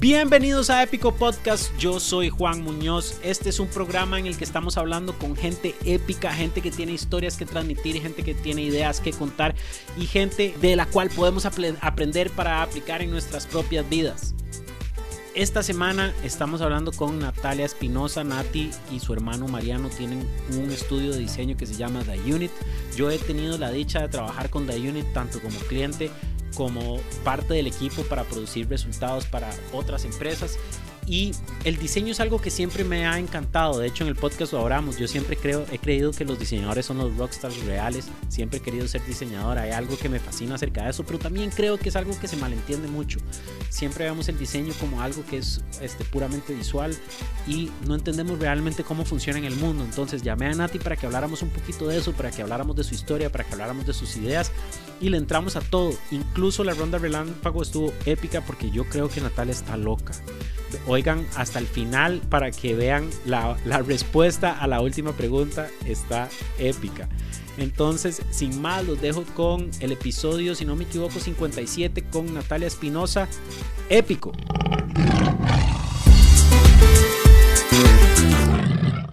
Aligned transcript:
Bienvenidos 0.00 0.70
a 0.70 0.80
Épico 0.84 1.12
Podcast, 1.12 1.76
yo 1.76 1.98
soy 1.98 2.28
Juan 2.28 2.62
Muñoz. 2.62 3.18
Este 3.24 3.48
es 3.48 3.58
un 3.58 3.66
programa 3.66 4.16
en 4.20 4.26
el 4.26 4.38
que 4.38 4.44
estamos 4.44 4.78
hablando 4.78 5.12
con 5.18 5.34
gente 5.34 5.74
épica, 5.84 6.32
gente 6.32 6.60
que 6.60 6.70
tiene 6.70 6.92
historias 6.92 7.36
que 7.36 7.46
transmitir, 7.46 8.00
gente 8.00 8.22
que 8.22 8.32
tiene 8.32 8.62
ideas 8.62 9.00
que 9.00 9.10
contar 9.10 9.56
y 9.98 10.06
gente 10.06 10.54
de 10.60 10.76
la 10.76 10.86
cual 10.86 11.10
podemos 11.10 11.46
aprender 11.46 12.30
para 12.30 12.62
aplicar 12.62 13.02
en 13.02 13.10
nuestras 13.10 13.48
propias 13.48 13.90
vidas. 13.90 14.36
Esta 15.34 15.64
semana 15.64 16.14
estamos 16.22 16.60
hablando 16.60 16.92
con 16.92 17.18
Natalia 17.18 17.66
Espinosa. 17.66 18.22
Nati 18.22 18.70
y 18.92 19.00
su 19.00 19.12
hermano 19.12 19.48
Mariano 19.48 19.88
tienen 19.88 20.24
un 20.56 20.70
estudio 20.70 21.10
de 21.10 21.18
diseño 21.18 21.56
que 21.56 21.66
se 21.66 21.74
llama 21.74 22.04
The 22.04 22.32
Unit. 22.32 22.52
Yo 22.96 23.10
he 23.10 23.18
tenido 23.18 23.58
la 23.58 23.72
dicha 23.72 24.00
de 24.00 24.08
trabajar 24.08 24.48
con 24.48 24.64
The 24.68 24.78
Unit 24.78 25.12
tanto 25.12 25.40
como 25.40 25.58
cliente 25.60 26.08
como 26.54 27.00
parte 27.24 27.54
del 27.54 27.66
equipo 27.66 28.02
para 28.04 28.24
producir 28.24 28.68
resultados 28.68 29.26
para 29.26 29.50
otras 29.72 30.04
empresas 30.04 30.58
y 31.08 31.32
el 31.64 31.78
diseño 31.78 32.12
es 32.12 32.20
algo 32.20 32.40
que 32.40 32.50
siempre 32.50 32.84
me 32.84 33.06
ha 33.06 33.18
encantado. 33.18 33.78
De 33.78 33.86
hecho, 33.86 34.04
en 34.04 34.08
el 34.08 34.16
podcast 34.16 34.52
lo 34.52 34.60
hablamos. 34.60 34.98
Yo 34.98 35.08
siempre 35.08 35.36
creo, 35.36 35.64
he 35.72 35.78
creído 35.78 36.12
que 36.12 36.24
los 36.24 36.38
diseñadores 36.38 36.84
son 36.84 36.98
los 36.98 37.16
rockstars 37.16 37.64
reales. 37.64 38.08
Siempre 38.28 38.58
he 38.58 38.62
querido 38.62 38.86
ser 38.86 39.04
diseñador. 39.06 39.58
Hay 39.58 39.70
algo 39.70 39.96
que 39.96 40.10
me 40.10 40.20
fascina 40.20 40.56
acerca 40.56 40.84
de 40.84 40.90
eso, 40.90 41.04
pero 41.04 41.18
también 41.18 41.50
creo 41.50 41.78
que 41.78 41.88
es 41.88 41.96
algo 41.96 42.18
que 42.20 42.28
se 42.28 42.36
malentiende 42.36 42.88
mucho. 42.88 43.20
Siempre 43.70 44.04
vemos 44.04 44.28
el 44.28 44.38
diseño 44.38 44.74
como 44.78 45.00
algo 45.00 45.24
que 45.24 45.38
es 45.38 45.62
este, 45.80 46.04
puramente 46.04 46.54
visual 46.54 46.94
y 47.46 47.70
no 47.86 47.94
entendemos 47.94 48.38
realmente 48.38 48.84
cómo 48.84 49.06
funciona 49.06 49.38
en 49.38 49.46
el 49.46 49.56
mundo. 49.56 49.84
Entonces 49.84 50.22
llamé 50.22 50.46
a 50.46 50.52
Nati 50.52 50.78
para 50.78 50.96
que 50.96 51.06
habláramos 51.06 51.40
un 51.40 51.48
poquito 51.48 51.88
de 51.88 51.98
eso, 51.98 52.12
para 52.12 52.30
que 52.30 52.42
habláramos 52.42 52.76
de 52.76 52.84
su 52.84 52.94
historia, 52.94 53.32
para 53.32 53.44
que 53.44 53.52
habláramos 53.52 53.86
de 53.86 53.94
sus 53.94 54.14
ideas 54.16 54.52
y 55.00 55.08
le 55.08 55.16
entramos 55.16 55.56
a 55.56 55.60
todo. 55.60 55.94
Incluso 56.10 56.64
la 56.64 56.74
ronda 56.74 56.98
relámpago 56.98 57.62
estuvo 57.62 57.94
épica 58.04 58.42
porque 58.42 58.70
yo 58.70 58.84
creo 58.84 59.08
que 59.08 59.22
Natalia 59.22 59.52
está 59.52 59.76
loca 59.78 60.12
oigan 60.98 61.24
hasta 61.36 61.60
el 61.60 61.68
final 61.68 62.20
para 62.28 62.50
que 62.50 62.74
vean 62.74 63.08
la, 63.24 63.56
respuesta 63.86 64.58
a 64.58 64.66
la 64.66 64.80
última 64.80 65.12
pregunta. 65.12 65.68
Está 65.86 66.28
épica. 66.58 67.08
Entonces, 67.56 68.20
sin 68.30 68.60
más, 68.60 68.84
los 68.84 69.00
dejo 69.00 69.24
con 69.36 69.70
el 69.78 69.92
episodio, 69.92 70.56
si 70.56 70.64
no 70.64 70.74
me 70.74 70.84
equivoco, 70.84 71.20
57 71.20 72.02
con 72.10 72.34
Natalia 72.34 72.66
Espinosa. 72.66 73.28
Épico. 73.88 74.32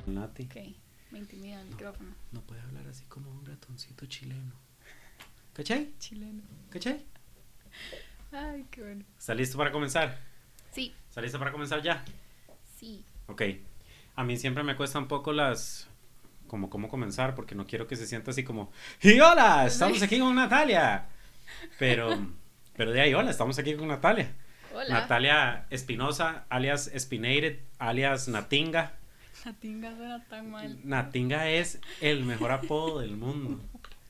Nati. 0.07 0.49
me 1.11 1.19
intimida 1.19 1.61
el 1.61 1.67
micrófono. 1.67 2.09
No 2.31 2.41
puede 2.41 2.61
hablar 2.61 2.87
así 2.87 3.05
como 3.05 3.29
un 3.29 3.45
ratoncito 3.45 4.07
chileno. 4.07 4.53
¿Cachai? 5.53 5.93
Chileno. 5.99 6.41
¿Cachai? 6.71 7.05
Ay, 8.31 8.65
qué 8.71 8.81
bueno. 8.81 9.05
¿Está 9.19 9.35
listo 9.35 9.55
para 9.55 9.71
comenzar? 9.71 10.17
Sí. 10.71 10.93
¿Está 11.15 11.21
listo 11.21 11.39
para 11.39 11.53
comenzar 11.53 11.81
ya? 11.81 12.03
Sí. 12.77 13.05
Ok. 13.27 13.41
A 14.17 14.25
mí 14.25 14.35
siempre 14.35 14.63
me 14.63 14.75
cuesta 14.75 14.99
un 14.99 15.07
poco 15.07 15.31
las... 15.31 15.87
Como 16.47 16.69
cómo 16.69 16.89
comenzar, 16.89 17.35
porque 17.35 17.55
no 17.55 17.65
quiero 17.65 17.87
que 17.87 17.95
se 17.95 18.05
sienta 18.05 18.31
así 18.31 18.43
como... 18.43 18.69
¡Y 19.01 19.17
hola! 19.21 19.65
Estamos 19.65 20.01
aquí 20.01 20.19
con 20.19 20.35
Natalia. 20.35 21.05
Pero, 21.79 22.09
pero 22.75 22.91
de 22.91 22.99
ahí, 22.99 23.13
hola, 23.13 23.31
estamos 23.31 23.57
aquí 23.57 23.75
con 23.75 23.87
Natalia. 23.87 24.35
Hola. 24.73 24.89
Natalia 24.89 25.67
Espinosa, 25.69 26.43
alias 26.49 26.91
Spinated, 26.93 27.59
alias 27.79 28.27
Natinga. 28.27 28.91
Natinga 29.45 29.95
suena 29.95 30.25
tan 30.25 30.51
mal. 30.51 30.79
Natinga 30.83 31.49
es 31.49 31.79
el 32.01 32.25
mejor 32.25 32.51
apodo 32.51 32.99
del 32.99 33.15
mundo. 33.15 33.63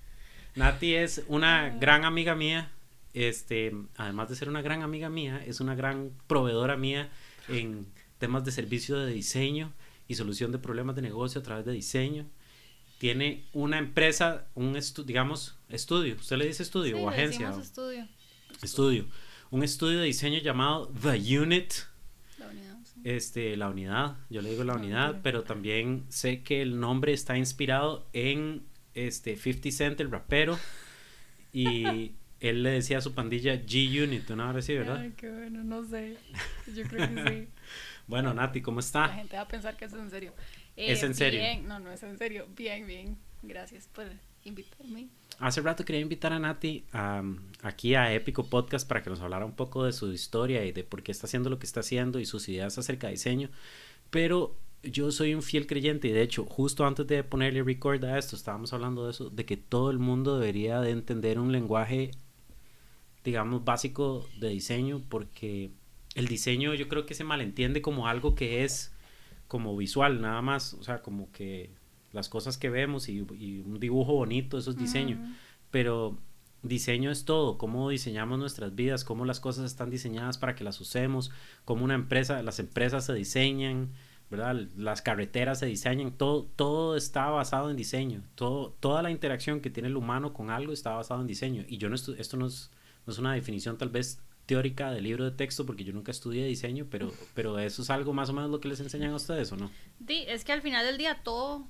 Nati 0.56 0.96
es 0.96 1.24
una 1.28 1.70
gran 1.70 2.04
amiga 2.04 2.34
mía 2.34 2.72
este, 3.16 3.74
además 3.96 4.28
de 4.30 4.36
ser 4.36 4.50
una 4.50 4.62
gran 4.62 4.84
amiga 4.84 5.10
mía, 5.10 5.42
es 5.46 5.62
una 5.62 5.74
gran 5.74 6.12
proveedora 6.28 6.76
mía 6.76 7.10
en 7.48 7.88
temas 8.18 8.44
de 8.44 8.52
servicio 8.52 8.98
de 8.98 9.14
diseño 9.14 9.72
y 10.06 10.16
solución 10.16 10.52
de 10.52 10.60
problemas 10.60 10.98
de 10.98 11.02
negocio 11.02 11.40
a 11.40 11.44
través 11.44 11.66
de 11.66 11.72
diseño. 11.72 12.28
Tiene 12.98 13.46
una 13.54 13.78
empresa, 13.78 14.48
un 14.54 14.78
digamos, 15.06 15.58
estudio. 15.70 16.16
¿Usted 16.16 16.36
le 16.36 16.48
dice 16.48 16.64
estudio 16.64 16.98
o 17.00 17.10
agencia? 17.10 17.56
estudio. 17.58 18.06
Estudio. 18.62 19.06
Un 19.50 19.64
estudio 19.64 20.00
de 20.00 20.06
diseño 20.06 20.40
llamado 20.40 20.92
The 21.02 21.40
Unit. 21.40 21.74
La 22.38 22.48
unidad. 22.48 22.78
Este, 23.06 23.56
la 23.56 23.70
unidad, 23.70 24.18
yo 24.30 24.42
le 24.42 24.50
digo 24.50 24.66
la 24.66 24.76
unidad, 24.76 25.22
pero 25.24 25.44
también 25.44 26.06
sé 26.10 26.44
que 26.44 26.62
el 26.62 26.82
nombre 26.82 27.14
está 27.14 27.38
inspirado 27.38 28.10
en 28.12 28.66
este 28.94 29.38
50 29.38 29.72
Cent, 29.72 30.02
el 30.02 30.12
rapero. 30.12 30.60
Y 31.54 32.12
él 32.40 32.64
le 32.64 32.72
decía 32.72 32.98
a 32.98 33.02
su 33.02 33.14
pandilla 33.14 33.56
G-Unit, 33.56 34.30
una 34.30 34.50
hora 34.50 34.60
así, 34.60 34.76
¿verdad? 34.76 34.98
Ay, 34.98 35.14
qué 35.16 35.30
bueno, 35.30 35.64
no 35.64 35.84
sé. 35.84 36.18
Yo 36.74 36.84
creo 36.84 37.08
que 37.08 37.30
sí. 37.30 37.48
bueno, 38.08 38.34
Nati, 38.34 38.62
¿cómo 38.62 38.80
está? 38.80 39.08
La 39.08 39.14
gente 39.16 39.36
va 39.36 39.44
a 39.44 39.48
pensar 39.48 39.78
que 39.78 39.86
es 39.86 39.94
en 39.94 40.10
serio. 40.10 40.34
¿Es 40.76 41.04
en 41.04 41.16
serio? 41.16 41.40
Bien, 41.40 41.68
no, 41.68 41.80
no 41.80 41.92
es 41.92 42.04
en 42.04 42.18
serio. 42.18 42.48
Bien, 42.56 42.86
bien. 42.86 43.18
Gracias 43.42 43.88
por 43.88 44.06
invitarme. 44.44 45.08
Hace 45.40 45.62
rato 45.62 45.84
quería 45.84 46.02
invitar 46.02 46.34
a 46.34 46.40
Nati 46.40 46.86
aquí 47.62 47.96
a 47.96 48.14
Épico 48.14 48.46
Podcast 48.50 48.88
para 48.88 49.04
que 49.04 49.10
nos 49.10 49.22
hablara 49.22 49.46
un 49.46 49.56
poco 49.56 49.84
de 49.84 49.92
su 49.92 50.12
historia 50.12 50.66
y 50.66 50.72
de 50.72 50.84
por 50.84 51.04
qué 51.04 51.12
está 51.12 51.28
haciendo 51.28 51.50
lo 51.50 51.60
que 51.60 51.66
está 51.66 51.82
haciendo 51.82 52.20
y 52.20 52.26
sus 52.26 52.48
ideas 52.48 52.78
acerca 52.78 53.08
de 53.08 53.14
diseño. 53.14 53.50
Pero 54.10 54.56
yo 54.84 55.12
soy 55.12 55.34
un 55.34 55.42
fiel 55.42 55.68
creyente 55.68 56.08
y 56.08 56.12
de 56.12 56.22
hecho 56.22 56.46
justo 56.46 56.86
antes 56.86 57.08
de 57.08 57.24
ponerle 57.24 57.64
record 57.64 58.04
a 58.06 58.18
esto 58.18 58.36
estábamos 58.36 58.72
hablando 58.72 59.06
de 59.06 59.12
eso, 59.12 59.30
de 59.30 59.46
que 59.46 59.58
todo 59.58 59.92
el 59.92 60.00
mundo 60.00 60.40
debería 60.40 60.80
de 60.80 60.92
entender 60.92 61.40
un 61.40 61.52
lenguaje 61.52 62.12
digamos, 63.26 63.66
básico 63.66 64.30
de 64.40 64.50
diseño, 64.50 65.02
porque 65.10 65.72
el 66.14 66.28
diseño 66.28 66.74
yo 66.76 66.88
creo 66.88 67.06
que 67.06 67.16
se 67.16 67.24
malentiende 67.24 67.82
como 67.82 68.08
algo 68.08 68.36
que 68.36 68.64
es 68.64 68.94
como 69.48 69.76
visual, 69.76 70.22
nada 70.22 70.42
más, 70.42 70.76
o 70.76 70.84
sea, 70.84 71.02
como 71.02 71.32
que 71.32 71.72
las 72.14 72.30
cosas 72.30 72.58
que 72.58 72.70
vemos 72.70 73.10
y, 73.10 73.20
un 73.20 73.80
dibujo 73.80 74.14
bonito, 74.14 74.58
eso 74.58 74.72
es 74.72 74.78
diseño, 74.78 75.20
pero 75.72 76.18
diseño 76.64 77.12
es 77.12 77.26
todo, 77.26 77.58
cómo 77.58 77.90
diseñamos 77.90 78.40
nuestras 78.40 78.76
vidas, 78.76 79.04
cómo 79.04 79.26
las 79.26 79.40
cosas 79.40 79.66
están 79.66 79.90
diseñadas 79.90 80.38
para 80.38 80.56
que 80.56 80.64
las 80.64 80.80
usemos, 80.80 81.32
cómo 81.66 81.84
una 81.84 81.96
empresa, 81.96 82.42
las 82.44 82.60
empresas 82.60 83.06
se 83.06 83.14
diseñan, 83.14 83.90
¿verdad? 84.30 84.56
Las 84.78 85.02
carreteras 85.02 85.60
se 85.60 85.66
diseñan, 85.66 86.12
todo, 86.12 86.48
todo 86.56 86.96
está 86.96 87.30
basado 87.30 87.70
en 87.70 87.76
diseño, 87.76 88.24
todo, 88.36 88.76
toda 88.80 89.02
la 89.02 89.12
interacción 89.12 89.62
que 89.62 89.70
tiene 89.70 89.90
el 89.90 89.98
humano 89.98 90.34
con 90.34 90.50
algo 90.50 90.74
está 90.74 90.92
basado 90.92 91.22
en 91.22 91.28
diseño. 91.28 91.66
Y 91.68 91.78
yo 91.78 91.90
no 91.90 91.96
esto 91.96 92.38
no 92.38 92.48
es 92.48 92.72
no 93.06 93.14
es 93.14 93.20
una 93.20 93.34
definición 93.34 93.78
tal 93.78 93.90
vez 93.90 94.20
teórica 94.46 94.92
del 94.92 95.04
libro 95.04 95.26
de 95.26 95.32
texto 95.32 95.66
porque 95.66 95.84
yo 95.84 95.94
nunca 95.94 96.12
estudié 96.12 96.46
diseño, 96.46 96.88
pero, 96.90 97.12
pero 97.34 97.58
eso 97.60 97.82
es 97.82 97.90
algo 97.90 98.14
más 98.14 98.30
o 98.30 98.34
menos 98.34 98.52
lo 98.52 98.60
que 98.60 98.68
les 98.68 98.80
enseñan 98.80 99.12
a 99.12 99.16
ustedes, 99.16 99.52
¿o 99.52 99.58
no? 99.58 99.72
Sí, 100.08 100.26
es 100.28 100.44
que 100.44 100.52
al 100.52 100.62
final 100.62 100.86
del 100.86 100.98
día 100.98 101.22
todo, 101.24 101.68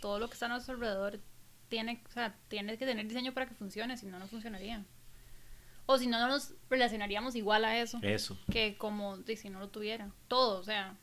todo 0.00 0.18
lo 0.18 0.28
que 0.28 0.34
está 0.34 0.46
a 0.46 0.48
nuestro 0.50 0.74
alrededor 0.74 1.20
tiene, 1.68 2.02
o 2.08 2.12
sea, 2.12 2.36
tiene 2.48 2.76
que 2.76 2.86
tener 2.86 3.06
diseño 3.06 3.32
para 3.32 3.46
que 3.46 3.54
funcione, 3.54 3.96
si 3.96 4.06
no, 4.06 4.18
no 4.18 4.26
funcionaría. 4.26 4.84
O 5.86 5.98
si 5.98 6.06
no, 6.06 6.18
no 6.18 6.28
nos 6.28 6.54
relacionaríamos 6.68 7.34
igual 7.34 7.64
a 7.64 7.80
eso. 7.80 7.98
Eso. 8.02 8.38
Que 8.50 8.76
como 8.76 9.18
si 9.24 9.50
no 9.50 9.58
lo 9.58 9.68
tuviera. 9.70 10.12
Todo, 10.28 10.60
o 10.60 10.62
sea, 10.62 10.96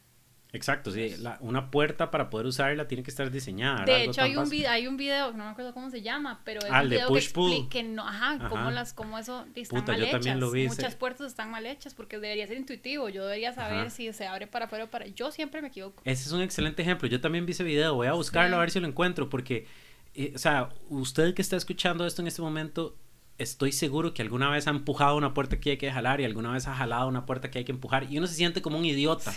Exacto, 0.58 0.92
sí. 0.92 1.16
una 1.40 1.70
puerta 1.70 2.10
para 2.10 2.30
poder 2.30 2.48
usarla 2.48 2.88
tiene 2.88 3.04
que 3.04 3.12
estar 3.12 3.30
diseñada. 3.30 3.86
De 3.86 4.06
hecho, 4.06 4.22
hay 4.22 4.36
un, 4.36 4.50
video, 4.50 4.72
hay 4.72 4.88
un 4.88 4.98
video, 4.98 5.32
no 5.34 5.46
me 5.46 5.52
acuerdo 5.52 5.74
cómo 5.74 5.90
se 5.90 6.02
llama, 6.02 6.42
pero 6.44 6.60
es 6.62 6.72
ah, 6.72 6.82
un 6.82 6.90
video 6.90 7.08
push 7.08 7.32
que, 7.32 7.70
que 7.70 7.84
no, 7.84 8.08
ajá, 8.08 8.50
cómo 8.50 8.72
las, 8.72 8.94
cómo 8.94 9.20
eso 9.20 9.46
están 9.56 9.86
mal 9.86 10.04
hechas. 10.04 10.38
Muchas 10.42 10.96
puertas 10.96 11.28
están 11.28 11.52
mal 11.52 11.66
hechas 11.66 11.94
porque 11.94 12.20
debería 12.20 12.48
ser 12.48 12.58
intuitivo. 12.58 13.10
Yo 13.10 13.24
debería 13.26 13.54
saber 13.54 13.92
si 13.92 14.12
se 14.14 14.26
abre 14.26 14.48
para 14.48 14.66
afuera 14.66 14.86
o 14.86 14.90
para. 14.90 15.08
Yo 15.08 15.32
siempre 15.32 15.62
me 15.62 15.68
equivoco. 15.68 16.02
Ese 16.04 16.24
es 16.24 16.32
un 16.32 16.42
excelente 16.42 16.82
ejemplo. 16.82 17.08
Yo 17.08 17.22
también 17.22 17.46
vi 17.46 17.52
ese 17.52 17.64
video. 17.64 17.94
Voy 17.94 18.08
a 18.08 18.14
buscarlo 18.14 18.58
a 18.58 18.60
ver 18.60 18.72
si 18.72 18.80
lo 18.80 18.88
encuentro 18.88 19.30
porque, 19.30 19.68
eh, 20.16 20.34
o 20.36 20.38
sea, 20.40 20.70
usted 20.90 21.34
que 21.34 21.42
está 21.42 21.56
escuchando 21.56 22.06
esto 22.06 22.22
en 22.22 22.28
este 22.28 22.42
momento 22.42 22.96
estoy 23.38 23.72
seguro 23.72 24.14
que 24.14 24.22
alguna 24.22 24.50
vez 24.50 24.68
ha 24.68 24.72
empujado 24.72 25.16
una 25.16 25.34
puerta 25.34 25.60
que 25.60 25.72
hay 25.72 25.78
que 25.78 25.92
jalar 25.92 26.22
y 26.22 26.26
alguna 26.26 26.52
vez 26.52 26.68
ha 26.68 26.74
jalado 26.74 27.08
una 27.08 27.26
puerta 27.26 27.52
que 27.52 27.60
hay 27.60 27.66
que 27.66 27.72
empujar 27.72 28.12
y 28.12 28.18
uno 28.18 28.28
se 28.28 28.36
siente 28.36 28.62
como 28.62 28.78
un 28.78 28.86
idiota. 28.86 29.34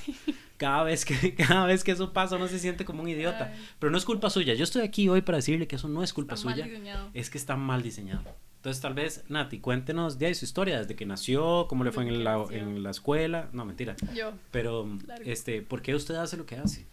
Cada, 0.57 0.83
vez 0.83 1.05
que, 1.05 1.35
cada 1.37 1.67
vez 1.67 1.85
que 1.85 1.93
eso 1.93 2.13
pasa 2.13 2.37
uno 2.37 2.49
se 2.49 2.59
siente 2.59 2.85
como 2.85 3.03
un 3.03 3.09
idiota. 3.09 3.53
Pero 3.79 3.91
no 3.91 3.99
es 3.99 4.05
culpa 4.05 4.31
suya. 4.31 4.55
Yo 4.55 4.65
estoy 4.65 4.83
aquí 4.83 5.09
hoy 5.09 5.23
para 5.23 5.37
decirle 5.37 5.67
que 5.67 5.77
eso 5.77 5.89
no 5.89 6.03
es 6.03 6.13
culpa 6.13 6.37
suya. 6.37 6.69
Es 7.15 7.31
que 7.31 7.39
está 7.39 7.57
mal 7.57 7.83
diseñado. 7.83 8.23
Entonces 8.57 8.83
tal 8.83 8.93
vez, 8.93 9.25
Nati, 9.31 9.59
cuéntenos 9.59 10.19
de 10.19 10.35
su 10.35 10.45
historia, 10.45 10.79
desde 10.79 10.95
que 10.95 11.07
nació, 11.07 11.67
cómo 11.67 11.83
le 11.83 11.93
fue 11.93 12.07
en 12.07 12.25
la, 12.25 12.45
en 12.51 12.83
la, 12.83 12.91
escuela. 12.91 13.49
No, 13.53 13.65
mentira. 13.65 13.97
Yo. 14.15 14.33
Pero, 14.51 14.87
este, 15.25 15.63
¿por 15.63 15.81
qué 15.81 15.95
usted 15.95 16.17
hace 16.17 16.37
lo 16.37 16.45
que 16.45 16.57
hace? 16.57 16.87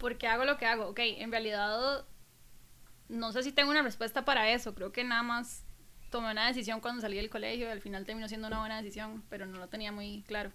Porque 0.00 0.26
hago 0.26 0.46
lo 0.46 0.56
que 0.56 0.64
hago. 0.64 0.86
Ok, 0.88 1.00
en 1.00 1.30
realidad 1.30 2.06
no 3.10 3.32
sé 3.32 3.42
si 3.42 3.52
tengo 3.52 3.70
una 3.70 3.82
respuesta 3.82 4.24
para 4.24 4.50
eso. 4.50 4.74
Creo 4.74 4.92
que 4.92 5.04
nada 5.04 5.22
más 5.22 5.63
tomé 6.14 6.30
una 6.30 6.46
decisión 6.46 6.78
cuando 6.78 7.00
salí 7.00 7.16
del 7.16 7.28
colegio 7.28 7.66
y 7.66 7.70
al 7.70 7.80
final 7.80 8.04
terminó 8.04 8.28
siendo 8.28 8.46
una 8.46 8.60
buena 8.60 8.80
decisión, 8.80 9.24
pero 9.28 9.46
no 9.46 9.58
lo 9.58 9.66
tenía 9.66 9.90
muy 9.90 10.22
claro. 10.22 10.50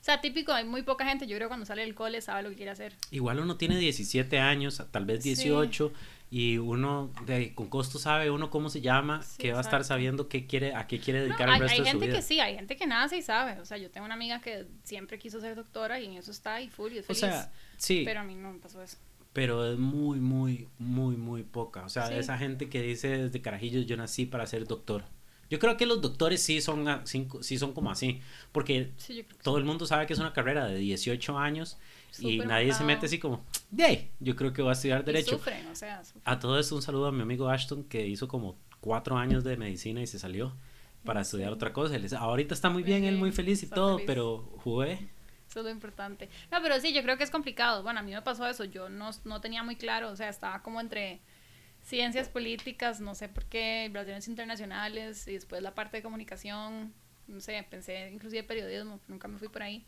O 0.00 0.04
sea, 0.04 0.20
típico, 0.20 0.52
hay 0.52 0.64
muy 0.64 0.82
poca 0.82 1.04
gente, 1.06 1.28
yo 1.28 1.36
creo 1.36 1.46
cuando 1.46 1.64
sale 1.64 1.82
del 1.82 1.94
cole 1.94 2.20
sabe 2.20 2.42
lo 2.42 2.50
que 2.50 2.56
quiere 2.56 2.72
hacer. 2.72 2.92
Igual 3.12 3.38
uno 3.38 3.56
tiene 3.56 3.78
17 3.78 4.40
años, 4.40 4.82
tal 4.90 5.04
vez 5.04 5.22
18, 5.22 5.92
y 6.32 6.58
uno 6.58 7.12
de, 7.24 7.54
con 7.54 7.68
costo 7.68 8.00
sabe 8.00 8.32
uno 8.32 8.50
cómo 8.50 8.68
se 8.68 8.80
llama, 8.80 9.24
que 9.38 9.52
va 9.52 9.58
a 9.58 9.60
estar 9.60 9.84
sabiendo 9.84 10.28
qué 10.28 10.48
quiere, 10.48 10.74
a 10.74 10.88
qué 10.88 10.98
quiere 10.98 11.20
dedicar 11.20 11.50
el 11.50 11.60
resto 11.60 11.62
de 11.62 11.68
su 11.68 11.82
vida. 11.82 11.90
Hay 11.90 12.00
gente 12.00 12.16
que 12.16 12.22
sí, 12.22 12.40
hay 12.40 12.56
gente 12.56 12.74
que 12.74 12.86
nace 12.88 13.16
y 13.16 13.22
sabe. 13.22 13.60
O 13.60 13.64
sea, 13.64 13.78
yo 13.78 13.92
tengo 13.92 14.06
una 14.06 14.16
amiga 14.16 14.40
que 14.40 14.66
siempre 14.82 15.20
quiso 15.20 15.40
ser 15.40 15.54
doctora 15.54 16.00
y 16.00 16.06
en 16.06 16.14
eso 16.14 16.32
está 16.32 16.60
y 16.60 16.68
full 16.68 16.92
y 16.92 16.98
es 16.98 17.06
feliz. 17.06 17.22
O 17.22 17.26
sea, 17.26 17.52
sí. 17.76 18.02
Pero 18.04 18.20
a 18.20 18.24
mí 18.24 18.34
no 18.34 18.52
me 18.52 18.58
pasó 18.58 18.82
eso. 18.82 18.96
Pero 19.36 19.70
es 19.70 19.78
muy, 19.78 20.18
muy, 20.18 20.66
muy, 20.78 21.14
muy 21.14 21.42
poca. 21.42 21.84
O 21.84 21.90
sea, 21.90 22.10
esa 22.16 22.38
gente 22.38 22.70
que 22.70 22.80
dice 22.80 23.08
desde 23.24 23.42
carajillos 23.42 23.84
yo 23.84 23.94
nací 23.98 24.24
para 24.24 24.46
ser 24.46 24.66
doctor. 24.66 25.04
Yo 25.50 25.58
creo 25.58 25.76
que 25.76 25.84
los 25.84 26.00
doctores 26.00 26.42
sí 26.42 26.62
son, 26.62 26.86
sí, 27.04 27.58
son 27.58 27.74
como 27.74 27.90
así, 27.90 28.22
porque 28.50 28.92
todo 29.42 29.58
el 29.58 29.64
mundo 29.64 29.84
sabe 29.84 30.06
que 30.06 30.14
es 30.14 30.18
una 30.18 30.32
carrera 30.32 30.64
de 30.64 30.78
18 30.78 31.38
años 31.38 31.76
y 32.18 32.38
nadie 32.38 32.72
se 32.72 32.82
mete 32.82 33.04
así 33.04 33.18
como, 33.18 33.44
¡yay! 33.72 34.08
Yo 34.20 34.36
creo 34.36 34.54
que 34.54 34.62
voy 34.62 34.70
a 34.70 34.72
estudiar 34.72 35.04
Derecho. 35.04 35.36
Sufren, 35.36 35.66
o 35.66 35.74
sea, 35.74 36.00
A 36.24 36.38
todo 36.38 36.58
esto 36.58 36.74
un 36.74 36.80
saludo 36.80 37.08
a 37.08 37.12
mi 37.12 37.20
amigo 37.20 37.50
Ashton 37.50 37.84
que 37.84 38.06
hizo 38.06 38.28
como 38.28 38.56
cuatro 38.80 39.18
años 39.18 39.44
de 39.44 39.58
medicina 39.58 40.00
y 40.00 40.06
se 40.06 40.18
salió 40.18 40.54
para 41.04 41.20
estudiar 41.20 41.52
otra 41.52 41.74
cosa. 41.74 41.94
ahorita 42.18 42.54
está 42.54 42.70
muy 42.70 42.82
bien, 42.82 43.04
él 43.04 43.18
muy 43.18 43.32
feliz 43.32 43.62
y 43.62 43.66
todo, 43.66 44.00
pero 44.06 44.50
jugué. 44.64 45.10
Eso 45.56 45.60
es 45.60 45.64
lo 45.64 45.70
importante. 45.70 46.28
No, 46.52 46.58
pero 46.60 46.78
sí, 46.80 46.92
yo 46.92 47.02
creo 47.02 47.16
que 47.16 47.24
es 47.24 47.30
complicado. 47.30 47.82
Bueno, 47.82 48.00
a 48.00 48.02
mí 48.02 48.12
me 48.12 48.20
pasó 48.20 48.46
eso, 48.46 48.64
yo 48.64 48.90
no, 48.90 49.08
no 49.24 49.40
tenía 49.40 49.62
muy 49.62 49.76
claro, 49.76 50.10
o 50.10 50.16
sea, 50.16 50.28
estaba 50.28 50.62
como 50.62 50.82
entre 50.82 51.18
ciencias 51.82 52.28
políticas, 52.28 53.00
no 53.00 53.14
sé 53.14 53.30
por 53.30 53.46
qué, 53.46 53.88
relaciones 53.90 54.28
internacionales 54.28 55.26
y 55.26 55.32
después 55.32 55.62
la 55.62 55.74
parte 55.74 55.96
de 55.96 56.02
comunicación, 56.02 56.92
no 57.26 57.40
sé, 57.40 57.66
pensé 57.70 58.10
inclusive 58.12 58.42
periodismo, 58.42 59.00
nunca 59.08 59.28
me 59.28 59.38
fui 59.38 59.48
por 59.48 59.62
ahí. 59.62 59.82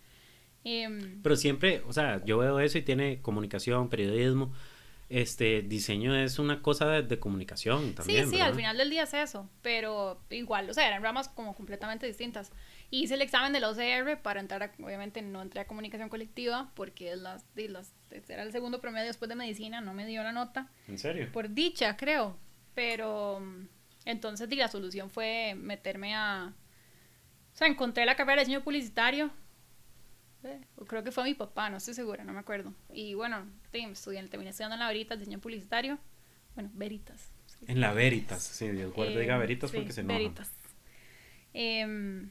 Em, 0.64 1.20
Pero 1.22 1.36
siempre, 1.36 1.82
o 1.86 1.92
sea, 1.92 2.24
yo 2.24 2.38
veo 2.38 2.60
eso 2.60 2.78
y 2.78 2.82
tiene 2.82 3.20
comunicación, 3.20 3.90
periodismo, 3.90 4.54
este 5.10 5.60
diseño 5.60 6.14
es 6.14 6.38
una 6.38 6.62
cosa 6.62 6.86
de, 6.86 7.18
comunicación 7.18 7.94
también. 7.94 8.30
Sí, 8.30 8.36
sí, 8.36 8.40
al 8.40 8.54
final 8.54 8.78
del 8.78 8.88
día 8.88 9.02
es 9.02 9.12
eso, 9.12 9.50
pero 9.60 10.18
igual, 10.30 10.70
o 10.70 10.72
sea, 10.72 10.88
eran 10.88 11.02
ramas 11.02 11.28
como 11.28 11.54
completamente 11.54 12.06
distintas. 12.06 12.52
Hice 12.90 13.14
el 13.14 13.22
examen 13.22 13.52
del 13.52 13.64
OCR 13.64 14.20
para 14.22 14.40
entrar, 14.40 14.62
a, 14.62 14.72
obviamente 14.82 15.20
no 15.20 15.42
entré 15.42 15.60
a 15.60 15.66
comunicación 15.66 16.08
colectiva 16.08 16.70
porque 16.74 17.12
es 17.12 17.18
las, 17.18 17.44
las, 17.54 17.92
era 18.28 18.42
el 18.42 18.52
segundo 18.52 18.80
promedio 18.80 19.06
después 19.06 19.28
de 19.28 19.34
medicina, 19.34 19.80
no 19.80 19.92
me 19.92 20.06
dio 20.06 20.22
la 20.22 20.32
nota. 20.32 20.70
¿En 20.86 20.98
serio? 20.98 21.30
Por 21.32 21.50
dicha, 21.50 21.96
creo, 21.96 22.38
pero 22.74 23.42
entonces 24.04 24.48
la 24.56 24.68
solución 24.68 25.10
fue 25.10 25.54
meterme 25.54 26.14
a... 26.14 26.54
O 27.52 27.56
sea, 27.58 27.66
encontré 27.66 28.06
la 28.06 28.16
carrera 28.16 28.36
de 28.36 28.46
diseño 28.46 28.64
publicitario 28.64 29.30
creo 30.86 31.02
que 31.02 31.12
fue 31.12 31.24
mi 31.24 31.34
papá, 31.34 31.70
no 31.70 31.78
estoy 31.78 31.94
segura, 31.94 32.24
no 32.24 32.32
me 32.32 32.40
acuerdo. 32.40 32.72
Y 32.92 33.14
bueno, 33.14 33.46
estudié, 33.72 34.22
terminé 34.28 34.50
estudiando 34.50 34.74
en 34.74 34.80
la 34.80 34.88
Veritas, 34.88 35.18
diseño 35.18 35.40
publicitario. 35.40 35.98
Bueno, 36.54 36.70
Veritas. 36.74 37.30
En 37.66 37.80
la 37.80 37.92
Veritas, 37.92 38.42
sí, 38.42 38.68
Dios 38.68 38.92
guarde, 38.92 39.18
diga 39.18 39.36
Veritas 39.38 39.72
porque 39.72 39.92
se 39.92 40.02
enoja. 40.02 40.18
Veritas. 40.18 40.52
Em, 41.52 42.30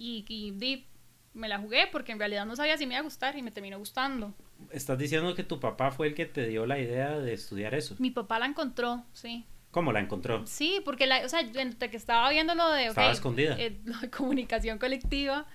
y, 0.00 0.24
y, 0.28 0.86
me 1.32 1.48
la 1.48 1.58
jugué 1.58 1.86
porque 1.92 2.10
en 2.10 2.18
realidad 2.18 2.44
no 2.44 2.56
sabía 2.56 2.76
si 2.76 2.86
me 2.86 2.94
iba 2.94 3.00
a 3.00 3.04
gustar 3.04 3.36
y 3.36 3.42
me 3.42 3.52
terminó 3.52 3.78
gustando. 3.78 4.34
¿Estás 4.72 4.98
diciendo 4.98 5.34
que 5.34 5.44
tu 5.44 5.60
papá 5.60 5.92
fue 5.92 6.08
el 6.08 6.14
que 6.14 6.26
te 6.26 6.48
dio 6.48 6.66
la 6.66 6.80
idea 6.80 7.18
de 7.18 7.34
estudiar 7.34 7.74
eso? 7.74 7.94
Mi 7.98 8.10
papá 8.10 8.38
la 8.38 8.46
encontró, 8.46 9.04
sí. 9.12 9.44
¿Cómo 9.70 9.92
la 9.92 10.00
encontró? 10.00 10.44
Sí, 10.46 10.80
porque 10.84 11.06
la, 11.06 11.24
o 11.24 11.28
sea, 11.28 11.40
entre 11.40 11.90
que 11.90 11.96
estaba 11.96 12.28
viendo 12.30 12.56
lo 12.56 12.68
de, 12.70 12.86
estaba 12.86 13.12
escondida. 13.12 13.54
Eh, 13.58 13.78
lo 13.84 13.96
de 13.98 14.10
comunicación 14.10 14.78
colectiva, 14.78 15.46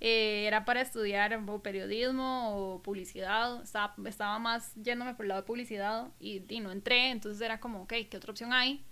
eh, 0.00 0.44
era 0.46 0.66
para 0.66 0.82
estudiar 0.82 1.40
periodismo 1.62 2.54
o 2.54 2.82
publicidad, 2.82 3.62
estaba, 3.62 3.94
estaba 4.04 4.38
más 4.38 4.74
yéndome 4.74 5.14
por 5.14 5.24
el 5.24 5.30
lado 5.30 5.40
de 5.40 5.46
publicidad 5.46 6.08
y, 6.20 6.42
y, 6.46 6.60
no 6.60 6.72
entré, 6.72 7.10
entonces 7.10 7.40
era 7.40 7.60
como, 7.60 7.82
ok, 7.84 7.94
¿qué 8.10 8.16
otra 8.18 8.32
opción 8.32 8.52
hay? 8.52 8.84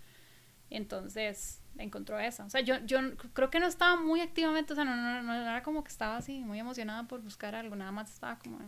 Entonces 0.71 1.60
encontró 1.79 2.19
esa. 2.19 2.45
O 2.45 2.51
sea, 2.51 2.61
yo, 2.61 2.77
yo 2.85 2.99
creo 3.33 3.51
que 3.51 3.61
no 3.61 3.67
estaba 3.67 3.97
muy 3.97 4.21
activamente, 4.21 4.73
o 4.73 4.77
sea, 4.77 4.85
no, 4.85 4.97
no, 4.97 5.23
no 5.23 5.35
era 5.35 5.63
como 5.63 5.83
que 5.83 5.91
estaba 5.91 6.17
así 6.17 6.41
muy 6.41 6.59
emocionada 6.59 7.05
por 7.05 7.21
buscar 7.23 7.55
algo, 7.55 7.77
nada 7.77 7.93
más 7.93 8.11
estaba 8.11 8.39
como... 8.39 8.59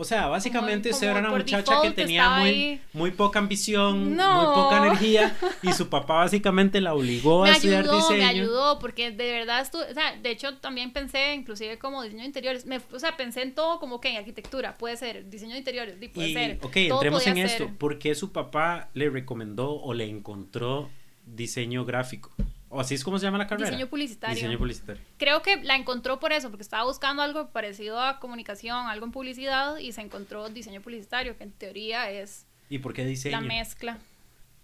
O 0.00 0.04
sea, 0.04 0.28
básicamente 0.28 0.90
usted 0.90 1.08
era 1.08 1.18
una 1.18 1.30
muchacha 1.30 1.82
que 1.82 1.90
tenía 1.90 2.38
muy, 2.38 2.80
muy 2.92 3.10
poca 3.10 3.40
ambición, 3.40 4.14
muy 4.14 4.46
poca 4.54 4.86
energía 4.86 5.36
y 5.62 5.72
su 5.72 5.88
papá 5.88 6.18
básicamente 6.18 6.80
la 6.80 6.94
obligó 6.94 7.42
a 7.42 7.50
estudiar 7.50 7.82
diseño. 7.82 8.18
Me 8.18 8.26
ayudó 8.26 8.78
porque 8.78 9.10
de 9.10 9.32
verdad 9.32 9.60
estuve, 9.60 9.90
o 9.90 9.94
sea, 9.94 10.16
de 10.16 10.30
hecho 10.30 10.56
también 10.58 10.92
pensé 10.92 11.34
inclusive 11.34 11.80
como 11.80 12.04
diseño 12.04 12.20
de 12.20 12.28
interiores, 12.28 12.64
me, 12.64 12.80
o 12.92 12.98
sea, 13.00 13.16
pensé 13.16 13.42
en 13.42 13.56
todo 13.56 13.80
como 13.80 14.00
que 14.00 14.10
en 14.10 14.18
arquitectura, 14.18 14.78
puede 14.78 14.96
ser, 14.96 15.28
diseño 15.28 15.54
de 15.54 15.58
interiores, 15.58 15.96
puede 16.14 16.32
ser. 16.32 16.58
Ok, 16.62 16.76
entremos 16.76 17.26
en 17.26 17.38
esto, 17.38 17.68
¿por 17.76 17.98
qué 17.98 18.14
su 18.14 18.30
papá 18.30 18.90
le 18.94 19.10
recomendó 19.10 19.80
o 19.80 19.94
le 19.94 20.04
encontró 20.04 20.90
diseño 21.34 21.84
gráfico? 21.84 22.32
¿O 22.70 22.80
así 22.80 22.94
es 22.94 23.02
como 23.02 23.18
se 23.18 23.24
llama 23.24 23.38
la 23.38 23.46
carrera? 23.46 23.70
Diseño 23.70 23.88
publicitario. 23.88 24.34
Diseño 24.34 24.58
publicitario. 24.58 25.02
Creo 25.16 25.42
que 25.42 25.62
la 25.62 25.76
encontró 25.76 26.20
por 26.20 26.32
eso, 26.32 26.50
porque 26.50 26.62
estaba 26.62 26.84
buscando 26.84 27.22
algo 27.22 27.50
parecido 27.50 28.00
a 28.00 28.20
comunicación, 28.20 28.86
algo 28.88 29.06
en 29.06 29.12
publicidad, 29.12 29.78
y 29.78 29.92
se 29.92 30.02
encontró 30.02 30.48
diseño 30.50 30.82
publicitario, 30.82 31.36
que 31.36 31.44
en 31.44 31.52
teoría 31.52 32.10
es... 32.10 32.46
¿Y 32.68 32.78
por 32.78 32.92
qué 32.92 33.06
diseño? 33.06 33.40
La 33.40 33.46
mezcla. 33.46 33.98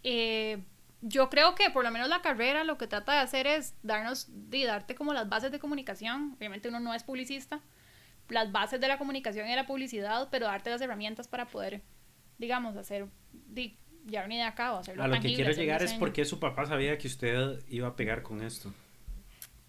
Eh, 0.03 0.63
yo 1.01 1.31
creo 1.31 1.55
que 1.55 1.71
por 1.71 1.83
lo 1.83 1.91
menos 1.91 2.09
la 2.09 2.21
carrera 2.21 2.65
lo 2.65 2.77
que 2.77 2.87
trata 2.87 3.13
de 3.13 3.19
hacer 3.21 3.47
es 3.47 3.75
darnos, 3.83 4.29
y 4.53 4.65
darte 4.65 4.95
como 4.95 5.15
las 5.15 5.29
bases 5.29 5.51
de 5.51 5.59
comunicación. 5.59 6.35
Obviamente 6.37 6.69
uno 6.69 6.81
no 6.81 6.93
es 6.93 7.05
publicista, 7.05 7.61
las 8.29 8.53
bases 8.53 8.81
de 8.81 8.89
la 8.89 8.99
comunicación 8.99 9.49
y 9.49 9.55
la 9.55 9.67
publicidad, 9.67 10.29
pero 10.31 10.47
darte 10.47 10.69
las 10.69 10.81
herramientas 10.83 11.27
para 11.27 11.47
poder, 11.47 11.83
digamos, 12.39 12.77
hacer 12.77 13.07
ya 14.07 14.25
una 14.25 14.35
idea 14.35 14.55
o 14.73 14.79
hacerlo 14.79 15.03
A 15.03 15.09
lo 15.09 15.21
que 15.21 15.35
quiero 15.35 15.53
llegar 15.53 15.83
es 15.83 15.95
porque 15.95 16.25
su 16.25 16.39
papá 16.39 16.67
sabía 16.67 16.99
que 16.99 17.09
usted 17.09 17.63
iba 17.69 17.89
a 17.89 17.97
pegar 17.97 18.23
con 18.23 18.43
esto. 18.43 18.73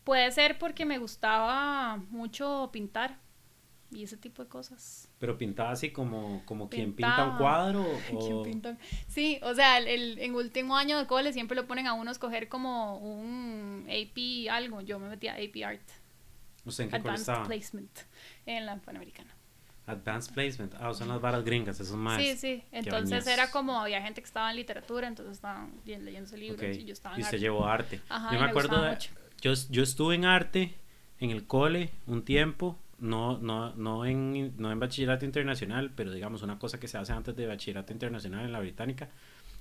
Puede 0.03 0.31
ser 0.31 0.59
porque 0.59 0.85
me 0.85 0.97
gustaba 0.97 1.97
mucho 2.09 2.69
pintar 2.71 3.17
y 3.91 4.03
ese 4.03 4.17
tipo 4.17 4.43
de 4.43 4.49
cosas. 4.49 5.09
Pero 5.19 5.37
pintaba 5.37 5.71
así 5.71 5.91
como, 5.91 6.43
como 6.45 6.69
quien 6.69 6.93
pinta 6.93 7.25
un 7.25 7.37
cuadro 7.37 7.85
o... 8.13 8.43
Pinta... 8.43 8.77
Sí, 9.07 9.39
o 9.41 9.53
sea, 9.55 9.77
el, 9.77 10.19
en 10.19 10.35
último 10.35 10.75
año 10.75 10.97
de 10.97 11.07
cole 11.07 11.33
siempre 11.33 11.55
lo 11.55 11.65
ponen 11.65 11.87
a 11.87 11.93
uno 11.93 12.09
a 12.09 12.11
escoger 12.11 12.49
como 12.49 12.97
un 12.97 13.87
AP 13.89 14.51
algo. 14.51 14.81
Yo 14.81 14.99
me 14.99 15.09
metía 15.09 15.33
a 15.33 15.37
AP 15.37 15.63
Art. 15.65 15.87
¿Usted 16.65 16.85
en 16.85 16.89
qué 16.89 16.95
Advanced 16.97 17.33
Placement 17.45 17.99
en 18.45 18.65
la 18.65 18.77
Panamericana. 18.77 19.34
Advanced 19.87 20.33
Placement. 20.33 20.73
Ah, 20.79 20.93
son 20.93 21.09
las 21.09 21.21
varas 21.21 21.43
gringas, 21.43 21.79
esos 21.79 21.95
más. 21.95 22.19
Sí, 22.19 22.35
sí. 22.35 22.63
Entonces 22.71 23.27
era 23.27 23.51
como, 23.51 23.79
había 23.79 24.01
gente 24.01 24.21
que 24.21 24.25
estaba 24.25 24.49
en 24.49 24.55
literatura, 24.55 25.07
entonces 25.07 25.35
estaban 25.35 25.73
leyendo 25.85 26.27
ese 26.27 26.37
libro 26.37 26.67
y 26.67 26.85
yo 26.85 26.93
estaba 26.93 27.15
en 27.15 27.21
y 27.21 27.23
usted 27.23 27.39
llevó 27.39 27.67
arte. 27.67 28.01
yo 28.09 28.39
me, 28.39 28.45
acuerdo, 28.45 28.83
yo, 29.41 29.53
yo 29.69 29.83
estuve 29.83 30.15
en 30.15 30.25
arte 30.25 30.75
en 31.19 31.29
el 31.29 31.45
cole 31.45 31.91
un 32.07 32.25
tiempo, 32.25 32.79
no, 32.97 33.37
no, 33.37 33.75
no, 33.75 34.05
en, 34.05 34.55
no 34.57 34.71
en 34.71 34.79
bachillerato 34.79 35.25
internacional, 35.25 35.91
pero 35.95 36.11
digamos 36.11 36.41
una 36.41 36.57
cosa 36.57 36.79
que 36.79 36.87
se 36.87 36.97
hace 36.97 37.13
antes 37.13 37.35
de 37.35 37.45
bachillerato 37.45 37.93
internacional 37.93 38.43
en 38.43 38.51
la 38.51 38.59
británica, 38.59 39.09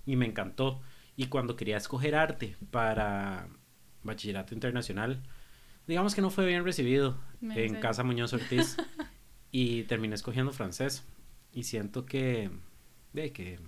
y 0.06 0.16
me 0.16 0.26
encantó. 0.26 0.80
Y 1.16 1.26
cuando 1.26 1.54
quería 1.54 1.76
escoger 1.76 2.14
arte 2.14 2.56
para 2.70 3.48
bachillerato 4.02 4.54
internacional, 4.54 5.22
digamos 5.86 6.14
que 6.14 6.22
no 6.22 6.30
fue 6.30 6.46
bien 6.46 6.64
recibido 6.64 7.18
en 7.42 7.74
Casa 7.76 8.02
Muñoz 8.04 8.32
Ortiz. 8.32 8.76
Y 9.56 9.84
terminé 9.84 10.16
escogiendo 10.16 10.50
francés. 10.50 11.04
Y 11.52 11.62
siento 11.62 12.06
que, 12.06 12.50
de 13.12 13.32
que 13.32 13.60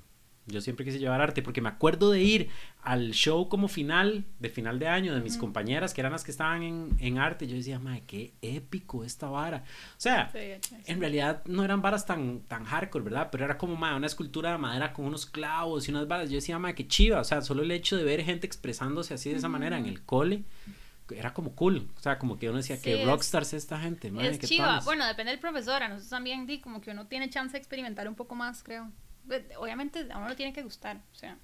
yo 0.47 0.61
siempre 0.61 0.85
quise 0.85 0.99
llevar 0.99 1.21
arte 1.21 1.43
porque 1.43 1.61
me 1.61 1.69
acuerdo 1.69 2.11
de 2.11 2.25
ir 2.25 2.49
al 2.83 3.13
show 3.13 3.49
como 3.49 3.69
final, 3.69 4.25
de 4.41 4.51
final 4.51 4.81
de 4.81 4.89
año, 4.89 5.15
de 5.15 5.21
mis 5.21 5.37
compañeras 5.37 5.95
que 5.95 6.01
eran 6.01 6.11
las 6.11 6.25
que 6.25 6.33
estaban 6.33 6.65
en, 6.65 6.97
en 6.99 7.19
arte. 7.19 7.47
Yo 7.47 7.55
decía, 7.55 7.79
madre, 7.79 8.03
qué 8.05 8.35
épico 8.43 9.05
esta 9.05 9.29
vara. 9.29 9.63
O 9.93 10.01
sea, 10.01 10.33
en 10.35 10.99
realidad 10.99 11.45
no 11.47 11.63
eran 11.63 11.83
varas 11.83 12.05
tan, 12.05 12.41
tan 12.41 12.65
hardcore, 12.65 13.05
¿verdad? 13.05 13.29
Pero 13.31 13.45
era 13.45 13.57
como, 13.57 13.77
madre, 13.77 13.99
una 13.99 14.09
escultura 14.09 14.51
de 14.51 14.59
madera 14.59 14.93
con 14.93 15.05
unos 15.05 15.25
clavos 15.25 15.87
y 15.87 15.93
unas 15.93 16.09
varas. 16.09 16.29
Yo 16.31 16.35
decía, 16.35 16.59
madre, 16.59 16.75
qué 16.75 16.89
chiva. 16.89 17.21
O 17.21 17.25
sea, 17.25 17.43
solo 17.43 17.63
el 17.63 17.71
hecho 17.71 17.97
de 17.97 18.03
ver 18.03 18.25
gente 18.25 18.45
expresándose 18.45 19.15
así 19.15 19.31
de 19.31 19.37
esa 19.37 19.49
manera 19.49 19.79
en 19.79 19.87
el 19.87 20.03
cole 20.03 20.43
era 21.11 21.33
como 21.33 21.55
cool, 21.55 21.89
o 21.97 22.01
sea, 22.01 22.19
como 22.19 22.39
que 22.39 22.49
uno 22.49 22.59
decía 22.59 22.81
que 22.81 23.05
rockstars 23.05 23.49
es 23.49 23.63
esta 23.65 23.79
gente. 23.79 24.13
Es 24.21 24.39
chiva, 24.41 24.81
bueno, 24.85 25.07
depende 25.07 25.31
del 25.31 25.41
profesor, 25.41 25.83
a 25.83 25.89
nosotros 25.89 26.11
también 26.11 26.47
di 26.47 26.61
como 26.61 26.81
que 26.81 26.91
uno 26.91 27.07
tiene 27.07 27.31
chance 27.31 27.53
de 27.53 27.59
experimentar 27.59 28.09
un 28.09 28.15
poco 28.15 28.35
más, 28.35 28.63
creo. 28.63 28.91
Obviamente 29.59 30.07
a 30.11 30.19
uno 30.19 30.29
le 30.29 30.37
tiene 30.37 30.53
que 30.53 30.63
gustar, 30.63 31.01
o 31.13 31.15
sea, 31.15 31.39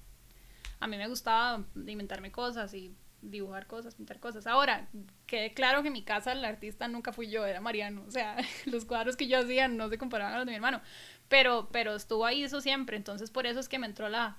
a 0.79 0.87
mí 0.87 0.97
me 0.97 1.07
gustaba 1.07 1.63
inventarme 1.75 2.31
cosas 2.31 2.73
y 2.73 2.95
dibujar 3.21 3.67
cosas, 3.67 3.95
pintar 3.95 4.19
cosas. 4.19 4.47
Ahora, 4.47 4.87
quede 5.25 5.53
claro 5.53 5.81
que 5.81 5.87
en 5.87 5.93
mi 5.93 6.03
casa 6.03 6.33
el 6.33 6.43
artista 6.43 6.87
nunca 6.87 7.13
fui 7.13 7.29
yo, 7.29 7.45
era 7.45 7.61
Mariano, 7.61 8.03
o 8.07 8.11
sea, 8.11 8.37
los 8.65 8.85
cuadros 8.85 9.15
que 9.15 9.27
yo 9.27 9.39
hacía 9.39 9.67
no 9.67 9.89
se 9.89 9.97
comparaban 9.97 10.33
a 10.33 10.37
los 10.37 10.45
de 10.45 10.51
mi 10.51 10.55
hermano, 10.55 10.81
pero, 11.29 11.69
pero 11.71 11.95
estuvo 11.95 12.25
ahí 12.25 12.43
eso 12.43 12.61
siempre, 12.61 12.97
entonces 12.97 13.31
por 13.31 13.47
eso 13.47 13.59
es 13.59 13.69
que 13.69 13.79
me 13.79 13.87
entró 13.87 14.09
la, 14.09 14.37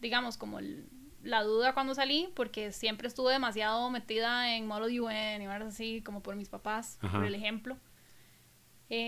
digamos, 0.00 0.36
como 0.36 0.58
el 0.58 0.88
la 1.24 1.42
duda 1.42 1.74
cuando 1.74 1.94
salí, 1.94 2.28
porque 2.34 2.70
siempre 2.70 3.08
estuve 3.08 3.32
demasiado 3.32 3.90
metida 3.90 4.54
en 4.54 4.66
Model 4.66 5.00
UN 5.00 5.42
y 5.42 5.46
cosas 5.46 5.74
así, 5.74 6.02
como 6.02 6.22
por 6.22 6.36
mis 6.36 6.48
papás, 6.48 6.98
por 7.00 7.24
el 7.24 7.34
ejemplo. 7.34 7.76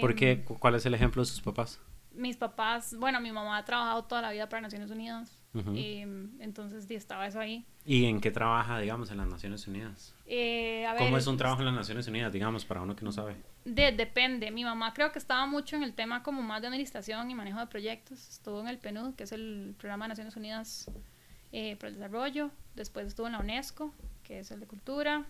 ¿Por 0.01 0.15
qué? 0.15 0.33
Em, 0.33 0.45
¿Cuál 0.45 0.75
es 0.75 0.87
el 0.87 0.95
ejemplo 0.95 1.23
de 1.23 1.27
sus 1.27 1.41
papás? 1.41 1.81
Mis 2.13 2.37
papás, 2.37 2.97
bueno, 2.99 3.21
mi 3.21 3.31
mamá 3.31 3.59
ha 3.59 3.65
trabajado 3.65 4.05
toda 4.05 4.23
la 4.23 4.33
vida 4.33 4.49
para 4.49 4.63
Naciones 4.63 4.91
Unidas 4.91 5.39
y, 5.75 6.01
entonces 6.41 6.91
estaba 6.91 7.27
eso 7.27 7.41
ahí. 7.41 7.65
¿Y 7.85 8.07
en 8.07 8.21
qué 8.21 8.31
trabaja, 8.31 8.79
digamos, 8.79 9.11
en 9.11 9.19
las 9.19 9.29
Naciones 9.29 9.67
Unidas? 9.67 10.15
Eh, 10.27 10.87
¿Cómo 10.99 11.17
es 11.17 11.27
un 11.27 11.37
trabajo 11.37 11.61
en 11.61 11.67
las 11.67 11.75
Naciones 11.75 12.09
Unidas, 12.09 12.33
digamos, 12.33 12.65
para 12.65 12.83
uno 12.83 12.97
que 12.97 13.05
no 13.05 13.13
sabe? 13.13 13.37
De, 13.65 13.93
depende. 13.93 14.51
Mi 14.51 14.65
mamá 14.65 14.93
creo 14.93 15.13
que 15.13 15.19
estaba 15.19 15.47
mucho 15.47 15.77
en 15.77 15.83
el 15.83 15.95
tema 15.95 16.23
como 16.23 16.43
más 16.43 16.63
de 16.63 16.69
administración 16.69 17.31
y 17.31 17.35
manejo 17.35 17.61
de 17.61 17.67
proyectos. 17.67 18.29
Estuvo 18.29 18.61
en 18.61 18.69
el 18.69 18.79
PNUD, 18.79 19.15
que 19.15 19.25
es 19.25 19.33
el 19.33 19.75
Programa 19.79 20.07
de 20.07 20.09
Naciones 20.11 20.37
Unidas 20.37 20.91
eh, 21.59 21.75
para 21.77 21.89
el 21.89 21.95
Desarrollo. 21.95 22.51
Después 22.75 23.07
estuvo 23.07 23.27
en 23.29 23.33
la 23.33 23.39
UNESCO, 23.39 23.91
que 24.23 24.41
es 24.41 24.51
el 24.51 24.61
de 24.61 24.67
Cultura. 24.67 25.25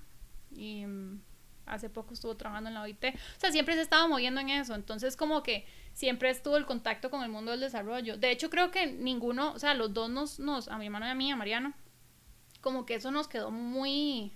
Y 0.51 0.85
mm, 0.85 1.21
hace 1.67 1.89
poco 1.89 2.15
estuvo 2.15 2.37
trabajando 2.37 2.67
en 2.67 2.75
la 2.75 2.83
OIT. 2.83 3.05
O 3.05 3.41
sea, 3.41 3.53
siempre 3.53 3.77
se 3.77 3.83
estaba 3.83 4.09
moviendo 4.09 4.41
en 4.41 4.49
eso. 4.49 4.75
Entonces, 4.75 5.17
como 5.17 5.45
que 5.45 5.65
siempre 5.93 6.29
estuvo 6.31 6.57
el 6.57 6.67
contacto 6.67 7.11
con 7.11 7.23
el 7.23 7.29
mundo 7.29 7.53
del 7.53 7.61
desarrollo. 7.61 8.17
De 8.17 8.33
hecho, 8.33 8.51
creo 8.51 8.73
que 8.73 8.87
ninguno, 8.87 9.53
o 9.53 9.59
sea, 9.61 9.75
los 9.75 9.95
dos 9.95 10.11
nos, 10.11 10.41
nos 10.41 10.67
a 10.67 10.79
mi 10.79 10.87
hermano 10.87 11.07
y 11.07 11.11
a 11.11 11.15
mí, 11.15 11.31
a 11.31 11.37
Mariano, 11.37 11.75
como 12.61 12.87
que 12.87 12.97
eso 12.97 13.13
nos 13.13 13.29
quedó 13.29 13.53
muy, 13.53 14.33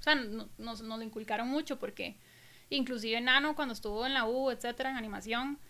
o 0.00 0.02
sea, 0.02 0.16
nos, 0.16 0.48
nos 0.58 0.82
lo 0.82 1.02
inculcaron 1.02 1.46
mucho 1.46 1.78
porque 1.78 2.16
inclusive 2.68 3.20
Nano 3.20 3.54
cuando 3.54 3.74
estuvo 3.74 4.04
en 4.06 4.14
la 4.14 4.24
U, 4.24 4.50
etcétera, 4.50 4.90
en 4.90 4.96
animación, 4.96 5.60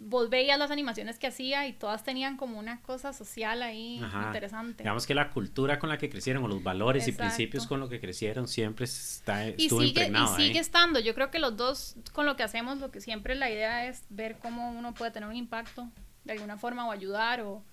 vos 0.00 0.30
veías 0.30 0.58
las 0.58 0.70
animaciones 0.70 1.18
que 1.18 1.26
hacía 1.26 1.66
y 1.66 1.72
todas 1.72 2.04
tenían 2.04 2.36
como 2.36 2.58
una 2.58 2.80
cosa 2.82 3.12
social 3.12 3.62
ahí 3.62 3.96
interesante. 4.26 4.84
Digamos 4.84 5.06
que 5.06 5.14
la 5.14 5.30
cultura 5.30 5.80
con 5.80 5.88
la 5.88 5.98
que 5.98 6.08
crecieron 6.08 6.44
o 6.44 6.48
los 6.48 6.62
valores 6.62 7.06
y 7.08 7.12
principios 7.12 7.66
con 7.66 7.80
los 7.80 7.90
que 7.90 8.00
crecieron 8.00 8.46
siempre 8.46 8.84
está 8.84 9.46
estuvo 9.46 9.82
y 9.82 9.88
sigue, 9.88 10.08
y 10.08 10.26
sigue 10.36 10.58
estando. 10.60 11.00
Yo 11.00 11.14
creo 11.14 11.32
que 11.32 11.40
los 11.40 11.56
dos 11.56 11.96
con 12.12 12.26
lo 12.26 12.36
que 12.36 12.44
hacemos, 12.44 12.78
lo 12.78 12.92
que 12.92 13.00
siempre 13.00 13.34
la 13.34 13.50
idea 13.50 13.86
es 13.86 14.04
ver 14.08 14.38
cómo 14.38 14.70
uno 14.70 14.94
puede 14.94 15.10
tener 15.10 15.28
un 15.28 15.36
impacto 15.36 15.88
de 16.24 16.32
alguna 16.32 16.56
forma 16.58 16.86
o 16.86 16.92
ayudar 16.92 17.40
o, 17.40 17.64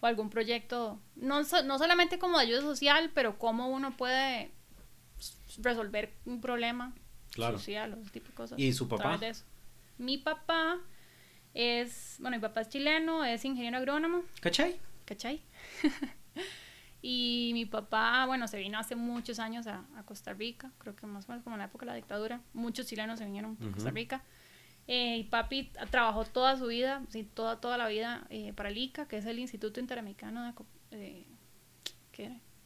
o 0.00 0.06
algún 0.06 0.28
proyecto, 0.28 0.98
no, 1.14 1.42
no 1.64 1.78
solamente 1.78 2.18
como 2.18 2.38
de 2.38 2.46
ayuda 2.46 2.62
social, 2.62 3.12
pero 3.14 3.38
cómo 3.38 3.68
uno 3.68 3.96
puede 3.96 4.50
resolver 5.58 6.12
un 6.24 6.40
problema 6.40 6.94
social 7.36 7.94
o 7.94 8.00
ese 8.00 8.10
tipo 8.10 8.26
de 8.26 8.34
cosas. 8.34 8.58
¿Y 8.58 8.72
su 8.72 8.88
papá? 8.88 9.20
Mi 9.98 10.18
papá 10.18 10.80
es, 11.54 12.16
bueno, 12.20 12.36
mi 12.36 12.40
papá 12.40 12.62
es 12.62 12.68
chileno, 12.68 13.24
es 13.24 13.44
ingeniero 13.44 13.78
agrónomo. 13.78 14.22
¿Cachai? 14.40 14.76
¿Cachai? 15.04 15.42
y 17.02 17.50
mi 17.54 17.66
papá, 17.66 18.26
bueno, 18.26 18.46
se 18.48 18.58
vino 18.58 18.78
hace 18.78 18.96
muchos 18.96 19.38
años 19.38 19.66
a, 19.66 19.84
Costa 20.04 20.32
Rica, 20.32 20.72
creo 20.78 20.96
que 20.96 21.06
más 21.06 21.28
o 21.28 21.28
menos 21.28 21.44
como 21.44 21.54
en 21.56 21.60
la 21.60 21.66
época 21.66 21.86
de 21.86 21.92
la 21.92 21.96
dictadura. 21.96 22.40
Muchos 22.52 22.86
chilenos 22.86 23.18
se 23.18 23.24
vinieron 23.24 23.56
a 23.60 23.72
Costa 23.72 23.90
Rica. 23.90 24.24
Eh, 24.86 25.18
y 25.18 25.24
papi 25.24 25.70
trabajó 25.90 26.24
toda 26.24 26.56
su 26.56 26.66
vida, 26.66 27.02
sí, 27.10 27.22
toda, 27.22 27.60
toda 27.60 27.78
la 27.78 27.86
vida 27.86 28.26
eh, 28.30 28.52
para 28.54 28.70
el 28.70 28.78
ICA, 28.78 29.06
que 29.06 29.18
es 29.18 29.26
el 29.26 29.38
Instituto 29.38 29.78
Interamericano 29.78 30.52
de, 30.90 31.26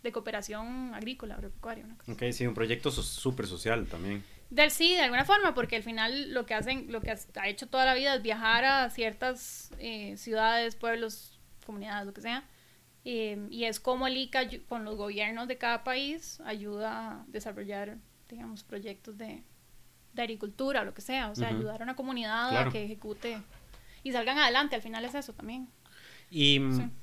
de 0.03 0.13
Cooperación 0.13 0.95
Agrícola, 0.95 1.35
Agropecuaria. 1.35 1.87
Ok, 2.09 2.23
sí, 2.33 2.47
un 2.47 2.55
proyecto 2.55 2.91
súper 2.91 3.47
social 3.47 3.87
también. 3.87 4.25
Del 4.51 4.71
sí, 4.71 4.95
de 4.95 5.03
alguna 5.03 5.25
forma, 5.25 5.55
porque 5.55 5.77
al 5.77 5.83
final 5.83 6.33
lo 6.33 6.47
que 6.47 6.55
hacen, 6.55 6.91
lo 6.91 7.01
que 7.01 7.11
ha 7.11 7.49
hecho 7.49 7.67
toda 7.67 7.85
la 7.85 7.95
vida 7.95 8.15
es 8.15 8.23
viajar 8.23 8.65
a 8.65 8.91
ciertas 8.91 9.71
eh, 9.79 10.17
ciudades, 10.17 10.77
pueblos, 10.77 11.41
comunidades, 11.67 12.07
lo 12.07 12.15
que 12.15 12.21
sea. 12.21 12.45
Eh, 13.05 13.47
y 13.51 13.65
es 13.65 13.81
como 13.81 14.07
el 14.07 14.17
ICA 14.17 14.49
con 14.69 14.85
los 14.85 14.97
gobiernos 14.97 15.49
de 15.49 15.59
cada 15.59 15.85
país 15.85 16.41
ayuda 16.45 17.11
a 17.11 17.25
desarrollar, 17.29 17.99
digamos, 18.29 18.65
proyectos 18.65 19.19
de, 19.19 19.43
de 20.15 20.23
agricultura, 20.23 20.85
lo 20.85 20.95
que 20.95 21.03
sea. 21.03 21.31
O 21.31 21.35
sea, 21.35 21.49
ayudar 21.49 21.83
a 21.83 21.85
una 21.85 21.97
comunidad 21.97 22.57
a 22.57 22.71
que 22.71 22.85
ejecute 22.85 23.39
y 24.03 24.13
salgan 24.13 24.39
adelante. 24.39 24.77
Al 24.77 24.83
final 24.83 25.05
es 25.05 25.15
eso 25.15 25.33
también. 25.33 25.69
Y 26.31 26.61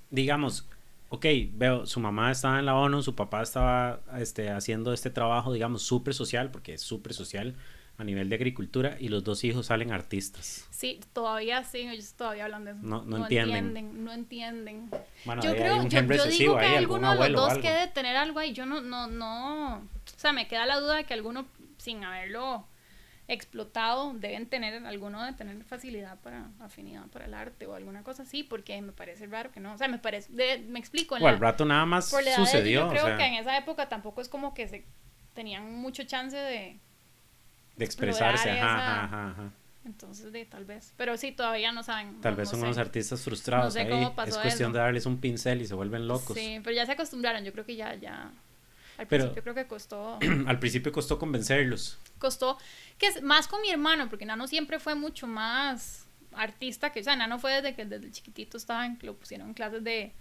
digamos, 0.09 0.67
ok, 1.11 1.25
veo, 1.51 1.85
su 1.85 1.99
mamá 1.99 2.31
estaba 2.31 2.57
en 2.57 2.65
la 2.65 2.73
ONU, 2.73 3.03
su 3.03 3.15
papá 3.15 3.41
estaba 3.41 3.99
este, 4.17 4.49
haciendo 4.49 4.93
este 4.93 5.09
trabajo, 5.09 5.51
digamos, 5.51 5.83
súper 5.83 6.13
social, 6.13 6.51
porque 6.51 6.75
es 6.75 6.81
súper 6.81 7.13
social 7.13 7.53
a 7.97 8.05
nivel 8.05 8.29
de 8.29 8.35
agricultura, 8.35 8.95
y 8.97 9.09
los 9.09 9.21
dos 9.21 9.43
hijos 9.43 9.65
salen 9.65 9.91
artistas. 9.91 10.65
Sí, 10.71 11.01
todavía 11.11 11.65
sí, 11.65 11.79
ellos 11.79 12.13
todavía 12.13 12.45
hablan 12.45 12.63
de 12.63 12.71
eso. 12.71 12.79
No, 12.81 13.03
no, 13.03 13.17
entienden. 13.17 14.05
No 14.05 14.13
entienden. 14.13 14.89
yo 15.25 15.51
creo, 15.51 15.85
yo, 15.87 16.01
yo 16.01 16.25
digo 16.25 16.57
que 16.57 16.77
alguno 16.77 17.15
de 17.21 17.29
los 17.29 17.41
dos 17.41 17.57
quede 17.57 17.89
tener 17.89 18.15
algo 18.15 18.39
ahí. 18.39 18.53
Yo 18.53 18.65
no, 18.65 18.79
no, 18.79 19.07
no. 19.07 19.75
O 19.79 19.81
sea, 20.15 20.31
me 20.31 20.47
queda 20.47 20.65
la 20.65 20.79
duda 20.79 20.95
de 20.95 21.03
que 21.03 21.13
alguno, 21.13 21.45
sin 21.77 22.05
haberlo 22.05 22.65
explotado 23.33 24.13
deben 24.13 24.45
tener, 24.45 24.85
alguno 24.85 25.25
de 25.25 25.33
tener 25.33 25.63
facilidad 25.63 26.19
para 26.19 26.49
afinidad 26.59 27.07
para 27.07 27.25
el 27.25 27.33
arte 27.33 27.65
o 27.65 27.75
alguna 27.75 28.03
cosa 28.03 28.23
así, 28.23 28.43
porque 28.43 28.81
me 28.81 28.91
parece 28.91 29.25
raro 29.25 29.51
que 29.51 29.59
no, 29.59 29.73
o 29.73 29.77
sea, 29.77 29.87
me 29.87 29.99
parece, 29.99 30.31
me 30.67 30.79
explico. 30.79 31.15
o 31.15 31.27
al 31.27 31.39
rato 31.39 31.63
nada 31.63 31.85
más 31.85 32.09
sucedió. 32.09 32.81
yo 32.81 32.89
creo 32.89 33.17
que 33.17 33.25
en 33.25 33.35
esa 33.35 33.57
época 33.57 33.87
tampoco 33.87 34.21
es 34.21 34.27
como 34.27 34.53
que 34.53 34.67
se 34.67 34.85
tenían 35.33 35.73
mucho 35.75 36.03
chance 36.03 36.35
de... 36.35 36.79
De 37.77 37.85
expresarse, 37.85 38.51
ajá, 38.51 39.05
ajá, 39.05 39.29
ajá, 39.29 39.51
Entonces, 39.85 40.31
de, 40.33 40.45
tal 40.45 40.65
vez. 40.65 40.93
Pero 40.97 41.15
sí, 41.17 41.31
todavía 41.31 41.71
no 41.71 41.83
saben. 41.83 42.19
Tal 42.19 42.35
vez 42.35 42.49
son 42.49 42.61
unos 42.61 42.77
artistas 42.77 43.23
frustrados. 43.23 43.75
ahí. 43.75 44.11
es 44.27 44.37
cuestión 44.37 44.73
de 44.73 44.79
darles 44.79 45.05
un 45.05 45.19
pincel 45.19 45.61
y 45.61 45.65
se 45.65 45.73
vuelven 45.73 46.07
locos. 46.07 46.37
Sí, 46.37 46.59
pero 46.63 46.75
ya 46.75 46.85
se 46.85 46.91
acostumbraron. 46.91 47.43
Yo 47.43 47.53
creo 47.53 47.65
que 47.65 47.77
ya, 47.77 47.95
ya. 47.95 48.31
Al 49.01 49.07
principio 49.07 49.41
creo 49.41 49.55
que 49.55 49.65
costó. 49.65 50.19
al 50.47 50.59
principio 50.59 50.91
costó 50.91 51.17
convencerlos. 51.17 51.97
Costó 52.19 52.59
que 52.99 53.07
es 53.07 53.23
más 53.23 53.47
con 53.47 53.61
mi 53.61 53.71
hermano, 53.71 54.09
porque 54.09 54.25
Nano 54.25 54.47
siempre 54.47 54.79
fue 54.79 54.93
mucho 54.93 55.25
más 55.25 56.05
artista 56.33 56.91
que, 56.91 56.99
o 56.99 57.03
sea, 57.03 57.15
Nano 57.15 57.39
fue 57.39 57.53
desde 57.53 57.73
que 57.75 57.85
desde 57.85 58.11
chiquitito 58.11 58.57
estaba 58.57 58.85
en, 58.85 58.99
lo 59.01 59.15
pusieron 59.15 59.47
en 59.47 59.53
clases 59.55 59.83
de, 59.83 60.13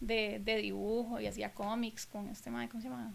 de, 0.00 0.40
de 0.42 0.56
dibujo 0.56 1.20
y 1.20 1.26
hacía 1.26 1.52
cómics 1.52 2.06
con 2.06 2.28
este 2.28 2.50
man, 2.50 2.68
¿cómo 2.68 2.82
se 2.82 2.88
llama? 2.88 3.12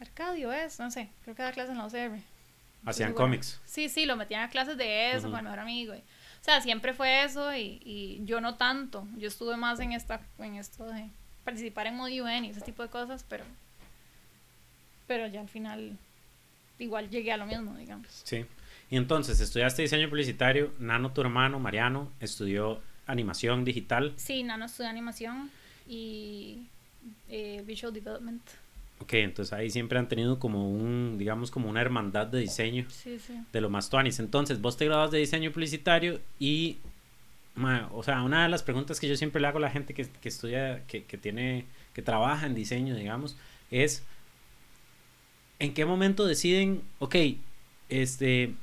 Arcadio 0.00 0.52
es, 0.52 0.78
no 0.80 0.90
sé, 0.90 1.08
creo 1.22 1.36
que 1.36 1.42
da 1.42 1.52
clases 1.52 1.70
en 1.70 1.78
la 1.78 1.86
OCR. 1.86 2.20
Hacían 2.84 3.12
cómics. 3.12 3.60
Sí, 3.64 3.88
sí, 3.88 4.06
lo 4.06 4.16
metían 4.16 4.42
a 4.42 4.50
clases 4.50 4.76
de 4.76 5.12
eso, 5.12 5.30
bueno, 5.30 5.52
era 5.52 5.62
amigo. 5.62 5.94
O 5.94 6.44
sea, 6.44 6.60
siempre 6.60 6.94
fue 6.94 7.24
eso 7.24 7.54
y, 7.54 7.80
y, 7.84 8.24
yo 8.24 8.40
no 8.40 8.56
tanto. 8.56 9.06
Yo 9.16 9.28
estuve 9.28 9.56
más 9.56 9.80
en 9.80 9.92
esta 9.92 10.20
en 10.38 10.54
esto 10.54 10.86
de 10.86 11.10
participar 11.44 11.88
en 11.88 11.96
Mod 11.96 12.10
UN 12.10 12.44
y 12.44 12.50
ese 12.50 12.60
tipo 12.60 12.82
de 12.82 12.88
cosas, 12.88 13.24
pero 13.28 13.44
pero 15.08 15.26
ya 15.26 15.40
al 15.40 15.48
final 15.48 15.98
igual 16.78 17.10
llegué 17.10 17.32
a 17.32 17.36
lo 17.36 17.46
mismo, 17.46 17.76
digamos. 17.76 18.06
Sí. 18.22 18.44
Y 18.90 18.96
entonces, 18.96 19.40
estudiaste 19.40 19.82
diseño 19.82 20.08
publicitario, 20.08 20.72
Nano, 20.78 21.12
tu 21.12 21.20
hermano, 21.20 21.58
Mariano, 21.58 22.12
estudió 22.20 22.80
animación 23.06 23.64
digital. 23.64 24.12
Sí, 24.16 24.42
Nano 24.44 24.66
estudió 24.66 24.88
animación 24.88 25.50
y 25.88 26.68
eh, 27.28 27.62
visual 27.66 27.92
development. 27.92 28.42
Ok, 29.00 29.14
entonces 29.14 29.52
ahí 29.52 29.70
siempre 29.70 29.98
han 29.98 30.08
tenido 30.08 30.38
como 30.38 30.70
un, 30.70 31.16
digamos, 31.18 31.50
como 31.50 31.68
una 31.68 31.80
hermandad 31.80 32.26
de 32.26 32.40
diseño. 32.40 32.86
Sí, 32.88 33.18
sí. 33.18 33.34
De 33.52 33.60
lo 33.60 33.70
más 33.70 33.90
tuanis. 33.90 34.18
Entonces, 34.18 34.60
vos 34.60 34.76
te 34.76 34.86
grabas 34.86 35.10
de 35.10 35.18
diseño 35.18 35.52
publicitario 35.52 36.20
y, 36.38 36.78
o 37.92 38.02
sea, 38.02 38.22
una 38.22 38.42
de 38.44 38.48
las 38.48 38.62
preguntas 38.62 39.00
que 39.00 39.08
yo 39.08 39.16
siempre 39.16 39.40
le 39.40 39.48
hago 39.48 39.58
a 39.58 39.62
la 39.62 39.70
gente 39.70 39.94
que, 39.94 40.06
que 40.06 40.28
estudia, 40.28 40.82
que, 40.86 41.04
que 41.04 41.16
tiene, 41.18 41.66
que 41.92 42.02
trabaja 42.02 42.46
en 42.46 42.54
diseño, 42.54 42.96
digamos, 42.96 43.36
es 43.70 44.02
¿en 45.58 45.74
qué 45.74 45.84
momento 45.84 46.26
deciden, 46.26 46.82
ok, 46.98 47.16
este, 47.88 48.54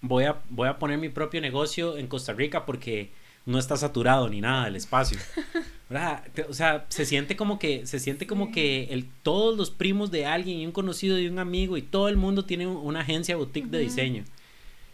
voy 0.00 0.24
a, 0.24 0.40
voy 0.50 0.68
a 0.68 0.78
poner 0.78 0.98
mi 0.98 1.08
propio 1.08 1.40
negocio 1.40 1.96
en 1.96 2.06
Costa 2.06 2.32
Rica 2.32 2.66
porque 2.66 3.10
no 3.44 3.58
está 3.58 3.76
saturado 3.76 4.28
ni 4.28 4.40
nada 4.40 4.68
el 4.68 4.76
espacio? 4.76 5.18
O 5.88 6.52
sea, 6.52 6.84
se 6.88 7.06
siente 7.06 7.36
como 7.36 7.60
que, 7.60 7.86
se 7.86 8.00
siente 8.00 8.26
como 8.26 8.50
que 8.50 8.88
el, 8.90 9.08
todos 9.22 9.56
los 9.56 9.70
primos 9.70 10.10
de 10.10 10.26
alguien 10.26 10.58
y 10.58 10.66
un 10.66 10.72
conocido 10.72 11.16
y 11.16 11.28
un 11.28 11.38
amigo 11.38 11.76
y 11.76 11.82
todo 11.82 12.08
el 12.08 12.16
mundo 12.16 12.44
tiene 12.44 12.66
una 12.66 13.02
agencia 13.02 13.36
boutique 13.36 13.68
de 13.68 13.78
diseño. 13.78 14.24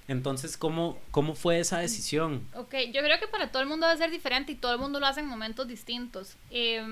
Entonces, 0.06 0.59
¿cómo, 0.59 0.99
¿cómo 1.11 1.35
fue 1.35 1.61
esa 1.61 1.78
decisión? 1.78 2.47
Ok, 2.54 2.75
yo 2.92 3.00
creo 3.00 3.18
que 3.18 3.26
para 3.26 3.50
todo 3.50 3.62
el 3.62 3.68
mundo 3.71 3.87
debe 3.87 3.97
ser 3.97 4.11
diferente 4.11 4.52
y 4.52 4.54
todo 4.54 4.75
el 4.75 4.78
mundo 4.78 5.00
lo 5.00 5.06
hace 5.06 5.21
en 5.21 5.26
momentos 5.28 5.66
distintos. 5.66 6.37
Eh, 6.50 6.85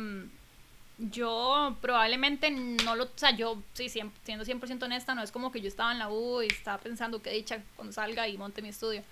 yo 1.00 1.76
probablemente 1.80 2.50
no 2.50 2.94
lo, 2.94 3.04
o 3.04 3.10
sea, 3.14 3.30
yo 3.34 3.62
sí, 3.72 3.88
siendo 3.88 4.44
100% 4.44 4.82
honesta, 4.82 5.14
no 5.14 5.22
es 5.22 5.32
como 5.32 5.50
que 5.50 5.60
yo 5.60 5.68
estaba 5.68 5.92
en 5.92 5.98
la 5.98 6.10
U 6.10 6.42
y 6.42 6.46
estaba 6.46 6.78
pensando 6.78 7.22
que 7.22 7.30
dicha 7.30 7.62
cuando 7.76 7.92
salga 7.92 8.28
y 8.28 8.36
monte 8.36 8.60
mi 8.60 8.68
estudio. 8.68 9.02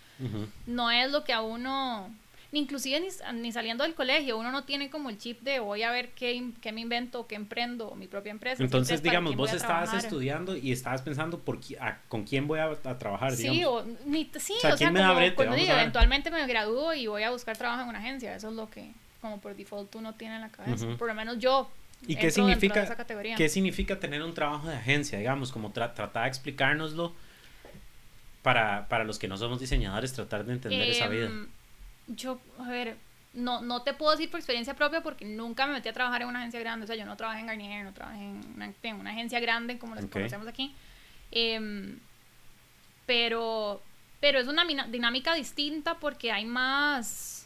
No 0.67 0.91
es 0.91 1.11
lo 1.11 1.25
que 1.25 1.33
a 1.33 1.41
uno, 1.41 2.13
ni 2.53 2.61
inclusive 2.61 3.09
ni, 3.35 3.53
saliendo 3.53 3.85
del 3.85 3.95
colegio, 3.95 4.37
uno 4.37 4.51
no 4.51 4.65
tiene 4.65 4.91
como 4.91 5.09
el 5.09 5.17
chip 5.17 5.41
de 5.43 5.61
voy 5.61 5.83
a 5.83 5.91
ver 5.91 6.11
qué, 6.11 6.51
qué 6.61 6.73
me 6.73 6.81
invento, 6.81 7.27
qué 7.27 7.37
emprendo, 7.37 7.95
mi 7.95 8.09
propia 8.09 8.33
empresa. 8.33 8.63
Entonces, 8.63 9.03
digamos, 9.03 9.37
vos 9.37 9.53
estabas 9.55 9.95
estudiando 9.95 10.57
y 10.57 10.73
estabas 10.73 11.01
pensando 11.03 11.39
por 11.39 11.61
con 12.09 12.25
quién 12.25 12.47
voy 12.47 12.59
a, 12.59 12.75
trabajar, 12.99 13.35
Sí, 13.35 13.65
o, 13.65 13.85
ni, 14.05 14.31
sí, 14.39 14.55
o 14.59 14.77
sea, 14.77 14.77
como, 14.77 15.35
cuando 15.37 15.57
digo, 15.57 15.73
eventualmente 15.73 16.31
me 16.31 16.47
gradúo 16.47 16.93
y 16.93 17.07
voy 17.07 17.23
a 17.23 17.31
buscar 17.31 17.57
trabajo 17.57 17.83
en 17.83 17.89
una 17.89 18.01
agencia, 18.01 18.35
eso 18.35 18.49
es 18.49 18.55
lo 18.55 18.69
que 18.69 18.93
como 19.21 19.41
por 19.41 19.55
default 19.57 19.95
uno 19.97 20.15
tiene 20.15 20.37
en 20.37 20.41
la 20.43 20.49
cabeza. 20.51 20.87
Por 20.99 21.09
lo 21.09 21.15
menos 21.15 21.39
yo. 21.39 21.71
¿Y 22.07 22.17
qué 22.17 22.31
significa, 22.31 22.97
qué 23.37 23.49
significa 23.49 23.99
tener 23.99 24.23
un 24.23 24.33
trabajo 24.33 24.69
de 24.69 24.77
agencia? 24.77 25.19
Digamos, 25.19 25.51
como 25.51 25.73
tratar 25.73 26.13
de 26.13 26.29
explicárnoslo 26.29 27.13
para, 28.43 28.89
para 28.89 29.05
los 29.05 29.19
que 29.19 29.27
no 29.27 29.37
somos 29.37 29.59
diseñadores, 29.59 30.13
tratar 30.13 30.45
de 30.45 30.53
entender 30.53 30.89
esa 30.89 31.09
vida. 31.09 31.27
Em, 31.27 31.49
yo, 32.07 32.41
a 32.59 32.69
ver, 32.69 32.97
no, 33.35 33.61
no 33.61 33.83
te 33.83 33.95
puedo 33.95 34.13
decir 34.13 34.31
por 34.31 34.39
experiencia 34.39 34.75
propia 34.75 35.03
porque 35.03 35.25
nunca 35.25 35.67
me 35.67 35.75
metí 35.75 35.89
a 35.89 35.93
trabajar 35.93 36.23
en 36.23 36.29
una 36.29 36.39
agencia 36.39 36.61
grande. 36.61 36.85
O 36.85 36.87
sea, 36.87 36.97
yo 36.97 37.05
no 37.05 37.17
trabajé 37.17 37.41
en 37.41 37.47
Garnier, 37.47 37.85
no 37.85 37.93
trabajé 37.93 38.23
en 38.23 38.41
una, 38.55 38.73
en 38.83 38.97
una 38.97 39.11
agencia 39.11 39.41
grande 39.41 39.79
como 39.79 39.95
las 39.95 40.05
Ok. 40.05 40.13
conocemos 40.13 40.47
aquí. 40.47 40.75
Em, 41.31 41.99
pero, 43.07 43.83
pero 44.21 44.39
es 44.39 44.47
una 44.49 44.65
dinámica 44.65 45.35
distinta 45.35 45.99
porque 45.99 46.33
hay 46.33 46.45
más, 46.45 47.38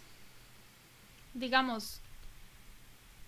digamos, 1.35 2.01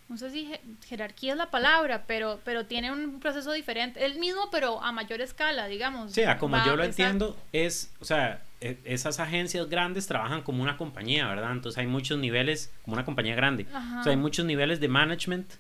no 0.08 0.18
sé 0.18 0.30
si 0.30 0.46
je- 0.46 0.61
jerarquía 0.87 1.32
es 1.32 1.38
la 1.38 1.50
palabra, 1.50 2.04
pero, 2.06 2.40
pero 2.44 2.66
tiene 2.66 2.92
un 2.92 3.20
proceso 3.20 3.52
diferente. 3.52 4.04
El 4.04 4.18
mismo, 4.18 4.49
pero 4.52 4.82
a 4.82 4.92
mayor 4.92 5.20
escala, 5.23 5.66
digamos. 5.66 6.12
Sí, 6.12 6.23
a 6.23 6.37
como 6.38 6.56
yo 6.64 6.76
lo 6.76 6.84
entiendo, 6.84 7.37
es, 7.52 7.90
o 8.00 8.04
sea, 8.04 8.42
e- 8.61 8.78
esas 8.84 9.18
agencias 9.18 9.68
grandes 9.70 10.06
trabajan 10.06 10.42
como 10.42 10.62
una 10.62 10.76
compañía, 10.76 11.26
¿verdad? 11.26 11.52
Entonces 11.52 11.78
hay 11.78 11.87
muchos 11.87 12.18
niveles, 12.18 12.70
como 12.82 12.94
una 12.94 13.04
compañía 13.04 13.34
grande. 13.34 13.66
Ajá. 13.73 14.00
O 14.00 14.02
sea, 14.04 14.11
hay 14.12 14.18
muchos 14.18 14.44
niveles 14.44 14.78
de 14.80 14.88
management. 14.88 15.50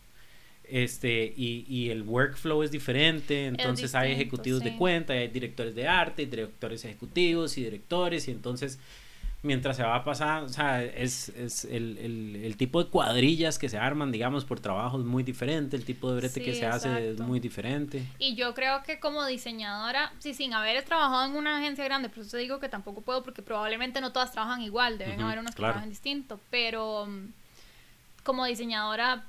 Este, 0.66 1.34
y, 1.36 1.66
y 1.68 1.90
el 1.90 2.02
workflow 2.02 2.62
es 2.62 2.70
diferente, 2.70 3.46
entonces 3.48 3.94
hay 3.94 4.08
distinto, 4.10 4.22
ejecutivos 4.22 4.60
de 4.64 4.76
cuenta, 4.76 5.12
hay 5.12 5.28
directores 5.28 5.74
de 5.74 5.86
arte, 5.86 6.24
directores 6.24 6.82
ejecutivos 6.86 7.58
y 7.58 7.64
directores, 7.64 8.28
y 8.28 8.30
entonces 8.30 8.78
mientras 9.44 9.76
se 9.76 9.82
va 9.82 9.96
a 9.96 10.04
pasar, 10.04 10.42
o 10.42 10.48
sea, 10.48 10.82
es, 10.82 11.28
es 11.28 11.66
el, 11.66 11.98
el, 11.98 12.36
el 12.36 12.56
tipo 12.56 12.82
de 12.82 12.88
cuadrillas 12.90 13.58
que 13.58 13.68
se 13.68 13.76
arman, 13.76 14.10
digamos, 14.10 14.44
por 14.44 14.58
trabajo 14.58 14.98
es 14.98 15.04
muy 15.04 15.22
diferente, 15.22 15.76
el 15.76 15.84
tipo 15.84 16.10
de 16.10 16.16
brete 16.16 16.42
que 16.42 16.54
se 16.54 16.66
hace 16.66 17.10
es 17.10 17.20
muy 17.20 17.40
diferente. 17.40 18.02
Y 18.18 18.34
yo 18.34 18.54
creo 18.54 18.82
que 18.82 18.98
como 18.98 19.24
diseñadora, 19.26 20.12
sí, 20.18 20.32
sin 20.32 20.54
haber 20.54 20.82
trabajado 20.84 21.26
en 21.26 21.36
una 21.36 21.58
agencia 21.58 21.84
grande, 21.84 22.08
por 22.08 22.20
eso 22.20 22.32
te 22.32 22.38
digo 22.38 22.58
que 22.58 22.70
tampoco 22.70 23.02
puedo, 23.02 23.22
porque 23.22 23.42
probablemente 23.42 24.00
no 24.00 24.12
todas 24.12 24.32
trabajan 24.32 24.62
igual, 24.62 24.96
deben 24.96 25.20
haber 25.20 25.38
unas 25.38 25.54
que 25.54 25.58
claro. 25.58 25.74
trabajan 25.74 25.90
distinto, 25.90 26.40
pero 26.50 27.06
mm, 27.06 27.28
como 28.24 28.46
diseñadora, 28.46 29.24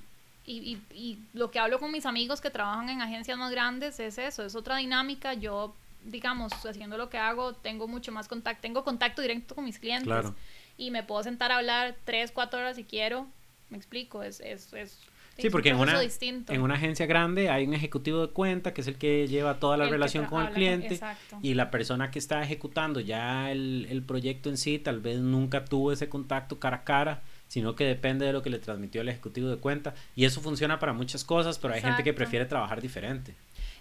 y, 0.46 0.80
y, 0.94 0.96
y 0.96 1.20
lo 1.34 1.52
que 1.52 1.60
hablo 1.60 1.78
con 1.80 1.92
mis 1.92 2.06
amigos 2.06 2.40
que 2.40 2.50
trabajan 2.50 2.88
en 2.88 3.02
agencias 3.02 3.38
más 3.38 3.52
grandes 3.52 4.00
es 4.00 4.18
eso, 4.18 4.46
es 4.46 4.56
otra 4.56 4.78
dinámica, 4.78 5.34
yo, 5.34 5.76
digamos, 6.06 6.54
haciendo 6.66 6.98
lo 6.98 7.10
que 7.10 7.18
hago, 7.18 7.54
tengo 7.54 7.88
mucho 7.88 8.12
más 8.12 8.28
contacto, 8.28 8.62
tengo 8.62 8.84
contacto 8.84 9.22
directo 9.22 9.56
con 9.56 9.66
mis 9.66 9.80
clientes, 9.80 10.06
Claro. 10.08 10.36
y 10.78 10.92
me 10.92 11.04
puedo 11.04 11.22
sentar 11.24 11.52
a 11.52 11.58
hablar 11.58 11.96
tres, 12.06 12.32
cuatro 12.32 12.60
horas 12.60 12.76
si 12.76 12.84
quiero, 12.84 13.28
me 13.70 13.78
explico, 13.78 14.24
es... 14.24 14.40
es, 14.40 14.72
es 14.74 15.00
Sí, 15.38 15.50
porque 15.50 15.68
en 15.68 15.76
una, 15.76 16.00
distinto. 16.00 16.54
en 16.54 16.62
una 16.62 16.76
agencia 16.76 17.06
grande 17.08 17.50
hay 17.50 17.66
un 17.68 17.74
ejecutivo 17.74 18.26
de 18.26 18.32
cuenta 18.32 18.74
que 18.74 18.80
es 18.80 18.88
el 18.88 18.96
que 18.98 19.28
lleva 19.28 19.60
toda 19.60 19.76
la 19.76 19.84
El 19.84 19.90
relación 19.90 20.28
con 20.28 20.40
el 20.40 20.46
con- 20.48 20.56
cliente 20.56 20.94
exacto. 20.94 21.40
y 21.42 21.56
la 21.56 21.72
persona 21.72 22.10
que 22.10 22.20
está 22.20 22.42
ejecutando 22.42 23.02
ya 23.02 23.52
el, 23.52 23.86
el 23.90 24.02
proyecto 24.02 24.50
en 24.50 24.56
sí 24.56 24.80
tal 24.80 25.02
vez 25.02 25.20
nunca 25.20 25.66
tuvo 25.66 25.92
ese 25.92 26.08
contacto 26.08 26.58
cara 26.58 26.78
a 26.78 26.84
cara, 26.86 27.22
sino 27.48 27.76
que 27.76 27.86
depende 27.86 28.26
de 28.26 28.34
lo 28.34 28.42
que 28.42 28.50
le 28.50 28.60
transmitió 28.60 29.02
el 29.02 29.10
ejecutivo 29.10 29.50
de 29.50 29.58
cuenta 29.58 29.94
y 30.16 30.26
eso 30.26 30.42
funciona 30.42 30.80
para 30.80 30.94
muchas 30.94 31.24
cosas, 31.24 31.60
pero 31.60 31.74
hay 31.74 31.82
gente 31.82 32.04
que 32.04 32.14
prefiere 32.14 32.46
trabajar 32.46 32.82
diferente. 32.82 33.36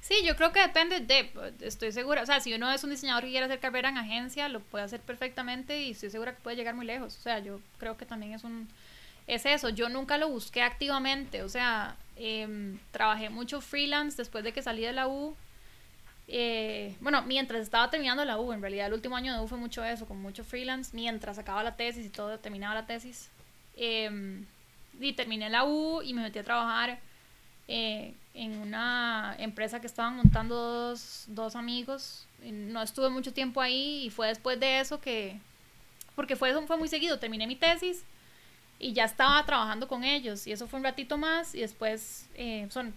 Sí, 0.05 0.17
yo 0.23 0.37
creo 0.37 0.53
que 0.53 0.61
depende 0.61 1.01
de, 1.01 1.31
estoy 1.61 1.91
segura, 1.91 2.23
o 2.23 2.27
sea, 2.27 2.39
si 2.39 2.53
uno 2.53 2.71
es 2.71 2.85
un 2.85 2.91
diseñador 2.91 3.25
que 3.25 3.31
quiere 3.31 3.47
hacer 3.47 3.59
carrera 3.59 3.89
en 3.89 3.97
agencia, 3.97 4.51
lo 4.51 4.61
puede 4.61 4.85
hacer 4.85 5.01
perfectamente 5.01 5.81
y 5.83 5.93
estoy 5.93 6.11
segura 6.11 6.35
que 6.35 6.43
puede 6.43 6.57
llegar 6.57 6.75
muy 6.75 6.85
lejos. 6.85 7.17
O 7.17 7.23
sea, 7.23 7.39
yo 7.39 7.59
creo 7.79 7.97
que 7.97 8.05
también 8.05 8.35
es 8.35 8.45
un, 8.45 8.69
es 9.27 9.47
eso, 9.47 9.71
yo 9.71 9.89
nunca 9.89 10.19
lo 10.19 10.29
busqué 10.29 10.61
activamente, 10.61 11.43
o 11.43 11.49
sea, 11.49 11.97
em, 12.17 12.79
trabajé 12.91 13.31
mucho 13.31 13.63
freelance 13.63 14.19
después 14.19 14.45
de 14.45 14.53
que 14.53 14.61
salí 14.61 14.83
de 14.83 14.93
la 14.93 15.09
U. 15.09 15.35
Eh, 16.29 16.95
bueno, 17.01 17.23
mientras 17.23 17.63
estaba 17.63 17.91
terminando 17.91 18.27
la 18.27 18.39
U, 18.39 18.53
en 18.53 18.61
realidad 18.61 18.89
el 18.89 18.93
último 18.93 19.17
año 19.17 19.33
de 19.33 19.41
U 19.41 19.49
fue 19.49 19.57
mucho 19.57 19.83
eso, 19.85 20.05
con 20.07 20.21
mucho 20.21 20.45
freelance, 20.45 20.95
mientras 20.95 21.39
acababa 21.39 21.65
la 21.65 21.77
tesis 21.77 22.05
y 22.05 22.11
todo, 22.11 22.39
terminaba 22.39 22.75
la 22.75 22.87
tesis. 22.87 23.31
Em, 23.77 24.47
y 25.01 25.13
terminé 25.13 25.51
la 25.51 25.65
U 25.65 26.03
y 26.03 26.15
me 26.15 26.23
metí 26.23 26.39
a 26.39 26.45
trabajar 26.45 26.99
eh, 27.67 28.15
en 28.35 28.59
una 28.59 29.35
empresa 29.39 29.81
que 29.81 29.87
estaban 29.87 30.17
montando 30.17 30.55
dos, 30.55 31.25
dos 31.29 31.57
amigos. 31.57 32.27
No 32.43 32.83
estuve 32.83 33.09
mucho 33.09 33.33
tiempo 33.33 33.61
ahí 33.61 34.05
y 34.07 34.11
fue 34.11 34.29
después 34.29 34.61
de 34.61 34.81
eso 34.81 35.01
que, 35.01 35.39
porque 36.15 36.37
fue, 36.37 36.55
fue 36.67 36.77
muy 36.77 36.89
seguido, 36.89 37.19
terminé 37.19 37.47
mi 37.47 37.57
tesis 37.57 38.05
y 38.79 38.93
ya 38.93 39.05
estaba 39.05 39.45
trabajando 39.47 39.89
con 39.89 40.05
ellos 40.05 40.47
y 40.47 40.53
eso 40.53 40.67
fue 40.67 40.79
un 40.79 40.85
ratito 40.85 41.17
más 41.17 41.55
y 41.55 41.61
después 41.61 42.29
eh, 42.35 42.67
son, 42.71 42.95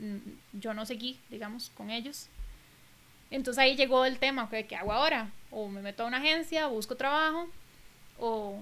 mm, 0.00 0.58
yo 0.60 0.74
no 0.74 0.84
seguí, 0.86 1.18
digamos, 1.30 1.70
con 1.74 1.90
ellos. 1.90 2.28
Entonces 3.30 3.58
ahí 3.62 3.76
llegó 3.76 4.04
el 4.04 4.18
tema, 4.18 4.44
ok, 4.44 4.66
¿qué 4.68 4.76
hago 4.76 4.92
ahora? 4.92 5.30
O 5.50 5.68
me 5.68 5.82
meto 5.82 6.02
a 6.02 6.06
una 6.06 6.18
agencia, 6.18 6.66
busco 6.66 6.96
trabajo 6.96 7.48
o, 8.18 8.60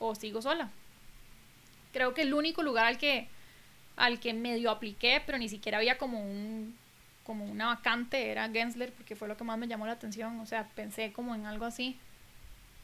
o 0.00 0.14
sigo 0.14 0.42
sola. 0.42 0.70
Creo 1.92 2.14
que 2.14 2.22
el 2.22 2.34
único 2.34 2.62
lugar 2.62 2.86
al 2.86 2.98
que, 2.98 3.28
al 3.96 4.18
que 4.18 4.32
medio 4.32 4.70
apliqué, 4.70 5.22
pero 5.24 5.38
ni 5.38 5.48
siquiera 5.48 5.78
había 5.78 5.98
como 5.98 6.20
un 6.20 6.76
como 7.22 7.44
una 7.44 7.66
vacante, 7.66 8.30
era 8.30 8.48
Gensler, 8.48 8.92
porque 8.92 9.14
fue 9.14 9.28
lo 9.28 9.36
que 9.36 9.44
más 9.44 9.56
me 9.56 9.68
llamó 9.68 9.86
la 9.86 9.92
atención. 9.92 10.40
O 10.40 10.46
sea, 10.46 10.68
pensé 10.74 11.12
como 11.12 11.32
en 11.36 11.46
algo 11.46 11.64
así. 11.64 11.96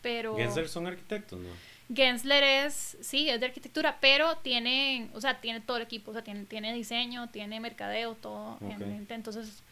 Pero... 0.02 0.36
Gensler 0.36 0.68
son 0.68 0.86
arquitectos, 0.86 1.40
¿no? 1.40 1.48
Gensler 1.92 2.44
es, 2.44 2.96
sí, 3.00 3.28
es 3.28 3.40
de 3.40 3.46
arquitectura, 3.46 3.98
pero 4.00 4.36
tiene, 4.38 5.08
o 5.14 5.20
sea, 5.20 5.40
tiene 5.40 5.60
todo 5.60 5.78
el 5.78 5.82
equipo, 5.84 6.12
o 6.12 6.14
sea, 6.14 6.22
tiene, 6.22 6.44
tiene 6.44 6.72
diseño, 6.74 7.28
tiene 7.30 7.58
mercadeo, 7.58 8.14
todo 8.14 8.58
en 8.60 8.82
Ok. 8.82 8.86
mente. 8.86 9.14
Entonces, 9.14 9.64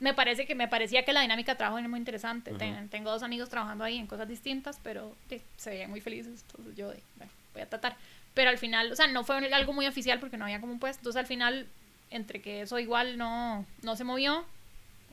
me 0.00 0.12
parece 0.14 0.46
que 0.46 0.54
me 0.54 0.68
parecía 0.68 1.04
que 1.04 1.12
la 1.12 1.22
dinámica 1.22 1.52
de 1.52 1.56
trabajo 1.58 1.78
era 1.78 1.88
muy 1.88 1.98
interesante. 1.98 2.52
Ten- 2.58 2.88
tengo 2.88 3.10
dos 3.10 3.22
amigos 3.22 3.48
trabajando 3.48 3.82
ahí 3.84 3.96
en 3.96 4.06
cosas 4.06 4.28
distintas, 4.28 4.78
pero 4.82 5.14
se 5.56 5.70
veían 5.70 5.90
muy 5.90 6.00
felices. 6.00 6.42
Entonces 6.48 6.76
yo, 6.76 6.90
de, 6.90 7.00
bueno, 7.16 7.32
voy 7.54 7.62
a 7.62 7.68
tratar. 7.68 7.96
Pero 8.34 8.50
al 8.50 8.58
final, 8.58 8.92
o 8.92 8.96
sea, 8.96 9.06
no 9.06 9.24
fue 9.24 9.36
algo 9.52 9.72
muy 9.72 9.86
oficial 9.86 10.20
porque 10.20 10.36
no 10.36 10.44
había 10.44 10.60
como 10.60 10.72
un 10.72 10.78
puesto. 10.78 11.00
Entonces 11.00 11.20
al 11.20 11.26
final, 11.26 11.66
entre 12.10 12.42
que 12.42 12.60
eso 12.62 12.78
igual 12.78 13.16
no, 13.16 13.64
no 13.82 13.96
se 13.96 14.04
movió, 14.04 14.44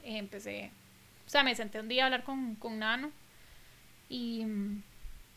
eh, 0.04 0.18
empecé, 0.18 0.70
o 1.26 1.30
sea, 1.30 1.44
me 1.44 1.56
senté 1.56 1.80
un 1.80 1.88
día 1.88 2.04
a 2.04 2.06
hablar 2.08 2.24
con, 2.24 2.56
con 2.56 2.78
Nano 2.80 3.10
y, 4.10 4.46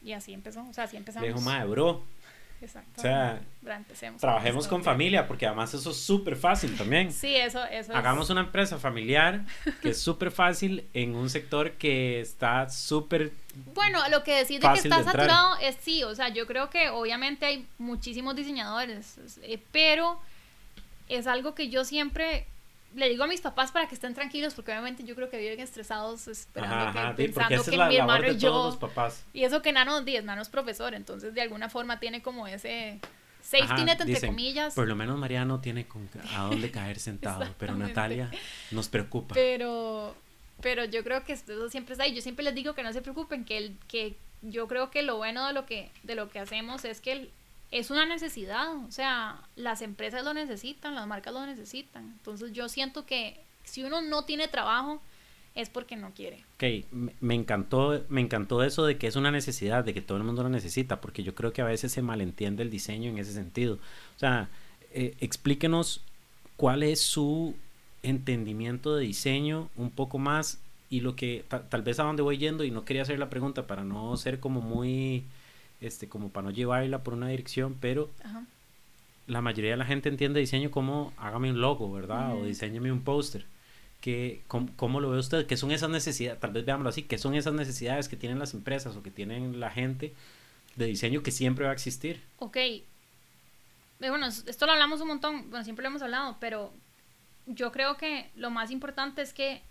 y 0.03 0.13
así 0.13 0.33
empezó. 0.33 0.67
O 0.69 0.73
sea, 0.73 0.85
así 0.85 0.97
empezamos. 0.97 1.23
Le 1.29 1.35
dijo, 1.35 1.41
madre, 1.45 1.69
bro, 1.71 2.05
Exacto. 2.61 3.01
o 3.01 3.03
sea, 3.03 3.41
trabajemos 4.19 4.67
con 4.67 4.83
familia, 4.83 5.27
porque 5.29 5.47
además 5.47 5.75
eso 5.75 5.91
es 5.91 5.97
súper 5.99 6.37
fácil 6.37 6.77
también. 6.77 7.13
Sí, 7.13 7.35
eso, 7.37 7.63
eso 7.67 7.93
es- 7.93 7.97
Hagamos 7.99 8.31
una 8.31 8.41
empresa 8.41 8.79
familiar 8.79 9.45
que 9.83 9.91
es 9.91 10.01
súper 10.01 10.31
fácil 10.31 10.87
en 10.95 11.15
un 11.15 11.29
sector 11.29 11.73
que 11.73 12.21
está 12.21 12.69
súper... 12.71 13.33
Bueno, 13.75 14.01
lo 14.09 14.23
que 14.23 14.37
decís 14.37 14.61
de 14.61 14.69
que 14.73 14.79
está 14.79 14.99
de 14.99 15.05
saturado 15.05 15.57
es 15.61 15.77
sí, 15.81 16.03
o 16.03 16.15
sea, 16.15 16.29
yo 16.31 16.47
creo 16.47 16.71
que 16.71 16.89
obviamente 16.89 17.47
hay 17.47 17.67
muchísimos 17.79 18.35
diseñadores, 18.37 19.19
eh, 19.43 19.63
pero 19.73 20.19
es 21.09 21.27
algo 21.27 21.55
que 21.55 21.69
yo 21.69 21.85
siempre 21.85 22.47
le 22.97 23.09
digo 23.09 23.25
a 23.25 23.27
mis 23.27 23.41
papás 23.41 23.71
para 23.73 23.87
que 23.89 23.95
estén 23.95 24.15
tranquilos, 24.15 24.55
porque 24.55 24.73
obviamente 24.73 25.05
yo 25.05 25.15
creo 25.15 25.31
que 25.31 25.39
viven 25.39 25.61
estresados 25.61 26.27
esperando 26.29 26.75
Ajá, 26.75 26.93
que, 26.93 26.99
ajá, 26.99 27.15
pensando 27.17 27.65
que 27.65 27.77
mi 27.79 27.97
hermano 27.97 28.25
y 28.33 28.39
todos 28.39 28.65
los 28.65 28.75
yo, 28.75 28.81
papás. 28.81 29.25
y 29.33 29.45
eso 29.45 29.63
que 29.63 29.73
Nano, 29.73 30.01
di, 30.01 30.19
Nano 30.23 30.43
es 30.43 30.49
profesor, 30.49 30.95
entonces 30.95 31.35
de 31.35 31.43
alguna 31.43 31.69
forma 31.69 32.01
tiene 32.01 32.23
como 32.23 32.47
ese 32.47 32.99
safety 33.43 33.65
Ajá, 33.73 33.85
net 33.85 33.93
entre 34.01 34.07
dicen, 34.15 34.31
comillas. 34.31 34.75
Por 34.75 34.89
lo 34.89 34.97
menos 34.97 35.17
Mariano 35.19 35.61
tiene 35.61 35.87
con 35.87 36.09
a 36.35 36.43
dónde 36.45 36.71
caer 36.71 36.99
sentado, 36.99 37.47
pero. 37.59 37.75
Natalia 37.77 38.31
nos 38.73 38.89
preocupa. 38.89 39.35
Pero, 39.35 40.17
pero 40.61 40.85
yo 40.85 41.05
creo 41.05 41.23
que 41.23 41.35
eso 41.35 41.69
siempre 41.69 41.93
está 41.93 42.05
ahí. 42.05 42.15
Yo 42.15 42.23
siempre 42.23 42.45
les 42.45 42.55
digo 42.55 42.75
que 42.75 42.83
no 42.83 42.93
se 42.93 43.03
preocupen, 43.03 43.45
que, 43.45 43.59
el, 43.59 43.77
que 43.89 44.17
yo 44.43 44.67
creo 44.69 44.91
que 44.91 45.03
lo 45.03 45.17
bueno 45.17 45.47
de 45.47 45.53
lo 45.53 45.67
que, 45.67 45.91
de 46.03 46.15
lo 46.15 46.29
que 46.31 46.39
hacemos 46.41 46.85
es 46.85 47.01
que 47.01 47.13
el- 47.13 47.31
es 47.71 47.91
una 47.91 48.07
necesidad. 48.07 48.75
O 48.87 48.91
sea, 48.91 49.41
las 49.57 49.83
empresas 49.83 50.25
lo 50.25 50.35
necesitan, 50.35 50.95
las 50.95 51.07
marcas 51.07 51.33
lo 51.35 51.45
necesitan. 51.47 52.05
Entonces 52.05 52.53
yo 52.53 52.69
siento 52.69 53.07
que 53.07 53.41
si 53.65 53.83
uno 53.83 54.01
no 54.03 54.25
tiene 54.25 54.49
trabajo 54.49 55.01
es 55.55 55.71
porque 55.71 55.97
no 55.97 56.13
quiere. 56.13 56.45
Ok, 56.57 56.85
me, 57.21 57.35
encantó, 57.35 58.05
me 58.11 58.21
encantó 58.21 58.63
eso 58.63 58.85
de 58.85 58.99
que 58.99 59.07
es 59.07 59.17
una 59.17 59.31
necesidad, 59.31 59.85
de 59.85 59.95
que 59.95 60.03
todo 60.03 60.19
el 60.19 60.25
mundo 60.25 60.43
lo 60.43 60.51
necesita, 60.51 61.01
porque 61.01 61.23
yo 61.23 61.35
creo 61.35 61.53
que 61.55 61.63
a 61.63 61.65
veces 61.65 61.93
se 61.93 62.03
malentiende 62.03 62.63
el 62.63 62.71
diseño 62.71 63.09
en 63.11 63.19
ese 63.19 63.33
sentido. 63.33 63.77
O 64.17 64.19
sea, 64.19 64.51
eh, 64.93 65.17
explíquenos 65.21 66.03
cuál 66.57 66.83
es 66.83 67.01
su 67.01 67.55
entendimiento 68.03 68.95
de 68.97 69.05
diseño 69.05 69.71
un 69.77 69.91
poco 69.91 70.19
más 70.19 70.61
y 70.91 71.01
lo 71.01 71.17
que 71.17 71.45
ta- 71.49 71.69
tal 71.69 71.83
vez 71.83 71.99
a 71.99 72.05
dónde 72.05 72.23
voy 72.23 72.39
yendo 72.39 72.63
y 72.63 72.71
no 72.71 72.85
quería 72.85 73.03
hacer 73.03 73.19
la 73.19 73.31
pregunta 73.31 73.67
para 73.67 73.83
no 73.83 74.17
ser 74.17 74.39
como 74.41 74.61
muy 74.61 75.25
este 75.81 76.09
como 76.09 76.31
para 76.31 76.47
no 76.47 76.51
llevarla 76.51 77.03
por 77.03 77.15
una 77.15 77.29
dirección, 77.29 77.77
pero 77.81 78.11
Ajá. 78.25 78.45
la 79.27 79.41
mayoría 79.43 79.73
de 79.73 79.77
la 79.77 79.85
gente 79.85 80.09
entiende 80.09 80.41
diseño 80.41 80.71
como 80.71 81.13
hágame 81.17 81.51
un 81.51 81.61
logo, 81.61 81.93
¿verdad? 81.93 82.35
O 82.37 82.45
diseñame 82.45 82.91
un 82.93 83.03
póster. 83.03 83.45
Que, 84.01 84.43
¿cómo, 84.47 84.69
cómo 84.77 85.01
lo 85.01 85.11
ve 85.11 85.19
usted? 85.19 85.47
¿Qué 85.47 85.57
son 85.57 85.73
esas 85.73 85.91
necesidades? 85.91 86.39
Tal 86.39 86.53
vez 86.53 86.65
veámoslo 86.65 86.91
así. 86.91 87.03
¿Qué 87.03 87.19
son 87.19 87.35
esas 87.35 87.55
necesidades 87.55 88.09
que 88.09 88.17
tienen 88.17 88.39
las 88.39 88.55
empresas 88.55 88.95
o 88.95 89.03
que 89.03 89.11
tienen 89.11 89.59
la 89.59 89.71
gente 89.71 90.13
de 90.77 90.87
diseño 90.87 91.23
que 91.23 91.31
siempre 91.33 91.65
va 91.65 91.71
a 91.71 91.75
existir? 91.75 92.23
Ok. 92.39 92.57
Eh, 92.57 92.85
Bueno, 93.99 94.27
es- 94.27 94.45
esto 94.47 94.67
lo 94.67 94.73
hablamos 94.73 95.01
un 95.01 95.09
montón, 95.09 95.49
bueno, 95.51 95.65
siempre 95.65 95.83
lo 95.83 95.89
hemos 95.89 96.03
hablado, 96.03 96.37
pero 96.39 96.73
yo 97.47 97.73
creo 97.73 97.97
que 97.97 98.31
lo 98.37 98.51
más 98.51 98.71
importante 98.71 99.23
es 99.23 99.33
que 99.33 99.63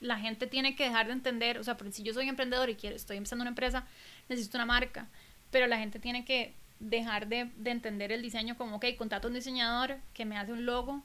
la 0.00 0.18
gente 0.18 0.46
tiene 0.46 0.76
que 0.76 0.84
dejar 0.84 1.06
de 1.06 1.12
entender, 1.14 1.58
o 1.58 1.64
sea, 1.64 1.76
si 1.90 2.02
yo 2.02 2.14
soy 2.14 2.28
emprendedor 2.28 2.70
y 2.70 2.76
quiero, 2.76 2.94
estoy 2.94 3.16
empezando 3.16 3.42
una 3.42 3.50
empresa, 3.50 3.84
necesito 4.28 4.56
una 4.58 4.66
marca, 4.66 5.08
pero 5.50 5.66
la 5.66 5.78
gente 5.78 5.98
tiene 5.98 6.24
que 6.24 6.54
dejar 6.80 7.28
de, 7.28 7.50
de 7.56 7.70
entender 7.70 8.12
el 8.12 8.22
diseño 8.22 8.56
como, 8.56 8.76
ok, 8.76 8.86
contrato 8.98 9.28
a 9.28 9.30
un 9.30 9.34
diseñador 9.34 9.98
que 10.12 10.24
me 10.24 10.36
hace 10.36 10.52
un 10.52 10.66
logo 10.66 11.02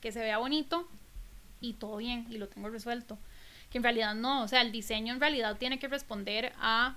que 0.00 0.12
se 0.12 0.20
vea 0.20 0.38
bonito 0.38 0.88
y 1.60 1.74
todo 1.74 1.98
bien 1.98 2.26
y 2.30 2.38
lo 2.38 2.48
tengo 2.48 2.68
resuelto. 2.68 3.18
Que 3.70 3.78
en 3.78 3.84
realidad 3.84 4.14
no, 4.14 4.42
o 4.42 4.48
sea, 4.48 4.62
el 4.62 4.72
diseño 4.72 5.14
en 5.14 5.20
realidad 5.20 5.56
tiene 5.58 5.78
que 5.78 5.88
responder 5.88 6.52
a 6.58 6.96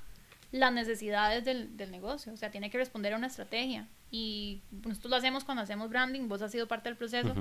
las 0.51 0.71
necesidades 0.71 1.43
del, 1.43 1.75
del 1.77 1.91
negocio, 1.91 2.31
o 2.33 2.37
sea, 2.37 2.51
tiene 2.51 2.69
que 2.69 2.77
responder 2.77 3.13
a 3.13 3.17
una 3.17 3.27
estrategia. 3.27 3.87
Y 4.11 4.61
nosotros 4.85 5.09
lo 5.09 5.17
hacemos 5.17 5.43
cuando 5.43 5.63
hacemos 5.63 5.89
branding, 5.89 6.27
vos 6.27 6.41
has 6.41 6.51
sido 6.51 6.67
parte 6.67 6.89
del 6.89 6.97
proceso, 6.97 7.33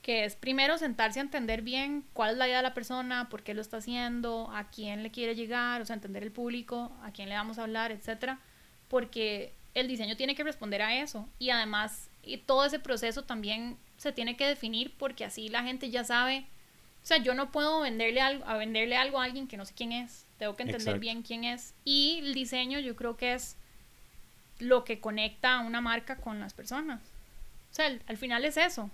que 0.00 0.24
es 0.24 0.34
primero 0.34 0.78
sentarse 0.78 1.20
a 1.20 1.22
entender 1.22 1.60
bien 1.60 2.04
cuál 2.14 2.30
es 2.32 2.38
la 2.38 2.46
idea 2.46 2.56
de 2.56 2.62
la 2.62 2.72
persona, 2.72 3.28
por 3.28 3.42
qué 3.42 3.52
lo 3.52 3.60
está 3.60 3.76
haciendo, 3.76 4.50
a 4.50 4.70
quién 4.70 5.02
le 5.02 5.10
quiere 5.10 5.34
llegar, 5.34 5.82
o 5.82 5.84
sea, 5.84 5.94
entender 5.94 6.22
el 6.22 6.32
público, 6.32 6.90
a 7.02 7.12
quién 7.12 7.28
le 7.28 7.34
vamos 7.34 7.58
a 7.58 7.64
hablar, 7.64 7.92
etcétera, 7.92 8.40
porque 8.90 9.54
el 9.72 9.88
diseño 9.88 10.16
tiene 10.18 10.34
que 10.34 10.44
responder 10.44 10.82
a 10.82 11.00
eso 11.00 11.26
y 11.38 11.48
además 11.48 12.10
y 12.22 12.36
todo 12.36 12.66
ese 12.66 12.78
proceso 12.78 13.22
también 13.24 13.78
se 13.96 14.12
tiene 14.12 14.36
que 14.36 14.46
definir 14.46 14.92
porque 14.98 15.24
así 15.24 15.48
la 15.48 15.62
gente 15.62 15.88
ya 15.88 16.04
sabe, 16.04 16.44
o 17.02 17.06
sea, 17.06 17.16
yo 17.16 17.34
no 17.34 17.50
puedo 17.50 17.80
venderle 17.80 18.20
algo 18.20 18.44
a 18.46 18.58
venderle 18.58 18.96
algo 18.96 19.18
a 19.20 19.24
alguien 19.24 19.46
que 19.48 19.56
no 19.56 19.64
sé 19.64 19.72
quién 19.74 19.92
es, 19.92 20.26
tengo 20.38 20.56
que 20.56 20.64
entender 20.64 20.82
Exacto. 20.88 21.00
bien 21.00 21.22
quién 21.22 21.44
es 21.44 21.72
y 21.86 22.18
el 22.18 22.34
diseño 22.34 22.78
yo 22.80 22.94
creo 22.96 23.16
que 23.16 23.32
es 23.32 23.56
lo 24.58 24.84
que 24.84 25.00
conecta 25.00 25.54
a 25.54 25.60
una 25.60 25.80
marca 25.80 26.16
con 26.16 26.38
las 26.40 26.52
personas. 26.52 27.00
O 27.70 27.74
sea, 27.74 27.86
al- 27.86 28.02
al 28.06 28.16
final 28.18 28.44
es 28.44 28.56
eso 28.58 28.90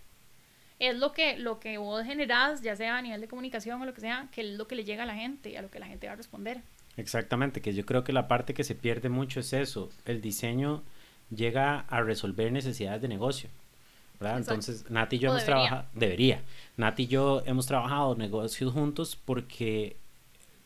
es 0.79 0.95
lo 0.95 1.13
que, 1.15 1.39
lo 1.39 1.59
que 1.59 1.79
vos 1.79 2.05
generás, 2.05 2.61
ya 2.61 2.77
sea 2.77 2.99
a 2.99 3.03
nivel 3.03 3.23
de 3.23 3.29
comunicación 3.29 3.81
o 3.81 3.87
lo 3.87 3.95
que 3.95 4.03
sea, 4.03 4.29
que 4.31 4.43
es 4.43 4.59
lo 4.59 4.69
que 4.69 4.75
le 4.75 4.85
llega 4.85 5.05
a 5.05 5.07
la 5.07 5.15
gente 5.15 5.49
y 5.49 5.57
a 5.57 5.63
lo 5.63 5.71
que 5.71 5.79
la 5.79 5.87
gente 5.87 6.07
va 6.07 6.13
a 6.13 6.17
responder. 6.17 6.61
Exactamente, 6.97 7.61
que 7.61 7.75
yo 7.75 7.85
creo 7.85 8.05
que 8.05 8.13
la 8.13 8.29
parte 8.29 8.55
que 8.55 8.65
se 8.65 8.75
pierde 8.75 9.09
mucho 9.09 9.41
es 9.41 9.53
eso. 9.53 9.91
El 10.05 10.21
diseño 10.21 10.83
llega 11.35 11.81
a 11.81 12.01
resolver 12.03 12.51
necesidades 12.53 13.03
de 13.03 13.09
negocio. 13.09 13.51
¿verdad? 14.19 14.39
Entonces, 14.39 14.91
Nati 14.91 15.17
y 15.17 15.19
yo 15.19 15.29
O 15.29 15.33
hemos 15.33 15.45
trabajado, 15.45 15.85
debería. 15.93 16.43
Nati 16.77 17.03
y 17.03 17.07
yo 17.07 17.43
hemos 17.45 17.67
trabajado 17.67 18.15
negocios 18.15 18.73
juntos 18.73 19.19
porque 19.23 19.97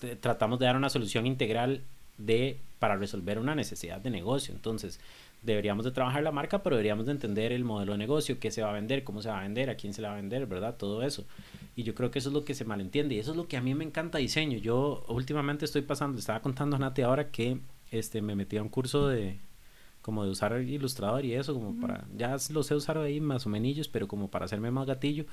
eh, 0.03 0.16
tratamos 0.21 0.59
de 0.59 0.66
dar 0.66 0.77
una 0.77 0.88
solución 0.88 1.27
integral 1.27 1.83
de 2.19 2.59
para 2.79 2.97
resolver 2.97 3.38
una 3.38 3.55
necesidad 3.55 4.01
de 4.01 4.11
negocio. 4.11 4.55
Entonces, 4.55 5.01
deberíamos 5.42 5.85
de 5.85 5.90
trabajar 5.90 6.22
la 6.22 6.33
marca, 6.33 6.62
pero 6.62 6.76
deberíamos 6.76 7.07
de 7.07 7.12
entender 7.12 7.53
el 7.53 7.64
modelo 7.64 7.92
de 7.92 7.98
negocio, 7.98 8.38
qué 8.38 8.50
se 8.50 8.62
va 8.62 8.70
a 8.70 8.72
vender, 8.72 9.05
cómo 9.05 9.22
se 9.22 9.29
va 9.29 9.40
a 9.40 9.42
vender, 9.42 9.70
a 9.70 9.76
quién 9.76 9.94
se 9.94 10.03
le 10.03 10.09
va 10.09 10.14
a 10.14 10.16
vender, 10.16 10.46
¿verdad? 10.46 10.76
Todo 10.76 11.03
eso. 11.03 11.26
Y 11.76 11.83
yo 11.83 11.94
creo 11.94 12.11
que 12.11 12.18
eso 12.18 12.29
es 12.29 12.35
lo 12.35 12.44
que 12.44 12.55
se 12.55 12.64
malentiende 12.64 13.14
y 13.14 13.18
eso 13.18 13.31
es 13.31 13.37
lo 13.37 13.48
que 13.48 13.57
a 13.57 13.62
mí 13.62 13.74
me 13.74 13.85
encanta 13.85 14.18
diseño. 14.18 14.59
Yo 14.59 15.05
últimamente 15.09 15.64
estoy 15.64 15.83
pasando, 15.83 16.14
le 16.14 16.20
estaba 16.20 16.40
contando 16.42 16.76
a 16.76 16.79
Nati 16.79 17.03
ahora 17.03 17.31
que 17.31 17.59
este 17.90 18.22
me 18.22 18.35
metí 18.35 18.57
a 18.57 18.62
un 18.62 18.68
curso 18.68 19.09
de 19.09 19.38
como 20.03 20.24
de 20.24 20.31
usar 20.31 20.59
Illustrator 20.61 21.24
y 21.24 21.35
eso 21.35 21.53
como 21.55 21.79
para 21.79 22.07
ya 22.16 22.37
lo 22.50 22.62
sé 22.62 22.74
usar 22.74 22.98
ahí 22.98 23.20
más 23.20 23.46
o 23.46 23.50
menos, 23.50 23.88
pero 23.88 24.09
como 24.09 24.29
para 24.29 24.44
hacerme 24.44 24.70
más 24.70 24.87
gatillo. 24.87 25.26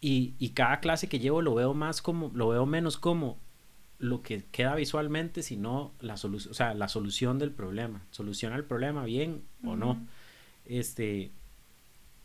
Y, 0.00 0.34
y 0.38 0.50
cada 0.50 0.80
clase 0.80 1.08
que 1.08 1.18
llevo 1.18 1.42
lo 1.42 1.54
veo 1.54 1.74
más 1.74 2.00
como 2.00 2.30
lo 2.34 2.48
veo 2.48 2.64
menos 2.66 2.96
como 2.96 3.38
lo 4.00 4.22
que 4.22 4.42
queda 4.50 4.74
visualmente, 4.74 5.42
sino 5.42 5.92
la 6.00 6.16
solución, 6.16 6.50
o 6.50 6.54
sea, 6.54 6.74
la 6.74 6.88
solución 6.88 7.38
del 7.38 7.52
problema. 7.52 8.02
Soluciona 8.10 8.56
el 8.56 8.64
problema 8.64 9.04
bien 9.04 9.42
o 9.62 9.76
no. 9.76 9.98
Este, 10.64 11.30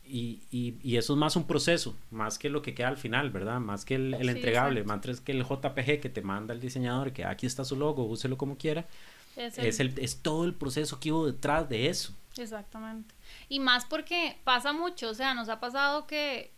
y, 0.04 0.40
y, 0.50 0.76
y 0.82 0.96
eso 0.96 1.12
es 1.12 1.18
más 1.18 1.36
un 1.36 1.46
proceso, 1.46 1.94
más 2.10 2.38
que 2.38 2.48
lo 2.48 2.62
que 2.62 2.74
queda 2.74 2.88
al 2.88 2.96
final, 2.96 3.30
¿verdad? 3.30 3.60
Más 3.60 3.84
que 3.84 3.96
el, 3.96 4.14
el 4.14 4.22
Sí, 4.22 4.28
entregable, 4.36 4.80
exacto. 4.80 5.08
más 5.08 5.20
que 5.20 5.32
el 5.32 5.44
JPG 5.44 6.00
que 6.00 6.08
te 6.08 6.22
manda 6.22 6.54
el 6.54 6.60
diseñador, 6.60 7.12
que 7.12 7.24
aquí 7.24 7.44
está 7.46 7.64
su 7.64 7.76
logo, 7.76 8.04
úselo 8.04 8.38
como 8.38 8.56
quiera. 8.56 8.86
Es 9.36 9.58
Es, 9.58 9.78
el, 9.80 9.92
es 9.98 10.22
todo 10.22 10.46
el 10.46 10.54
proceso 10.54 10.98
que 10.98 11.12
hubo 11.12 11.26
detrás 11.26 11.68
de 11.68 11.88
eso. 11.88 12.14
Exactamente. 12.38 13.14
Y 13.50 13.60
más 13.60 13.84
porque 13.84 14.38
pasa 14.44 14.72
mucho, 14.72 15.10
o 15.10 15.14
sea, 15.14 15.34
nos 15.34 15.50
ha 15.50 15.60
pasado 15.60 16.06
que, 16.06 16.52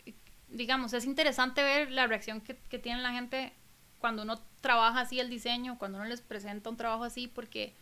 digamos, 0.49 0.93
es 0.93 1.05
interesante 1.05 1.63
ver 1.63 1.91
la 1.91 2.07
reacción 2.07 2.41
que, 2.41 2.57
que 2.69 2.79
tiene 2.79 3.03
la 3.03 3.13
gente 3.13 3.53
cuando 4.01 4.23
uno 4.23 4.39
trabaja 4.61 5.01
así 5.01 5.21
el 5.21 5.29
diseño, 5.31 5.79
cuando 5.79 5.99
uno 5.99 6.07
les 6.07 6.21
presenta 6.21 6.71
un 6.71 6.77
trabajo 6.77 7.05
así, 7.05 7.27
porque 7.29 7.73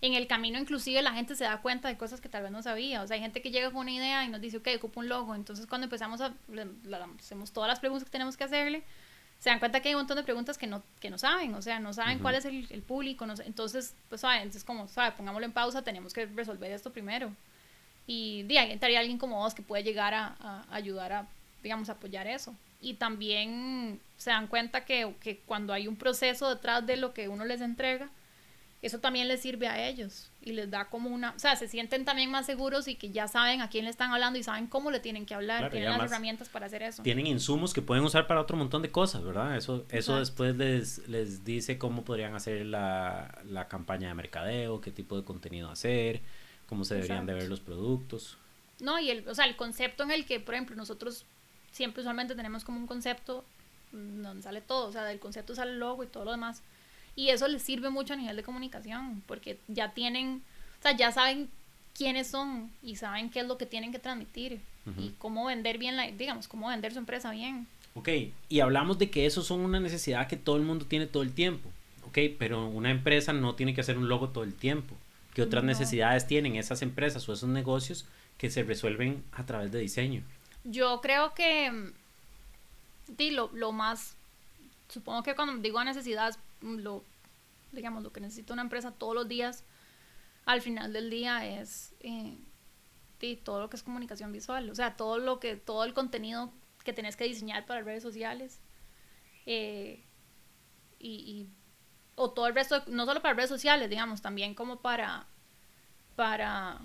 en 0.00 0.14
el 0.14 0.26
camino 0.28 0.58
inclusive 0.58 1.02
la 1.02 1.12
gente 1.12 1.34
se 1.34 1.44
da 1.44 1.60
cuenta 1.60 1.88
de 1.88 1.96
cosas 1.96 2.20
que 2.20 2.28
tal 2.28 2.42
vez 2.44 2.52
no 2.52 2.62
sabía. 2.62 3.02
O 3.02 3.06
sea, 3.06 3.16
hay 3.16 3.20
gente 3.20 3.42
que 3.42 3.50
llega 3.50 3.70
con 3.70 3.80
una 3.82 3.90
idea 3.92 4.24
y 4.24 4.28
nos 4.28 4.40
dice, 4.40 4.58
ok, 4.58 4.68
ocupo 4.76 5.00
un 5.00 5.08
logo. 5.08 5.34
Entonces 5.34 5.66
cuando 5.66 5.86
empezamos 5.86 6.20
a, 6.20 6.32
le- 6.52 6.68
la- 6.84 7.08
hacemos 7.18 7.50
todas 7.52 7.68
las 7.68 7.80
preguntas 7.80 8.04
que 8.04 8.10
tenemos 8.10 8.36
que 8.36 8.44
hacerle, 8.44 8.82
se 9.40 9.50
dan 9.50 9.58
cuenta 9.60 9.80
que 9.80 9.88
hay 9.88 9.94
un 9.94 10.00
montón 10.00 10.16
de 10.16 10.24
preguntas 10.24 10.58
que 10.58 10.66
no, 10.66 10.82
que 11.00 11.10
no 11.10 11.18
saben, 11.18 11.54
o 11.54 11.62
sea, 11.62 11.78
no 11.78 11.92
saben 11.92 12.18
cuál 12.22 12.34
es 12.34 12.44
el, 12.44 12.66
el 12.70 12.82
público, 12.82 13.24
no 13.26 13.34
entonces, 13.44 13.94
pues, 14.08 14.20
¿saben? 14.20 14.38
Entonces, 14.42 14.64
como, 14.64 14.88
¿sabe? 14.88 15.12
Pongámoslo 15.16 15.44
en 15.46 15.52
pausa, 15.52 15.82
tenemos 15.82 16.12
que 16.12 16.26
resolver 16.26 16.72
esto 16.72 16.92
primero. 16.92 17.32
Y 18.06 18.42
de 18.44 18.58
ahí 18.58 18.72
estaría 18.72 18.98
alguien 19.00 19.18
como 19.18 19.36
vos 19.36 19.54
que 19.54 19.62
puede 19.62 19.82
llegar 19.84 20.14
a, 20.14 20.34
a 20.40 20.64
ayudar 20.70 21.12
a, 21.12 21.26
digamos, 21.62 21.88
apoyar 21.88 22.26
eso. 22.26 22.54
Y 22.80 22.94
también 22.94 24.00
se 24.16 24.30
dan 24.30 24.46
cuenta 24.46 24.84
que, 24.84 25.14
que 25.20 25.40
cuando 25.40 25.72
hay 25.72 25.88
un 25.88 25.96
proceso 25.96 26.48
detrás 26.48 26.86
de 26.86 26.96
lo 26.96 27.12
que 27.12 27.28
uno 27.28 27.44
les 27.44 27.60
entrega, 27.60 28.10
eso 28.80 29.00
también 29.00 29.26
les 29.26 29.40
sirve 29.40 29.66
a 29.66 29.88
ellos 29.88 30.30
y 30.40 30.52
les 30.52 30.70
da 30.70 30.88
como 30.88 31.10
una, 31.10 31.32
o 31.32 31.38
sea, 31.38 31.56
se 31.56 31.66
sienten 31.66 32.04
también 32.04 32.30
más 32.30 32.46
seguros 32.46 32.86
y 32.86 32.94
que 32.94 33.10
ya 33.10 33.26
saben 33.26 33.60
a 33.60 33.68
quién 33.68 33.84
le 33.84 33.90
están 33.90 34.12
hablando 34.12 34.38
y 34.38 34.44
saben 34.44 34.68
cómo 34.68 34.92
le 34.92 35.00
tienen 35.00 35.26
que 35.26 35.34
hablar, 35.34 35.58
Claro, 35.58 35.72
tienen 35.72 35.90
las 35.90 36.02
herramientas 36.02 36.48
para 36.48 36.66
hacer 36.66 36.84
eso. 36.84 37.02
Tienen 37.02 37.26
insumos 37.26 37.74
que 37.74 37.82
pueden 37.82 38.04
usar 38.04 38.28
para 38.28 38.40
otro 38.40 38.56
montón 38.56 38.82
de 38.82 38.90
cosas, 38.90 39.24
¿verdad? 39.24 39.56
Eso, 39.56 39.84
eso 39.88 40.18
Exacto. 40.18 40.18
después 40.20 40.56
les, 40.56 41.08
les 41.08 41.44
dice 41.44 41.76
cómo 41.76 42.04
podrían 42.04 42.36
hacer 42.36 42.66
la, 42.66 43.42
la 43.44 43.66
campaña 43.66 44.08
de 44.08 44.14
mercadeo, 44.14 44.80
qué 44.80 44.92
tipo 44.92 45.16
de 45.16 45.24
contenido 45.24 45.70
hacer, 45.70 46.22
cómo 46.66 46.84
se 46.84 46.94
deberían 46.94 47.26
de 47.26 47.34
ver 47.34 47.48
los 47.48 47.60
productos. 47.60 48.38
No, 48.78 49.00
y 49.00 49.10
el, 49.10 49.28
o 49.28 49.34
sea, 49.34 49.46
el 49.46 49.56
concepto 49.56 50.04
en 50.04 50.12
el 50.12 50.24
que, 50.24 50.38
por 50.38 50.54
ejemplo, 50.54 50.76
nosotros 50.76 51.26
siempre 51.72 52.00
usualmente 52.00 52.34
tenemos 52.34 52.64
como 52.64 52.78
un 52.78 52.86
concepto 52.86 53.44
donde 53.92 54.42
sale 54.42 54.60
todo, 54.60 54.88
o 54.88 54.92
sea, 54.92 55.04
del 55.04 55.18
concepto 55.18 55.54
sale 55.54 55.72
el 55.72 55.78
logo 55.80 56.04
y 56.04 56.06
todo 56.08 56.24
lo 56.24 56.30
demás. 56.32 56.62
Y 57.16 57.30
eso 57.30 57.48
les 57.48 57.62
sirve 57.62 57.90
mucho 57.90 58.12
a 58.12 58.16
nivel 58.16 58.36
de 58.36 58.42
comunicación, 58.42 59.22
porque 59.26 59.58
ya 59.68 59.92
tienen, 59.92 60.42
o 60.78 60.82
sea, 60.82 60.96
ya 60.96 61.10
saben 61.10 61.48
quiénes 61.94 62.28
son 62.28 62.70
y 62.82 62.96
saben 62.96 63.30
qué 63.30 63.40
es 63.40 63.46
lo 63.46 63.58
que 63.58 63.66
tienen 63.66 63.90
que 63.92 63.98
transmitir 63.98 64.60
y 64.98 65.10
cómo 65.18 65.46
vender 65.46 65.76
bien, 65.78 65.96
la, 65.96 66.06
digamos, 66.10 66.48
cómo 66.48 66.68
vender 66.68 66.92
su 66.92 66.98
empresa 66.98 67.30
bien. 67.30 67.66
Ok, 67.94 68.08
y 68.48 68.60
hablamos 68.60 68.98
de 68.98 69.10
que 69.10 69.26
eso 69.26 69.42
son 69.42 69.60
una 69.60 69.80
necesidad 69.80 70.28
que 70.28 70.36
todo 70.36 70.56
el 70.56 70.62
mundo 70.62 70.86
tiene 70.86 71.06
todo 71.06 71.22
el 71.22 71.32
tiempo, 71.32 71.68
ok, 72.06 72.18
pero 72.38 72.66
una 72.68 72.90
empresa 72.90 73.32
no 73.32 73.54
tiene 73.54 73.74
que 73.74 73.80
hacer 73.82 73.98
un 73.98 74.08
logo 74.08 74.28
todo 74.30 74.44
el 74.44 74.54
tiempo. 74.54 74.94
¿Qué 75.34 75.42
otras 75.42 75.62
No. 75.62 75.68
necesidades 75.68 76.26
tienen 76.26 76.56
esas 76.56 76.82
empresas 76.82 77.28
o 77.28 77.32
esos 77.32 77.48
negocios 77.48 78.06
que 78.38 78.50
se 78.50 78.62
resuelven 78.62 79.22
a 79.32 79.44
través 79.44 79.70
de 79.72 79.78
diseño? 79.80 80.22
Yo 80.70 81.00
creo 81.00 81.34
que 81.34 81.70
mm, 81.70 81.92
di, 83.08 83.30
lo, 83.30 83.50
lo 83.52 83.72
más, 83.72 84.16
supongo 84.88 85.22
que 85.22 85.34
cuando 85.34 85.56
digo 85.62 85.82
necesidades, 85.84 86.38
mm, 86.62 86.78
lo, 86.78 87.04
digamos, 87.72 88.02
lo 88.02 88.12
que 88.12 88.20
necesita 88.20 88.52
una 88.52 88.62
empresa 88.62 88.92
todos 88.92 89.14
los 89.14 89.28
días, 89.28 89.64
al 90.46 90.62
final 90.62 90.92
del 90.92 91.10
día 91.10 91.46
es 91.46 91.94
eh, 92.00 92.38
di, 93.20 93.36
todo 93.36 93.60
lo 93.60 93.70
que 93.70 93.76
es 93.76 93.84
comunicación 93.84 94.32
visual, 94.32 94.70
o 94.70 94.74
sea, 94.74 94.96
todo 94.96 95.18
lo 95.18 95.40
que, 95.40 95.56
todo 95.56 95.84
el 95.84 95.94
contenido 95.94 96.52
que 96.84 96.92
tenés 96.94 97.16
que 97.16 97.24
diseñar 97.24 97.66
para 97.66 97.82
redes 97.82 98.02
sociales, 98.04 98.60
eh, 99.46 100.04
y, 100.98 101.10
y- 101.10 101.48
o 102.16 102.30
todo 102.30 102.46
el 102.48 102.54
resto, 102.54 102.82
no 102.88 103.06
solo 103.06 103.22
para 103.22 103.34
redes 103.34 103.50
sociales, 103.50 103.90
digamos, 103.90 104.22
también 104.22 104.54
como 104.54 104.78
para, 104.80 105.26
para, 106.16 106.80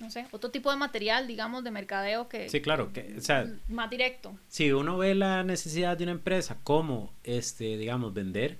no 0.00 0.10
sé, 0.10 0.26
otro 0.30 0.50
tipo 0.50 0.70
de 0.70 0.76
material, 0.76 1.26
digamos, 1.26 1.64
de 1.64 1.70
mercadeo 1.70 2.28
que 2.28 2.48
Sí, 2.48 2.60
claro, 2.60 2.92
que, 2.92 3.14
o 3.18 3.20
sea, 3.20 3.46
más 3.68 3.90
directo. 3.90 4.38
si 4.48 4.72
uno 4.72 4.96
ve 4.98 5.14
la 5.14 5.42
necesidad 5.42 5.96
de 5.96 6.04
una 6.04 6.12
empresa 6.12 6.58
como, 6.62 7.12
este, 7.24 7.76
digamos, 7.76 8.14
vender, 8.14 8.58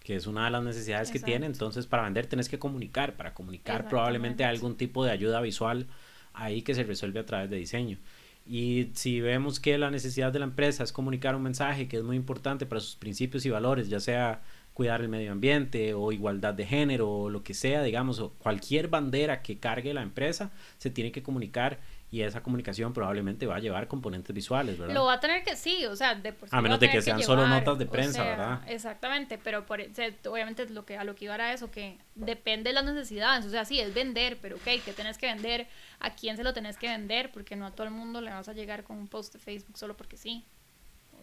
que 0.00 0.16
es 0.16 0.26
una 0.26 0.44
de 0.44 0.52
las 0.52 0.62
necesidades 0.62 1.10
que 1.10 1.18
tiene, 1.18 1.46
entonces 1.46 1.86
para 1.86 2.04
vender 2.04 2.26
tenés 2.26 2.48
que 2.48 2.58
comunicar, 2.58 3.16
para 3.16 3.34
comunicar 3.34 3.88
probablemente 3.88 4.44
algún 4.44 4.76
tipo 4.76 5.04
de 5.04 5.10
ayuda 5.10 5.40
visual 5.40 5.86
ahí 6.32 6.62
que 6.62 6.74
se 6.74 6.84
resuelve 6.84 7.20
a 7.20 7.26
través 7.26 7.50
de 7.50 7.56
diseño. 7.56 7.98
Y 8.46 8.90
si 8.94 9.20
vemos 9.20 9.58
que 9.58 9.76
la 9.76 9.90
necesidad 9.90 10.32
de 10.32 10.38
la 10.38 10.44
empresa 10.44 10.84
es 10.84 10.92
comunicar 10.92 11.34
un 11.34 11.42
mensaje 11.42 11.88
que 11.88 11.96
es 11.96 12.04
muy 12.04 12.14
importante 12.14 12.66
para 12.66 12.80
sus 12.80 12.94
principios 12.94 13.44
y 13.44 13.50
valores, 13.50 13.88
ya 13.88 13.98
sea 13.98 14.42
cuidar 14.76 15.00
el 15.00 15.08
medio 15.08 15.32
ambiente 15.32 15.94
o 15.94 16.12
igualdad 16.12 16.52
de 16.52 16.66
género 16.66 17.10
o 17.10 17.30
lo 17.30 17.42
que 17.42 17.54
sea, 17.54 17.82
digamos, 17.82 18.20
o 18.20 18.34
cualquier 18.34 18.88
bandera 18.88 19.40
que 19.40 19.58
cargue 19.58 19.94
la 19.94 20.02
empresa, 20.02 20.50
se 20.76 20.90
tiene 20.90 21.12
que 21.12 21.22
comunicar 21.22 21.78
y 22.10 22.20
esa 22.20 22.42
comunicación 22.42 22.92
probablemente 22.92 23.46
va 23.46 23.56
a 23.56 23.58
llevar 23.58 23.88
componentes 23.88 24.34
visuales, 24.34 24.76
¿verdad? 24.76 24.94
Lo 24.94 25.06
va 25.06 25.14
a 25.14 25.20
tener 25.20 25.42
que 25.42 25.56
sí, 25.56 25.86
o 25.86 25.96
sea, 25.96 26.14
de 26.14 26.34
por 26.34 26.50
sí 26.50 26.54
A 26.54 26.60
menos 26.60 26.78
de 26.78 26.90
que 26.90 27.00
sean 27.00 27.22
solo 27.22 27.44
llevar, 27.44 27.60
notas 27.60 27.78
de 27.78 27.86
o 27.86 27.90
prensa, 27.90 28.22
sea, 28.22 28.24
¿verdad? 28.24 28.60
Exactamente, 28.68 29.38
pero 29.42 29.64
por, 29.64 29.82
sea, 29.94 30.10
obviamente 30.28 30.68
lo 30.68 30.84
que, 30.84 30.98
a 30.98 31.04
lo 31.04 31.14
que 31.14 31.24
iba 31.24 31.34
era 31.36 31.54
eso, 31.54 31.70
que 31.70 31.96
depende 32.14 32.68
de 32.68 32.74
las 32.74 32.84
necesidades, 32.84 33.46
o 33.46 33.50
sea, 33.50 33.64
sí, 33.64 33.80
es 33.80 33.94
vender, 33.94 34.36
pero 34.42 34.56
ok, 34.56 34.82
¿qué 34.84 34.92
tenés 34.94 35.16
que 35.16 35.24
vender? 35.24 35.68
¿A 36.00 36.14
quién 36.14 36.36
se 36.36 36.44
lo 36.44 36.52
tenés 36.52 36.76
que 36.76 36.88
vender? 36.88 37.32
Porque 37.32 37.56
no 37.56 37.64
a 37.64 37.70
todo 37.70 37.86
el 37.86 37.94
mundo 37.94 38.20
le 38.20 38.30
vas 38.30 38.50
a 38.50 38.52
llegar 38.52 38.84
con 38.84 38.98
un 38.98 39.08
post 39.08 39.32
de 39.32 39.38
Facebook 39.38 39.78
solo 39.78 39.96
porque 39.96 40.18
sí. 40.18 40.44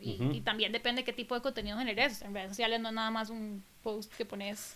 Y, 0.04 0.42
también 0.42 0.72
depende 0.72 1.04
qué 1.04 1.14
tipo 1.14 1.36
de 1.36 1.42
contenido 1.42 1.78
generes. 1.78 2.22
En 2.22 2.34
redes 2.34 2.50
sociales 2.50 2.82
no 2.82 2.90
es 2.90 2.96
nada 2.96 3.12
más 3.12 3.30
un 3.30 3.64
post 3.82 4.14
que 4.14 4.26
pones 4.26 4.76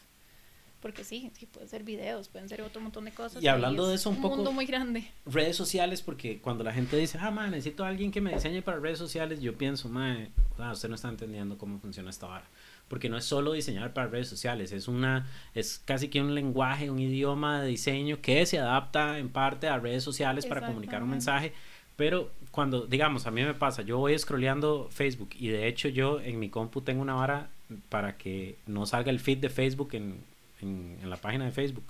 Porque 0.82 1.04
sí, 1.04 1.32
sí, 1.34 1.46
pueden 1.48 1.68
ser 1.68 1.84
videos, 1.84 2.30
pueden 2.30 2.48
ser 2.48 2.62
otro 2.62 2.82
montón 2.82 3.06
de 3.06 3.12
cosas. 3.12 3.44
Y 3.44 3.48
hablando 3.48 3.88
de 3.88 3.96
eso 3.96 4.10
un, 4.10 4.18
un 4.18 4.22
poco... 4.22 4.36
mundo 4.38 4.52
muy 4.52 4.66
grande. 4.66 5.12
Redes 5.26 5.58
sociales, 5.58 6.02
porque 6.02 6.40
cuando 6.40 6.64
la 6.64 6.72
gente 6.72 6.96
dice, 6.98 7.18
ah, 7.20 7.32
man, 7.32 7.52
necesito 7.52 7.84
a 7.84 7.90
alguien 7.90 8.12
que 8.12 8.22
me 8.22 8.34
diseñe 8.34 8.62
para 8.62 8.80
redes 8.80 9.00
sociales, 9.00 9.42
yo 9.42 9.58
pienso, 9.58 9.90
man, 9.90 10.30
usted 10.72 10.88
no 10.90 10.96
está 10.96 11.10
entendiendo 11.10 11.58
cómo 11.58 11.80
funciona 11.80 12.10
esta 12.10 12.28
vara. 12.28 12.46
Porque 12.88 13.10
no 13.10 13.18
es 13.18 13.26
solo 13.26 13.52
diseñar 13.52 13.94
para 13.94 14.08
redes 14.08 14.30
sociales, 14.30 14.72
es 14.72 14.88
una, 14.88 15.28
es 15.54 15.82
casi 15.84 16.08
que 16.08 16.22
un 16.22 16.34
lenguaje, 16.34 16.90
un 16.90 17.00
idioma 17.00 17.62
de 17.62 17.68
diseño 17.68 18.22
que 18.22 18.46
se 18.46 18.60
adapta 18.60 19.20
en 19.20 19.30
parte 19.30 19.68
a 19.68 19.78
redes 19.78 20.04
sociales 20.04 20.46
para 20.46 20.66
comunicar 20.66 21.04
un 21.04 21.10
mensaje. 21.10 21.54
Pero 21.98 22.32
cuando, 22.52 22.86
digamos, 22.86 23.28
a 23.28 23.32
mí 23.32 23.44
me 23.44 23.56
pasa, 23.56 23.82
yo 23.82 23.98
voy 23.98 24.18
scrolleando 24.18 24.88
Facebook 24.92 25.32
y 25.38 25.50
de 25.50 25.68
hecho 25.68 25.90
yo 25.90 26.22
en 26.22 26.40
mi 26.40 26.50
compu 26.50 26.82
tengo 26.82 27.02
una 27.02 27.16
vara 27.16 27.50
para 27.90 28.18
que 28.18 28.58
no 28.68 28.86
salga 28.86 29.10
el 29.10 29.20
feed 29.20 29.40
de 29.40 29.50
Facebook 29.50 29.90
en, 29.94 30.24
en, 30.62 31.10
la 31.10 31.18
página 31.18 31.46
de 31.46 31.52
Facebook. 31.52 31.84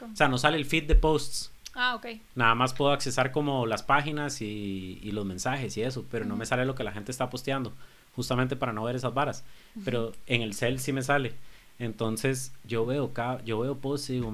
O 0.00 0.16
sea, 0.16 0.26
no 0.26 0.38
sale 0.38 0.56
el 0.56 0.64
feed 0.64 0.84
de 0.84 0.94
posts. 0.96 1.52
Ah, 1.74 1.94
ok. 1.94 2.06
Nada 2.34 2.54
más 2.54 2.72
puedo 2.72 2.92
accesar 2.92 3.30
como 3.30 3.66
las 3.66 3.82
páginas 3.82 4.40
y, 4.40 4.98
y 5.02 5.12
los 5.12 5.24
mensajes 5.24 5.76
y 5.76 5.82
eso, 5.82 6.04
pero 6.10 6.24
no 6.24 6.34
me 6.36 6.46
sale 6.46 6.64
lo 6.64 6.74
que 6.74 6.82
la 6.82 6.92
gente 6.92 7.12
está 7.12 7.30
posteando, 7.30 7.72
justamente 8.16 8.56
para 8.56 8.72
no 8.72 8.82
ver 8.84 8.96
esas 8.96 9.14
varas. 9.14 9.44
Pero 9.84 10.12
en 10.26 10.42
el 10.42 10.54
cel 10.54 10.80
sí 10.80 10.92
me 10.92 11.02
sale. 11.02 11.34
Entonces 11.82 12.52
yo 12.64 12.86
veo 12.86 13.12
yo 13.44 13.58
veo 13.58 13.76
posts 13.76 14.10
y 14.10 14.12
digo, 14.14 14.32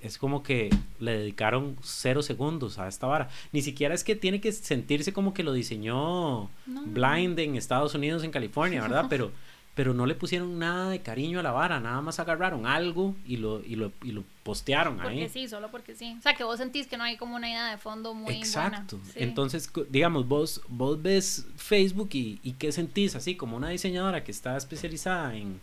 es 0.00 0.16
como 0.16 0.42
que 0.42 0.70
le 0.98 1.18
dedicaron 1.18 1.76
cero 1.82 2.22
segundos 2.22 2.78
a 2.78 2.88
esta 2.88 3.06
vara. 3.06 3.28
Ni 3.52 3.60
siquiera 3.60 3.94
es 3.94 4.02
que 4.02 4.16
tiene 4.16 4.40
que 4.40 4.50
sentirse 4.50 5.12
como 5.12 5.34
que 5.34 5.42
lo 5.42 5.52
diseñó 5.52 6.48
Blind 6.64 7.38
en 7.38 7.56
Estados 7.56 7.94
Unidos, 7.94 8.24
en 8.24 8.30
California, 8.30 8.80
¿verdad? 8.80 9.06
Pero 9.10 9.30
pero 9.74 9.92
no 9.92 10.06
le 10.06 10.14
pusieron 10.14 10.58
nada 10.58 10.88
de 10.88 11.02
cariño 11.02 11.38
a 11.38 11.42
la 11.42 11.52
vara, 11.52 11.80
nada 11.80 12.00
más 12.00 12.18
agarraron 12.18 12.64
algo 12.64 13.14
y 13.26 13.36
lo, 13.36 13.62
y 13.62 13.76
lo, 13.76 13.92
y 14.02 14.12
lo 14.12 14.24
postearon 14.42 14.98
ahí. 15.02 15.18
Porque 15.18 15.28
sí, 15.28 15.48
solo 15.48 15.70
porque 15.70 15.94
sí. 15.94 16.16
O 16.18 16.22
sea, 16.22 16.34
que 16.34 16.44
vos 16.44 16.56
sentís 16.56 16.86
que 16.86 16.96
no 16.96 17.04
hay 17.04 17.18
como 17.18 17.36
una 17.36 17.50
idea 17.50 17.70
de 17.72 17.76
fondo 17.76 18.14
muy 18.14 18.36
Exacto. 18.36 18.98
Entonces, 19.14 19.70
digamos, 19.90 20.26
vos, 20.26 20.62
vos 20.68 21.02
ves 21.02 21.46
Facebook 21.56 22.08
y, 22.14 22.40
y 22.42 22.52
qué 22.52 22.72
sentís 22.72 23.16
así, 23.16 23.36
como 23.36 23.54
una 23.54 23.68
diseñadora 23.68 24.24
que 24.24 24.30
está 24.30 24.56
especializada 24.56 25.36
en, 25.36 25.60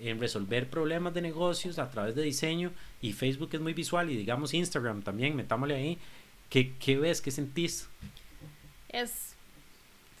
en 0.00 0.20
resolver 0.20 0.68
problemas 0.68 1.14
de 1.14 1.22
negocios 1.22 1.78
a 1.78 1.90
través 1.90 2.14
de 2.14 2.22
diseño 2.22 2.72
y 3.02 3.12
Facebook 3.12 3.50
es 3.52 3.60
muy 3.60 3.74
visual 3.74 4.10
y 4.10 4.16
digamos 4.16 4.54
Instagram 4.54 5.02
también, 5.02 5.36
metámosle 5.36 5.74
ahí. 5.74 5.98
¿Qué, 6.50 6.72
qué 6.78 6.96
ves? 6.96 7.20
¿Qué 7.20 7.30
sentís? 7.30 7.88
Es, 8.88 9.34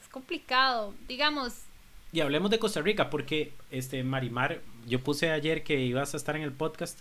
es 0.02 0.08
complicado. 0.10 0.94
Digamos, 1.06 1.64
y 2.12 2.20
hablemos 2.20 2.50
de 2.50 2.58
Costa 2.58 2.80
Rica, 2.80 3.10
porque 3.10 3.52
este 3.70 4.02
Marimar, 4.02 4.60
yo 4.86 5.00
puse 5.00 5.30
ayer 5.30 5.62
que 5.62 5.80
ibas 5.80 6.14
a 6.14 6.16
estar 6.16 6.36
en 6.36 6.42
el 6.42 6.52
podcast, 6.52 7.00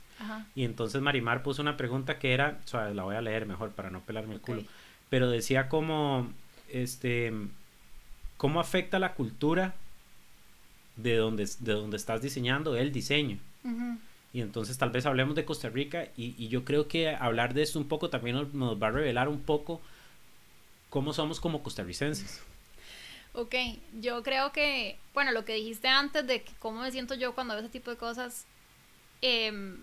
y 0.54 0.66
entonces 0.66 1.02
Marimar 1.02 1.44
puso 1.44 1.62
una 1.62 1.78
pregunta 1.78 2.20
que 2.20 2.34
era, 2.34 2.60
o 2.66 2.68
sea, 2.68 2.90
la 2.90 3.04
voy 3.04 3.16
a 3.16 3.22
leer 3.22 3.46
mejor 3.46 3.72
para 3.72 3.90
no 3.90 4.02
pelarme 4.02 4.34
el 4.34 4.42
culo, 4.42 4.63
pero 5.10 5.30
decía 5.30 5.70
como, 5.70 6.30
este, 6.68 7.32
¿cómo 8.36 8.60
afecta 8.60 9.00
la 9.00 9.13
cultura 9.13 9.76
de 10.98 11.16
donde, 11.16 11.48
de 11.60 11.74
donde 11.74 11.98
estás 11.98 12.22
diseñando 12.22 12.76
el 12.76 12.92
diseño? 12.92 13.40
Y 14.34 14.42
entonces 14.42 14.78
tal 14.78 14.92
vez 14.92 15.06
hablemos 15.06 15.36
de 15.36 15.46
Costa 15.46 15.70
Rica, 15.70 16.08
y, 16.16 16.36
y, 16.38 16.48
yo 16.50 16.64
creo 16.64 16.88
que 16.88 17.10
hablar 17.10 17.54
de 17.54 17.64
esto 17.64 17.80
un 17.80 17.88
poco 17.88 18.10
también 18.10 18.36
nos, 18.36 18.54
nos 18.54 18.82
va 18.82 18.88
a 18.88 18.92
revelar 18.92 19.30
un 19.30 19.42
poco 19.42 19.82
cómo 20.90 21.14
somos 21.14 21.40
como 21.40 21.64
costarricenses. 21.64 22.42
Ok, 23.34 23.54
yo 24.00 24.24
creo 24.24 24.52
que, 24.52 24.98
bueno, 25.14 25.32
lo 25.32 25.46
que 25.46 25.54
dijiste 25.54 25.88
antes 25.88 26.26
de 26.26 26.44
cómo 26.60 26.82
me 26.82 26.92
siento 26.92 27.14
yo 27.14 27.36
cuando 27.36 27.54
veo 27.54 27.62
ese 27.62 27.72
tipo 27.72 27.92
de 27.92 27.98
cosas, 27.98 28.46
em, 29.22 29.78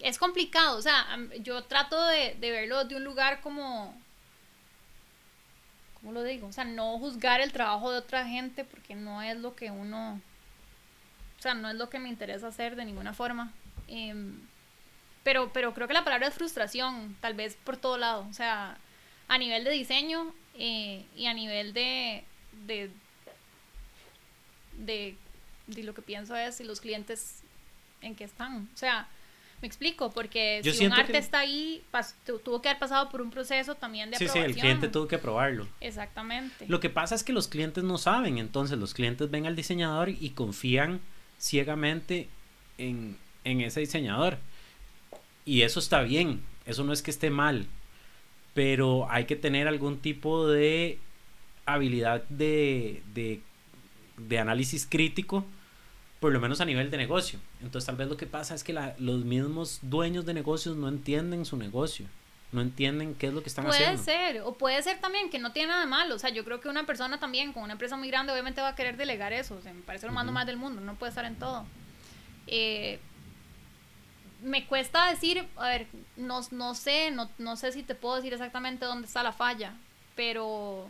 es 0.00 0.18
complicado, 0.18 0.76
o 0.76 0.82
sea, 0.82 1.06
yo 1.40 1.64
trato 1.64 2.02
de, 2.06 2.36
verlo 2.38 2.84
de 2.84 2.96
un 2.96 3.04
lugar 3.04 3.40
como, 3.40 3.98
¿cómo 6.00 6.12
lo 6.12 6.22
digo? 6.22 6.48
O 6.48 6.52
sea, 6.52 6.64
no 6.64 6.98
juzgar 6.98 7.40
el 7.40 7.52
trabajo 7.52 7.92
de 7.92 7.98
otra 7.98 8.26
gente 8.26 8.64
porque 8.64 8.94
no 8.94 9.22
es 9.22 9.36
lo 9.36 9.54
que 9.54 9.70
uno, 9.70 10.20
o 11.38 11.42
sea, 11.42 11.54
no 11.54 11.68
es 11.68 11.76
lo 11.76 11.90
que 11.90 11.98
me 11.98 12.08
interesa 12.08 12.48
hacer 12.48 12.76
de 12.76 12.84
ninguna 12.84 13.14
forma. 13.14 13.52
Em, 13.88 14.40
pero, 15.22 15.52
pero 15.52 15.74
creo 15.74 15.86
que 15.88 15.94
la 15.94 16.04
palabra 16.04 16.28
es 16.28 16.34
frustración, 16.34 17.16
tal 17.20 17.34
vez 17.34 17.56
por 17.64 17.76
todo 17.76 17.98
lado, 17.98 18.26
o 18.28 18.32
sea, 18.32 18.78
a 19.28 19.38
nivel 19.38 19.64
de 19.64 19.70
diseño 19.70 20.32
eh, 20.54 21.04
y 21.16 21.26
a 21.26 21.34
nivel 21.34 21.72
de, 21.72 22.24
de, 22.66 22.90
de, 24.78 25.16
lo 25.84 25.94
que 25.94 26.02
pienso 26.02 26.34
es 26.34 26.56
si 26.56 26.64
los 26.64 26.80
clientes 26.80 27.42
en 28.00 28.16
qué 28.16 28.24
están. 28.24 28.68
O 28.74 28.76
sea, 28.76 29.08
me 29.60 29.68
explico, 29.68 30.10
porque 30.10 30.60
si 30.64 30.86
un 30.86 30.92
arte 30.92 31.18
está 31.18 31.40
ahí, 31.40 31.82
tuvo 32.44 32.62
que 32.62 32.68
haber 32.68 32.78
pasado 32.78 33.10
por 33.10 33.20
un 33.20 33.30
proceso 33.30 33.74
también 33.74 34.10
de 34.10 34.16
sí, 34.16 34.24
aprobación. 34.24 34.44
Sí, 34.44 34.50
el 34.52 34.60
cliente 34.60 34.88
tuvo 34.88 35.06
que 35.06 35.18
probarlo. 35.18 35.68
Exactamente. 35.80 36.66
Lo 36.68 36.80
que 36.80 36.88
pasa 36.88 37.14
es 37.14 37.22
que 37.22 37.32
los 37.32 37.48
clientes 37.48 37.84
no 37.84 37.98
saben, 37.98 38.38
entonces 38.38 38.78
los 38.78 38.94
clientes 38.94 39.30
ven 39.30 39.46
al 39.46 39.56
diseñador 39.56 40.08
y 40.08 40.30
confían 40.30 41.00
ciegamente 41.38 42.28
en, 42.78 43.16
en 43.44 43.60
ese 43.60 43.80
diseñador. 43.80 44.38
Y 45.44 45.62
eso 45.62 45.80
está 45.80 46.02
bien, 46.02 46.42
eso 46.66 46.84
no 46.84 46.92
es 46.92 47.02
que 47.02 47.10
esté 47.10 47.30
mal, 47.30 47.66
pero 48.54 49.10
hay 49.10 49.24
que 49.24 49.36
tener 49.36 49.68
algún 49.68 49.98
tipo 49.98 50.48
de 50.48 50.98
habilidad 51.66 52.24
de, 52.28 53.02
de, 53.14 54.38
análisis 54.38 54.86
crítico, 54.86 55.44
por 56.20 56.32
lo 56.32 56.40
menos 56.40 56.60
a 56.60 56.64
nivel 56.64 56.90
de 56.90 56.96
negocio. 56.98 57.40
Entonces 57.62 57.86
tal 57.86 57.96
vez 57.96 58.08
lo 58.08 58.16
que 58.16 58.26
pasa 58.26 58.54
es 58.54 58.62
que 58.62 58.72
los 58.98 59.24
mismos 59.24 59.80
dueños 59.82 60.26
de 60.26 60.34
negocios 60.34 60.76
no 60.76 60.88
entienden 60.88 61.44
su 61.44 61.56
negocio. 61.56 62.06
No 62.52 62.60
entienden 62.60 63.14
qué 63.14 63.28
es 63.28 63.32
lo 63.32 63.42
que 63.42 63.48
están 63.48 63.66
haciendo. 63.66 64.02
Puede 64.02 64.04
ser, 64.04 64.42
o 64.42 64.54
puede 64.54 64.82
ser 64.82 65.00
también 65.00 65.30
que 65.30 65.38
no 65.38 65.52
tiene 65.52 65.68
nada 65.68 65.82
de 65.82 65.86
malo. 65.86 66.16
O 66.16 66.18
sea, 66.18 66.30
yo 66.30 66.44
creo 66.44 66.60
que 66.60 66.68
una 66.68 66.84
persona 66.84 67.20
también 67.20 67.52
con 67.52 67.62
una 67.62 67.72
empresa 67.74 67.96
muy 67.96 68.08
grande 68.08 68.32
obviamente 68.32 68.60
va 68.60 68.68
a 68.68 68.74
querer 68.74 68.96
delegar 68.96 69.32
eso. 69.32 69.54
O 69.54 69.62
sea, 69.62 69.72
me 69.72 69.82
parece 69.82 70.06
lo 70.06 70.12
más 70.12 70.24
normal 70.24 70.46
del 70.46 70.56
mundo, 70.56 70.80
no 70.80 70.96
puede 70.96 71.10
estar 71.10 71.24
en 71.24 71.36
todo. 71.36 71.64
Eh, 72.48 72.98
me 74.42 74.66
cuesta 74.66 75.08
decir, 75.10 75.46
a 75.56 75.68
ver, 75.68 75.86
no, 76.16 76.40
no 76.50 76.74
sé, 76.74 77.10
no, 77.10 77.30
no, 77.38 77.56
sé 77.56 77.72
si 77.72 77.82
te 77.82 77.94
puedo 77.94 78.16
decir 78.16 78.32
exactamente 78.32 78.84
dónde 78.84 79.06
está 79.06 79.22
la 79.22 79.32
falla, 79.32 79.74
pero, 80.16 80.88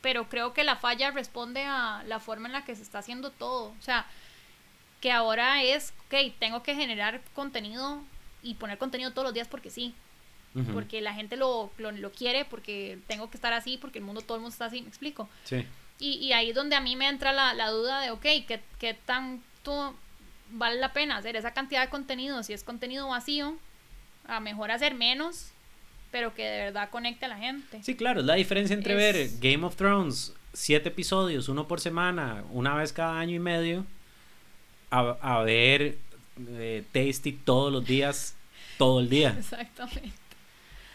pero 0.00 0.28
creo 0.28 0.52
que 0.52 0.64
la 0.64 0.76
falla 0.76 1.10
responde 1.10 1.64
a 1.64 2.02
la 2.06 2.20
forma 2.20 2.48
en 2.48 2.52
la 2.52 2.64
que 2.64 2.76
se 2.76 2.82
está 2.82 2.98
haciendo 2.98 3.30
todo. 3.30 3.74
O 3.78 3.82
sea, 3.82 4.06
que 5.00 5.12
ahora 5.12 5.62
es, 5.62 5.92
ok, 6.06 6.34
tengo 6.38 6.62
que 6.62 6.74
generar 6.74 7.20
contenido 7.34 8.02
y 8.42 8.54
poner 8.54 8.78
contenido 8.78 9.12
todos 9.12 9.24
los 9.24 9.34
días 9.34 9.48
porque 9.48 9.70
sí. 9.70 9.94
Porque 10.72 11.00
la 11.00 11.14
gente 11.14 11.36
lo, 11.36 11.70
lo, 11.78 12.10
quiere, 12.10 12.44
porque 12.44 12.98
tengo 13.06 13.30
que 13.30 13.36
estar 13.36 13.52
así, 13.52 13.78
porque 13.78 14.00
el 14.00 14.04
mundo, 14.04 14.22
todo 14.22 14.38
el 14.38 14.40
mundo 14.40 14.52
está 14.52 14.64
así, 14.64 14.82
me 14.82 14.88
explico. 14.88 15.28
Sí. 15.44 15.64
Y, 16.00 16.14
y 16.14 16.32
ahí 16.32 16.48
es 16.50 16.54
donde 16.56 16.74
a 16.74 16.80
mí 16.80 16.96
me 16.96 17.08
entra 17.08 17.32
la, 17.32 17.54
la 17.54 17.70
duda 17.70 18.00
de, 18.00 18.10
ok, 18.10 18.22
¿qué, 18.22 18.60
qué 18.80 18.94
tanto 18.94 19.94
vale 20.50 20.80
la 20.80 20.92
pena 20.92 21.16
hacer 21.16 21.36
esa 21.36 21.52
cantidad 21.52 21.82
de 21.82 21.90
contenido, 21.90 22.42
si 22.42 22.54
es 22.54 22.64
contenido 22.64 23.08
vacío, 23.08 23.56
a 24.26 24.40
mejor 24.40 24.70
hacer 24.70 24.94
menos, 24.94 25.52
pero 26.10 26.34
que 26.34 26.44
de 26.44 26.58
verdad 26.64 26.90
conecte 26.90 27.26
a 27.26 27.28
la 27.28 27.38
gente. 27.38 27.82
Sí, 27.82 27.96
claro, 27.96 28.20
es 28.20 28.26
la 28.26 28.34
diferencia 28.34 28.74
entre 28.74 28.94
ver 28.94 29.28
Game 29.40 29.64
of 29.64 29.76
Thrones, 29.76 30.34
siete 30.52 30.88
episodios, 30.88 31.48
uno 31.48 31.68
por 31.68 31.80
semana, 31.80 32.44
una 32.50 32.74
vez 32.74 32.92
cada 32.92 33.18
año 33.18 33.34
y 33.34 33.38
medio, 33.38 33.84
a, 34.90 35.42
ver 35.42 35.98
eh, 36.48 36.84
Tasty 36.92 37.32
todos 37.32 37.72
los 37.72 37.84
días, 37.84 38.34
todo 38.78 39.00
el 39.00 39.08
día. 39.08 39.34
Exactamente. 39.38 40.12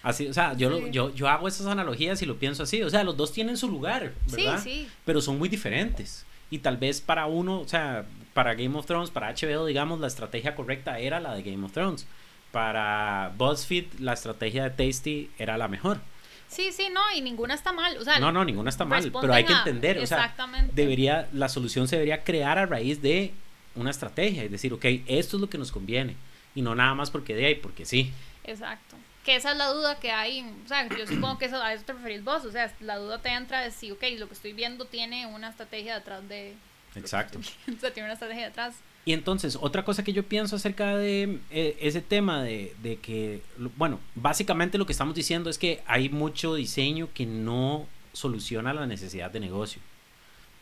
Así, 0.01 0.27
o 0.27 0.33
sea, 0.33 0.53
yo, 0.53 0.87
yo, 0.89 1.13
yo 1.13 1.29
hago 1.29 1.47
esas 1.47 1.65
analogías 1.67 2.21
y 2.21 2.25
lo 2.25 2.37
pienso 2.37 2.63
así. 2.63 2.83
O 2.83 2.89
sea, 2.89 3.05
los 3.05 3.15
dos 3.15 3.31
tienen 3.31 3.55
su 3.55 3.69
lugar, 3.69 4.13
¿verdad? 4.29 4.61
Sí, 4.61 4.83
sí. 4.83 4.87
Pero 5.05 5.21
son 5.21 5.39
muy 5.39 5.47
diferentes. 5.47 6.25
Y 6.51 6.57
tal 6.57 6.75
vez 6.75 6.99
para 6.99 7.25
uno, 7.25 7.61
o 7.61 7.67
sea, 7.67 8.05
para 8.33 8.53
Game 8.53 8.77
of 8.77 8.85
Thrones, 8.85 9.11
para 9.11 9.33
HBO, 9.33 9.65
digamos, 9.65 10.01
la 10.01 10.07
estrategia 10.07 10.55
correcta 10.55 10.99
era 10.99 11.21
la 11.21 11.33
de 11.33 11.41
Game 11.41 11.65
of 11.65 11.71
Thrones. 11.71 12.05
Para 12.53 13.33
BuzzFeed, 13.35 13.93
la 13.99 14.13
estrategia 14.13 14.69
de 14.69 14.69
Tasty 14.69 15.31
era 15.39 15.57
la 15.57 15.67
mejor. 15.67 15.99
Sí, 16.47 16.71
sí, 16.71 16.89
no, 16.93 17.01
y 17.15 17.19
ninguna 17.21 17.55
está 17.55 17.71
mal. 17.71 17.97
O 17.97 18.03
sea, 18.03 18.19
no, 18.19 18.31
no, 18.31 18.45
ninguna 18.45 18.69
está 18.69 18.85
mal, 18.85 19.11
pero 19.19 19.33
hay 19.33 19.43
que 19.43 19.53
entender, 19.53 19.97
o 19.97 20.05
sea, 20.05 20.35
debería, 20.71 21.27
la 21.33 21.49
solución 21.49 21.87
se 21.87 21.95
debería 21.95 22.23
crear 22.23 22.59
a 22.59 22.67
raíz 22.67 23.01
de 23.01 23.33
una 23.73 23.89
estrategia, 23.89 24.43
es 24.43 24.51
decir, 24.51 24.71
ok, 24.71 24.85
esto 25.07 25.37
es 25.37 25.41
lo 25.41 25.49
que 25.49 25.57
nos 25.57 25.71
conviene, 25.71 26.15
y 26.53 26.61
no 26.61 26.75
nada 26.75 26.93
más 26.93 27.09
porque 27.09 27.33
de 27.33 27.47
ahí, 27.47 27.55
porque 27.55 27.85
sí. 27.85 28.13
Exacto. 28.43 28.97
Que 29.25 29.35
esa 29.35 29.53
es 29.53 29.57
la 29.57 29.69
duda 29.69 29.99
que 29.99 30.11
hay, 30.11 30.45
o 30.63 30.67
sea, 30.67 30.87
yo 30.87 31.07
supongo 31.07 31.39
que 31.39 31.45
eso, 31.45 31.59
a 31.59 31.73
eso 31.73 31.83
te 31.85 31.93
referís 31.93 32.23
vos, 32.23 32.45
o 32.45 32.51
sea, 32.51 32.71
la 32.81 32.97
duda 32.97 33.19
te 33.19 33.29
entra 33.29 33.61
de 33.61 33.71
si, 33.71 33.89
ok, 33.89 34.03
lo 34.19 34.27
que 34.27 34.35
estoy 34.35 34.53
viendo 34.53 34.85
tiene 34.85 35.25
una 35.25 35.49
estrategia 35.49 35.95
detrás 35.95 36.29
de, 36.29 36.53
Exacto. 36.95 37.39
o 37.67 37.79
sea, 37.79 37.91
tiene 37.91 38.07
una 38.07 38.13
estrategia 38.13 38.45
detrás. 38.45 38.75
Y 39.05 39.11
entonces, 39.11 39.57
otra 39.59 39.83
cosa 39.83 40.03
que 40.03 40.13
yo 40.13 40.23
pienso 40.23 40.55
acerca 40.55 40.95
de 40.95 41.39
eh, 41.51 41.77
ese 41.81 42.01
tema 42.01 42.41
de, 42.41 42.73
de, 42.81 42.97
que, 42.97 43.41
bueno, 43.75 43.99
básicamente 44.15 44.77
lo 44.77 44.85
que 44.85 44.93
estamos 44.93 45.13
diciendo 45.13 45.49
es 45.49 45.57
que 45.57 45.83
hay 45.85 46.07
mucho 46.07 46.55
diseño 46.55 47.09
que 47.13 47.25
no 47.25 47.85
soluciona 48.13 48.73
la 48.73 48.87
necesidad 48.87 49.29
de 49.29 49.41
negocio. 49.41 49.81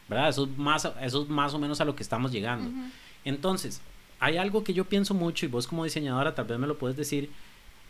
¿Verdad? 0.10 0.30
Eso 0.30 0.46
es 0.46 0.58
más, 0.58 0.90
eso 1.02 1.22
es 1.22 1.30
más 1.30 1.54
o 1.54 1.60
menos 1.60 1.80
a 1.82 1.86
lo 1.86 1.96
que 1.96 2.04
estamos 2.04 2.32
llegando. 2.32 2.72
Entonces, 3.24 3.80
hay 4.20 4.38
algo 4.38 4.64
que 4.64 4.74
yo 4.74 4.86
pienso 4.86 5.14
mucho 5.14 5.46
y 5.46 5.50
vos 5.50 5.68
como 5.68 5.84
diseñadora 5.84 6.36
tal 6.36 6.46
vez 6.46 6.60
me 6.60 6.68
lo 6.68 6.78
puedes 6.78 6.98
decir, 6.98 7.30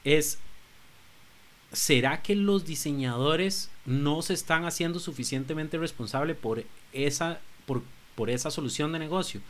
es, 0.04 0.38
¿será 1.72 2.22
que 2.22 2.36
los 2.36 2.66
diseñadores 2.66 3.72
no 3.86 4.22
se 4.22 4.34
están 4.34 4.66
haciendo 4.66 5.00
suficientemente 5.00 5.78
responsables 5.78 6.38
por 6.38 6.64
esa, 6.94 7.40
por, 7.66 7.82
por 8.16 8.30
esa 8.30 8.52
solución 8.52 8.92
de 8.92 9.00
negocio? 9.00 9.42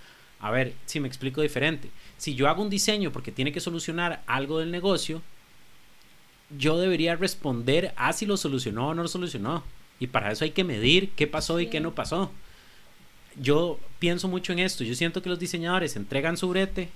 A 0.41 0.49
ver, 0.49 0.73
si 0.86 0.99
me 0.99 1.08
explico 1.08 1.41
diferente. 1.41 1.89
Si 2.17 2.36
yo 2.36 2.49
hago 2.49 2.63
un 2.63 2.69
diseño 2.69 3.12
porque 3.12 3.32
tiene 3.32 3.51
que 3.51 3.60
solucionar 3.60 4.23
algo 4.25 4.60
del 4.60 4.71
negocio, 4.71 5.21
yo 6.58 6.80
debería 6.80 7.15
responder 7.15 7.93
a 7.95 8.12
si 8.12 8.25
lo 8.25 8.38
solucionó 8.38 8.89
o 8.89 8.93
no 8.93 9.04
lo 9.04 9.08
solucionó. 9.08 9.63
Y 9.99 10.08
para 10.08 10.32
eso 10.32 10.43
hay 10.43 10.51
que 10.51 10.63
medir 10.63 11.12
qué 11.12 11.27
pasó 11.27 11.60
y 11.60 11.67
qué 11.67 11.80
no 11.80 11.93
pasó. 11.93 12.32
Yo 13.39 13.80
pienso 13.99 14.27
mucho 14.27 14.51
en 14.51 14.60
esto. 14.60 14.84
Yo 14.84 14.95
siento 14.95 15.21
que 15.21 15.30
los 15.30 15.39
diseñadores 15.39 15.95
entregan 15.95 16.36
su 16.38 16.49
brete, 16.49 16.89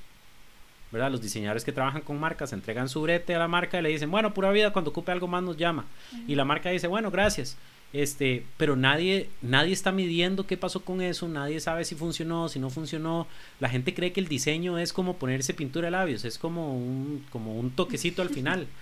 ¿verdad? 0.91 1.12
Los 1.12 1.21
diseñadores 1.21 1.63
que 1.63 1.71
trabajan 1.71 2.01
con 2.01 2.19
marcas 2.19 2.51
entregan 2.51 2.89
su 2.89 3.01
brete 3.01 3.36
a 3.36 3.39
la 3.39 3.47
marca 3.47 3.77
y 3.77 3.84
le 3.84 3.89
dicen, 3.89 4.10
bueno, 4.10 4.34
pura 4.34 4.51
vida, 4.51 4.73
cuando 4.73 4.89
ocupe 4.89 5.12
algo 5.12 5.27
más 5.27 5.43
nos 5.43 5.55
llama. 5.55 5.86
Y 6.27 6.34
la 6.34 6.45
marca 6.45 6.71
dice, 6.71 6.88
bueno, 6.88 7.12
gracias. 7.12 7.58
Este, 7.93 8.45
pero 8.58 8.76
nadie, 8.76 9.30
nadie 9.41 9.71
está 9.71 9.91
midiendo 9.93 10.45
qué 10.45 10.58
pasó 10.58 10.82
con 10.82 11.02
eso, 11.02 11.30
nadie 11.30 11.62
sabe 11.62 11.86
si 11.86 11.95
funcionó, 11.95 12.50
si 12.50 12.60
no 12.60 12.69
funcionó. 12.69 13.28
La 13.60 13.69
gente 13.69 13.93
cree 13.93 14.12
que 14.12 14.19
el 14.19 14.28
diseño 14.28 14.78
es 14.78 14.91
como 14.91 15.17
ponerse 15.17 15.54
pintura 15.54 15.88
de 15.88 15.91
labios, 15.91 16.26
es 16.26 16.38
como 16.38 16.76
un, 16.76 17.26
como 17.32 17.58
un 17.58 17.71
toquecito 17.71 18.21
al 18.21 18.30
final. 18.30 18.67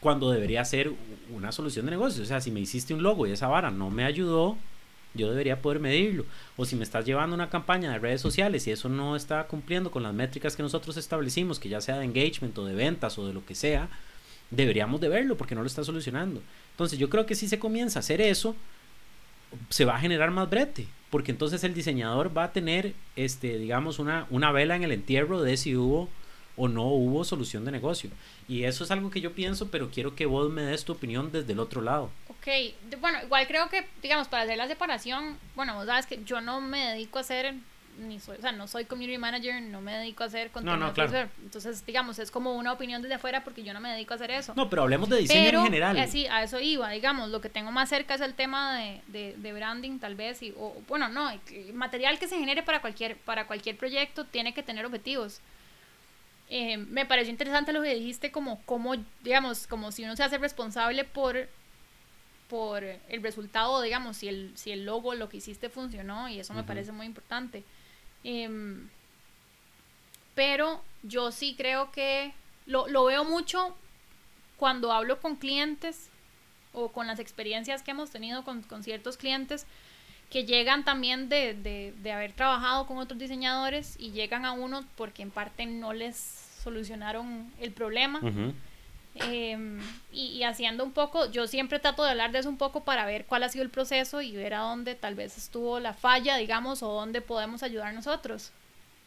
cuando 0.00 0.30
debería 0.30 0.64
ser 0.64 0.92
una 1.30 1.52
solución 1.52 1.84
de 1.84 1.92
negocio. 1.92 2.22
O 2.22 2.26
sea, 2.26 2.40
si 2.40 2.50
me 2.50 2.60
hiciste 2.60 2.94
un 2.94 3.02
logo 3.02 3.26
y 3.26 3.32
esa 3.32 3.48
vara 3.48 3.70
no 3.70 3.90
me 3.90 4.04
ayudó, 4.04 4.56
yo 5.14 5.30
debería 5.30 5.60
poder 5.60 5.78
medirlo. 5.78 6.24
O 6.56 6.64
si 6.64 6.74
me 6.74 6.84
estás 6.84 7.04
llevando 7.04 7.34
una 7.34 7.50
campaña 7.50 7.92
de 7.92 7.98
redes 7.98 8.20
sociales 8.20 8.66
y 8.66 8.72
eso 8.72 8.88
no 8.88 9.14
está 9.14 9.46
cumpliendo 9.46 9.90
con 9.90 10.02
las 10.02 10.14
métricas 10.14 10.56
que 10.56 10.62
nosotros 10.62 10.96
establecimos, 10.96 11.60
que 11.60 11.68
ya 11.68 11.80
sea 11.80 11.98
de 11.98 12.06
engagement 12.06 12.56
o 12.58 12.64
de 12.64 12.74
ventas 12.74 13.18
o 13.18 13.26
de 13.26 13.34
lo 13.34 13.44
que 13.44 13.54
sea, 13.54 13.88
deberíamos 14.50 15.00
de 15.00 15.08
verlo 15.08 15.36
porque 15.36 15.54
no 15.54 15.60
lo 15.60 15.66
está 15.66 15.84
solucionando. 15.84 16.42
Entonces 16.80 16.98
yo 16.98 17.10
creo 17.10 17.26
que 17.26 17.34
si 17.34 17.46
se 17.46 17.58
comienza 17.58 17.98
a 17.98 18.00
hacer 18.00 18.22
eso, 18.22 18.56
se 19.68 19.84
va 19.84 19.96
a 19.96 20.00
generar 20.00 20.30
más 20.30 20.48
brete, 20.48 20.86
porque 21.10 21.30
entonces 21.30 21.62
el 21.62 21.74
diseñador 21.74 22.34
va 22.34 22.44
a 22.44 22.52
tener, 22.54 22.94
este, 23.16 23.58
digamos, 23.58 23.98
una, 23.98 24.26
una 24.30 24.50
vela 24.50 24.76
en 24.76 24.84
el 24.84 24.92
entierro 24.92 25.42
de 25.42 25.58
si 25.58 25.76
hubo 25.76 26.08
o 26.56 26.68
no 26.68 26.86
hubo 26.86 27.22
solución 27.24 27.66
de 27.66 27.70
negocio. 27.70 28.08
Y 28.48 28.64
eso 28.64 28.84
es 28.84 28.90
algo 28.90 29.10
que 29.10 29.20
yo 29.20 29.34
pienso, 29.34 29.70
pero 29.70 29.90
quiero 29.90 30.16
que 30.16 30.24
vos 30.24 30.50
me 30.50 30.62
des 30.62 30.86
tu 30.86 30.92
opinión 30.92 31.30
desde 31.30 31.52
el 31.52 31.60
otro 31.60 31.82
lado. 31.82 32.10
Ok, 32.28 32.48
bueno, 32.98 33.18
igual 33.24 33.46
creo 33.46 33.68
que, 33.68 33.86
digamos, 34.00 34.28
para 34.28 34.44
hacer 34.44 34.56
la 34.56 34.66
separación, 34.66 35.36
bueno, 35.54 35.74
vos 35.74 35.84
sabes 35.84 36.06
que 36.06 36.24
yo 36.24 36.40
no 36.40 36.62
me 36.62 36.92
dedico 36.92 37.18
a 37.18 37.20
hacer 37.20 37.56
ni 38.00 38.18
soy, 38.18 38.38
o 38.38 38.40
sea, 38.40 38.52
no 38.52 38.66
soy 38.66 38.84
community 38.84 39.18
manager, 39.18 39.62
no 39.62 39.80
me 39.80 39.94
dedico 39.94 40.24
a 40.24 40.26
hacer 40.26 40.50
contenido. 40.50 40.78
No, 40.78 40.86
no, 40.88 40.92
claro. 40.92 41.28
Entonces, 41.42 41.84
digamos, 41.86 42.18
es 42.18 42.30
como 42.30 42.54
una 42.54 42.72
opinión 42.72 43.02
desde 43.02 43.14
afuera 43.14 43.44
porque 43.44 43.62
yo 43.62 43.72
no 43.72 43.80
me 43.80 43.90
dedico 43.90 44.14
a 44.14 44.16
hacer 44.16 44.30
eso. 44.30 44.54
No, 44.56 44.68
pero 44.68 44.82
hablemos 44.82 45.08
de 45.08 45.18
diseño 45.18 45.58
en 45.58 45.64
general. 45.64 45.96
Eh, 45.96 46.08
sí, 46.08 46.26
a 46.26 46.42
eso 46.42 46.58
iba, 46.60 46.90
digamos, 46.90 47.30
lo 47.30 47.40
que 47.40 47.48
tengo 47.48 47.70
más 47.70 47.88
cerca 47.88 48.14
es 48.14 48.20
el 48.20 48.34
tema 48.34 48.78
de, 48.78 49.02
de, 49.06 49.34
de 49.36 49.52
branding, 49.52 49.98
tal 49.98 50.14
vez, 50.14 50.42
y, 50.42 50.52
o, 50.56 50.74
bueno, 50.88 51.08
no, 51.08 51.30
material 51.74 52.18
que 52.18 52.28
se 52.28 52.38
genere 52.38 52.62
para 52.62 52.80
cualquier, 52.80 53.16
para 53.18 53.46
cualquier 53.46 53.76
proyecto 53.76 54.24
tiene 54.24 54.54
que 54.54 54.62
tener 54.62 54.84
objetivos. 54.86 55.40
Eh, 56.48 56.78
me 56.78 57.06
pareció 57.06 57.30
interesante 57.30 57.72
lo 57.72 57.82
que 57.82 57.94
dijiste, 57.94 58.32
como, 58.32 58.60
como, 58.62 58.96
digamos, 59.22 59.66
como 59.66 59.92
si 59.92 60.04
uno 60.04 60.16
se 60.16 60.24
hace 60.24 60.38
responsable 60.38 61.04
por 61.04 61.48
por 62.48 62.82
el 62.82 63.22
resultado, 63.22 63.80
digamos, 63.80 64.16
si 64.16 64.26
el, 64.26 64.50
si 64.56 64.72
el 64.72 64.84
logo, 64.84 65.14
lo 65.14 65.28
que 65.28 65.36
hiciste 65.36 65.68
funcionó, 65.68 66.28
y 66.28 66.40
eso 66.40 66.52
me 66.52 66.64
parece 66.64 66.90
muy 66.90 67.06
importante. 67.06 67.62
Em, 68.24 68.88
pero 70.34 70.82
yo 71.02 71.32
sí 71.32 71.54
creo 71.56 71.90
que 71.90 72.32
lo, 72.66 72.86
lo, 72.88 73.04
veo 73.04 73.24
mucho 73.24 73.76
cuando 74.56 74.92
hablo 74.92 75.20
con 75.20 75.36
clientes 75.36 76.10
o 76.72 76.88
con 76.88 77.06
las 77.06 77.18
experiencias 77.18 77.82
que 77.82 77.90
hemos 77.90 78.10
tenido 78.10 78.44
con, 78.44 78.62
con 78.62 78.82
ciertos 78.82 79.16
clientes 79.16 79.66
que 80.30 80.44
llegan 80.44 80.84
también 80.84 81.28
de, 81.28 81.54
de, 81.54 81.92
de, 82.00 82.12
haber 82.12 82.32
trabajado 82.32 82.86
con 82.86 82.98
otros 82.98 83.18
diseñadores 83.18 83.96
y 83.98 84.12
llegan 84.12 84.44
a 84.44 84.52
uno 84.52 84.84
porque 84.96 85.22
en 85.22 85.30
parte 85.30 85.66
no 85.66 85.92
les 85.92 86.16
solucionaron 86.62 87.50
el 87.60 87.72
problema. 87.72 88.20
Em, 89.16 89.80
y, 90.12 90.42
haciendo 90.44 90.84
un 90.84 90.92
poco, 90.92 91.30
yo 91.30 91.46
siempre 91.46 91.80
trato 91.80 92.04
de 92.04 92.10
hablar 92.10 92.30
de 92.30 92.38
eso 92.38 92.48
un 92.48 92.56
poco 92.56 92.84
para 92.84 93.04
ver 93.04 93.26
cuál 93.26 93.42
ha 93.42 93.48
sido 93.48 93.64
el 93.64 93.70
proceso 93.70 94.22
y 94.22 94.32
ver 94.36 94.54
a 94.54 94.60
dónde 94.60 94.94
tal 94.94 95.14
vez 95.14 95.36
estuvo 95.36 95.80
la 95.80 95.94
falla, 95.94 96.36
digamos, 96.36 96.82
o 96.82 96.92
dónde 96.92 97.20
podemos 97.20 97.62
ayudar 97.62 97.92
nosotros. 97.92 98.52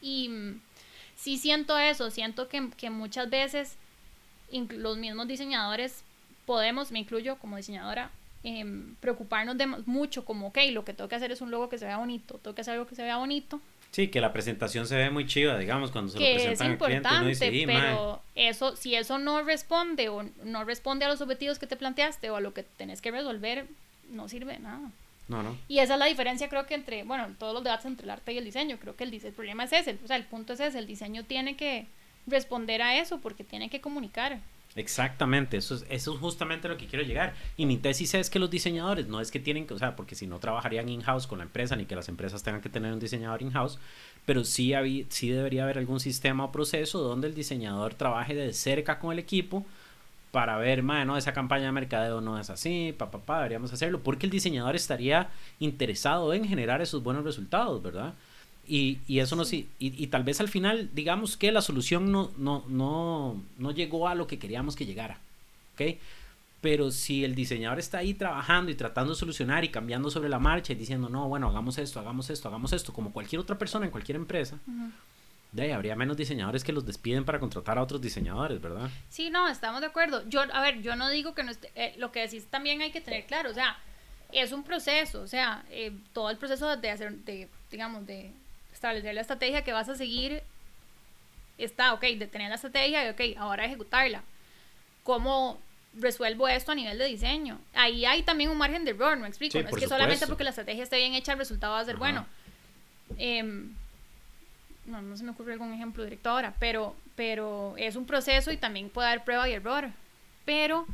Y 0.01 0.29
mm, 0.29 0.61
sí 1.15 1.37
siento 1.37 1.77
eso, 1.77 2.11
siento 2.11 2.49
que, 2.49 2.69
que 2.75 2.89
muchas 2.89 3.29
veces 3.29 3.77
los 4.51 4.97
mismos 4.97 5.27
diseñadores 5.27 6.03
podemos, 6.45 6.91
me 6.91 6.99
incluyo 6.99 7.37
como 7.37 7.57
diseñadora, 7.57 8.11
em, 8.43 8.95
preocuparnos 8.95 9.57
de 9.57 9.67
mucho 9.67 10.25
como, 10.25 10.47
ok, 10.47 10.57
lo 10.71 10.83
que 10.83 10.93
tengo 10.93 11.07
que 11.07 11.15
hacer 11.15 11.31
es 11.31 11.41
un 11.41 11.49
logo 11.49 11.69
que 11.69 11.77
se 11.77 11.85
vea 11.85 11.97
bonito, 11.97 12.35
tengo 12.39 12.53
que 12.53 12.61
hacer 12.61 12.73
algo 12.73 12.87
que 12.87 12.95
se 12.95 13.03
vea 13.03 13.17
bonito, 13.17 13.61
Sí, 13.93 14.08
que 14.08 14.19
la 14.21 14.34
presentación 14.34 14.88
se 14.88 14.95
ve 14.95 15.12
muy 15.12 15.27
chiva, 15.27 15.56
digamos, 15.56 15.91
cuando 15.91 16.12
se 16.12 16.19
lo 16.19 16.25
presentan 16.25 16.71
al 16.71 16.77
cliente. 16.79 17.10
Uno 17.12 17.27
dice, 17.27 17.63
pero 17.67 18.23
eso, 18.34 18.75
si 18.75 18.95
eso 18.95 19.19
no 19.19 19.43
responde 19.43 20.10
o 20.10 20.23
no 20.43 20.63
responde 20.63 21.06
a 21.06 21.10
los 21.10 21.21
objetivos 21.21 21.60
que 21.60 21.67
te 21.67 21.75
planteaste 21.75 22.32
o 22.32 22.36
a 22.36 22.41
lo 22.41 22.56
que 22.56 22.63
tenés 22.63 23.01
que 23.01 23.12
resolver, 23.12 23.67
no 24.10 24.27
sirve 24.27 24.53
de 24.53 24.60
nada. 24.60 24.89
No, 25.27 25.43
no. 25.43 25.56
Y 25.67 25.77
esa 25.77 25.93
es 25.93 25.99
la 25.99 26.08
diferencia, 26.08 26.49
creo 26.49 26.65
que 26.65 26.73
entre, 26.73 27.03
bueno, 27.03 27.27
todos 27.38 27.53
los 27.53 27.63
debates 27.63 27.86
entre 27.86 28.06
el 28.06 28.10
arte 28.10 28.34
y 28.34 28.39
el 28.39 28.45
diseño. 28.45 28.79
Creo 28.82 28.95
que 28.95 29.03
el, 29.03 29.13
el 29.13 29.32
problema 29.32 29.65
es 29.65 29.73
ese, 29.73 29.99
o 30.03 30.08
sea, 30.08 30.15
el 30.15 30.25
punto 30.25 30.53
es 30.53 30.60
ese, 30.60 30.79
el 30.79 30.88
diseño 30.88 31.23
tiene 31.25 31.56
que 31.56 31.86
responder 32.25 32.82
a 32.82 32.97
eso 32.97 33.19
porque 33.19 33.43
tiene 33.43 33.69
que 33.69 33.79
comunicar. 33.79 34.39
Exactamente, 34.75 35.57
eso 35.57 35.75
es, 35.75 35.86
eso 35.89 36.13
es 36.13 36.19
justamente 36.19 36.67
lo 36.67 36.77
que 36.77 36.88
quiero 36.88 37.05
llegar. 37.05 37.36
Y 37.57 37.67
mi 37.67 37.77
tesis 37.77 38.13
es 38.15 38.29
que 38.29 38.39
los 38.39 38.49
diseñadores 38.49 39.07
no 39.07 39.21
es 39.21 39.29
que 39.29 39.39
tienen 39.39 39.67
que, 39.67 39.75
o 39.75 39.77
sea, 39.77 39.95
porque 39.95 40.15
si 40.15 40.25
no 40.25 40.39
trabajarían 40.39 40.89
in-house 40.89 41.27
con 41.27 41.38
la 41.38 41.43
empresa, 41.43 41.75
ni 41.75 41.86
que 41.86 41.95
las 41.95 42.09
empresas 42.09 42.41
tengan 42.41 42.62
que 42.62 42.69
tener 42.69 42.91
un 42.91 42.99
diseñador 42.99 43.43
in-house, 43.43 43.77
pero 44.25 44.43
sí, 44.43 44.73
había, 44.73 45.05
sí 45.09 45.29
debería 45.29 45.63
haber 45.63 45.77
algún 45.77 45.99
sistema 45.99 46.45
o 46.45 46.51
proceso 46.51 46.99
donde 46.99 47.27
el 47.27 47.36
diseñador 47.36 47.93
trabaje 47.93 48.33
de 48.33 48.51
cerca 48.53 48.97
con 48.97 49.13
el 49.13 49.19
equipo 49.19 49.63
para 50.31 50.57
ver, 50.57 50.83
no, 50.83 51.15
esa 51.15 51.33
campaña 51.33 51.65
de 51.65 51.71
mercadeo 51.73 52.19
no 52.19 52.39
es 52.39 52.49
así, 52.49 52.95
papá, 52.97 53.19
pa, 53.19 53.25
pa, 53.25 53.38
deberíamos 53.38 53.71
hacerlo, 53.71 54.01
porque 54.01 54.25
el 54.25 54.31
diseñador 54.31 54.75
estaría 54.75 55.29
interesado 55.59 56.33
en 56.33 56.47
generar 56.47 56.81
esos 56.81 57.03
buenos 57.03 57.23
resultados, 57.23 57.83
¿verdad? 57.83 58.15
Y, 58.67 58.99
y 59.08 59.19
eso 59.19 59.36
no 59.36 59.43
sí. 59.43 59.67
Y, 59.80 60.02
y, 60.02 60.08
tal 60.08 60.23
vez 60.23 60.39
al 60.39 60.47
final, 60.47 60.89
digamos 60.93 61.36
que 61.36 61.52
la 61.52 61.62
solución 61.62 62.12
no, 62.12 62.32
no, 62.38 62.63
no, 62.69 63.41
no 63.58 63.71
llegó 63.71 64.08
a 64.08 64.15
lo 64.15 64.28
que 64.28 64.39
queríamos 64.39 64.76
que 64.76 64.86
llegara. 64.86 65.19
¿Ok? 65.73 65.97
Pero 66.62 66.91
si 66.91 67.26
el 67.26 67.36
diseñador 67.36 67.78
está 67.78 67.97
ahí 67.97 68.13
trabajando 68.13 68.71
y 68.71 68.76
tratando 68.76 69.13
de 69.13 69.19
solucionar 69.19 69.65
y 69.65 69.69
cambiando 69.69 70.10
sobre 70.10 70.30
la 70.30 70.39
marcha 70.39 70.71
y 70.71 70.78
diciendo, 70.78 71.10
no, 71.10 71.28
bueno, 71.28 71.49
hagamos 71.49 71.78
esto, 71.78 71.99
hagamos 71.99 72.30
esto, 72.30 72.47
hagamos 72.47 72.71
esto, 72.71 72.93
como 72.93 73.12
cualquier 73.12 73.41
otra 73.41 73.58
persona 73.58 73.86
en 73.86 73.91
cualquier 73.91 74.15
empresa, 74.15 74.58
de 75.52 75.62
ahí 75.62 75.71
habría 75.71 75.97
menos 75.97 76.15
diseñadores 76.15 76.63
que 76.63 76.71
los 76.71 76.86
despiden 76.86 77.26
para 77.26 77.38
contratar 77.38 77.78
a 77.78 77.84
otros 77.84 77.99
diseñadores, 77.99 78.62
¿verdad? 78.62 78.89
Sí, 79.10 79.30
no, 79.30 79.49
estamos 79.49 79.82
de 79.82 79.88
acuerdo. 79.88 80.23
Yo, 80.30 80.39
a 80.39 80.62
ver, 80.62 80.82
yo 80.82 80.95
no 80.95 81.10
digo 81.10 81.36
que 81.36 81.43
no 81.43 81.52
esté, 81.52 81.69
eh, 81.76 81.95
lo 81.97 82.13
que 82.13 82.21
decís 82.21 82.45
también 82.49 82.82
hay 82.82 82.91
que 82.91 83.02
tener 83.02 83.26
claro, 83.26 83.49
o 83.49 83.54
sea, 83.54 83.78
es 84.32 84.54
un 84.54 84.63
proceso, 84.63 85.21
o 85.21 85.28
sea, 85.28 85.65
eh, 85.69 85.91
todo 86.13 86.30
el 86.30 86.38
proceso 86.38 86.78
de 86.78 86.89
hacer, 86.89 87.17
de, 87.26 87.49
digamos, 87.71 88.06
de 88.08 88.32
establecer 88.83 89.15
la 89.15 89.21
estrategia 89.21 89.63
que 89.63 89.71
vas 89.71 89.87
a 89.87 89.95
seguir 89.95 90.43
está, 91.57 91.93
ok, 91.93 92.01
de 92.01 92.27
tener 92.27 92.49
la 92.49 92.55
estrategia 92.55 93.05
y 93.05 93.09
ok, 93.09 93.37
ahora 93.39 93.63
ejecutarla. 93.63 94.23
¿Cómo 95.03 95.57
resuelvo 95.93 96.49
esto 96.49 96.73
a 96.73 96.75
nivel 96.75 96.97
de 96.97 97.05
diseño? 97.05 97.59
Ahí 97.73 98.05
hay 98.05 98.23
también 98.23 98.49
un 98.49 98.57
margen 98.57 98.83
de 98.83 98.91
error, 98.91 99.17
me 99.17 99.27
explico. 99.27 99.61
no 99.61 99.69
es 99.69 99.75
que 99.75 99.87
solamente 99.87 100.27
porque 100.27 100.43
la 100.43 100.49
estrategia 100.49 100.83
esté 100.83 100.97
bien 100.97 101.13
hecha 101.13 101.31
el 101.31 101.39
resultado 101.39 101.73
va 101.73 101.79
a 101.79 101.85
ser 101.85 101.95
bueno. 101.95 102.25
Em, 103.17 103.73
no, 104.85 105.01
no 105.01 105.15
se 105.15 105.23
me 105.23 105.31
ocurre 105.31 105.53
algún 105.53 105.73
ejemplo 105.73 106.03
directo 106.03 106.29
ahora, 106.29 106.53
pero, 106.59 106.93
pero 107.15 107.75
es 107.77 107.95
un 107.95 108.05
proceso 108.05 108.51
y 108.51 108.57
también 108.57 108.89
puede 108.89 109.07
haber 109.07 109.23
prueba 109.23 109.47
y 109.47 109.53
error. 109.53 109.91
Pero 110.43 110.86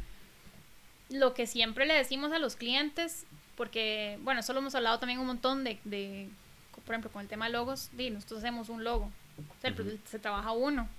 lo 1.10 1.34
que 1.34 1.48
siempre 1.48 1.88
le 1.88 1.96
decimos 1.96 2.32
a 2.34 2.38
los 2.38 2.56
clientes, 2.56 3.26
porque, 3.56 4.20
bueno, 4.22 4.42
eso 4.42 4.54
lo 4.54 4.60
hemos 4.60 4.76
hablado 4.76 5.00
también 5.00 5.20
un 5.20 5.26
montón 5.26 5.64
de 5.64 6.30
por 6.90 6.96
ejemplo, 6.96 7.12
con 7.12 7.22
el 7.22 7.28
tema 7.28 7.46
de 7.46 7.52
logos, 7.52 7.92
nosotros 7.94 8.40
hacemos 8.40 8.68
un 8.68 8.84
logo, 8.84 9.12
se 10.06 10.18
trabaja 10.18 10.54
uno. 10.54 10.90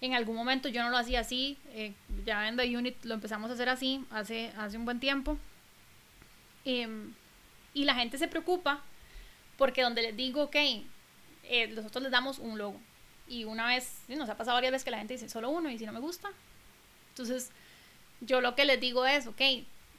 En 0.00 0.14
algún 0.14 0.34
momento 0.34 0.70
yo 0.70 0.82
no 0.82 0.88
lo 0.88 0.96
hacía 0.96 1.20
así, 1.20 1.58
eh, 1.74 1.92
ya 2.24 2.48
en 2.48 2.56
The 2.56 2.74
Unit 2.74 3.04
lo 3.04 3.12
empezamos 3.12 3.50
a 3.50 3.52
hacer 3.52 3.68
así 3.68 4.02
hace, 4.10 4.50
hace 4.56 4.78
un 4.78 4.86
buen 4.86 4.98
tiempo. 4.98 5.36
Em, 6.64 7.12
y 7.74 7.84
la 7.84 7.94
gente 7.96 8.16
se 8.16 8.28
preocupa 8.28 8.82
porque 9.58 9.82
donde 9.82 10.00
les 10.00 10.16
digo, 10.16 10.44
ok, 10.44 10.56
eh, 10.56 11.68
nosotros 11.68 12.02
les 12.02 12.12
damos 12.12 12.38
un 12.38 12.56
logo. 12.56 12.80
Y 13.28 13.44
una 13.44 13.66
vez, 13.66 13.98
nos 14.08 14.30
ha 14.30 14.38
pasado 14.38 14.54
varias 14.54 14.72
veces 14.72 14.84
que 14.86 14.90
la 14.90 14.96
gente 15.00 15.12
dice 15.12 15.28
solo 15.28 15.50
uno 15.50 15.68
y 15.68 15.78
si 15.78 15.84
no 15.84 15.92
me 15.92 16.00
gusta. 16.00 16.30
Entonces, 17.10 17.50
yo 18.22 18.40
lo 18.40 18.54
que 18.54 18.64
les 18.64 18.80
digo 18.80 19.04
es, 19.04 19.26
ok, 19.26 19.42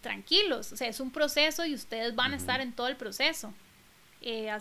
tranquilos, 0.02 0.72
o 0.72 0.78
sea, 0.78 0.88
es 0.88 1.00
un 1.00 1.12
proceso 1.12 1.64
y 1.64 1.76
ustedes 1.76 2.16
van 2.16 2.34
a 2.34 2.38
estar 2.38 2.60
en 2.60 2.74
todo 2.74 2.88
el 2.88 2.96
proceso 2.96 3.54
eh, 4.22 4.52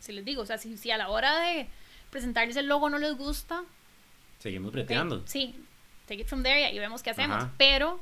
si 0.00 0.12
les 0.12 0.24
digo, 0.24 0.42
o 0.42 0.46
sea, 0.46 0.58
si, 0.58 0.90
a 0.90 0.96
la 0.98 1.08
hora 1.10 1.38
de 1.40 1.66
presentarles 2.10 2.56
el 2.56 2.66
logo 2.66 2.88
no 2.90 2.98
les 2.98 3.16
gusta, 3.16 3.62
Seguimos 4.38 4.72
breteando. 4.72 5.22
sí, 5.26 5.54
take 6.06 6.22
it 6.22 6.26
from 6.28 6.42
there 6.42 6.60
y 6.60 6.64
ahí 6.64 6.78
vemos 6.78 7.02
qué 7.02 7.10
hacemos. 7.10 7.36
Ajá. 7.38 7.52
Pero 7.58 8.00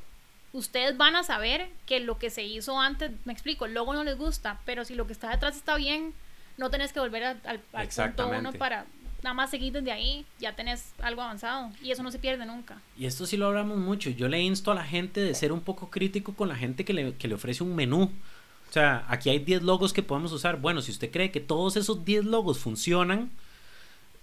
ustedes 0.52 0.96
van 0.96 1.16
a 1.16 1.22
saber 1.22 1.68
que 1.86 2.00
lo 2.00 2.18
que 2.18 2.30
se 2.30 2.44
hizo 2.44 2.78
antes, 2.80 3.10
me 3.24 3.32
explico, 3.32 3.64
el 3.66 3.74
logo 3.74 3.94
no 3.94 4.04
les 4.04 4.16
gusta, 4.18 4.60
pero 4.64 4.84
si 4.84 4.94
lo 4.94 5.06
que 5.06 5.12
está 5.12 5.30
detrás 5.30 5.56
está 5.56 5.76
bien, 5.76 6.12
no 6.56 6.70
tenés 6.70 6.92
que 6.92 7.00
volver 7.00 7.24
a- 7.24 7.36
al, 7.44 7.60
al 7.72 7.88
punto 7.88 8.28
uno 8.28 8.52
para 8.52 8.86
nada 9.22 9.34
más 9.34 9.50
seguir 9.50 9.72
desde 9.72 9.90
ahí, 9.92 10.24
ya 10.38 10.54
tenés 10.54 10.92
algo 11.02 11.20
avanzado 11.22 11.72
y 11.82 11.90
eso 11.90 12.02
no 12.02 12.10
se 12.12 12.18
pierde 12.18 12.46
nunca. 12.46 12.80
Y 12.96 13.06
esto 13.06 13.26
sí 13.26 13.36
lo 13.36 13.46
hablamos 13.46 13.78
mucho. 13.78 14.08
Yo 14.10 14.28
le 14.28 14.40
insto 14.40 14.70
a 14.70 14.74
la 14.74 14.84
gente 14.84 15.20
de 15.20 15.34
ser 15.34 15.52
un 15.52 15.62
poco 15.62 15.90
crítico 15.90 16.34
con 16.34 16.48
la 16.48 16.54
gente 16.56 16.84
que 16.84 16.92
le, 16.92 17.14
que 17.16 17.26
le 17.28 17.34
ofrece 17.34 17.62
un 17.64 17.74
menú. 17.74 18.10
O 18.68 18.72
sea, 18.72 19.04
aquí 19.08 19.30
hay 19.30 19.38
10 19.38 19.62
logos 19.62 19.92
que 19.92 20.02
podemos 20.02 20.32
usar. 20.32 20.60
Bueno, 20.60 20.82
si 20.82 20.90
usted 20.90 21.10
cree 21.10 21.30
que 21.30 21.40
todos 21.40 21.76
esos 21.76 22.04
10 22.04 22.24
logos 22.24 22.58
funcionan, 22.58 23.30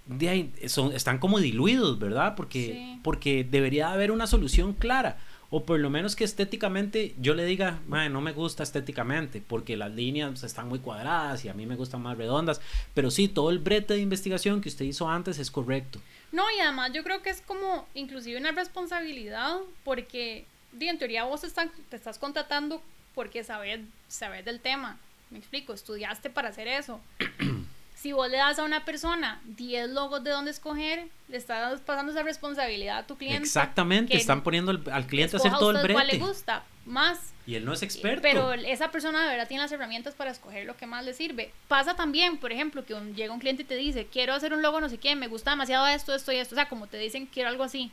de 0.06 0.30
ahí 0.30 0.54
son, 0.68 0.94
están 0.94 1.18
como 1.18 1.40
diluidos, 1.40 1.98
¿verdad? 1.98 2.36
Porque, 2.36 2.66
Sí. 2.74 3.00
porque 3.04 3.44
debería 3.50 3.92
haber 3.92 4.12
una 4.12 4.28
solución 4.28 4.74
clara. 4.74 5.18
O 5.50 5.64
por 5.66 5.80
lo 5.80 5.90
menos 5.92 6.16
que 6.16 6.24
estéticamente 6.24 7.14
yo 7.22 7.36
le 7.36 7.46
diga, 7.46 7.80
"Mae, 7.88 8.10
no 8.10 8.22
me 8.22 8.32
gusta 8.34 8.64
estéticamente, 8.64 9.40
porque 9.48 9.78
las 9.78 9.92
líneas 9.94 10.42
están 10.44 10.68
muy 10.68 10.80
cuadradas 10.80 11.46
y 11.46 11.50
a 11.50 11.54
mí 11.54 11.68
me 11.68 11.76
gustan 11.76 12.02
más 12.02 12.18
redondas. 12.18 12.60
Pero 12.96 13.12
sí, 13.12 13.28
todo 13.28 13.52
el 13.52 13.60
brete 13.60 13.94
de 13.94 14.00
investigación 14.02 14.62
que 14.62 14.70
usted 14.70 14.86
hizo 14.86 15.08
antes 15.08 15.38
es 15.38 15.52
correcto. 15.52 16.00
No, 16.32 16.44
y 16.58 16.60
además 16.60 16.92
yo 16.94 17.04
creo 17.04 17.22
que 17.22 17.30
es 17.30 17.42
como 17.42 17.88
inclusive 17.94 18.40
una 18.40 18.52
responsabilidad 18.52 19.58
porque 19.84 20.46
en 20.80 20.98
teoría 20.98 21.24
vos 21.26 21.44
están, 21.44 21.72
te 21.90 21.96
estás 21.98 22.18
contratando 22.18 22.82
porque 23.16 23.44
sabes, 23.44 23.80
sabes 24.08 24.46
del 24.46 24.60
tema. 24.60 24.98
Me 25.30 25.40
explico, 25.40 25.74
estudiaste 25.74 26.30
para 26.30 26.50
hacer 26.50 26.68
eso. 26.68 27.00
si 27.96 28.12
vos 28.12 28.30
le 28.30 28.38
das 28.38 28.60
a 28.60 28.64
una 28.64 28.86
persona 28.86 29.42
10 29.46 29.90
logos 29.92 30.24
de 30.24 30.32
dónde 30.32 30.52
escoger, 30.52 31.08
le 31.30 31.38
estás 31.38 31.80
pasando 31.82 32.12
esa 32.12 32.24
responsabilidad 32.24 32.98
a 33.00 33.08
tu 33.08 33.18
cliente. 33.18 33.44
Exactamente, 33.44 34.16
están 34.18 34.44
poniendo 34.44 34.72
el- 34.72 34.84
al 34.92 35.08
cliente 35.08 35.38
a 35.38 35.40
hacer 35.40 35.52
todo 35.54 35.72
el 35.72 35.78
usted 35.78 35.94
cuál 35.94 36.08
brete. 36.08 36.20
le 36.22 36.26
gusta 36.28 36.64
más. 36.86 37.20
Y 37.46 37.56
él 37.56 37.66
no 37.66 37.74
es 37.74 37.82
experto. 37.82 38.22
Pero 38.22 38.54
esa 38.54 38.92
persona 38.92 39.24
de 39.24 39.30
verdad 39.30 39.48
tiene 39.48 39.64
las 39.64 39.72
herramientas 39.72 40.14
para 40.16 40.32
escoger 40.32 40.66
lo 40.66 40.78
que 40.78 40.86
más 40.86 41.04
le 41.04 41.14
sirve. 41.14 41.52
Pasa 41.68 41.96
también, 41.96 42.38
por 42.38 42.52
ejemplo, 42.52 42.86
que 42.86 42.94
un- 42.94 43.16
llega 43.16 43.34
un 43.34 43.40
cliente 43.40 43.64
y 43.64 43.66
te 43.66 43.76
dice, 43.76 44.08
quiero 44.12 44.34
hacer 44.34 44.54
un 44.54 44.62
logo 44.62 44.80
no 44.82 44.90
sé 44.90 44.98
qué, 44.98 45.16
me 45.16 45.28
gusta 45.28 45.52
demasiado 45.52 45.88
esto, 45.88 46.14
esto 46.14 46.32
y 46.32 46.38
esto. 46.38 46.56
O 46.56 46.58
sea, 46.58 46.70
como 46.70 46.88
te 46.88 46.98
dicen, 46.98 47.26
quiero 47.26 47.50
algo 47.50 47.64
así. 47.64 47.92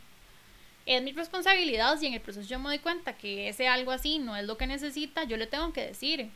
Es 0.85 1.01
mi 1.03 1.11
responsabilidad 1.11 1.97
si 1.99 2.07
en 2.07 2.13
el 2.13 2.21
proceso 2.21 2.47
yo 2.47 2.57
me 2.59 2.65
doy 2.69 2.79
cuenta 2.79 3.13
que 3.13 3.47
ese 3.49 3.67
algo 3.67 3.91
así 3.91 4.19
no 4.19 4.35
es 4.35 4.45
lo 4.45 4.57
que 4.57 4.67
necesita, 4.67 5.23
yo 5.25 5.37
le 5.37 5.47
tengo 5.47 5.71
que 5.73 5.85
decir. 5.87 6.29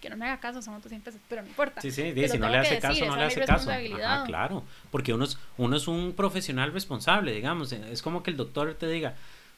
Que 0.00 0.08
no 0.08 0.16
me 0.16 0.24
haga 0.26 0.40
caso, 0.40 0.62
son 0.62 0.74
otros 0.74 0.88
100 0.90 1.02
pesos, 1.02 1.20
pero 1.28 1.42
no 1.42 1.48
importa. 1.48 1.80
Sí, 1.82 1.90
sí, 1.90 2.12
si 2.28 2.38
no 2.38 2.48
le 2.48 2.58
hace 2.58 2.74
decir, 2.76 2.80
caso, 2.80 3.04
no 3.06 3.16
le 3.16 3.24
hace 3.24 3.40
caso. 3.44 3.70
Ajá, 3.70 4.24
claro. 4.24 4.64
Porque 4.90 5.12
uno 5.12 5.24
es, 5.24 5.38
uno 5.58 5.76
es 5.76 5.88
un 5.88 6.14
profesional 6.14 6.72
responsable, 6.72 7.32
digamos. 7.34 7.72
Es 7.72 8.00
como 8.00 8.22
que 8.22 8.30
el 8.30 8.38
doctor 8.38 8.72
te 8.74 8.86
diga, 8.88 9.14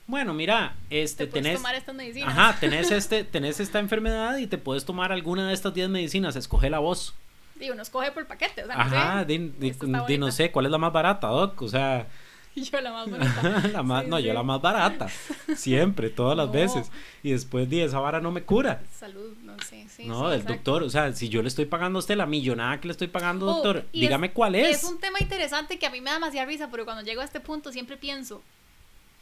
bueno, 0.08 0.34
mira, 0.34 0.74
este, 0.90 1.26
Te 1.26 1.32
tenés... 1.34 1.56
tomar 1.56 1.76
estas 1.76 1.94
medicinas. 1.94 2.36
Ajá, 2.36 2.56
tenés, 2.60 2.90
este, 2.90 3.22
tenés 3.22 3.60
esta 3.60 3.78
enfermedad 3.78 4.36
y 4.38 4.48
te 4.48 4.58
puedes 4.58 4.84
tomar 4.84 5.12
alguna 5.12 5.46
de 5.46 5.54
estas 5.54 5.74
10 5.74 5.88
medicinas, 5.90 6.34
escoge 6.34 6.70
la 6.70 6.80
voz. 6.80 7.14
Y 7.60 7.70
uno 7.70 7.82
escoge 7.82 8.10
por 8.10 8.26
paquete, 8.26 8.64
o 8.64 8.66
sea, 8.66 8.74
no 8.74 8.82
Ajá, 8.82 9.20
sé. 9.20 9.26
di, 9.26 9.38
di- 9.38 9.74
di 10.08 10.18
no 10.18 10.32
sé, 10.32 10.50
¿cuál 10.50 10.66
es 10.66 10.72
la 10.72 10.78
más 10.78 10.92
barata, 10.92 11.28
doc? 11.28 11.62
O 11.62 11.68
sea, 11.68 12.08
yo 12.70 12.80
la 12.80 12.92
más 12.92 13.09
bonita. 13.11 13.68
la 13.72 13.82
más, 13.82 14.05
Sí, 14.05 14.11
no, 14.11 14.18
yo 14.20 14.32
la 14.32 14.42
más 14.42 14.61
barata, 14.61 15.09
siempre, 15.57 16.11
todas 16.11 16.36
las 16.36 16.46
No. 16.46 16.53
veces. 16.53 16.90
Y 17.22 17.30
después 17.32 17.68
di, 17.68 17.80
esa 17.80 17.98
vara 18.00 18.20
no 18.20 18.30
me 18.30 18.42
cura. 18.42 18.82
Salud, 18.94 19.34
no 19.42 19.59
sé, 19.61 19.86
sí. 19.88 20.05
no, 20.07 20.20
sí, 20.20 20.26
el 20.26 20.40
exacto. 20.40 20.53
doctor, 20.55 20.82
o 20.82 20.90
sea, 20.90 21.12
si 21.12 21.28
yo 21.28 21.42
le 21.42 21.48
estoy 21.48 21.66
pagando 21.66 21.98
a 21.98 22.00
usted 22.00 22.16
la 22.16 22.26
millonada 22.26 22.80
que 22.80 22.88
le 22.88 22.92
estoy 22.92 23.09
pagando, 23.09 23.46
Oh, 23.46 23.55
doctor, 23.55 23.86
dígame 23.92 24.32
cuál 24.32 24.55
es. 24.55 24.78
Es 24.78 24.84
un 24.84 24.98
tema 24.98 25.18
interesante 25.20 25.78
que 25.78 25.86
a 25.86 25.90
mí 25.90 26.00
me 26.00 26.11
da 26.11 26.14
demasiada 26.14 26.46
risa, 26.46 26.68
pero 26.70 26.84
cuando 26.84 27.03
llego 27.03 27.20
a 27.20 27.24
este 27.24 27.40
punto 27.40 27.72
siempre 27.72 27.96
pienso, 27.96 28.42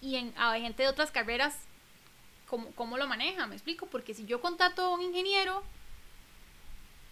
y 0.01 0.17
en 0.17 0.33
a 0.37 0.55
gente 0.59 0.83
de 0.83 0.89
otras 0.89 1.11
carreras, 1.11 1.57
¿cómo, 2.47 2.71
cómo 2.75 2.97
lo 2.99 3.07
maneja? 3.07 3.47
¿Me 3.47 3.55
explico? 3.55 3.87
Porque 3.87 4.15
si 4.15 4.25
yo 4.27 4.41
contrato 4.41 4.83
a 4.83 4.95
un 4.95 5.03
ingeniero... 5.03 5.63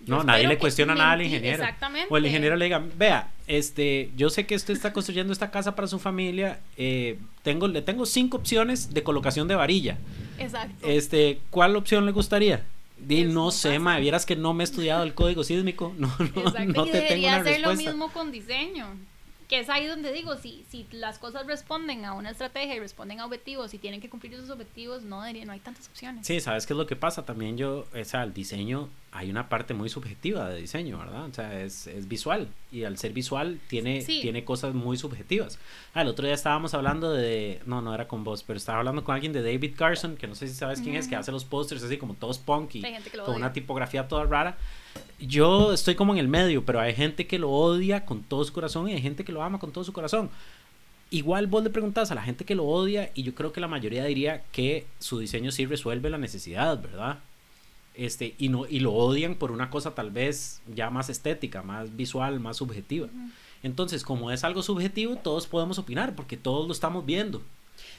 No, 0.06 0.22
nadie 0.22 0.46
le 0.46 0.58
cuestiona 0.58 0.94
nada 0.94 1.12
al 1.12 1.22
ingeniero. 1.22 1.62
Exactamente. 1.62 2.08
O 2.10 2.16
el 2.16 2.26
ingeniero 2.26 2.56
le 2.56 2.66
diga, 2.66 2.82
vea, 2.96 3.30
este, 3.46 4.10
yo 4.16 4.30
sé 4.30 4.46
que 4.46 4.54
usted 4.54 4.72
está 4.74 4.92
construyendo 4.92 5.32
esta 5.32 5.50
casa 5.50 5.74
para 5.74 5.88
su 5.88 5.98
familia, 5.98 6.60
eh, 6.76 7.18
tengo, 7.42 7.68
le 7.68 7.82
tengo 7.82 8.06
cinco 8.06 8.38
opciones 8.38 8.94
de 8.94 9.02
colocación 9.02 9.48
de 9.48 9.54
varilla. 9.54 9.98
Exacto. 10.38 10.86
Este, 10.86 11.40
¿cuál 11.50 11.76
opción 11.76 12.06
le 12.06 12.12
gustaría? 12.12 12.64
Di, 12.98 13.24
no 13.24 13.50
sé, 13.50 13.78
ma, 13.78 13.98
vieras 13.98 14.26
que 14.26 14.34
no 14.36 14.54
me 14.54 14.64
he 14.64 14.66
estudiado 14.66 15.02
el 15.02 15.14
código 15.14 15.44
sísmico. 15.44 15.94
No, 15.98 16.12
no, 16.18 16.24
Exacto, 16.24 16.72
no 16.72 16.86
y 16.86 16.90
te 16.90 16.98
tengo 17.00 17.04
debería 17.04 17.28
una 17.30 17.40
hacer 17.40 17.60
lo 17.60 17.74
mismo 17.74 18.12
con 18.12 18.30
diseño. 18.32 18.86
Que 19.48 19.60
es 19.60 19.70
ahí 19.70 19.86
donde 19.86 20.12
digo, 20.12 20.36
si, 20.36 20.64
si 20.70 20.86
las 20.90 21.18
cosas 21.18 21.46
responden 21.46 22.04
a 22.04 22.12
una 22.12 22.30
estrategia 22.30 22.74
y 22.74 22.80
responden 22.80 23.20
a 23.20 23.24
objetivos 23.24 23.72
y 23.72 23.78
tienen 23.78 24.00
que 24.00 24.10
cumplir 24.10 24.34
esos 24.34 24.50
objetivos, 24.50 25.02
no, 25.02 25.22
debería, 25.22 25.46
no 25.46 25.52
hay 25.52 25.60
tantas 25.60 25.88
opciones. 25.88 26.26
Sí, 26.26 26.38
¿sabes 26.40 26.66
qué 26.66 26.74
es 26.74 26.76
lo 26.76 26.86
que 26.86 26.96
pasa? 26.96 27.24
También 27.24 27.56
yo, 27.56 27.86
o 27.98 28.04
sea, 28.04 28.24
el 28.24 28.34
diseño, 28.34 28.90
hay 29.10 29.30
una 29.30 29.48
parte 29.48 29.72
muy 29.72 29.88
subjetiva 29.88 30.48
de 30.50 30.60
diseño, 30.60 30.98
¿verdad? 30.98 31.24
O 31.24 31.32
sea, 31.34 31.62
es, 31.62 31.86
es 31.86 32.08
visual. 32.08 32.48
Y 32.70 32.84
al 32.84 32.98
ser 32.98 33.12
visual 33.12 33.58
tiene, 33.68 34.02
Sí. 34.02 34.20
tiene 34.20 34.44
cosas 34.44 34.74
muy 34.74 34.98
subjetivas. 34.98 35.58
Ah, 35.94 36.02
el 36.02 36.08
otro 36.08 36.26
día 36.26 36.34
estábamos 36.34 36.74
hablando 36.74 37.10
de, 37.12 37.60
no, 37.64 37.80
no 37.80 37.94
era 37.94 38.06
con 38.06 38.22
vos, 38.22 38.42
pero 38.46 38.58
estaba 38.58 38.78
hablando 38.78 39.04
con 39.04 39.14
alguien 39.14 39.32
de 39.32 39.42
David 39.42 39.74
Carson, 39.76 40.16
que 40.16 40.26
no 40.26 40.34
sé 40.34 40.46
si 40.46 40.54
sabes 40.54 40.80
quién 40.82 40.94
es, 40.96 41.08
que 41.08 41.16
hace 41.16 41.32
los 41.32 41.44
pósters 41.46 41.82
así 41.82 41.96
como 41.96 42.14
todos 42.14 42.38
punky, 42.38 42.82
con 42.82 43.20
odia. 43.20 43.34
una 43.36 43.52
tipografía 43.52 44.06
toda 44.08 44.24
rara. 44.24 44.58
Yo 45.18 45.72
estoy 45.72 45.94
como 45.94 46.12
en 46.12 46.18
el 46.18 46.28
medio, 46.28 46.64
pero 46.64 46.78
hay 46.80 46.94
gente 46.94 47.26
que 47.26 47.38
lo 47.38 47.50
odia 47.50 48.04
con 48.04 48.22
todo 48.22 48.44
su 48.44 48.52
corazón 48.52 48.88
y 48.88 48.92
hay 48.92 49.00
gente 49.00 49.24
que 49.24 49.32
lo 49.32 49.42
ama 49.42 49.58
con 49.58 49.72
todo 49.72 49.84
su 49.84 49.92
corazón. 49.92 50.28
Igual 51.10 51.46
vos 51.46 51.64
le 51.64 51.70
preguntas 51.70 52.10
a 52.10 52.14
la 52.14 52.22
gente 52.22 52.44
que 52.44 52.54
lo 52.54 52.64
odia 52.66 53.10
y 53.14 53.22
yo 53.22 53.34
creo 53.34 53.52
que 53.52 53.60
la 53.62 53.68
mayoría 53.68 54.04
diría 54.04 54.42
que 54.52 54.84
su 54.98 55.18
diseño 55.18 55.50
sí 55.50 55.64
resuelve 55.64 56.10
la 56.10 56.18
necesidad, 56.18 56.80
¿verdad? 56.82 57.20
Este, 57.98 58.36
y 58.38 58.48
no 58.48 58.64
y 58.66 58.78
lo 58.78 58.92
odian 58.94 59.34
por 59.34 59.50
una 59.50 59.70
cosa 59.70 59.92
tal 59.94 60.12
vez 60.12 60.62
ya 60.72 60.88
más 60.88 61.10
estética, 61.10 61.62
más 61.62 61.96
visual, 61.96 62.38
más 62.38 62.58
subjetiva. 62.58 63.08
Entonces, 63.64 64.04
como 64.04 64.30
es 64.30 64.44
algo 64.44 64.62
subjetivo, 64.62 65.16
todos 65.16 65.48
podemos 65.48 65.78
opinar 65.80 66.14
porque 66.14 66.36
todos 66.36 66.66
lo 66.68 66.72
estamos 66.72 67.04
viendo. 67.04 67.42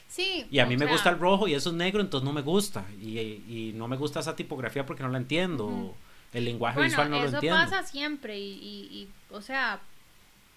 Sí. 0.08 0.46
Y 0.50 0.58
a 0.58 0.64
mí 0.66 0.76
me 0.78 0.86
gusta 0.86 1.10
el 1.10 1.18
rojo 1.18 1.46
y 1.48 1.54
eso 1.54 1.68
es 1.68 1.76
negro, 1.76 2.00
entonces 2.00 2.24
no 2.24 2.32
me 2.32 2.40
gusta. 2.40 2.84
Y, 3.02 3.18
y 3.18 3.72
no 3.76 3.88
me 3.88 3.96
gusta 3.98 4.20
esa 4.20 4.34
tipografía 4.34 4.86
porque 4.86 5.02
no 5.02 5.10
la 5.10 5.18
entiendo. 5.18 5.94
El 6.32 6.46
lenguaje 6.46 6.76
Bueno, 6.76 6.88
visual 6.88 7.10
no 7.10 7.18
lo 7.18 7.24
eso 7.26 7.34
entiendo. 7.36 7.58
pasa 7.60 7.82
siempre 7.82 8.38
y, 8.38 8.52
y, 8.52 8.98
y, 9.02 9.08
o 9.30 9.42
sea, 9.42 9.80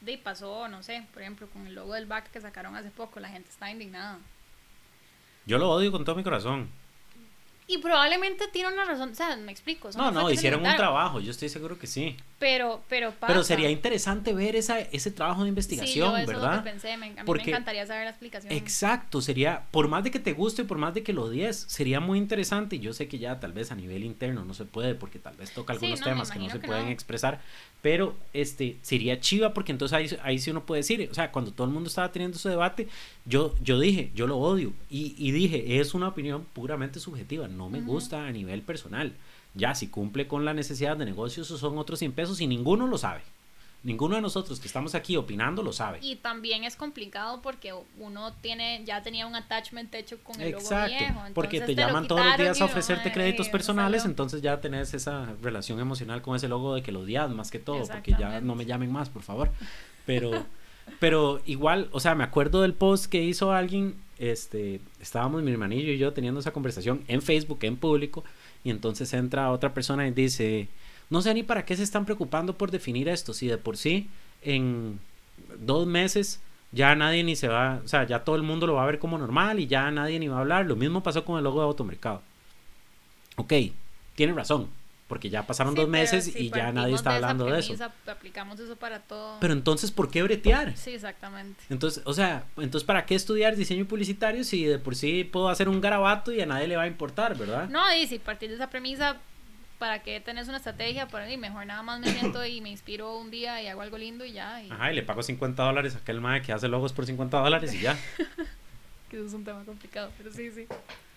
de 0.02 0.18
pasó, 0.18 0.70
no 0.70 0.84
sé, 0.84 1.06
por 1.12 1.22
ejemplo, 1.22 1.48
con 1.52 1.68
el 1.68 1.76
logo 1.76 1.94
del 1.96 2.06
back 2.06 2.32
que 2.32 2.40
sacaron 2.40 2.76
hace 2.78 2.92
poco, 2.92 3.20
la 3.20 3.28
gente 3.30 3.50
está 3.50 3.70
indignada. 3.70 4.20
Yo 5.46 5.58
lo 5.58 5.70
odio 5.70 5.92
con 5.92 6.06
todo 6.06 6.16
mi 6.16 6.24
corazón. 6.24 6.70
Y 7.68 7.78
probablemente 7.78 8.48
tiene 8.48 8.74
una 8.74 8.86
razón, 8.86 9.12
o 9.12 9.16
sea, 9.16 9.36
me 9.38 9.52
explico. 9.52 9.90
No, 9.96 10.12
no, 10.12 10.30
hicieron 10.30 10.66
un 10.66 10.76
trabajo, 10.76 11.20
yo 11.20 11.32
estoy 11.32 11.50
seguro 11.50 11.80
que 11.80 11.88
sí. 11.88 12.18
Pero, 12.44 12.84
pero 12.90 13.12
pasa. 13.12 13.28
Pero 13.28 13.42
sería 13.46 13.70
interesante 13.72 14.34
ver 14.34 14.58
esa, 14.58 14.78
ese 14.82 15.12
trabajo 15.12 15.44
de 15.44 15.46
Sí, 15.46 15.50
investigación, 15.50 15.96
yo 16.12 16.18
eso 16.18 16.30
es 16.32 16.38
lo 16.38 16.42
¿verdad? 16.44 16.62
que 16.62 16.70
pensé, 16.72 16.98
me, 16.98 17.06
a 17.06 17.10
mí 17.10 17.16
Porque- 17.26 17.46
me 17.46 17.52
encantaría 17.52 17.86
saber 17.88 18.04
la 18.04 18.10
explicación. 18.10 18.52
Exacto, 18.52 19.22
sería, 19.22 19.64
por 19.72 19.88
más 19.88 20.04
de 20.04 20.12
que 20.12 20.20
te 20.20 20.34
guste, 20.34 20.66
por 20.66 20.78
más 20.78 20.94
de 20.94 21.04
que 21.04 21.14
lo 21.14 21.24
odies, 21.24 21.56
sería 21.70 22.02
muy 22.02 22.18
interesante. 22.18 22.76
Y 22.76 22.80
yo 22.80 22.92
sé 22.92 23.08
que 23.08 23.18
ya 23.18 23.40
tal 23.40 23.54
vez 23.54 23.72
a 23.72 23.76
nivel 23.76 24.04
interno 24.04 24.44
no 24.44 24.54
se 24.54 24.66
puede, 24.66 24.94
porque 24.94 25.20
tal 25.20 25.38
vez 25.38 25.52
toca 25.54 25.72
Sí, 25.74 25.78
algunos 25.86 26.02
no, 26.02 26.06
temas 26.06 26.32
que 26.32 26.40
no 26.40 26.50
se 26.50 26.60
que 26.60 26.68
pueden 26.68 26.86
no. 26.88 26.92
expresar. 26.92 27.40
Pero 27.82 28.18
este 28.34 28.76
sería 28.82 29.22
chiva, 29.22 29.54
porque 29.54 29.72
entonces 29.72 29.94
ahí, 29.98 30.10
ahí 30.24 30.38
sí 30.38 30.52
uno 30.52 30.66
puede 30.66 30.80
decir, 30.82 31.08
o 31.10 31.14
sea, 31.14 31.32
cuando 31.32 31.52
todo 31.54 31.66
el 31.68 31.72
mundo 31.74 31.88
estaba 31.88 32.12
teniendo 32.12 32.36
ese 32.38 32.50
debate, 32.50 32.90
yo, 33.24 33.56
yo 33.62 33.80
dije, 33.80 34.12
yo 34.16 34.28
lo 34.28 34.38
odio. 34.38 34.74
Y, 34.90 35.16
y 35.18 35.32
dije, 35.32 35.80
es 35.80 35.94
una 35.94 36.10
opinión 36.10 36.46
puramente 36.52 37.00
subjetiva, 37.00 37.48
no 37.48 37.70
me 37.70 37.80
gusta 37.80 38.28
a 38.28 38.32
nivel 38.34 38.64
personal. 38.64 39.14
Ya, 39.56 39.76
si 39.76 39.88
cumple 39.88 40.28
con 40.28 40.46
la 40.46 40.54
necesidad 40.54 40.98
de 40.98 41.06
negocio, 41.06 41.44
esos 41.44 41.60
son 41.60 41.78
otros 41.78 42.00
100 42.00 42.14
pesos 42.14 42.42
y 42.42 42.48
ninguno 42.48 42.88
lo 42.88 42.98
sabe. 42.98 43.22
Ninguno 43.84 44.16
de 44.16 44.22
nosotros 44.22 44.62
que 44.62 44.68
estamos 44.68 44.96
aquí 44.96 45.18
opinando 45.18 45.62
lo 45.62 45.74
sabe. 45.74 46.00
Y 46.02 46.16
también 46.16 46.64
es 46.64 46.78
complicado 46.78 47.42
porque 47.42 47.74
uno 48.00 48.32
tiene, 48.36 48.82
ya 48.86 49.04
tenía 49.04 49.28
un 49.28 49.36
attachment 49.36 49.94
hecho 49.94 50.18
con 50.24 50.40
el 50.40 50.52
logo 50.52 50.64
Exacto, 50.64 50.96
viejo. 50.98 51.22
porque 51.34 51.60
te 51.60 51.76
llaman 51.76 52.08
todos 52.08 52.26
los 52.26 52.38
días 52.38 52.62
a 52.62 52.66
ofrecerte 52.66 53.12
créditos 53.12 53.48
no 53.48 53.52
personales, 53.52 54.04
salió. 54.04 54.12
entonces 54.12 54.42
ya 54.42 54.62
tenés 54.62 54.94
esa 54.94 55.28
relación 55.42 55.82
emocional 55.82 56.22
con 56.22 56.38
ese 56.38 56.48
logo 56.48 56.76
de 56.76 56.82
que 56.82 56.94
lo 56.94 57.02
odias 57.02 57.30
más 57.32 57.52
que 57.52 57.60
todo, 57.60 57.86
porque 57.86 58.16
ya 58.18 58.40
no 58.40 58.56
me 58.56 58.66
llamen 58.66 58.90
más, 58.90 59.10
por 59.10 59.22
favor. 59.22 59.52
Pero, 60.06 60.32
pero 61.02 61.42
igual, 61.46 61.90
o 61.92 62.00
sea, 62.00 62.16
me 62.16 62.24
acuerdo 62.24 62.62
del 62.62 62.74
post 62.74 63.08
que 63.08 63.22
hizo 63.22 63.52
alguien, 63.52 63.96
este, 64.18 64.80
estábamos 65.02 65.44
mi 65.44 65.52
hermanillo 65.52 65.92
y 65.92 65.98
yo 65.98 66.14
teniendo 66.14 66.40
esa 66.40 66.54
conversación 66.54 67.04
en 67.10 67.22
Facebook, 67.22 67.60
en 67.64 67.76
público, 67.76 68.24
y 68.64 68.70
entonces 68.70 69.14
entra 69.14 69.52
otra 69.52 69.74
persona 69.74 70.08
y 70.08 70.12
dice, 70.12 70.68
no 71.10 71.22
sé 71.22 71.34
ni 71.34 71.44
para 71.44 71.66
qué 71.66 71.76
se 71.76 71.84
están 71.84 72.06
preocupando 72.06 72.58
por 72.58 72.72
definir 72.72 73.10
esto, 73.10 73.34
si 73.34 73.48
de 73.48 73.58
por 73.58 73.78
sí 73.78 74.10
en 74.42 75.00
dos 75.60 75.88
meses 75.88 76.40
ya 76.72 76.96
nadie 76.96 77.24
ni 77.24 77.36
se 77.36 77.48
va, 77.48 77.82
o 77.84 77.88
sea, 77.88 78.06
ya 78.06 78.24
todo 78.24 78.36
el 78.36 78.42
mundo 78.42 78.66
lo 78.66 78.74
va 78.74 78.84
a 78.84 78.88
ver 78.88 79.00
como 79.00 79.18
normal 79.18 79.60
y 79.60 79.68
ya 79.68 79.92
nadie 79.92 80.20
ni 80.20 80.28
va 80.28 80.38
a 80.38 80.40
hablar. 80.42 80.66
Lo 80.66 80.76
mismo 80.76 81.04
pasó 81.04 81.24
con 81.24 81.38
el 81.38 81.44
logo 81.44 81.60
de 81.60 81.68
automercado. 81.68 82.22
Ok, 83.36 83.54
tiene 84.16 84.34
razón. 84.34 84.68
Porque 85.08 85.30
ya 85.30 85.46
pasaron 85.46 85.74
Sí, 85.74 85.82
dos 85.82 85.90
meses 85.90 86.26
si 86.26 86.46
y 86.46 86.50
ya 86.50 86.72
nadie 86.72 86.96
está 86.96 87.12
de 87.12 87.16
hablando 87.18 87.46
de 87.46 87.60
eso. 87.60 87.76
Aplicamos 88.08 88.60
eso 88.60 88.76
para 88.76 89.00
todo. 89.00 89.38
Pero 89.40 89.54
entonces, 89.54 89.92
¿por 89.92 90.10
qué 90.10 90.24
bretear? 90.24 90.76
Sí, 90.78 90.92
exactamente. 90.92 91.62
Entonces, 91.70 92.02
o 92.06 92.14
sea, 92.14 92.46
entonces 92.58 92.86
¿para 92.86 93.06
qué 93.06 93.16
estudiar 93.16 93.56
diseño 93.56 93.86
publicitario 93.86 94.44
si 94.44 94.66
de 94.66 94.80
por 94.80 94.96
sí 94.96 95.24
puedo 95.24 95.50
hacer 95.50 95.70
un 95.70 95.82
garabato 95.82 96.32
y 96.32 96.42
a 96.42 96.46
nadie 96.46 96.68
le 96.68 96.78
va 96.78 96.84
a 96.84 96.88
importar, 96.88 97.38
¿verdad? 97.38 97.70
No, 97.70 97.94
y 97.96 98.08
si 98.08 98.20
partir 98.20 98.50
de 98.50 98.56
esa 98.56 98.70
premisa, 98.70 99.18
¿para 99.78 100.02
qué 100.02 100.22
tenés 100.22 100.48
una 100.48 100.58
estrategia? 100.58 101.08
Para 101.08 101.26
mí, 101.26 101.36
mejor 101.38 101.66
nada 101.66 101.84
más 101.84 102.00
me 102.00 102.10
siento 102.12 102.46
y 102.46 102.62
me 102.62 102.70
inspiro 102.70 103.18
un 103.18 103.30
día 103.30 103.62
y 103.62 103.68
hago 103.68 103.82
algo 103.82 103.98
lindo 103.98 104.24
y 104.24 104.32
ya. 104.32 104.64
Y, 104.64 104.72
Ajá, 104.72 104.92
y 104.92 104.96
le 104.96 105.04
pago 105.04 105.22
50 105.22 105.62
dólares 105.62 105.96
a 105.96 105.98
aquel 105.98 106.22
mae 106.22 106.42
que 106.42 106.54
hace 106.54 106.68
logos 106.70 106.94
por 106.94 107.06
50 107.06 107.38
dólares 107.38 107.74
y 107.74 107.82
ya. 107.82 107.98
Que 109.10 109.18
eso 109.18 109.28
es 109.28 109.34
un 109.34 109.44
tema 109.44 109.64
complicado, 109.64 110.12
pero 110.18 110.32
sí, 110.32 110.50
sí. 110.50 110.66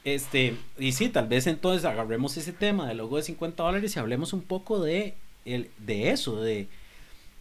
Este, 0.06 0.54
y 0.78 0.92
sí, 0.92 1.08
tal 1.08 1.26
vez 1.26 1.48
entonces 1.48 1.84
agarremos 1.84 2.36
ese 2.36 2.52
tema 2.52 2.86
del 2.86 2.98
logo 2.98 3.16
de 3.16 3.24
50 3.24 3.60
dólares 3.60 3.96
y 3.96 3.98
hablemos 3.98 4.32
un 4.32 4.40
poco 4.42 4.80
de, 4.80 5.14
el, 5.44 5.68
de 5.78 6.10
eso, 6.10 6.40
de 6.40 6.68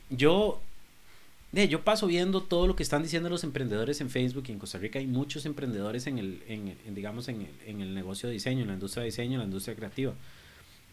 yo, 0.09 0.59
de 1.51 1.67
yo 1.67 1.83
paso 1.83 2.07
viendo 2.07 2.41
todo 2.41 2.65
lo 2.65 2.75
que 2.75 2.81
están 2.81 3.03
diciendo 3.03 3.29
los 3.29 3.43
emprendedores 3.43 4.01
en 4.01 4.09
Facebook 4.09 4.45
y 4.47 4.51
en 4.51 4.57
Costa 4.57 4.79
Rica 4.79 4.97
hay 4.97 5.05
muchos 5.05 5.45
emprendedores 5.45 6.07
en 6.07 6.17
el, 6.17 6.41
en, 6.47 6.75
digamos, 6.95 7.27
en 7.27 7.47
en 7.67 7.81
el 7.81 7.93
negocio 7.93 8.29
de 8.29 8.33
diseño, 8.33 8.63
en 8.63 8.69
la 8.69 8.73
industria 8.73 9.01
de 9.01 9.09
diseño, 9.09 9.33
en 9.33 9.39
la 9.41 9.45
industria 9.45 9.75
creativa. 9.75 10.15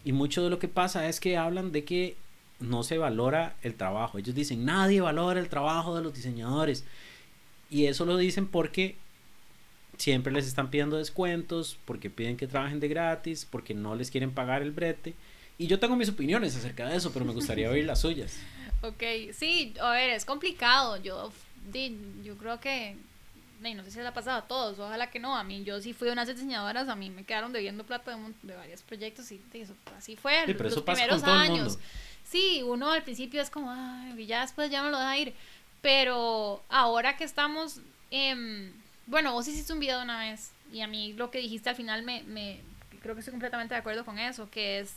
Y 0.04 0.12
mucho 0.12 0.44
de 0.44 0.50
lo 0.50 0.58
que 0.58 0.68
pasa 0.68 1.08
es 1.08 1.20
que 1.20 1.38
hablan 1.38 1.72
de 1.72 1.84
que 1.84 2.16
no 2.60 2.82
se 2.82 2.98
valora 2.98 3.56
el 3.62 3.76
trabajo. 3.76 4.18
Ellos 4.18 4.34
dicen, 4.34 4.66
nadie 4.66 5.00
valora 5.00 5.40
el 5.40 5.48
trabajo 5.48 5.96
de 5.96 6.02
los 6.02 6.12
diseñadores. 6.12 6.84
Y 7.70 7.86
eso 7.86 8.04
lo 8.04 8.18
dicen 8.18 8.46
porque 8.46 8.96
siempre 9.98 10.32
les 10.32 10.46
están 10.46 10.70
pidiendo 10.70 10.96
descuentos, 10.96 11.78
porque 11.84 12.10
piden 12.10 12.36
que 12.36 12.46
trabajen 12.46 12.80
de 12.80 12.88
gratis, 12.88 13.46
porque 13.48 13.74
no 13.74 13.94
les 13.94 14.10
quieren 14.10 14.32
pagar 14.32 14.62
el 14.62 14.70
brete. 14.72 15.14
Y 15.58 15.66
yo 15.66 15.78
tengo 15.78 15.96
mis 15.96 16.08
opiniones 16.08 16.56
acerca 16.56 16.88
de 16.88 16.96
eso, 16.96 17.12
pero 17.12 17.24
me 17.24 17.32
gustaría 17.32 17.70
oír 17.70 17.84
las 17.84 18.00
suyas. 18.00 18.38
Ok, 18.84 19.00
sí, 19.32 19.74
a 19.80 19.92
ver, 19.92 20.10
es 20.10 20.24
complicado. 20.24 21.00
Yo, 21.00 21.30
yo 22.24 22.36
creo 22.36 22.58
que, 22.58 22.96
no 23.62 23.84
sé 23.84 23.92
si 23.92 23.98
les 23.98 24.06
ha 24.08 24.12
pasado 24.12 24.38
a 24.38 24.48
todos, 24.48 24.76
ojalá 24.80 25.08
que 25.08 25.20
no. 25.20 25.36
A 25.36 25.44
mí, 25.44 25.62
yo 25.62 25.80
sí 25.80 25.92
fui 25.92 26.08
unas 26.08 26.26
diseñadoras, 26.26 26.88
a 26.88 26.96
mí 26.96 27.08
me 27.08 27.22
quedaron 27.22 27.52
debiendo 27.52 27.84
plata 27.84 28.16
de, 28.16 28.34
de 28.42 28.56
varios 28.56 28.82
proyectos 28.82 29.30
y 29.30 29.40
eso, 29.52 29.74
así 29.96 30.16
fue. 30.16 30.32
Sí, 30.46 30.54
pero 30.54 30.64
los 30.64 30.72
eso 30.72 30.84
pasa 30.84 30.96
primeros 30.96 31.22
con 31.22 31.30
todo 31.30 31.44
el 31.44 31.50
años. 31.52 31.68
mundo. 31.74 31.82
Sí, 32.24 32.62
uno 32.64 32.90
al 32.90 33.04
principio 33.04 33.40
es 33.40 33.50
como, 33.50 33.70
ay, 33.70 34.26
ya 34.26 34.40
después 34.40 34.68
ya 34.68 34.82
me 34.82 34.90
lo 34.90 34.98
deja 34.98 35.16
ir. 35.16 35.34
Pero 35.80 36.64
ahora 36.68 37.16
que 37.16 37.22
estamos, 37.22 37.78
em, 38.10 38.72
bueno, 39.06 39.32
vos 39.32 39.48
hiciste 39.48 39.72
un 39.72 39.80
video 39.80 40.02
una 40.02 40.18
vez 40.20 40.52
y 40.72 40.80
a 40.80 40.86
mí 40.86 41.12
lo 41.12 41.30
que 41.30 41.38
dijiste 41.38 41.70
al 41.70 41.76
final 41.76 42.02
me, 42.02 42.22
me 42.24 42.60
creo 43.02 43.14
que 43.14 43.20
estoy 43.20 43.32
completamente 43.32 43.74
de 43.74 43.80
acuerdo 43.80 44.04
con 44.04 44.18
eso, 44.18 44.50
que 44.50 44.78
es 44.78 44.94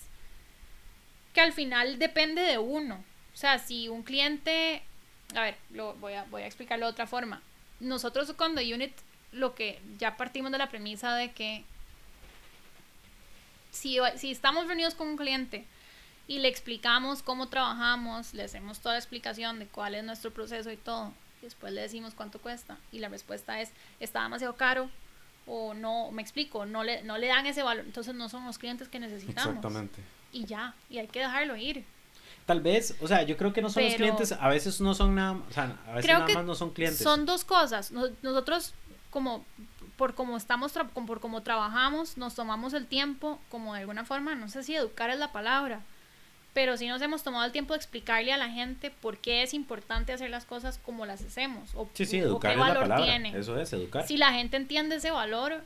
que 1.34 1.42
al 1.42 1.54
final 1.54 2.00
depende 2.00 2.42
de 2.42 2.58
uno. 2.58 3.04
O 3.34 3.38
sea, 3.38 3.60
si 3.60 3.90
un 3.90 4.04
cliente, 4.04 4.82
a 5.36 5.42
ver, 5.42 5.58
lo 5.72 5.94
voy 5.96 6.14
a, 6.14 6.24
voy 6.26 6.44
a 6.44 6.48
explicarlo 6.48 6.86
de 6.86 6.92
otra 6.94 7.08
forma. 7.08 7.42
Nosotros 7.82 8.32
con 8.34 8.56
The 8.56 8.74
Unit 8.74 8.94
lo 9.34 9.54
que 9.54 9.82
ya 9.98 10.16
partimos 10.16 10.52
de 10.54 10.58
la 10.58 10.70
premisa 10.70 11.14
de 11.16 11.32
que 11.34 11.66
si, 13.72 13.98
si 14.16 14.32
estamos 14.32 14.68
reunidos 14.68 14.96
con 14.96 15.10
un 15.10 15.18
cliente 15.18 15.66
y 16.28 16.40
le 16.40 16.48
explicamos 16.48 17.22
cómo 17.22 17.50
trabajamos, 17.50 18.34
le 18.34 18.44
hacemos 18.44 18.80
toda 18.80 18.96
la 18.96 19.00
explicación 19.00 19.60
de 19.60 19.68
cuál 19.68 19.96
es 19.96 20.06
nuestro 20.06 20.32
proceso 20.32 20.72
y 20.72 20.78
todo, 20.78 21.14
y 21.46 21.48
después 21.48 21.72
le 21.74 21.82
decimos 21.82 22.14
cuánto 22.16 22.40
cuesta 22.40 22.78
y 22.92 22.98
la 23.00 23.08
respuesta 23.10 23.62
es, 23.62 23.72
está 24.00 24.24
demasiado 24.24 24.56
caro 24.56 24.90
o 25.46 25.76
no, 25.76 26.10
me 26.12 26.24
explico, 26.24 26.66
no 26.66 26.84
le, 26.84 27.04
no 27.04 27.20
le 27.20 27.28
dan 27.28 27.46
ese 27.46 27.62
valor, 27.62 27.86
entonces 27.86 28.16
no 28.16 28.30
son 28.30 28.46
los 28.46 28.58
clientes 28.58 28.88
que 28.88 28.98
necesitamos. 29.00 29.56
Y 30.32 30.46
ya, 30.46 30.74
y 30.90 30.98
hay 30.98 31.08
que 31.08 31.20
dejarlo 31.20 31.56
ir. 31.56 31.86
Tal 32.48 32.62
vez, 32.62 32.96
o 33.00 33.08
sea, 33.08 33.22
yo 33.24 33.38
creo 33.38 33.54
que 33.54 33.62
no 33.62 33.70
son 33.70 33.84
los 33.84 33.94
clientes, 33.96 34.32
a 34.32 34.48
veces 34.50 34.82
no 34.82 34.94
son 34.96 35.14
nada, 35.14 35.34
o 35.48 35.54
sea, 35.54 35.78
a 35.88 35.92
veces 35.94 36.06
Creo 36.06 36.16
nada 36.20 36.26
que 36.28 36.34
más 36.34 36.46
no 36.46 36.56
son 36.56 36.72
clientes. 36.72 36.98
Son 37.04 37.26
dos 37.28 37.44
cosas. 37.46 37.92
Nos- 37.92 38.12
Nosotros, 38.24 38.74
como 39.12 39.46
por 39.98 40.14
como 40.16 40.36
estamos, 40.36 40.74
por 41.08 41.20
cómo 41.20 41.42
trabajamos, 41.44 42.18
nos 42.18 42.34
tomamos 42.36 42.74
el 42.74 42.86
tiempo, 42.88 43.40
como 43.50 43.74
de 43.76 43.82
alguna 43.82 44.04
forma, 44.04 44.34
no 44.36 44.50
sé 44.50 44.64
si 44.64 44.76
educar 44.76 45.10
es 45.12 45.18
la 45.20 45.32
palabra, 45.32 45.82
pero 46.56 46.76
sí 46.78 46.88
nos 46.88 47.00
hemos 47.04 47.22
tomado 47.22 47.46
el 47.46 47.52
tiempo 47.52 47.74
de 47.74 47.78
explicarle 47.78 48.34
a 48.34 48.38
la 48.38 48.50
gente 48.50 48.90
por 48.90 49.18
qué 49.20 49.44
es 49.44 49.54
importante 49.54 50.12
hacer 50.14 50.32
las 50.32 50.46
cosas 50.46 50.80
como 50.84 51.06
las 51.06 51.22
hacemos, 51.22 51.70
o, 51.76 51.88
Sí, 51.94 52.06
sí, 52.08 52.22
o 52.24 52.40
qué 52.40 52.56
valor 52.56 52.84
palabra. 52.88 53.04
tiene. 53.06 53.38
Eso 53.38 53.60
es, 53.60 53.72
educar. 53.74 54.08
Si 54.08 54.18
la 54.18 54.32
gente 54.34 54.58
entiende 54.58 54.96
ese 54.96 55.12
valor, 55.12 55.62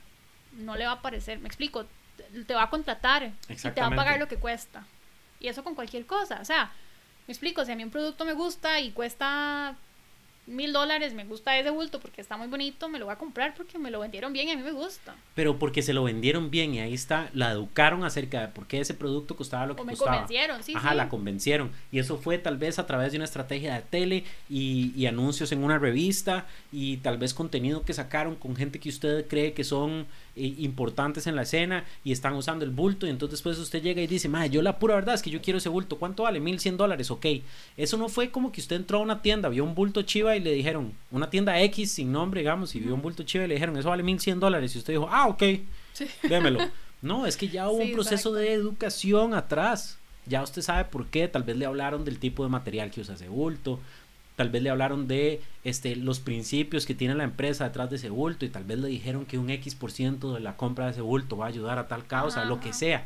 no 0.52 0.76
le 0.76 0.86
va 0.86 0.94
a 0.94 1.02
parecer, 1.02 1.40
me 1.40 1.48
explico, 1.48 1.86
te- 2.48 2.54
va 2.54 2.64
a 2.64 2.70
contratar 2.70 3.32
y 3.48 3.56
te 3.56 3.80
va 3.82 3.88
a 3.88 3.96
pagar 3.96 4.20
lo 4.20 4.28
que 4.28 4.38
cuesta. 4.38 4.84
Y 5.40 5.48
eso 5.48 5.64
con 5.64 5.76
cualquier 5.76 6.06
cosa, 6.06 6.40
o 6.42 6.46
sea, 6.46 6.72
me 7.28 7.32
explico, 7.34 7.64
si 7.64 7.72
a 7.72 7.76
mí 7.76 7.84
un 7.84 7.92
producto 7.92 8.26
me 8.26 8.34
gusta 8.34 8.80
y 8.80 8.92
cuesta 8.92 9.76
mil 10.50 10.74
dólares, 10.74 11.14
me 11.14 11.24
gusta 11.26 11.58
ese 11.58 11.70
bulto 11.70 12.00
porque 12.00 12.22
está 12.22 12.36
muy 12.38 12.48
bonito, 12.48 12.90
me 12.90 13.00
lo 13.00 13.06
voy 13.06 13.14
a 13.14 13.18
comprar 13.18 13.54
porque 13.56 13.78
me 13.80 13.92
lo 13.92 14.00
vendieron 14.00 14.34
bien 14.34 14.48
y 14.50 14.52
a 14.52 14.58
mí 14.58 14.64
me 14.64 14.72
gusta. 14.72 15.16
Pero 15.36 15.58
porque 15.60 15.82
se 15.82 15.94
lo 15.94 16.04
vendieron 16.04 16.50
bien 16.52 16.74
y 16.74 16.80
ahí 16.80 16.94
está, 16.94 17.30
la 17.34 17.52
educaron 17.52 18.04
acerca 18.04 18.42
de 18.42 18.48
por 18.50 18.68
qué 18.68 18.80
ese 18.80 18.94
producto 18.94 19.36
costaba 19.36 19.66
lo 19.68 19.76
que 19.76 19.82
O 19.84 19.86
me 19.86 19.94
costaba. 19.94 20.18
convencieron, 20.18 20.64
sí, 20.64 20.74
Ajá, 20.76 20.92
sí. 20.92 20.96
la 20.98 21.10
convencieron. 21.10 21.72
Y 21.92 22.00
eso 22.00 22.18
fue 22.18 22.38
tal 22.38 22.58
vez 22.58 22.80
a 22.80 22.86
través 22.88 23.12
de 23.12 23.18
una 23.18 23.26
estrategia 23.26 23.76
de 23.76 23.82
tele 23.84 24.24
y, 24.50 24.92
y 24.96 25.06
anuncios 25.06 25.52
en 25.52 25.64
una 25.64 25.78
revista 25.80 26.48
y 26.72 26.98
tal 26.98 27.18
vez 27.18 27.34
contenido 27.34 27.84
que 27.84 27.94
sacaron 27.94 28.36
con 28.36 28.56
gente 28.56 28.80
que 28.80 28.90
usted 28.90 29.28
cree 29.28 29.54
que 29.54 29.64
son 29.64 30.08
importantes 30.40 31.28
en 31.28 31.36
la 31.36 31.44
escena 31.44 31.86
y 32.04 32.12
están 32.12 32.34
usando 32.34 32.66
el 32.66 32.72
bulto 32.72 33.06
y 33.06 33.10
entonces 33.10 33.40
después 33.40 33.58
usted 33.60 33.82
llega 33.82 34.02
y 34.02 34.08
dice, 34.08 34.30
madre, 34.30 34.50
yo 34.50 34.62
la 34.62 34.80
pura 34.80 34.96
verdad 34.96 35.16
es 35.16 35.22
que 35.22 35.30
yo 35.30 35.42
quiero 35.42 35.58
ese 35.60 35.70
bulto. 35.70 35.98
¿Cuánto 35.98 36.24
vale? 36.24 36.40
1100 36.40 36.78
dólares, 36.78 37.12
ok. 37.12 37.26
Eso 37.78 37.98
no 37.98 38.10
fue 38.10 38.32
como 38.32 38.52
que 38.52 38.62
usted 38.62 38.76
entró 38.78 39.00
a 39.00 39.02
una 39.02 39.22
tienda, 39.22 39.50
vio 39.50 39.64
un 39.64 39.76
bulto 39.76 40.02
chiva 40.02 40.36
y 40.36 40.40
le 40.40 40.52
dijeron, 40.52 40.94
una 41.12 41.30
tienda 41.30 41.60
X 41.62 41.92
sin 41.92 42.12
nombre, 42.12 42.42
digamos, 42.42 42.74
y 42.76 42.80
vio 42.80 42.94
un 42.96 43.02
bulto 43.02 43.24
chiva 43.24 43.46
y 43.46 43.48
le 43.48 43.56
dijeron, 43.56 43.78
eso 43.78 43.90
vale 43.90 44.04
1100 44.04 44.40
dólares. 44.40 44.76
Y 44.76 44.80
usted 44.80 44.94
dijo, 44.94 45.08
ah, 45.12 45.28
ok, 45.28 45.44
démelo. 46.28 46.60
No, 47.02 47.26
es 47.26 47.38
que 47.38 47.48
ya 47.48 47.70
hubo 47.70 47.82
Sí, 47.82 47.90
un 47.90 47.94
proceso 47.94 48.30
exacto. 48.30 48.34
de 48.34 48.54
educación 48.54 49.34
atrás. 49.34 49.98
Ya 50.26 50.44
usted 50.44 50.62
sabe 50.62 50.86
por 50.86 51.08
qué. 51.08 51.28
Tal 51.28 51.44
vez 51.44 51.58
le 51.58 51.66
hablaron 51.66 52.04
del 52.06 52.20
tipo 52.20 52.44
de 52.44 52.50
material 52.50 52.92
que 52.92 53.02
usa 53.02 53.16
ese 53.16 53.30
bulto. 53.30 53.80
Tal 54.40 54.52
vez 54.52 54.64
le 54.64 54.70
hablaron 54.70 55.10
de 55.10 55.42
este, 55.66 55.98
los 55.98 56.22
principios 56.22 56.86
que 56.86 56.96
tiene 56.96 57.14
la 57.14 57.26
empresa 57.26 57.66
detrás 57.66 57.90
de 57.90 57.98
ese 57.98 58.10
bulto. 58.10 58.46
Y 58.46 58.50
tal 58.50 58.64
vez 58.64 58.80
le 58.80 58.88
dijeron 58.88 59.26
que 59.26 59.38
un 59.38 59.50
X 59.50 59.76
por 59.76 59.92
ciento 59.92 60.34
de 60.34 60.40
la 60.40 60.56
compra 60.56 60.86
de 60.86 60.92
ese 60.92 61.02
bulto 61.02 61.36
va 61.36 61.48
a 61.48 61.50
ayudar 61.50 61.78
a 61.78 61.90
tal 61.90 62.08
causa, 62.08 62.46
lo 62.46 62.62
que 62.62 62.72
sea. 62.72 63.06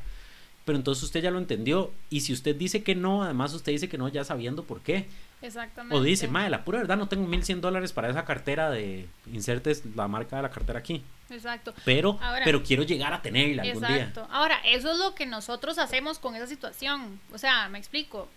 Pero 0.64 0.78
entonces 0.78 1.04
usted 1.04 1.24
ya 1.24 1.32
lo 1.32 1.40
entendió. 1.40 1.92
Y 2.12 2.22
si 2.22 2.34
usted 2.34 2.56
dice 2.56 2.84
que 2.84 2.94
no, 2.94 3.24
además 3.24 3.52
usted 3.56 3.72
dice 3.72 3.90
que 3.90 3.98
no 3.98 4.10
ya 4.10 4.24
sabiendo 4.24 4.64
por 4.64 4.82
qué. 4.82 5.08
Exactamente. 5.42 5.96
O 5.96 6.04
dice, 6.04 6.28
madre, 6.28 6.52
la 6.52 6.64
pura 6.64 6.78
verdad 6.78 6.98
no 6.98 7.08
tengo 7.08 7.26
1100 7.26 7.62
dólares 7.62 7.94
para 7.94 8.12
esa 8.12 8.26
cartera 8.26 8.70
de 8.70 9.08
insertes 9.34 9.82
la 9.96 10.08
marca 10.08 10.36
de 10.36 10.44
la 10.44 10.52
cartera 10.52 10.78
aquí. 10.78 11.02
Exacto. 11.34 11.74
Pero, 11.86 12.20
Ahora- 12.22 12.46
pero 12.46 12.64
quiero 12.64 12.84
llegar 12.84 13.14
a 13.14 13.22
tenerla 13.22 13.64
algún 13.64 13.86
día. 13.88 14.12
Ahora, 14.30 14.60
eso 14.66 14.92
es 14.92 14.98
lo 14.98 15.16
que 15.16 15.26
nosotros 15.26 15.78
hacemos 15.78 16.20
con 16.20 16.36
esa 16.36 16.48
situación. 16.48 17.20
O 17.34 17.38
sea, 17.38 17.70
me 17.70 17.80
explico. 17.80 18.30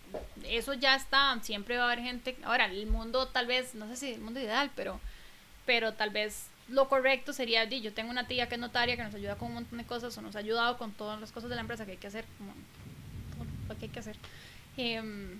Eso 0.44 0.74
ya 0.74 0.94
está. 0.96 1.38
Siempre 1.42 1.76
va 1.76 1.84
a 1.84 1.92
haber 1.92 2.04
gente. 2.04 2.36
Ahora, 2.44 2.66
el 2.66 2.86
mundo 2.86 3.28
tal 3.28 3.46
vez, 3.46 3.74
no 3.74 3.86
sé 3.88 3.96
si 3.96 4.12
el 4.12 4.20
mundo 4.20 4.40
ideal, 4.40 4.70
pero, 4.74 5.00
pero 5.64 5.92
tal 5.92 6.10
vez 6.10 6.48
lo 6.68 6.88
correcto 6.88 7.32
sería, 7.32 7.64
yo 7.64 7.92
tengo 7.92 8.10
una 8.10 8.26
tía 8.26 8.48
que 8.48 8.56
es 8.56 8.60
notaria 8.60 8.96
que 8.96 9.04
nos 9.04 9.14
ayuda 9.14 9.36
con 9.36 9.48
un 9.48 9.54
montón 9.54 9.78
de 9.78 9.84
cosas 9.84 10.16
o 10.18 10.22
nos 10.22 10.34
ha 10.34 10.40
ayudado 10.40 10.78
con 10.78 10.92
todas 10.92 11.20
las 11.20 11.30
cosas 11.30 11.48
de 11.48 11.54
la 11.54 11.60
empresa 11.60 11.84
que 11.84 11.92
hay 11.92 11.96
que 11.96 12.08
hacer, 12.08 12.24
como 12.38 12.52
todo 13.36 13.44
lo 13.74 13.78
que 13.78 13.84
hay 13.84 13.90
que 13.90 14.00
hacer. 14.00 14.16
Em, 14.76 15.38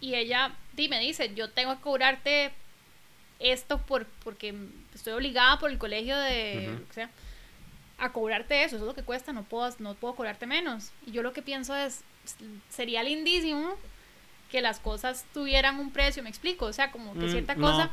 y 0.00 0.14
ella 0.14 0.52
me 0.76 1.00
dice, 1.00 1.34
yo 1.34 1.50
tengo 1.50 1.74
que 1.76 1.82
cobrarte 1.82 2.52
esto 3.42 3.78
por, 3.78 4.06
porque 4.24 4.54
estoy 4.94 5.12
obligada 5.12 5.58
por 5.58 5.70
el 5.70 5.78
colegio 5.78 6.16
de, 6.16 6.68
Ujú. 6.70 6.80
lo 6.80 6.88
que 6.88 6.94
sea, 6.94 7.10
a 7.98 8.12
cobrarte 8.12 8.64
eso, 8.64 8.76
eso 8.76 8.84
es 8.84 8.88
lo 8.88 8.94
que 8.94 9.02
cuesta, 9.02 9.32
no 9.32 9.42
puedo, 9.44 9.72
no 9.78 9.94
puedo 9.94 10.14
cobrarte 10.14 10.46
menos. 10.46 10.90
Y 11.06 11.12
yo 11.12 11.22
lo 11.22 11.32
que 11.32 11.42
pienso 11.42 11.74
es, 11.76 12.02
sería 12.70 13.02
lindísimo 13.02 13.74
que 14.50 14.60
las 14.60 14.80
cosas 14.80 15.24
tuvieran 15.32 15.78
un 15.78 15.90
precio, 15.92 16.22
me 16.22 16.28
explico, 16.28 16.66
o 16.66 16.72
sea, 16.72 16.90
como 16.90 17.14
que 17.14 17.26
Mm, 17.26 17.30
cierta 17.30 17.54
no. 17.54 17.60
cosa. 17.70 17.90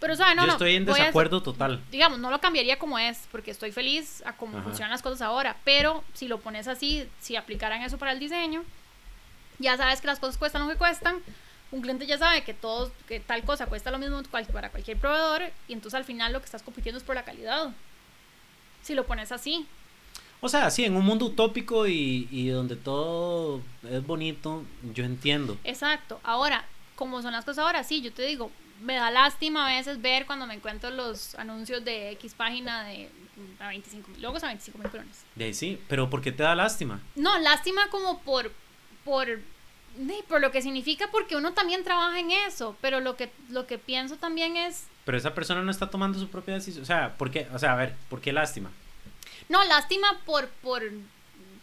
Pero, 0.00 0.12
o 0.12 0.16
sea, 0.16 0.34
no, 0.34 0.44
Yo 0.44 0.52
estoy 0.52 0.74
en 0.76 0.84
voy 0.84 0.94
a- 0.94 1.04
desacuerdo 1.04 1.42
total. 1.42 1.82
digamos, 1.90 2.18
no 2.18 2.30
lo 2.30 2.38
cambiaría 2.40 2.78
como 2.78 2.98
es, 2.98 3.18
porque 3.32 3.50
estoy 3.50 3.72
feliz 3.72 4.22
a 4.26 4.34
cómo 4.34 4.56
Ajá. 4.58 4.64
funcionan 4.64 4.90
las 4.90 5.00
cosas 5.02 5.22
ahora, 5.22 5.56
pero 5.64 6.04
si 6.12 6.28
lo 6.28 6.38
pones 6.40 6.68
así, 6.68 7.08
si 7.20 7.36
aplicaran 7.36 7.82
eso 7.82 7.96
para 7.98 8.12
el 8.12 8.18
diseño, 8.18 8.62
ya 9.58 9.76
sabes 9.76 10.00
que 10.02 10.06
las 10.06 10.18
cosas 10.18 10.36
cuestan 10.36 10.62
lo 10.66 10.68
que 10.72 10.76
cuestan, 10.76 11.16
un 11.72 11.80
cliente 11.80 12.06
ya 12.06 12.18
sabe 12.18 12.44
que 12.44 12.54
todo, 12.54 12.92
que 13.08 13.20
tal 13.20 13.44
cosa 13.44 13.66
cuesta 13.66 13.90
lo 13.90 13.98
mismo 13.98 14.22
para 14.24 14.70
cualquier 14.70 14.98
proveedor, 14.98 15.42
y 15.68 15.72
entonces 15.72 15.96
al 15.96 16.04
final 16.04 16.32
lo 16.32 16.40
que 16.40 16.46
estás 16.46 16.62
compitiendo 16.62 16.98
es 16.98 17.04
por 17.04 17.14
la 17.14 17.24
calidad. 17.24 17.72
Si 18.82 18.94
lo 18.94 19.06
pones 19.06 19.32
así, 19.32 19.66
O 20.40 20.48
sea, 20.48 20.70
sí, 20.70 20.84
en 20.84 20.94
un 20.94 21.04
mundo 21.04 21.26
utópico 21.26 21.86
y, 21.86 22.28
y 22.30 22.48
donde 22.48 22.76
todo 22.76 23.62
es 23.90 24.06
bonito, 24.06 24.64
yo 24.94 25.04
entiendo. 25.04 25.56
Exacto. 25.64 26.20
Ahora, 26.22 26.64
como 26.94 27.22
son 27.22 27.32
las 27.32 27.44
cosas 27.44 27.64
ahora, 27.64 27.82
sí, 27.84 28.02
yo 28.02 28.12
te 28.12 28.22
digo, 28.22 28.50
me 28.80 28.94
da 28.94 29.10
lástima 29.10 29.66
a 29.66 29.76
veces 29.76 30.00
ver 30.00 30.26
cuando 30.26 30.46
me 30.46 30.54
encuentro 30.54 30.90
los 30.90 31.34
anuncios 31.36 31.84
de 31.84 32.10
X 32.12 32.34
página 32.34 32.84
de 32.84 33.10
a 33.58 33.68
25 33.68 34.10
mil, 34.10 34.22
logos 34.22 34.42
a 34.42 34.48
25 34.48 34.78
mil 34.78 34.90
colones. 34.90 35.24
De 35.34 35.44
ahí 35.46 35.54
sí, 35.54 35.80
pero 35.88 36.08
¿por 36.08 36.22
qué 36.22 36.32
te 36.32 36.42
da 36.42 36.54
lástima? 36.54 37.00
No, 37.14 37.38
lástima 37.38 37.88
como 37.90 38.20
por, 38.20 38.52
por, 39.04 39.40
por 40.28 40.40
lo 40.40 40.50
que 40.50 40.62
significa, 40.62 41.08
porque 41.10 41.36
uno 41.36 41.52
también 41.52 41.84
trabaja 41.84 42.18
en 42.18 42.30
eso, 42.30 42.76
pero 42.80 43.00
lo 43.00 43.16
que, 43.16 43.30
lo 43.48 43.66
que 43.66 43.78
pienso 43.78 44.16
también 44.16 44.56
es... 44.56 44.86
Pero 45.04 45.18
esa 45.18 45.34
persona 45.34 45.62
no 45.62 45.70
está 45.70 45.90
tomando 45.90 46.18
su 46.18 46.28
propia 46.28 46.54
decisión. 46.54 46.82
O 46.82 46.86
sea, 46.86 47.16
¿por 47.16 47.30
qué? 47.30 47.48
O 47.52 47.58
sea, 47.58 47.72
a 47.72 47.76
ver, 47.76 47.94
¿por 48.08 48.20
qué 48.20 48.32
lástima? 48.32 48.70
No, 49.48 49.62
lástima 49.64 50.20
por, 50.24 50.48
por, 50.48 50.82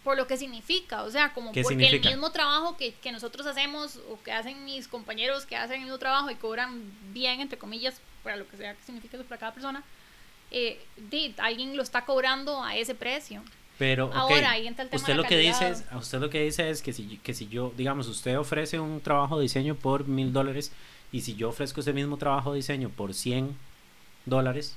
por 0.04 0.18
lo 0.18 0.28
que 0.28 0.38
significa, 0.38 1.04
o 1.04 1.12
sea, 1.12 1.34
como 1.34 1.52
¿Qué 1.52 1.62
porque 1.62 1.76
significa? 1.76 2.10
el 2.10 2.16
mismo 2.16 2.32
trabajo 2.32 2.78
que, 2.78 2.94
que 2.94 3.12
nosotros 3.12 3.46
hacemos 3.46 4.00
o 4.10 4.22
que 4.24 4.32
hacen 4.32 4.64
mis 4.66 4.88
compañeros 4.88 5.46
que 5.46 5.56
hacen 5.56 5.78
el 5.78 5.84
mismo 5.84 5.98
trabajo 5.98 6.30
y 6.30 6.36
cobran 6.36 6.82
bien, 7.12 7.42
entre 7.42 7.58
comillas, 7.58 8.00
para 8.24 8.38
lo 8.38 8.48
que 8.48 8.58
sea 8.58 8.74
que 8.74 8.84
signifique 8.84 9.18
eso 9.18 9.26
para 9.26 9.40
cada 9.40 9.54
persona, 9.54 9.84
eh, 10.52 10.80
alguien 11.38 11.76
lo 11.76 11.84
está 11.84 12.06
cobrando 12.06 12.64
a 12.64 12.76
ese 12.76 12.96
precio. 12.96 13.44
Pero, 13.80 14.08
ok, 14.08 14.16
Ahora, 14.16 14.52
ahí 14.52 14.68
entra 14.68 14.84
el 14.84 14.90
tema 14.90 15.00
usted 15.00 15.14
de 15.14 15.18
la 15.18 15.24
lo 15.24 15.28
que 15.28 15.38
dice 15.38 15.70
es, 15.70 15.84
usted 15.96 16.20
lo 16.20 16.30
que 16.30 16.44
dice 16.44 16.70
es 16.70 16.82
que 16.82 16.94
si, 16.94 17.18
que 17.18 17.34
si 17.34 17.48
yo, 17.48 17.74
digamos, 17.76 18.08
usted 18.08 18.38
ofrece 18.38 18.80
un 18.80 19.02
trabajo 19.02 19.38
de 19.38 19.44
diseño 19.44 19.76
por 19.76 20.08
mil 20.08 20.32
dólares 20.32 20.72
y 21.12 21.22
si 21.22 21.36
yo 21.36 21.50
ofrezco 21.50 21.82
ese 21.82 21.94
mismo 21.94 22.18
trabajo 22.18 22.52
de 22.52 22.58
diseño 22.58 22.90
por 22.90 23.14
100 23.14 23.56
dólares, 24.26 24.76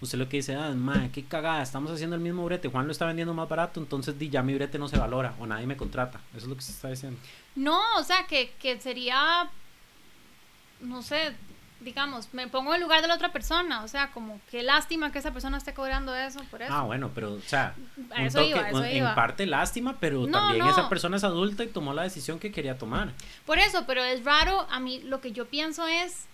usted 0.00 0.18
lo 0.18 0.28
que 0.28 0.38
dice, 0.38 0.54
ah, 0.54 0.70
madre, 0.70 1.10
qué 1.12 1.24
cagada, 1.24 1.62
estamos 1.62 1.90
haciendo 1.90 2.16
el 2.16 2.22
mismo 2.22 2.44
brete, 2.44 2.68
Juan 2.68 2.86
lo 2.86 2.92
está 2.92 3.06
vendiendo 3.06 3.34
más 3.34 3.48
barato, 3.48 3.80
entonces 3.80 4.14
ya 4.18 4.42
mi 4.42 4.54
brete 4.54 4.78
no 4.78 4.88
se 4.88 4.98
valora 4.98 5.34
o 5.38 5.46
nadie 5.46 5.66
me 5.66 5.76
contrata. 5.76 6.20
Eso 6.30 6.44
es 6.44 6.48
lo 6.48 6.56
que 6.56 6.62
se 6.62 6.72
está 6.72 6.88
diciendo. 6.88 7.18
No, 7.54 7.80
o 7.98 8.04
sea, 8.04 8.26
que, 8.26 8.52
que 8.60 8.80
sería, 8.80 9.48
no 10.80 11.02
sé, 11.02 11.34
digamos, 11.80 12.34
me 12.34 12.48
pongo 12.48 12.70
en 12.70 12.76
el 12.76 12.82
lugar 12.82 13.02
de 13.02 13.08
la 13.08 13.14
otra 13.14 13.30
persona, 13.32 13.82
o 13.84 13.88
sea, 13.88 14.10
como 14.10 14.40
qué 14.50 14.62
lástima 14.64 15.12
que 15.12 15.20
esa 15.20 15.32
persona 15.32 15.58
esté 15.58 15.74
cobrando 15.74 16.14
eso 16.14 16.40
por 16.50 16.60
eso. 16.62 16.72
Ah, 16.74 16.82
bueno, 16.82 17.12
pero, 17.14 17.34
o 17.34 17.40
sea, 17.40 17.74
A 18.10 18.20
un 18.20 18.26
eso 18.26 18.42
iba, 18.42 18.60
a 18.64 18.68
eso 18.70 18.78
un- 18.78 18.84
en 18.84 18.96
iba. 18.96 19.14
parte 19.14 19.46
lástima, 19.46 19.96
pero 20.00 20.26
No, 20.26 20.32
también 20.38 20.64
no. 20.64 20.70
esa 20.70 20.88
persona 20.88 21.16
es 21.18 21.24
adulta 21.24 21.62
y 21.62 21.68
tomó 21.68 21.94
la 21.94 22.02
decisión 22.02 22.38
que 22.40 22.50
quería 22.50 22.76
tomar. 22.78 23.12
Por 23.46 23.58
eso, 23.58 23.84
pero 23.86 24.02
es 24.02 24.24
raro, 24.24 24.66
a 24.70 24.80
mí 24.80 25.00
lo 25.04 25.20
que 25.20 25.30
yo 25.32 25.46
pienso 25.46 25.86
es 25.86 26.26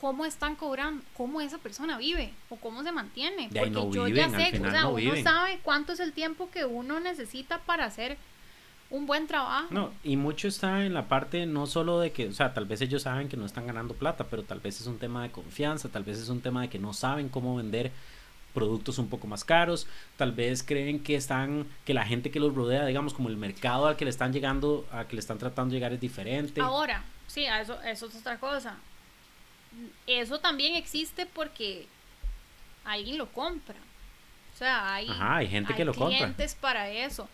cómo 0.00 0.24
están 0.24 0.56
cobrando, 0.56 1.04
cómo 1.16 1.40
esa 1.40 1.58
persona 1.58 1.96
vive 1.98 2.32
o 2.48 2.56
cómo 2.56 2.82
se 2.82 2.90
mantiene. 2.92 3.50
Porque 3.54 3.70
no 3.70 3.92
yo 3.92 4.04
viven, 4.04 4.32
ya 4.32 4.38
sé, 4.50 4.58
o 4.60 4.70
sea, 4.70 4.80
no 4.82 4.88
uno 4.88 4.96
viven. 4.96 5.22
sabe 5.22 5.60
cuánto 5.62 5.92
es 5.92 6.00
el 6.00 6.12
tiempo 6.12 6.50
que 6.50 6.64
uno 6.64 6.98
necesita 6.98 7.58
para 7.58 7.84
hacer 7.84 8.16
un 8.92 9.06
buen 9.06 9.26
trabajo. 9.26 9.68
No, 9.70 9.90
y 10.04 10.16
mucho 10.16 10.46
está 10.46 10.84
en 10.84 10.92
la 10.94 11.08
parte 11.08 11.46
no 11.46 11.66
solo 11.66 11.98
de 11.98 12.12
que, 12.12 12.28
o 12.28 12.32
sea, 12.32 12.52
tal 12.52 12.66
vez 12.66 12.82
ellos 12.82 13.02
saben 13.02 13.28
que 13.28 13.38
no 13.38 13.46
están 13.46 13.66
ganando 13.66 13.94
plata, 13.94 14.24
pero 14.30 14.42
tal 14.42 14.60
vez 14.60 14.80
es 14.80 14.86
un 14.86 14.98
tema 14.98 15.22
de 15.22 15.30
confianza, 15.30 15.88
tal 15.88 16.04
vez 16.04 16.18
es 16.18 16.28
un 16.28 16.42
tema 16.42 16.60
de 16.60 16.68
que 16.68 16.78
no 16.78 16.92
saben 16.92 17.28
cómo 17.30 17.56
vender 17.56 17.90
productos 18.52 18.98
un 18.98 19.08
poco 19.08 19.26
más 19.26 19.44
caros, 19.44 19.86
tal 20.18 20.32
vez 20.32 20.62
creen 20.62 21.02
que 21.02 21.16
están, 21.16 21.66
que 21.86 21.94
la 21.94 22.04
gente 22.04 22.30
que 22.30 22.38
los 22.38 22.54
rodea, 22.54 22.84
digamos, 22.84 23.14
como 23.14 23.30
el 23.30 23.38
mercado 23.38 23.86
al 23.86 23.96
que 23.96 24.04
le 24.04 24.10
están 24.10 24.30
llegando, 24.30 24.86
a 24.92 25.06
que 25.06 25.16
le 25.16 25.20
están 25.20 25.38
tratando 25.38 25.72
de 25.72 25.78
llegar 25.78 25.94
es 25.94 26.00
diferente. 26.00 26.60
Ahora, 26.60 27.02
sí, 27.26 27.46
eso, 27.46 27.80
eso 27.80 28.06
es 28.06 28.14
otra 28.14 28.38
cosa. 28.38 28.76
Eso 30.06 30.38
también 30.38 30.76
existe 30.76 31.24
porque 31.24 31.86
alguien 32.84 33.16
lo 33.16 33.26
compra. 33.32 33.76
O 34.54 34.58
sea, 34.58 34.94
hay, 34.94 35.08
Ajá, 35.08 35.36
hay 35.36 35.48
gente 35.48 35.74
que 35.74 35.84
lo 35.86 35.94
compra. 35.94 36.18
clientes 36.18 36.54
para 36.54 36.90
eso. 36.90 37.26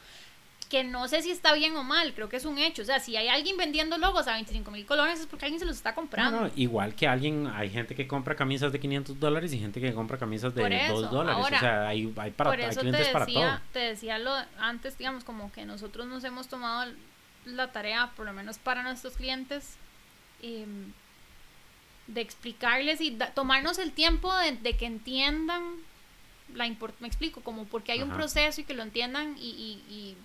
Que 0.69 0.85
no 0.85 1.09
sé 1.09 1.23
si 1.23 1.31
está 1.31 1.55
bien 1.55 1.75
o 1.77 1.83
mal, 1.83 2.12
creo 2.12 2.29
que 2.29 2.37
es 2.37 2.45
un 2.45 2.59
hecho. 2.59 2.83
O 2.83 2.85
sea, 2.85 3.01
si 3.01 3.16
hay 3.16 3.29
alguien 3.29 3.57
vendiendo 3.57 3.97
logos 3.97 4.29
a 4.29 4.35
25 4.35 4.71
mil 4.71 4.85
colones 4.85 5.19
es 5.19 5.27
porque 5.27 5.47
alguien 5.47 5.59
se 5.61 5.64
los 5.64 5.77
está 5.77 5.91
No, 5.93 5.95
comprando. 5.97 6.41
no, 6.43 6.51
igual 6.57 6.95
que 6.95 7.09
alguien, 7.09 7.47
hay 7.47 7.71
gente 7.71 7.95
que 7.95 8.07
compra 8.07 8.37
camisas 8.37 8.71
de 8.71 8.79
500 8.79 9.19
dólares 9.19 9.51
y 9.55 9.59
gente 9.59 9.81
que 9.81 9.95
compra 9.95 10.19
camisas 10.19 10.55
de 10.55 10.85
eso, 10.85 11.01
2 11.01 11.11
dólares. 11.11 11.43
ahora, 11.43 11.57
o 11.57 11.61
sea, 11.61 11.89
hay, 11.89 12.12
hay, 12.19 12.31
para, 12.33 12.51
Por 12.51 12.61
hay 12.61 12.66
eso 12.66 12.81
te 12.81 12.81
clientes 12.81 13.09
para 13.09 13.25
todo. 13.25 13.35
decía, 13.41 13.62
te 13.73 13.79
decía 13.79 14.19
lo 14.19 14.31
antes, 14.61 14.99
digamos, 14.99 15.25
como 15.25 15.51
que 15.53 15.64
nosotros 15.64 16.07
nos 16.07 16.23
hemos 16.25 16.49
tomado 16.49 16.93
la 17.47 17.73
tarea, 17.73 18.11
por 18.14 18.27
lo 18.27 18.35
menos 18.35 18.59
para 18.59 18.83
nuestros 18.83 19.14
clientes, 19.14 19.77
em, 20.43 20.93
de 22.09 22.21
explicarles 22.21 23.01
y 23.01 23.16
da- 23.16 23.31
tomarnos 23.33 23.79
el 23.79 23.93
tiempo 23.93 24.35
de, 24.37 24.53
de 24.53 24.77
que 24.77 24.85
entiendan 24.87 25.62
la 26.55 26.66
import 26.66 26.95
me 27.01 27.09
explico, 27.09 27.41
como 27.43 27.64
porque 27.64 27.93
hay 27.93 28.03
un 28.03 28.09
Ajá. 28.11 28.19
proceso 28.19 28.61
y 28.61 28.64
que 28.64 28.73
lo 28.75 28.83
entiendan 28.83 29.37
y, 29.39 29.49
y- 29.51 29.93
y 29.95 30.16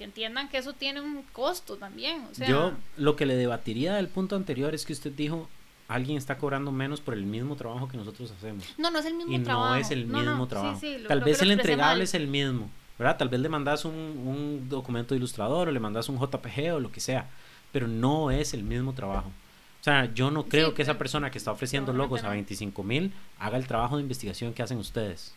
que 0.00 0.04
entiendan 0.04 0.48
que 0.48 0.56
eso 0.56 0.72
tiene 0.72 1.02
un 1.02 1.22
costo 1.32 1.76
también. 1.76 2.24
O 2.30 2.34
sea, 2.34 2.48
Yo 2.48 2.72
lo 2.96 3.16
que 3.16 3.26
le 3.26 3.36
debatiría 3.36 3.94
del 3.96 4.08
punto 4.08 4.34
anterior 4.34 4.74
es 4.74 4.86
que 4.86 4.94
usted 4.94 5.12
dijo, 5.12 5.46
alguien 5.88 6.16
está 6.16 6.38
cobrando 6.38 6.72
menos 6.72 7.02
por 7.02 7.12
el 7.12 7.24
mismo 7.26 7.54
trabajo 7.54 7.86
que 7.86 7.98
nosotros 7.98 8.30
hacemos. 8.30 8.64
no, 8.78 8.90
no 8.90 8.98
es 8.98 9.04
el 9.04 9.12
mismo 9.14 9.34
y 9.36 9.40
trabajo. 9.40 9.68
no 9.68 9.74
es 9.74 9.90
el 9.90 10.06
mismo 10.06 10.22
no, 10.22 10.46
trabajo. 10.48 10.80
sí, 10.80 10.96
lo- 10.96 11.08
Tal 11.08 11.20
vez 11.20 11.42
el 11.42 11.50
entregable 11.50 11.96
mal. 11.96 12.00
es 12.02 12.14
el 12.14 12.28
mismo, 12.28 12.70
¿verdad? 12.98 13.18
Tal 13.18 13.28
vez 13.28 13.40
le 13.40 13.50
mandas 13.50 13.84
un, 13.84 13.92
un 13.94 14.68
documento 14.70 15.12
de 15.14 15.18
ilustrador 15.18 15.68
o 15.68 15.70
le 15.70 15.80
mandas 15.80 16.08
un 16.08 16.18
JPG 16.18 16.72
o 16.74 16.80
lo 16.80 16.90
que 16.90 17.00
sea, 17.00 17.28
pero 17.70 17.86
no 17.86 18.30
es 18.30 18.54
el 18.54 18.62
mismo 18.62 18.94
trabajo. 18.94 19.28
O 19.28 19.82
sea, 19.84 20.12
yo 20.14 20.30
no 20.30 20.44
creo 20.46 20.68
Sí, 20.70 20.74
que 20.76 20.82
esa 20.82 20.96
persona 20.96 21.30
que 21.30 21.36
está 21.38 21.52
ofreciendo 21.52 21.92
logos 21.92 22.20
a 22.20 22.28
no. 22.28 22.30
25 22.30 22.82
mil 22.82 23.12
haga 23.38 23.58
el 23.58 23.66
trabajo 23.66 23.96
de 23.96 24.02
investigación 24.02 24.54
que 24.54 24.62
hacen 24.62 24.78
ustedes. 24.78 25.34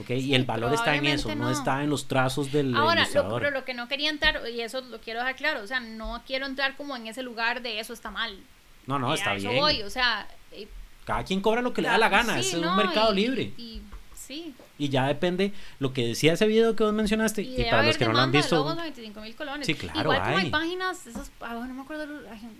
¿Ok? 0.00 0.06
Sí, 0.08 0.14
y 0.30 0.34
el 0.34 0.44
valor 0.44 0.72
está 0.74 0.94
en 0.96 1.06
eso, 1.06 1.28
no 1.34 1.44
no. 1.44 1.50
está 1.50 1.82
en 1.82 1.90
los 1.90 2.08
trazos 2.08 2.50
del 2.52 2.74
Ahora, 2.74 3.06
lo, 3.14 3.34
pero 3.38 3.50
lo 3.50 3.64
que 3.64 3.74
no 3.74 3.86
quería 3.88 4.10
entrar, 4.10 4.40
y 4.52 4.60
eso 4.62 4.80
lo 4.80 4.98
quiero 5.00 5.20
dejar 5.20 5.36
claro, 5.36 5.62
o 5.62 5.66
sea, 5.66 5.80
no 5.80 6.22
quiero 6.26 6.46
entrar 6.46 6.76
como 6.76 6.96
en 6.96 7.06
ese 7.06 7.22
lugar 7.22 7.62
de 7.62 7.80
eso 7.80 7.92
está 7.92 8.10
mal. 8.10 8.38
no, 8.86 8.98
no, 8.98 9.12
Eh, 9.12 9.16
está 9.16 9.34
bien. 9.34 9.54
voy, 9.56 9.82
o 9.82 9.90
sea, 9.90 10.26
eh, 10.52 10.66
Cada 11.04 11.22
quien 11.24 11.40
cobra 11.40 11.60
lo 11.62 11.72
que 11.72 11.82
le 11.82 11.88
da 11.88 11.98
la 11.98 12.08
gana, 12.08 12.42
sí, 12.42 12.56
es 12.56 12.60
no, 12.60 12.70
un 12.70 12.76
mercado 12.76 13.12
y- 13.12 13.16
libre. 13.16 13.52
Y, 13.56 13.62
y- 13.62 13.82
sí. 14.14 14.54
Y 14.78 14.88
ya 14.88 15.06
depende 15.08 15.52
lo 15.78 15.92
que 15.92 16.06
decía 16.06 16.32
ese 16.32 16.46
video 16.46 16.74
que 16.76 16.84
vos 16.84 16.92
mencionaste. 16.94 17.42
Y, 17.42 17.60
Y, 17.60 17.64
para 17.64 17.82
los 17.82 17.98
que 17.98 18.06
no 18.06 18.12
lo 18.12 18.20
han 18.20 18.32
visto, 18.32 18.56
logos 18.56 18.78
a 18.78 18.82
25 18.82 19.20
mil 19.20 19.34
colones. 19.36 19.66
Sí, 19.66 19.74
claro, 19.74 20.00
Igual 20.00 20.20
como 20.22 20.36
hay 20.38 20.44
hay. 20.44 20.50
páginas, 20.50 21.06
esas, 21.06 21.30
ah, 21.42 21.52
no 21.54 21.74
me 21.74 21.82
acuerdo, 21.82 22.06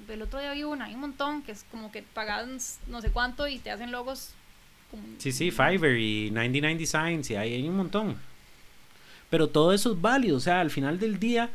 el 0.09 0.23
otro 0.23 0.39
día 0.41 0.53
vi 0.53 0.65
una, 0.65 0.85
hay 0.87 0.95
un 0.95 1.01
montón 1.01 1.43
que 1.43 1.53
es 1.53 1.65
como 1.71 1.91
que 1.93 2.03
pagan 2.03 2.59
no 2.89 3.01
sé 3.01 3.11
cuánto 3.11 3.47
y 3.49 3.59
te 3.59 3.71
hacen 3.71 3.91
logos. 3.93 4.35
Como- 4.91 5.03
Sí, 5.19 5.33
sí, 5.33 5.51
Fiverr 5.51 5.99
y 5.99 6.31
99 6.31 6.79
Designs 6.79 7.31
y 7.31 7.37
hay, 7.37 7.55
hay 7.55 7.69
un 7.69 7.77
montón. 7.77 8.17
Pero 9.29 9.49
todo 9.49 9.73
eso 9.73 9.93
es 9.93 10.01
válido, 10.01 10.37
o 10.37 10.41
sea, 10.41 10.61
al 10.61 10.71
final 10.71 10.99
del 10.99 11.19
día 11.21 11.51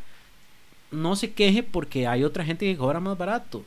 no 0.92 1.16
se 1.16 1.34
queje 1.34 1.62
porque 1.64 2.08
hay 2.08 2.24
otra 2.24 2.46
gente 2.46 2.66
que 2.66 2.78
cobra 2.78 3.00
más 3.00 3.18
barato. 3.18 3.66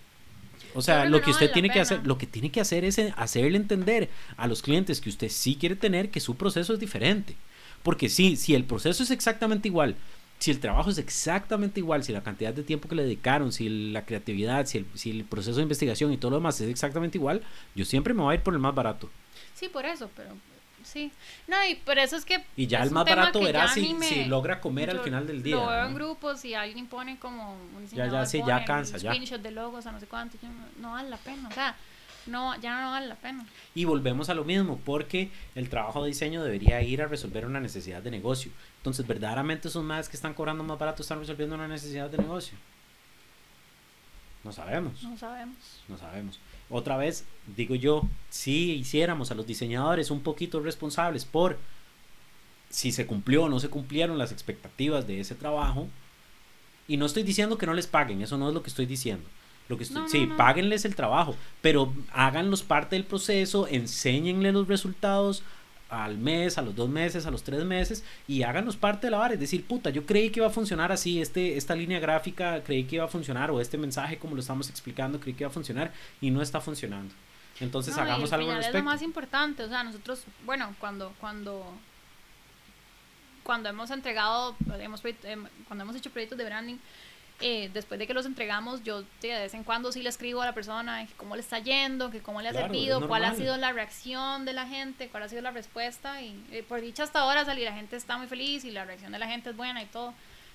O 0.74 0.82
sea, 0.82 1.04
lo 1.06 1.20
que 1.20 1.30
usted 1.30 1.46
vale 1.46 1.52
tiene 1.52 1.70
que 1.70 1.80
hacer, 1.80 2.06
lo 2.06 2.18
que 2.18 2.26
tiene 2.26 2.50
que 2.50 2.60
hacer 2.60 2.84
es 2.84 2.98
hacerle 3.16 3.56
entender 3.56 4.08
a 4.36 4.46
los 4.46 4.62
clientes 4.62 5.00
que 5.00 5.08
usted 5.10 5.28
sí 5.28 5.56
quiere 5.56 5.76
tener 5.76 6.10
que 6.10 6.20
su 6.20 6.36
proceso 6.36 6.72
es 6.74 6.80
diferente. 6.80 7.34
Porque 7.82 8.08
sí, 8.08 8.36
si 8.36 8.54
el 8.54 8.64
proceso 8.64 9.02
es 9.02 9.10
exactamente 9.10 9.68
igual, 9.68 9.96
si 10.38 10.50
el 10.50 10.60
trabajo 10.60 10.90
es 10.90 10.98
exactamente 10.98 11.80
igual, 11.80 12.04
si 12.04 12.12
la 12.12 12.22
cantidad 12.22 12.52
de 12.54 12.62
tiempo 12.62 12.88
que 12.88 12.94
le 12.94 13.02
dedicaron, 13.02 13.50
si 13.52 13.68
la 13.92 14.04
creatividad, 14.04 14.66
si 14.66 14.78
el, 14.78 14.86
si 14.94 15.10
el 15.10 15.24
proceso 15.24 15.56
de 15.56 15.62
investigación 15.62 16.12
y 16.12 16.16
todo 16.16 16.30
lo 16.32 16.36
demás 16.38 16.60
es 16.60 16.68
exactamente 16.68 17.18
igual, 17.18 17.42
yo 17.74 17.84
siempre 17.84 18.14
me 18.14 18.22
voy 18.22 18.32
a 18.32 18.34
ir 18.36 18.42
por 18.42 18.54
el 18.54 18.60
más 18.60 18.74
barato. 18.74 19.10
Sí, 19.58 19.68
por 19.68 19.84
eso, 19.86 20.10
pero 20.14 20.30
sí. 20.84 21.10
No, 21.46 21.56
y 21.66 21.74
por 21.74 21.98
eso 21.98 22.16
es 22.16 22.24
que. 22.24 22.44
Y 22.56 22.66
ya 22.66 22.82
el 22.82 22.90
más 22.90 23.04
barato 23.04 23.40
verá 23.40 23.68
si, 23.68 23.92
me- 23.94 24.06
si 24.08 24.24
logra 24.26 24.60
comer 24.60 24.90
al 24.90 25.00
final 25.00 25.26
del 25.26 25.42
día. 25.42 25.56
Lo 25.56 25.66
veo 25.66 25.80
¿no? 25.82 25.88
en 25.88 25.94
grupos 25.94 26.44
y 26.44 26.54
alguien 26.54 26.86
pone 26.86 27.18
como 27.18 27.54
un 27.54 27.88
Ya, 27.90 28.06
ya, 28.06 28.24
sí, 28.26 28.40
ya 28.46 28.64
cansa, 28.64 28.98
ya. 28.98 29.10
screenshot 29.10 29.40
de 29.42 29.50
logos 29.50 29.86
a 29.86 29.92
no 29.92 29.98
sé 30.00 30.06
cuánto. 30.06 30.36
yo 30.42 30.48
no 30.80 30.92
vale 30.92 31.08
la 31.10 31.16
pena. 31.16 31.48
O 31.48 31.52
sea, 31.52 31.74
no, 32.26 32.54
ya 32.60 32.82
no 32.82 32.90
vale 32.92 33.06
la 33.08 33.14
pena. 33.16 33.44
Y 33.74 33.84
volvemos 33.86 34.28
a 34.28 34.34
lo 34.34 34.44
mismo, 34.44 34.78
porque 34.84 35.30
el 35.54 35.68
trabajo 35.70 36.02
de 36.02 36.08
diseño 36.08 36.44
debería 36.44 36.80
ir 36.82 37.02
a 37.02 37.06
resolver 37.06 37.46
una 37.46 37.58
necesidad 37.58 38.02
de 38.02 38.10
negocio. 38.10 38.52
Entonces, 38.76 39.06
verdaderamente 39.06 39.68
esos 39.68 39.82
más 39.82 40.08
que 40.08 40.16
están 40.16 40.34
cobrando 40.34 40.62
más 40.62 40.78
barato 40.78 41.02
están 41.02 41.18
resolviendo 41.20 41.54
una 41.56 41.66
necesidad 41.66 42.08
de 42.10 42.18
negocio. 42.18 42.56
No 44.44 44.52
sabemos, 44.52 45.02
No 45.02 45.16
sabemos. 45.18 45.56
no 45.88 45.98
sabemos. 45.98 46.38
Otra 46.70 46.96
vez, 46.96 47.24
digo 47.56 47.74
yo, 47.74 48.02
si 48.30 48.72
hiciéramos 48.72 49.30
a 49.30 49.34
los 49.34 49.46
diseñadores 49.46 50.10
un 50.10 50.20
poquito 50.20 50.60
responsables 50.60 51.24
por 51.24 51.58
si 52.70 52.92
se 52.92 53.06
cumplió 53.06 53.44
o 53.44 53.48
no 53.48 53.60
se 53.60 53.70
cumplieron 53.70 54.18
las 54.18 54.32
expectativas 54.32 55.06
de 55.06 55.20
ese 55.20 55.34
trabajo, 55.34 55.88
y 56.86 56.96
no 56.96 57.06
estoy 57.06 57.22
diciendo 57.22 57.58
que 57.58 57.66
no 57.66 57.74
les 57.74 57.86
paguen, 57.86 58.22
eso 58.22 58.36
no 58.38 58.48
es 58.48 58.54
lo 58.54 58.62
que 58.62 58.70
estoy 58.70 58.86
diciendo. 58.86 59.24
Lo 59.68 59.76
que 59.76 59.84
estoy, 59.84 59.96
No, 59.98 60.04
no, 60.04 60.08
sí, 60.08 60.26
no. 60.26 60.36
páguenles 60.38 60.84
el 60.86 60.94
trabajo, 60.94 61.36
pero 61.60 61.92
háganlos 62.12 62.62
parte 62.62 62.96
del 62.96 63.04
proceso, 63.04 63.66
enséñenle 63.68 64.52
los 64.52 64.66
resultados 64.68 65.42
al 65.88 66.18
mes, 66.18 66.58
a 66.58 66.62
los 66.62 66.76
dos 66.76 66.88
meses, 66.88 67.26
a 67.26 67.30
los 67.30 67.42
tres 67.42 67.64
meses 67.64 68.04
y 68.26 68.42
háganos 68.42 68.76
parte 68.76 69.06
de 69.06 69.10
la 69.10 69.18
vara. 69.18 69.34
Es 69.34 69.40
decir, 69.40 69.64
puta, 69.64 69.90
yo 69.90 70.04
creí 70.04 70.30
que 70.30 70.40
iba 70.40 70.46
a 70.46 70.50
funcionar 70.50 70.92
así, 70.92 71.20
este, 71.20 71.56
esta 71.56 71.74
línea 71.74 71.98
gráfica 71.98 72.62
creí 72.62 72.84
que 72.84 72.96
iba 72.96 73.04
a 73.04 73.08
funcionar 73.08 73.50
o 73.50 73.60
este 73.60 73.78
mensaje 73.78 74.18
como 74.18 74.34
lo 74.34 74.40
estamos 74.40 74.68
explicando 74.70 75.18
creí 75.20 75.34
que 75.34 75.44
iba 75.44 75.50
a 75.50 75.52
funcionar 75.52 75.92
y 76.20 76.30
no 76.30 76.42
está 76.42 76.60
funcionando. 76.60 77.14
Entonces 77.60 77.96
No, 77.96 78.02
hagamos 78.02 78.32
al 78.32 78.40
algo 78.40 78.52
al 78.52 78.64
es 78.64 78.72
lo 78.72 78.82
más 78.82 79.02
importante. 79.02 79.62
O 79.64 79.68
sea, 79.68 79.82
nosotros, 79.82 80.24
bueno, 80.44 80.74
cuando, 80.78 81.12
cuando, 81.20 81.66
cuando 83.42 83.68
hemos 83.68 83.90
entregado, 83.90 84.56
hemos, 84.78 85.02
em, 85.24 85.46
cuando 85.66 85.84
hemos 85.84 85.96
hecho 85.96 86.10
proyectos 86.10 86.38
de 86.38 86.44
branding, 86.44 86.76
eh, 87.40 87.70
después 87.72 87.98
de 88.00 88.06
que 88.06 88.14
los 88.14 88.26
entregamos, 88.26 88.82
yo 88.82 89.02
de 89.22 89.28
vez 89.28 89.54
en 89.54 89.62
cuando 89.64 89.92
sí 89.92 90.02
le 90.02 90.08
escribo 90.08 90.42
a 90.42 90.46
la 90.46 90.54
persona 90.54 91.06
que 91.06 91.12
cómo 91.14 91.36
le 91.36 91.40
está 91.42 91.60
yendo, 91.60 92.10
que 92.10 92.20
cómo 92.20 92.40
le 92.42 92.48
ha 92.48 92.52
Claro, 92.52 92.66
servido, 92.66 93.06
cuál 93.06 93.24
ha 93.24 93.34
sido 93.34 93.56
la 93.56 93.72
reacción 93.72 94.44
de 94.44 94.52
la 94.52 94.66
gente, 94.66 95.08
cuál 95.08 95.22
ha 95.22 95.28
sido 95.28 95.42
la 95.42 95.52
respuesta. 95.52 96.20
Y 96.20 96.44
eh, 96.50 96.64
por 96.68 96.80
dicha 96.80 97.04
hasta 97.04 97.20
ahora, 97.20 97.44
salir 97.44 97.64
la 97.64 97.72
gente 97.74 97.94
está 97.96 98.18
muy 98.18 98.26
feliz 98.26 98.64
y 98.64 98.70
la 98.72 98.84
reacción 98.84 99.12
de 99.12 99.18
la 99.20 99.28
gente 99.28 99.50
es 99.50 99.56
buena 99.56 99.82
y 99.82 99.86
todo. 99.86 100.14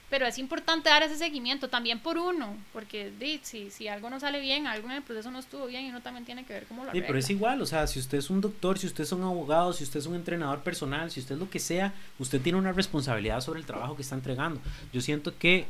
pero 0.10 0.28
es 0.28 0.38
importante 0.38 0.90
dar 0.90 1.02
ese 1.02 1.18
seguimiento 1.18 1.70
también 1.70 2.00
por 2.00 2.20
uno, 2.20 2.56
porque 2.72 3.12
si, 3.42 3.72
si 3.72 3.88
algo 3.88 4.12
no 4.12 4.20
sale 4.20 4.40
bien, 4.42 4.68
algo 4.68 4.88
en 4.90 4.98
el 4.98 5.02
proceso 5.04 5.32
no 5.32 5.40
estuvo 5.40 5.66
bien, 5.66 5.86
y 5.86 5.90
uno 5.90 6.02
también 6.02 6.24
tiene 6.26 6.46
que 6.46 6.54
ver 6.54 6.68
cómo 6.68 6.84
lo 6.84 6.92
arregla. 6.92 7.04
Sí, 7.04 7.08
pero 7.08 7.18
es 7.20 7.30
igual, 7.32 7.60
o 7.62 7.66
sea, 7.66 7.88
si 7.88 7.98
usted 7.98 8.20
es 8.20 8.30
un 8.30 8.40
doctor, 8.40 8.78
si 8.78 8.86
usted 8.86 9.06
es 9.06 9.12
un 9.12 9.24
abogado, 9.24 9.74
si 9.74 9.84
usted 9.84 10.00
es 10.02 10.06
un 10.06 10.14
entrenador 10.16 10.60
personal, 10.62 11.10
si 11.10 11.20
usted 11.22 11.34
es 11.36 11.40
lo 11.40 11.50
que 11.50 11.60
sea, 11.60 11.94
usted 12.20 12.42
tiene 12.42 12.60
una 12.60 12.74
responsabilidad 12.74 13.42
sobre 13.42 13.60
el 13.62 13.66
trabajo 13.66 13.96
que 13.96 14.04
está 14.04 14.14
entregando. 14.14 14.62
Yo 14.92 15.02
siento 15.02 15.36
que 15.40 15.66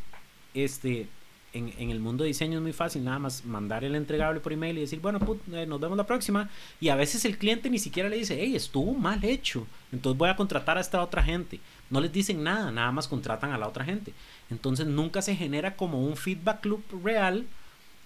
este 0.54 1.08
en, 1.54 1.72
en, 1.78 1.92
el 1.92 2.00
mundo 2.00 2.24
de 2.24 2.30
diseño 2.30 2.58
es 2.58 2.64
muy 2.64 2.74
fácil 2.74 3.04
nada 3.04 3.20
más 3.20 3.46
mandar 3.46 3.84
el 3.84 3.96
entregable 3.96 4.40
por 4.40 4.52
email 4.52 4.78
y 4.78 4.82
decir, 4.82 5.00
bueno, 5.00 5.20
eh, 5.52 5.66
nos 5.68 5.80
vemos 5.80 5.98
la 5.98 6.06
próxima. 6.06 6.50
Y 6.82 6.90
a 6.90 6.96
veces 6.96 7.26
el 7.26 7.38
cliente 7.38 7.70
ni 7.70 7.80
siquiera 7.80 8.10
le 8.10 8.18
dice, 8.18 8.38
hey, 8.40 8.56
estuvo 8.56 8.94
mal 8.94 9.24
hecho, 9.24 9.68
entonces 9.92 10.18
voy 10.18 10.30
a 10.30 10.36
contratar 10.36 10.78
a 10.78 10.82
esta 10.82 11.02
otra 11.02 11.24
gente. 11.24 11.60
No 11.90 12.02
les 12.02 12.12
dicen 12.12 12.44
nada, 12.44 12.72
nada 12.72 12.92
más 12.92 13.08
contratan 13.08 13.52
a 13.52 13.58
la 13.58 13.68
otra 13.68 13.86
gente. 13.86 14.14
Entonces 14.50 14.88
nunca 14.88 15.22
se 15.22 15.36
genera 15.36 15.76
como 15.76 16.04
un 16.04 16.18
feedback 16.18 16.66
loop 16.66 16.84
real 17.04 17.46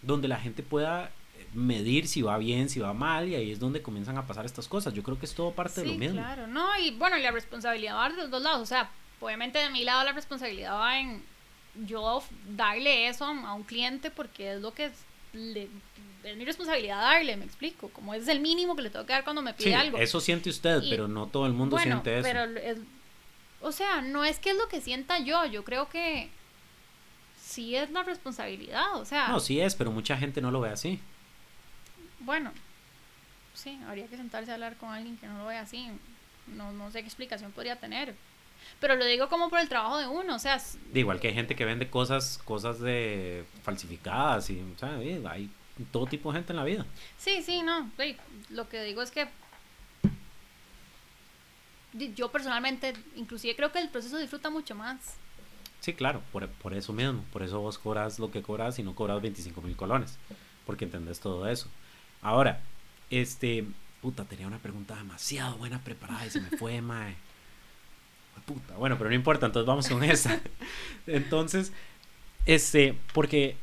donde 0.01 0.27
la 0.27 0.37
gente 0.37 0.61
pueda 0.61 1.05
eh, 1.05 1.47
medir 1.53 2.07
si 2.07 2.21
va 2.21 2.37
bien, 2.37 2.69
si 2.69 2.81
va 2.81 2.93
mal, 2.93 3.29
y 3.29 3.35
ahí 3.35 3.51
es 3.51 3.59
donde 3.59 3.81
comienzan 3.81 4.17
a 4.17 4.27
pasar 4.27 4.45
estas 4.45 4.67
cosas. 4.67 4.93
Yo 4.93 5.03
creo 5.03 5.17
que 5.17 5.25
es 5.25 5.33
todo 5.33 5.51
parte 5.51 5.81
de 5.81 5.87
lo 5.87 5.93
mismo. 5.93 6.19
Claro, 6.19 6.47
no, 6.47 6.77
y 6.79 6.91
bueno, 6.91 7.17
la 7.17 7.31
responsabilidad 7.31 7.95
va 7.95 8.09
de 8.09 8.17
los 8.17 8.29
dos 8.29 8.41
lados. 8.41 8.61
O 8.61 8.65
sea, 8.65 8.89
obviamente 9.21 9.57
de 9.59 9.69
mi 9.69 9.85
lado 9.85 10.03
la 10.03 10.11
responsabilidad 10.11 10.73
va 10.73 10.99
en 10.99 11.23
yo 11.85 12.23
darle 12.49 13.07
eso 13.07 13.25
a 13.25 13.53
un 13.53 13.63
cliente 13.63 14.11
porque 14.11 14.53
es 14.53 14.61
lo 14.61 14.73
que 14.73 14.85
es, 14.85 14.93
mi 15.33 16.45
responsabilidad 16.45 17.01
darle, 17.01 17.37
me 17.37 17.45
explico, 17.45 17.89
como 17.89 18.13
es 18.13 18.27
el 18.27 18.39
mínimo 18.39 18.75
que 18.75 18.81
le 18.81 18.89
tengo 18.89 19.05
que 19.05 19.13
dar 19.13 19.23
cuando 19.23 19.41
me 19.41 19.53
pide 19.53 19.75
algo. 19.75 19.97
Eso 19.97 20.19
siente 20.19 20.49
usted, 20.49 20.81
pero 20.89 21.07
no 21.07 21.27
todo 21.27 21.45
el 21.45 21.53
mundo 21.53 21.77
siente 21.77 22.19
eso. 22.19 22.27
Pero 22.27 22.45
o 23.61 23.71
sea, 23.71 24.01
no 24.01 24.23
es 24.23 24.39
que 24.39 24.51
es 24.51 24.55
lo 24.55 24.67
que 24.67 24.81
sienta 24.81 25.19
yo, 25.19 25.45
yo 25.45 25.63
creo 25.63 25.89
que 25.89 26.29
sí 27.41 27.75
es 27.75 27.89
la 27.91 28.03
responsabilidad, 28.03 28.95
o 28.95 29.05
sea. 29.05 29.29
No, 29.29 29.39
sí 29.39 29.59
es, 29.59 29.75
pero 29.75 29.91
mucha 29.91 30.17
gente 30.17 30.41
no 30.41 30.51
lo 30.51 30.61
ve 30.61 30.69
así. 30.69 30.99
Bueno, 32.19 32.51
sí, 33.53 33.79
habría 33.87 34.07
que 34.07 34.17
sentarse 34.17 34.51
a 34.51 34.55
hablar 34.55 34.77
con 34.77 34.89
alguien 34.89 35.17
que 35.17 35.27
no 35.27 35.39
lo 35.39 35.45
ve 35.45 35.57
así. 35.57 35.87
No, 36.47 36.71
no 36.71 36.91
sé 36.91 37.01
qué 37.01 37.07
explicación 37.07 37.51
podría 37.51 37.77
tener. 37.77 38.15
Pero 38.79 38.95
lo 38.95 39.05
digo 39.05 39.29
como 39.29 39.49
por 39.49 39.59
el 39.59 39.69
trabajo 39.69 39.97
de 39.97 40.07
uno, 40.07 40.35
o 40.35 40.39
sea... 40.39 40.61
De 40.91 40.99
igual 40.99 41.19
que 41.19 41.29
hay 41.29 41.33
gente 41.33 41.55
que 41.55 41.65
vende 41.65 41.89
cosas, 41.89 42.39
cosas 42.43 42.79
de 42.79 43.45
falsificadas 43.63 44.49
y, 44.49 44.61
o 44.61 44.77
sea, 44.77 44.97
hay 45.31 45.49
todo 45.91 46.05
tipo 46.05 46.31
de 46.31 46.39
gente 46.39 46.53
en 46.53 46.57
la 46.57 46.63
vida. 46.63 46.85
Sí, 47.17 47.41
sí, 47.43 47.61
no, 47.61 47.89
lo 48.49 48.69
que 48.69 48.83
digo 48.83 49.01
es 49.01 49.11
que 49.11 49.27
yo 52.15 52.31
personalmente, 52.31 52.93
inclusive 53.15 53.55
creo 53.55 53.71
que 53.71 53.79
el 53.79 53.89
proceso 53.89 54.17
disfruta 54.17 54.49
mucho 54.49 54.75
más. 54.75 55.15
Sí, 55.79 55.93
claro, 55.93 56.21
por, 56.31 56.47
por 56.49 56.73
eso 56.73 56.93
mismo, 56.93 57.23
por 57.31 57.43
eso 57.43 57.59
vos 57.59 57.77
cobras 57.77 58.19
lo 58.19 58.31
que 58.31 58.41
cobras 58.41 58.77
y 58.79 58.83
no 58.83 58.95
cobras 58.95 59.21
25 59.21 59.61
mil 59.61 59.75
colones, 59.75 60.17
porque 60.65 60.85
entendés 60.85 61.19
todo 61.19 61.47
eso. 61.47 61.69
Ahora, 62.21 62.61
este, 63.09 63.65
puta, 64.01 64.25
tenía 64.25 64.47
una 64.47 64.59
pregunta 64.59 64.95
demasiado 64.95 65.57
buena 65.57 65.79
preparada 65.79 66.25
y 66.25 66.29
se 66.29 66.41
me 66.41 66.49
fue, 66.49 66.81
mae. 66.81 67.15
Puta, 68.45 68.75
bueno, 68.77 68.97
pero 68.97 69.09
no 69.09 69.15
importa, 69.15 69.45
entonces 69.45 69.67
vamos 69.67 69.87
con 69.87 70.03
esa. 70.03 70.39
Entonces, 71.07 71.71
este, 72.45 72.97
porque, 73.13 73.57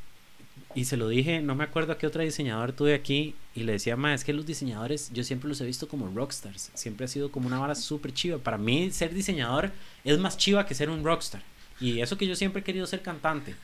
y 0.74 0.84
se 0.84 0.96
lo 0.96 1.08
dije, 1.08 1.40
no 1.40 1.54
me 1.54 1.64
acuerdo 1.64 1.92
a 1.92 1.98
qué 1.98 2.06
otro 2.06 2.22
diseñador 2.22 2.72
tuve 2.72 2.94
aquí, 2.94 3.34
y 3.54 3.62
le 3.62 3.72
decía, 3.72 3.96
ma, 3.96 4.14
es 4.14 4.24
que 4.24 4.32
los 4.32 4.46
diseñadores, 4.46 5.10
yo 5.12 5.22
siempre 5.22 5.48
los 5.48 5.60
he 5.60 5.64
visto 5.64 5.86
como 5.86 6.08
rockstars, 6.08 6.70
siempre 6.74 7.04
ha 7.04 7.08
sido 7.08 7.30
como 7.30 7.46
una 7.46 7.58
vara 7.58 7.74
súper 7.76 8.12
chiva. 8.12 8.38
Para 8.38 8.58
mí, 8.58 8.90
ser 8.90 9.14
diseñador 9.14 9.70
es 10.02 10.18
más 10.18 10.36
chiva 10.36 10.66
que 10.66 10.74
ser 10.74 10.90
un 10.90 11.04
rockstar. 11.04 11.42
Y 11.80 12.00
eso 12.00 12.18
que 12.18 12.26
yo 12.26 12.34
siempre 12.34 12.60
he 12.60 12.64
querido 12.64 12.86
ser 12.86 13.02
cantante. 13.02 13.54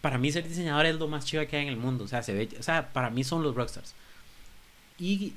Para 0.00 0.18
mí 0.18 0.30
ser 0.30 0.48
diseñador 0.48 0.86
es 0.86 0.96
lo 0.96 1.08
más 1.08 1.24
chiva 1.24 1.46
que 1.46 1.56
hay 1.56 1.64
en 1.64 1.68
el 1.68 1.76
mundo. 1.76 2.04
O 2.04 2.08
sea, 2.08 2.22
se 2.22 2.32
ve, 2.32 2.48
o 2.58 2.62
sea, 2.62 2.92
para 2.92 3.10
mí 3.10 3.24
son 3.24 3.42
los 3.42 3.54
rockstars. 3.54 3.94
Y 4.98 5.34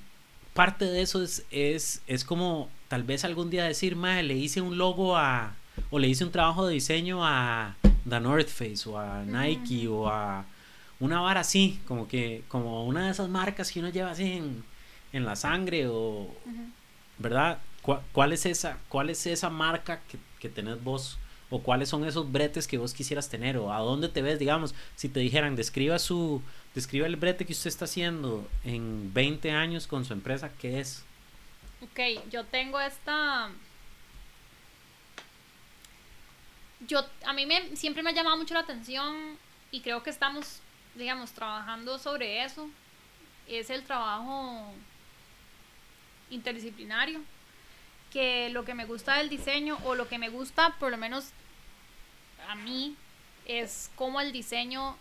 parte 0.53 0.85
de 0.85 1.01
eso 1.01 1.23
es, 1.23 1.45
es, 1.51 2.01
es 2.07 2.23
como 2.23 2.69
tal 2.87 3.03
vez 3.03 3.25
algún 3.25 3.49
día 3.49 3.63
decir, 3.63 3.95
madre, 3.95 4.23
le 4.23 4.35
hice 4.35 4.61
un 4.61 4.77
logo 4.77 5.17
a, 5.17 5.55
o 5.89 5.99
le 5.99 6.07
hice 6.07 6.23
un 6.23 6.31
trabajo 6.31 6.67
de 6.67 6.75
diseño 6.75 7.25
a 7.25 7.75
The 8.07 8.19
North 8.19 8.49
Face, 8.49 8.87
o 8.87 8.97
a 8.97 9.23
Nike, 9.23 9.87
o 9.87 10.07
a 10.07 10.45
una 10.99 11.21
vara 11.21 11.41
así, 11.41 11.79
como 11.87 12.07
que, 12.07 12.43
como 12.47 12.85
una 12.85 13.05
de 13.05 13.11
esas 13.11 13.29
marcas 13.29 13.71
que 13.71 13.79
uno 13.79 13.89
lleva 13.89 14.11
así 14.11 14.33
en, 14.33 14.63
en 15.11 15.25
la 15.25 15.35
sangre, 15.35 15.87
o, 15.87 16.33
¿verdad? 17.17 17.59
¿Cuál, 18.11 18.31
es 18.31 18.45
esa, 18.45 18.77
¿Cuál 18.89 19.09
es 19.09 19.25
esa 19.25 19.49
marca 19.49 20.01
que, 20.07 20.17
que 20.39 20.49
tenés 20.49 20.81
vos? 20.83 21.17
O 21.53 21.61
cuáles 21.61 21.87
son 21.87 22.03
esos 22.03 22.31
bretes 22.31 22.67
que 22.67 22.79
vos 22.79 22.95
quisieras 22.95 23.29
tener 23.29 23.57
o 23.57 23.71
a 23.71 23.77
dónde 23.77 24.09
te 24.09 24.23
ves, 24.23 24.39
digamos, 24.39 24.73
si 24.95 25.07
te 25.07 25.19
dijeran, 25.19 25.55
describa 25.55 25.99
su 25.99 26.41
describa 26.73 27.05
el 27.05 27.15
brete 27.15 27.45
que 27.45 27.53
usted 27.53 27.67
está 27.67 27.85
haciendo 27.85 28.47
en 28.63 29.13
20 29.13 29.51
años 29.51 29.85
con 29.85 30.03
su 30.03 30.13
empresa, 30.13 30.49
¿qué 30.59 30.79
es? 30.79 31.05
Ok, 31.81 32.25
yo 32.31 32.43
tengo 32.45 32.79
esta 32.79 33.51
yo 36.87 37.05
a 37.23 37.33
mí 37.33 37.45
me 37.45 37.75
siempre 37.75 38.01
me 38.01 38.09
ha 38.09 38.13
llamado 38.13 38.37
mucho 38.37 38.55
la 38.55 38.61
atención 38.61 39.37
y 39.69 39.81
creo 39.81 40.01
que 40.01 40.09
estamos 40.09 40.59
digamos 40.95 41.33
trabajando 41.33 41.99
sobre 41.99 42.43
eso. 42.43 42.67
Es 43.47 43.69
el 43.69 43.83
trabajo 43.83 44.73
interdisciplinario 46.31 47.19
que 48.11 48.49
lo 48.49 48.65
que 48.65 48.73
me 48.73 48.85
gusta 48.85 49.17
del 49.17 49.29
diseño 49.29 49.77
o 49.83 49.93
lo 49.93 50.07
que 50.07 50.17
me 50.17 50.29
gusta 50.29 50.75
por 50.79 50.89
lo 50.89 50.97
menos 50.97 51.31
a 52.49 52.55
mí 52.55 52.95
es 53.45 53.91
cómo 53.95 54.21
el 54.21 54.31
diseño 54.31 54.95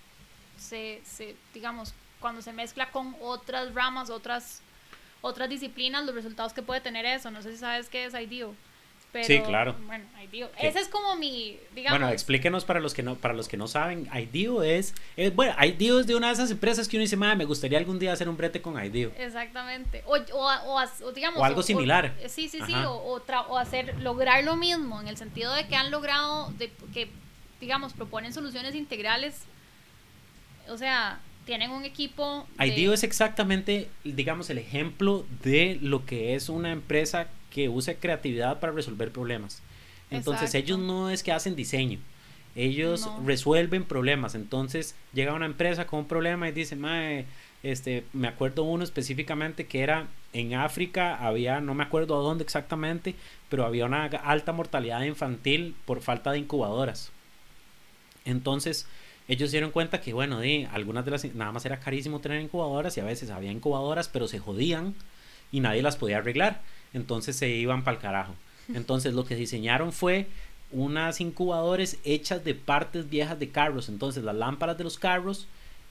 se, 0.59 1.01
se, 1.05 1.37
digamos, 1.55 1.95
cuando 2.21 2.41
se 2.41 2.53
mezcla 2.53 2.91
con 2.91 3.15
otras 3.21 3.75
ramas, 3.75 4.11
otras, 4.11 4.63
otras 5.21 5.49
disciplinas, 5.49 6.05
los 6.05 6.15
resultados 6.15 6.53
que 6.53 6.63
puede 6.63 6.81
tener 6.81 7.05
eso. 7.05 7.31
No 7.31 7.43
sé 7.43 7.53
si 7.53 7.59
sabes 7.59 7.89
qué 7.89 8.05
es 8.05 8.15
IDEO. 8.15 8.55
Pero, 9.13 9.27
sí, 9.27 9.41
claro. 9.41 9.77
Bueno, 9.87 10.07
IDEO. 10.25 10.51
Ese 10.59 10.81
es 10.81 10.89
como 10.89 11.17
mi, 11.17 11.59
digamos. 11.75 11.99
Bueno, 11.99 12.13
explíquenos 12.15 12.65
para 12.65 12.81
los 12.81 12.95
que 12.95 13.03
no, 13.03 13.17
para 13.17 13.35
los 13.35 13.47
que 13.47 13.59
no 13.59 13.69
saben, 13.69 14.09
IDEO 14.11 14.63
es, 14.63 14.95
es 15.19 15.35
bueno, 15.35 15.55
IDEO 15.63 16.01
es 16.01 16.07
de 16.07 16.15
una 16.15 16.29
de 16.29 16.33
esas 16.33 16.51
empresas 16.51 16.89
que 16.89 16.97
uno 16.97 17.03
dice, 17.03 17.19
me 17.19 17.45
gustaría 17.45 17.77
algún 17.77 17.99
día 17.99 18.15
hacer 18.15 18.27
un 18.31 18.39
brete 18.39 18.63
con 18.63 18.83
IDEO. 18.83 19.13
Exactamente. 19.19 20.03
O, 20.07 20.17
o, 20.17 20.83
o, 21.05 21.13
digamos. 21.13 21.39
O 21.41 21.45
algo 21.45 21.63
similar. 21.63 22.15
sí, 22.27 22.49
sí, 22.49 22.61
sí. 22.65 22.75
O, 22.87 23.21
o, 23.27 23.59
hacer, 23.59 24.01
lograr 24.01 24.43
lo 24.45 24.57
mismo, 24.57 24.99
en 25.03 25.09
el 25.09 25.19
sentido 25.19 25.53
de 25.53 25.67
que 25.67 25.77
han 25.77 25.91
logrado, 25.91 26.51
de, 26.53 26.73
que 26.95 27.11
digamos, 27.63 27.93
proponen 27.93 28.33
soluciones 28.33 28.75
integrales. 28.75 29.45
O 30.69 30.77
sea, 30.77 31.21
tienen 31.47 31.71
un 31.71 31.85
equipo. 31.85 32.47
De... 32.59 32.67
IDEO 32.67 32.93
es 32.93 33.05
exactamente, 33.05 33.89
digamos, 34.03 34.51
el 34.51 34.59
ejemplo 34.59 35.25
de 35.45 35.79
lo 35.81 36.05
que 36.05 36.35
es 36.35 36.49
una 36.49 36.73
empresa 36.73 37.29
que 37.51 37.69
usa 37.69 37.95
creatividad 37.95 38.59
para 38.59 38.73
resolver 38.73 39.13
problemas. 39.13 39.63
Entonces, 40.11 40.55
ellos 40.57 40.79
no 40.79 41.09
es 41.09 41.23
que 41.23 41.31
hacen 41.31 41.55
diseño. 41.55 42.01
Ellos 42.57 43.09
resuelven 43.25 43.85
problemas. 43.85 44.35
Entonces, 44.35 44.97
llega 45.15 45.33
una 45.33 45.47
empresa 45.47 45.87
con 45.87 46.01
un 46.01 46.09
problema 46.09 46.49
y 46.49 46.53
dice, 46.53 46.75
Mae, 46.75 47.27
este, 47.63 48.05
me 48.13 48.27
acuerdo 48.27 48.65
uno 48.65 48.83
específicamente 48.83 49.67
que 49.67 49.83
era 49.83 50.09
en 50.33 50.55
África, 50.55 51.17
había, 51.17 51.61
no 51.61 51.75
me 51.75 51.85
acuerdo 51.85 52.19
a 52.19 52.23
dónde 52.23 52.43
exactamente, 52.43 53.15
pero 53.49 53.65
había 53.65 53.87
una 53.87 54.05
alta 54.05 54.53
mortalidad 54.53 55.03
infantil 55.03 55.77
por 55.87 56.01
falta 56.01 56.33
de 56.33 56.41
incubadoras. 56.41 57.13
Entonces, 58.25 58.87
ellos 59.29 59.51
se 59.51 59.57
dieron 59.57 59.71
cuenta 59.71 60.01
que, 60.01 60.13
bueno, 60.13 60.41
de, 60.41 60.69
algunas 60.73 61.05
de 61.05 61.11
las, 61.11 61.25
nada 61.35 61.53
más 61.53 61.65
era 61.65 61.81
carísimo 61.81 62.21
tener 62.21 62.41
incubadoras 62.41 62.97
y 62.97 63.01
a 63.01 63.05
veces 63.05 63.31
había 63.31 63.53
incubadoras, 63.53 64.09
pero 64.09 64.29
se 64.29 64.39
jodían 64.39 64.95
y 65.51 65.61
nadie 65.61 65.83
las 65.83 65.97
podía 65.97 66.19
arreglar. 66.19 66.61
Entonces 66.93 67.37
se 67.37 67.49
iban 67.49 67.85
para 67.85 67.97
el 67.97 68.03
carajo. 68.03 68.35
Entonces 68.75 69.15
lo 69.15 69.25
que 69.25 69.37
diseñaron 69.37 69.93
fue 69.93 70.27
unas 70.71 71.21
incubadoras 71.21 71.99
hechas 72.05 72.45
de 72.45 72.55
partes 72.55 73.09
viejas 73.09 73.39
de 73.39 73.51
carros. 73.51 73.89
Entonces 73.89 74.25
las 74.25 74.35
lámparas 74.35 74.79
de 74.79 74.85
los 74.85 74.99
carros 74.99 75.47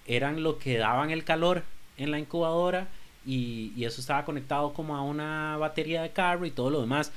eran 0.07 0.43
lo 0.43 0.57
que 0.57 0.77
daban 0.77 1.11
el 1.11 1.23
calor 1.23 1.63
en 1.97 2.11
la 2.11 2.19
incubadora 2.19 2.87
y, 3.25 3.71
y 3.75 3.85
eso 3.85 4.01
estaba 4.01 4.25
conectado 4.25 4.73
como 4.73 4.95
a 4.95 5.03
una 5.03 5.57
batería 5.57 6.01
de 6.01 6.11
carro 6.11 6.45
y 6.45 6.51
todo 6.51 6.69
lo 6.69 6.81
demás. 6.81 7.11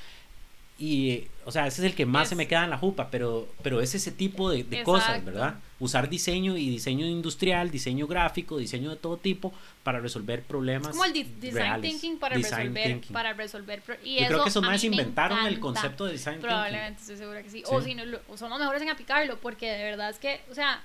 Y, 0.76 1.28
o 1.44 1.52
sea, 1.52 1.68
ese 1.68 1.82
es 1.82 1.86
el 1.86 1.94
que 1.94 2.04
más 2.04 2.28
se 2.28 2.34
me 2.34 2.48
queda 2.48 2.64
en 2.64 2.70
la 2.70 2.78
jupa, 2.78 3.08
pero, 3.08 3.48
pero 3.62 3.80
es 3.80 3.94
ese 3.94 4.10
tipo 4.10 4.50
de, 4.50 4.82
cosas, 4.82 5.24
¿verdad? 5.24 5.60
Usar 5.78 6.08
diseño 6.08 6.56
y 6.56 6.68
diseño 6.68 7.06
industrial, 7.06 7.70
diseño 7.70 8.08
gráfico, 8.08 8.58
diseño 8.58 8.90
de 8.90 8.96
todo 8.96 9.16
tipo 9.16 9.52
para 9.84 10.00
resolver 10.00 10.42
problemas. 10.42 10.88
como 10.88 11.04
el 11.04 11.12
design 11.12 11.80
thinking 11.80 12.18
para 12.18 12.34
resolver. 12.34 13.00
Para 13.12 13.32
resolver 13.34 13.82
y 14.02 14.20
Yo 14.20 14.26
creo 14.26 14.42
que 14.42 14.48
esos 14.48 14.62
más 14.62 14.82
inventaron 14.82 15.46
el 15.46 15.60
concepto 15.60 16.06
de 16.06 16.12
design 16.12 16.36
thinking. 16.36 16.48
Probablemente, 16.48 17.00
estoy 17.02 17.16
segura 17.18 17.42
que 17.42 17.50
sí. 17.50 17.62
O, 17.66 17.80
si 17.80 17.94
no, 17.94 18.02
son 18.36 18.50
los 18.50 18.58
mejores 18.58 18.82
en 18.82 18.88
aplicarlo, 18.88 19.38
porque 19.38 19.70
de 19.70 19.84
verdad 19.84 20.10
es 20.10 20.18
que, 20.18 20.40
o 20.50 20.54
sea, 20.54 20.82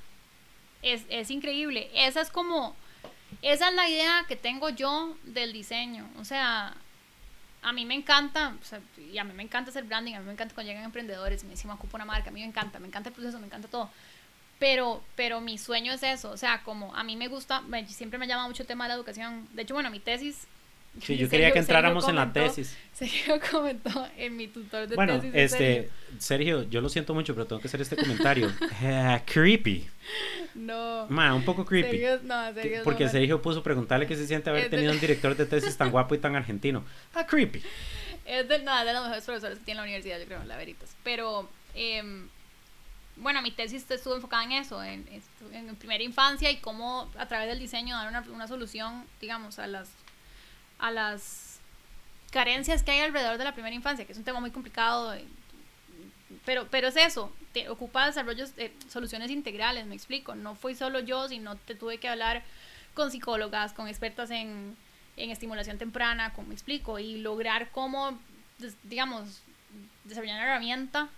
es, 0.83 1.01
es 1.09 1.31
increíble. 1.31 1.89
Esa 1.95 2.21
es 2.21 2.29
como. 2.29 2.75
Esa 3.41 3.69
es 3.69 3.75
la 3.75 3.89
idea 3.89 4.25
que 4.27 4.35
tengo 4.35 4.69
yo 4.69 5.15
del 5.23 5.51
diseño. 5.53 6.07
O 6.19 6.25
sea, 6.25 6.75
a 7.61 7.73
mí 7.73 7.85
me 7.85 7.93
encanta, 7.93 8.55
o 8.61 8.65
sea, 8.65 8.79
y 8.97 9.17
a 9.17 9.23
mí 9.23 9.33
me 9.33 9.43
encanta 9.43 9.69
hacer 9.69 9.83
branding, 9.83 10.13
a 10.13 10.19
mí 10.19 10.25
me 10.25 10.33
encanta 10.33 10.53
cuando 10.53 10.69
llegan 10.69 10.85
emprendedores 10.85 11.43
me 11.43 11.51
dicen, 11.51 11.67
me 11.67 11.73
ocupo 11.73 11.97
una 11.97 12.05
marca, 12.05 12.29
a 12.29 12.33
mí 12.33 12.39
me 12.39 12.47
encanta, 12.47 12.79
me 12.79 12.87
encanta 12.87 13.09
el 13.09 13.15
proceso, 13.15 13.39
me 13.39 13.47
encanta 13.47 13.67
todo. 13.67 13.89
Pero, 14.59 15.03
pero 15.15 15.41
mi 15.41 15.57
sueño 15.57 15.93
es 15.93 16.03
eso, 16.03 16.31
o 16.31 16.37
sea, 16.37 16.63
como 16.63 16.95
a 16.95 17.03
mí 17.03 17.15
me 17.15 17.27
gusta, 17.27 17.63
siempre 17.87 18.19
me 18.19 18.27
llama 18.27 18.47
mucho 18.47 18.63
el 18.63 18.67
tema 18.67 18.85
de 18.85 18.89
la 18.89 18.95
educación. 18.95 19.47
De 19.53 19.61
hecho, 19.61 19.73
bueno, 19.73 19.89
mi 19.89 19.99
tesis 19.99 20.47
Sí, 21.01 21.17
yo 21.17 21.29
quería 21.29 21.51
que 21.51 21.59
entráramos 21.59 22.07
en 22.07 22.15
la 22.15 22.31
tesis. 22.31 22.75
Sergio 22.93 23.39
comentó 23.51 24.07
en 24.17 24.35
mi 24.35 24.47
tutor 24.47 24.87
de 24.87 24.95
bueno, 24.95 25.13
tesis. 25.15 25.31
Bueno, 25.31 25.45
este, 25.45 25.89
Sergio. 26.17 26.63
yo 26.63 26.81
lo 26.81 26.89
siento 26.89 27.13
mucho, 27.13 27.33
pero 27.33 27.47
tengo 27.47 27.61
que 27.61 27.67
hacer 27.67 27.81
este 27.81 27.95
comentario. 27.95 28.51
Eh, 28.81 29.21
creepy. 29.25 29.87
No. 30.55 31.05
un 31.09 31.43
poco 31.43 31.65
creepy. 31.65 32.01
no, 32.23 32.53
Sergio 32.53 32.83
Porque 32.83 33.05
no, 33.05 33.11
Sergio 33.11 33.41
puso 33.41 33.61
preguntarle 33.61 34.07
qué 34.07 34.15
se 34.15 34.25
siente 34.25 34.49
haber 34.49 34.69
tenido 34.69 34.91
un 34.91 34.99
director 34.99 35.35
de 35.35 35.45
tesis 35.45 35.75
tan 35.75 35.91
guapo 35.91 36.15
y 36.15 36.17
tan 36.17 36.35
argentino. 36.35 36.83
Ah, 37.13 37.25
creepy. 37.25 37.61
Es 38.25 38.47
de, 38.47 38.59
no, 38.59 38.85
de 38.85 38.93
los 38.93 39.03
mejores 39.03 39.25
profesores 39.25 39.59
que 39.59 39.65
tiene 39.65 39.79
la 39.79 39.83
universidad, 39.83 40.19
yo 40.19 40.25
creo, 40.25 40.43
la 40.45 40.55
veritas. 40.55 40.95
Pero, 41.03 41.49
eh, 41.75 42.27
bueno, 43.17 43.41
mi 43.41 43.51
tesis 43.51 43.89
estuvo 43.89 44.15
enfocada 44.15 44.43
en 44.43 44.51
eso, 44.53 44.83
en, 44.83 45.05
en, 45.51 45.75
primera 45.75 46.03
infancia 46.03 46.49
y 46.51 46.57
cómo 46.57 47.09
a 47.17 47.27
través 47.27 47.47
del 47.49 47.59
diseño 47.59 47.95
dar 47.95 48.07
una, 48.07 48.21
una 48.33 48.47
solución, 48.47 49.05
digamos, 49.19 49.59
a 49.59 49.67
las 49.67 49.89
a 50.79 50.91
las 50.91 51.59
carencias 52.31 52.83
que 52.83 52.91
hay 52.91 52.99
alrededor 53.01 53.37
de 53.37 53.43
la 53.43 53.53
primera 53.53 53.75
infancia, 53.75 54.05
que 54.05 54.11
es 54.11 54.17
un 54.17 54.23
tema 54.23 54.39
muy 54.39 54.51
complicado, 54.51 55.13
eh, 55.13 55.25
pero, 56.45 56.67
pero 56.69 56.87
es 56.87 56.95
eso, 56.95 57.31
te 57.53 57.69
ocupa 57.69 58.05
desarrollos, 58.05 58.55
de 58.55 58.73
soluciones 58.87 59.31
integrales, 59.31 59.85
me 59.85 59.95
explico, 59.95 60.35
no 60.35 60.55
fui 60.55 60.75
solo 60.75 60.99
yo, 60.99 61.27
sino 61.27 61.55
te 61.55 61.75
tuve 61.75 61.97
que 61.97 62.07
hablar 62.07 62.43
con 62.93 63.11
psicólogas, 63.11 63.73
con 63.73 63.87
expertas 63.87 64.31
en, 64.31 64.75
en 65.17 65.31
estimulación 65.31 65.77
temprana, 65.77 66.33
como 66.33 66.49
me 66.49 66.53
explico, 66.53 66.99
y 66.99 67.17
lograr 67.17 67.71
cómo, 67.71 68.17
digamos, 68.83 69.41
desarrollar 70.05 70.37
una 70.37 70.45
herramienta 70.45 71.09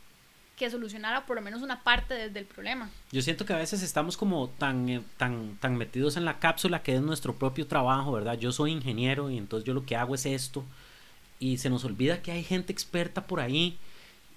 que 0.62 0.70
solucionara 0.70 1.26
por 1.26 1.38
lo 1.38 1.42
menos 1.42 1.64
una 1.64 1.82
parte 1.82 2.30
del 2.30 2.46
problema. 2.46 2.88
Yo 3.12 3.24
siento 3.24 3.48
que 3.48 3.54
a 3.54 3.58
veces 3.58 3.82
estamos 3.82 4.16
como 4.16 4.48
tan, 4.48 4.90
eh, 4.90 5.02
tan, 5.18 5.58
tan 5.60 5.76
metidos 5.76 6.18
en 6.18 6.24
la 6.24 6.38
cápsula 6.38 6.84
que 6.84 6.94
es 6.94 7.02
nuestro 7.02 7.34
propio 7.34 7.66
trabajo, 7.66 8.12
¿verdad? 8.12 8.38
Yo 8.38 8.52
soy 8.52 8.72
ingeniero 8.72 9.32
y 9.32 9.40
entonces 9.40 9.66
yo 9.66 9.74
lo 9.74 9.88
que 9.88 9.96
hago 9.96 10.14
es 10.14 10.28
esto 10.28 10.64
y 11.40 11.58
se 11.58 11.72
nos 11.72 11.84
olvida 11.84 12.22
que 12.22 12.32
hay 12.32 12.44
gente 12.44 12.72
experta 12.72 13.26
por 13.26 13.40
ahí 13.40 13.80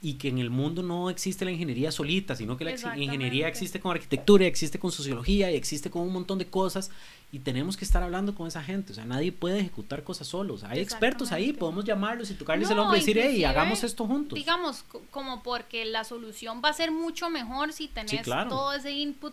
y 0.05 0.15
que 0.15 0.29
en 0.29 0.37
el 0.37 0.51
mundo 0.51 0.83
no 0.83 1.09
existe 1.09 1.47
la 1.47 1.51
ingeniería 1.51 1.91
solita, 1.91 2.37
sino 2.37 2.59
que 2.59 2.65
la 2.67 2.73
ingeniería 2.73 3.49
existe 3.49 3.81
con 3.81 3.93
arquitectura, 3.93 4.45
existe 4.45 4.79
con 4.79 4.93
sociología 4.93 5.51
y 5.51 5.57
existe 5.57 5.91
con 5.91 6.03
un 6.03 6.13
montón 6.13 6.37
de 6.39 6.47
cosas 6.47 6.91
y 7.33 7.39
tenemos 7.39 7.79
que 7.79 7.87
estar 7.87 8.03
hablando 8.03 8.35
con 8.35 8.47
esa 8.47 8.63
gente, 8.63 8.93
o 8.93 8.95
sea, 8.95 9.07
nadie 9.07 9.33
puede 9.33 9.61
ejecutar 9.61 10.05
cosas 10.05 10.27
solos, 10.27 10.63
hay 10.63 10.81
expertos 10.81 11.33
ahí, 11.33 11.55
podemos 11.55 11.87
llamarlos 11.87 12.31
y 12.31 12.35
tocarles 12.35 12.69
el 12.69 12.81
hombro 12.81 12.99
y 12.99 13.01
decir, 13.01 13.19
hey, 13.19 13.45
hagamos 13.45 13.83
esto 13.83 14.07
juntos. 14.07 14.37
Digamos, 14.37 14.85
como 15.11 15.43
porque 15.43 15.87
la 15.87 16.05
solución 16.05 16.61
va 16.63 16.69
a 16.69 16.75
ser 16.75 16.91
mucho 16.91 17.31
mejor 17.31 17.73
si 17.73 17.89
tenés 17.89 18.25
todo 18.25 18.75
ese 18.75 18.91
input, 18.91 19.33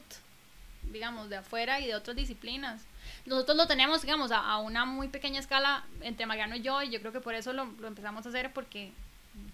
digamos, 0.90 1.28
de 1.30 1.36
afuera 1.36 1.82
y 1.82 1.88
de 1.88 1.96
otras 1.96 2.16
disciplinas. 2.16 2.82
Nosotros 3.26 3.58
lo 3.58 3.68
tenemos, 3.68 4.04
digamos, 4.04 4.32
a, 4.32 4.58
una 4.60 4.86
muy 4.86 5.10
pequeña 5.10 5.42
escala 5.42 5.84
entre 6.00 6.26
Mariano 6.26 6.56
y 6.56 6.62
yo, 6.62 6.82
y 6.82 6.92
yo 6.92 7.02
creo 7.02 7.12
que 7.12 7.20
por 7.20 7.36
eso 7.36 7.52
lo, 7.52 7.66
lo 7.66 7.90
empezamos 7.90 8.26
a 8.26 8.30
hacer, 8.30 8.54
porque 8.54 8.94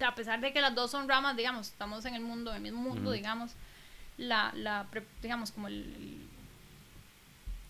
a 0.05 0.15
pesar 0.15 0.41
de 0.41 0.53
que 0.53 0.61
las 0.61 0.75
dos 0.75 0.91
son 0.91 1.07
ramas, 1.07 1.35
digamos, 1.35 1.67
estamos 1.67 2.05
en 2.05 2.15
el 2.15 2.21
mundo, 2.21 2.51
en 2.51 2.57
el 2.57 2.61
mismo 2.63 2.81
mundo, 2.81 3.11
digamos, 3.11 3.51
la, 4.17 4.51
la, 4.55 4.87
digamos, 5.21 5.51
como 5.51 5.67
el, 5.67 6.27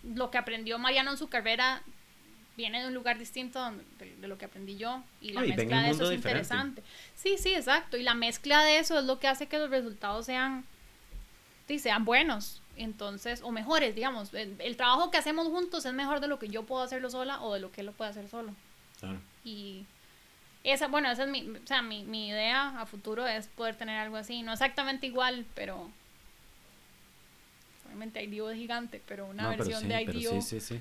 lo 0.02 0.30
que 0.30 0.38
aprendió 0.38 0.78
Mariano 0.78 1.10
en 1.10 1.16
su 1.18 1.28
carrera 1.28 1.82
viene 2.56 2.80
de 2.80 2.88
un 2.88 2.94
lugar 2.94 3.18
distinto 3.18 3.72
de, 3.98 4.26
lo 4.26 4.36
que 4.36 4.46
aprendí 4.46 4.76
yo 4.76 5.02
y 5.20 5.30
la 5.30 5.42
mezcla 5.42 5.82
de 5.82 5.90
eso 5.90 6.10
es 6.10 6.16
interesante. 6.16 6.82
Sí, 7.14 7.36
sí, 7.38 7.54
exacto. 7.54 7.96
Y 7.96 8.02
la 8.02 8.14
mezcla 8.14 8.64
de 8.64 8.78
eso 8.78 8.98
es 8.98 9.04
lo 9.04 9.20
que 9.20 9.28
hace 9.28 9.46
que 9.46 9.58
los 9.58 9.70
resultados 9.70 10.26
sean, 10.26 10.64
sí, 11.68 11.78
sean 11.78 12.04
buenos. 12.04 12.60
Entonces, 12.76 13.42
o 13.42 13.52
mejores, 13.52 13.94
digamos. 13.94 14.34
El, 14.34 14.56
el, 14.60 14.76
trabajo 14.76 15.10
que 15.10 15.18
hacemos 15.18 15.48
juntos 15.48 15.84
es 15.84 15.92
mejor 15.92 16.20
de 16.20 16.28
lo 16.28 16.38
que 16.38 16.48
yo 16.48 16.64
puedo 16.64 16.82
hacerlo 16.82 17.10
sola 17.10 17.40
o 17.42 17.54
de 17.54 17.60
lo 17.60 17.70
que 17.70 17.82
él 17.82 17.86
lo 17.86 17.92
puede 17.92 18.10
hacer 18.10 18.28
solo. 18.28 18.52
Claro. 18.98 19.20
Y 19.44 19.84
esa, 20.70 20.88
bueno, 20.88 21.10
esa 21.10 21.24
es 21.24 21.30
mi, 21.30 21.48
o 21.50 21.66
sea, 21.66 21.82
mi, 21.82 22.04
mi 22.04 22.28
idea 22.28 22.80
a 22.80 22.86
futuro 22.86 23.26
es 23.26 23.46
poder 23.48 23.76
tener 23.76 23.98
algo 23.98 24.16
así. 24.16 24.42
No 24.42 24.52
exactamente 24.52 25.06
igual, 25.06 25.46
pero 25.54 25.90
obviamente 27.86 28.22
IDEO 28.22 28.50
es 28.50 28.58
gigante, 28.58 29.00
pero 29.06 29.26
una 29.26 29.48
versión 29.50 29.88
de 29.88 30.02
IDEO. 30.02 30.40
sí, 30.40 30.60
sí, 30.60 30.60
sí. 30.60 30.80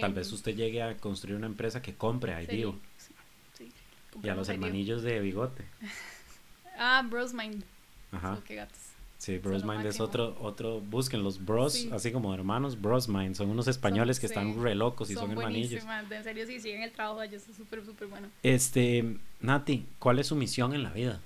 Tal 0.00 0.14
vez 0.14 0.28
em, 0.28 0.34
usted 0.34 0.56
llegue 0.56 0.82
a 0.82 0.96
construir 0.96 1.36
una 1.36 1.46
empresa 1.46 1.82
que 1.82 1.94
compre 1.94 2.32
IDEO. 2.42 2.78
Sí, 3.58 3.70
y 4.22 4.28
a 4.28 4.34
los 4.34 4.48
hermanillos 4.48 5.02
de 5.02 5.20
bigote. 5.20 5.64
ah, 6.78 7.02
Brosmind. 7.08 7.64
Ajá. 8.12 8.40
qué 8.46 8.54
gatos. 8.54 8.93
Sí, 9.24 9.38
Brosmind 9.38 9.86
es 9.86 10.00
otro, 10.00 10.36
otro, 10.38 10.82
busquen 10.82 11.22
los 11.22 11.42
bros, 11.42 11.88
así 11.92 12.12
como 12.12 12.34
hermanos, 12.34 12.78
Brosmind, 12.78 13.34
son 13.34 13.48
unos 13.48 13.68
españoles 13.68 14.20
que 14.20 14.26
están 14.26 14.62
re 14.62 14.74
locos 14.74 15.08
y 15.08 15.14
son, 15.14 15.22
son 15.22 15.30
hermanillos. 15.30 15.82
En 16.10 16.22
serio, 16.22 16.46
sí, 16.46 16.60
siguen 16.60 16.82
el 16.82 16.92
trabajo 16.92 17.22
ellos, 17.22 17.48
es 17.48 17.56
súper, 17.56 17.82
súper 17.86 18.08
bueno. 18.08 18.28
Este, 18.42 19.16
Nati, 19.40 19.86
¿cuál 19.98 20.18
es 20.18 20.26
su 20.26 20.36
misión 20.36 20.74
en 20.74 20.82
la 20.82 20.90
vida? 20.90 21.22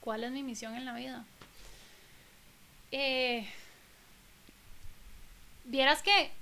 ¿Cuál 0.00 0.24
es 0.24 0.32
mi 0.32 0.42
misión 0.42 0.74
en 0.74 0.84
la 0.84 0.94
vida? 0.96 1.24
Eh, 2.90 3.46
vieras 5.64 6.02
que 6.02 6.32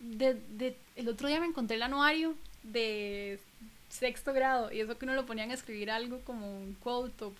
de, 0.00 0.34
de, 0.34 0.76
el 0.96 1.08
otro 1.08 1.28
día 1.28 1.40
me 1.40 1.46
encontré 1.46 1.76
el 1.76 1.82
anuario 1.82 2.34
de 2.62 3.40
sexto 3.88 4.32
grado 4.32 4.72
y 4.72 4.80
eso 4.80 4.98
que 4.98 5.04
uno 5.04 5.14
lo 5.14 5.26
ponían 5.26 5.50
a 5.50 5.54
escribir 5.54 5.90
algo 5.90 6.20
como 6.20 6.58
un 6.58 6.74
quote 6.74 7.24
o 7.24 7.34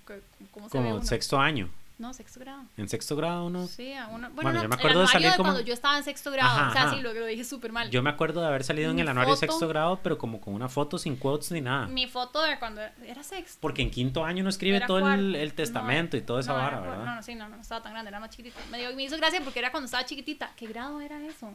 como 0.51 0.69
se 0.69 0.79
Como 0.79 1.03
sexto 1.03 1.39
año. 1.39 1.71
No, 1.99 2.15
sexto 2.15 2.39
grado. 2.39 2.63
¿En 2.77 2.89
sexto 2.89 3.17
grado 3.17 3.51
no? 3.51 3.67
Sí, 3.67 3.93
a 3.93 4.07
uno, 4.07 4.31
bueno, 4.31 4.63
yo 4.63 4.69
me 4.69 4.77
acuerdo 4.77 5.01
de 5.01 5.09
salir 5.09 5.33
como... 5.33 5.51
cuando 5.51 5.61
yo 5.63 5.75
estaba 5.75 5.99
en 5.99 6.05
sexto 6.05 6.31
grado, 6.31 6.71
o 6.71 6.73
sea, 6.73 6.91
sí, 6.91 7.01
lo, 7.01 7.13
lo 7.13 7.27
dije 7.27 7.43
súper 7.43 7.73
mal. 7.73 7.91
Yo 7.91 8.05
me 8.05 8.11
acuerdo 8.11 8.41
de 8.41 8.47
haber 8.47 8.63
salido 8.63 8.93
en 8.93 9.01
el 9.01 9.09
anuario 9.09 9.35
de 9.35 9.41
sexto 9.41 9.67
grado, 9.67 9.99
pero 10.01 10.17
como 10.17 10.41
con 10.41 10.55
una 10.55 10.69
foto 10.69 10.97
sin 10.97 11.17
quotes 11.17 11.51
ni 11.51 11.61
nada. 11.61 11.89
Mi 11.89 12.07
foto 12.07 12.41
de 12.43 12.57
cuando 12.61 12.83
era 13.05 13.25
sexto. 13.25 13.59
Porque 13.61 13.83
en 13.83 13.91
quinto 13.91 14.25
año 14.25 14.43
uno 14.43 14.51
escribe 14.51 14.81
todo 14.87 15.13
el, 15.13 15.53
testamento 15.55 16.17
y 16.17 16.21
toda 16.21 16.41
esa 16.41 16.53
vara, 16.53 16.81
¿verdad? 16.81 17.05
No, 17.05 17.15
no, 17.17 17.23
sí, 17.23 17.35
no, 17.35 17.49
no, 17.49 17.61
estaba 17.61 17.83
tan 17.83 17.93
grande, 17.93 18.11
era 18.11 18.21
más 18.21 18.31
chiquitita. 18.31 18.61
Me, 18.71 18.79
dio, 18.79 18.95
me 18.95 19.03
hizo 19.03 19.17
gracia 19.17 19.41
porque 19.43 19.59
era 19.59 19.73
cuando 19.73 19.87
estaba 19.87 20.05
chiquitita. 20.05 20.53
¿Qué 20.55 20.69
grado 20.69 21.01
era 21.01 21.21
eso? 21.25 21.53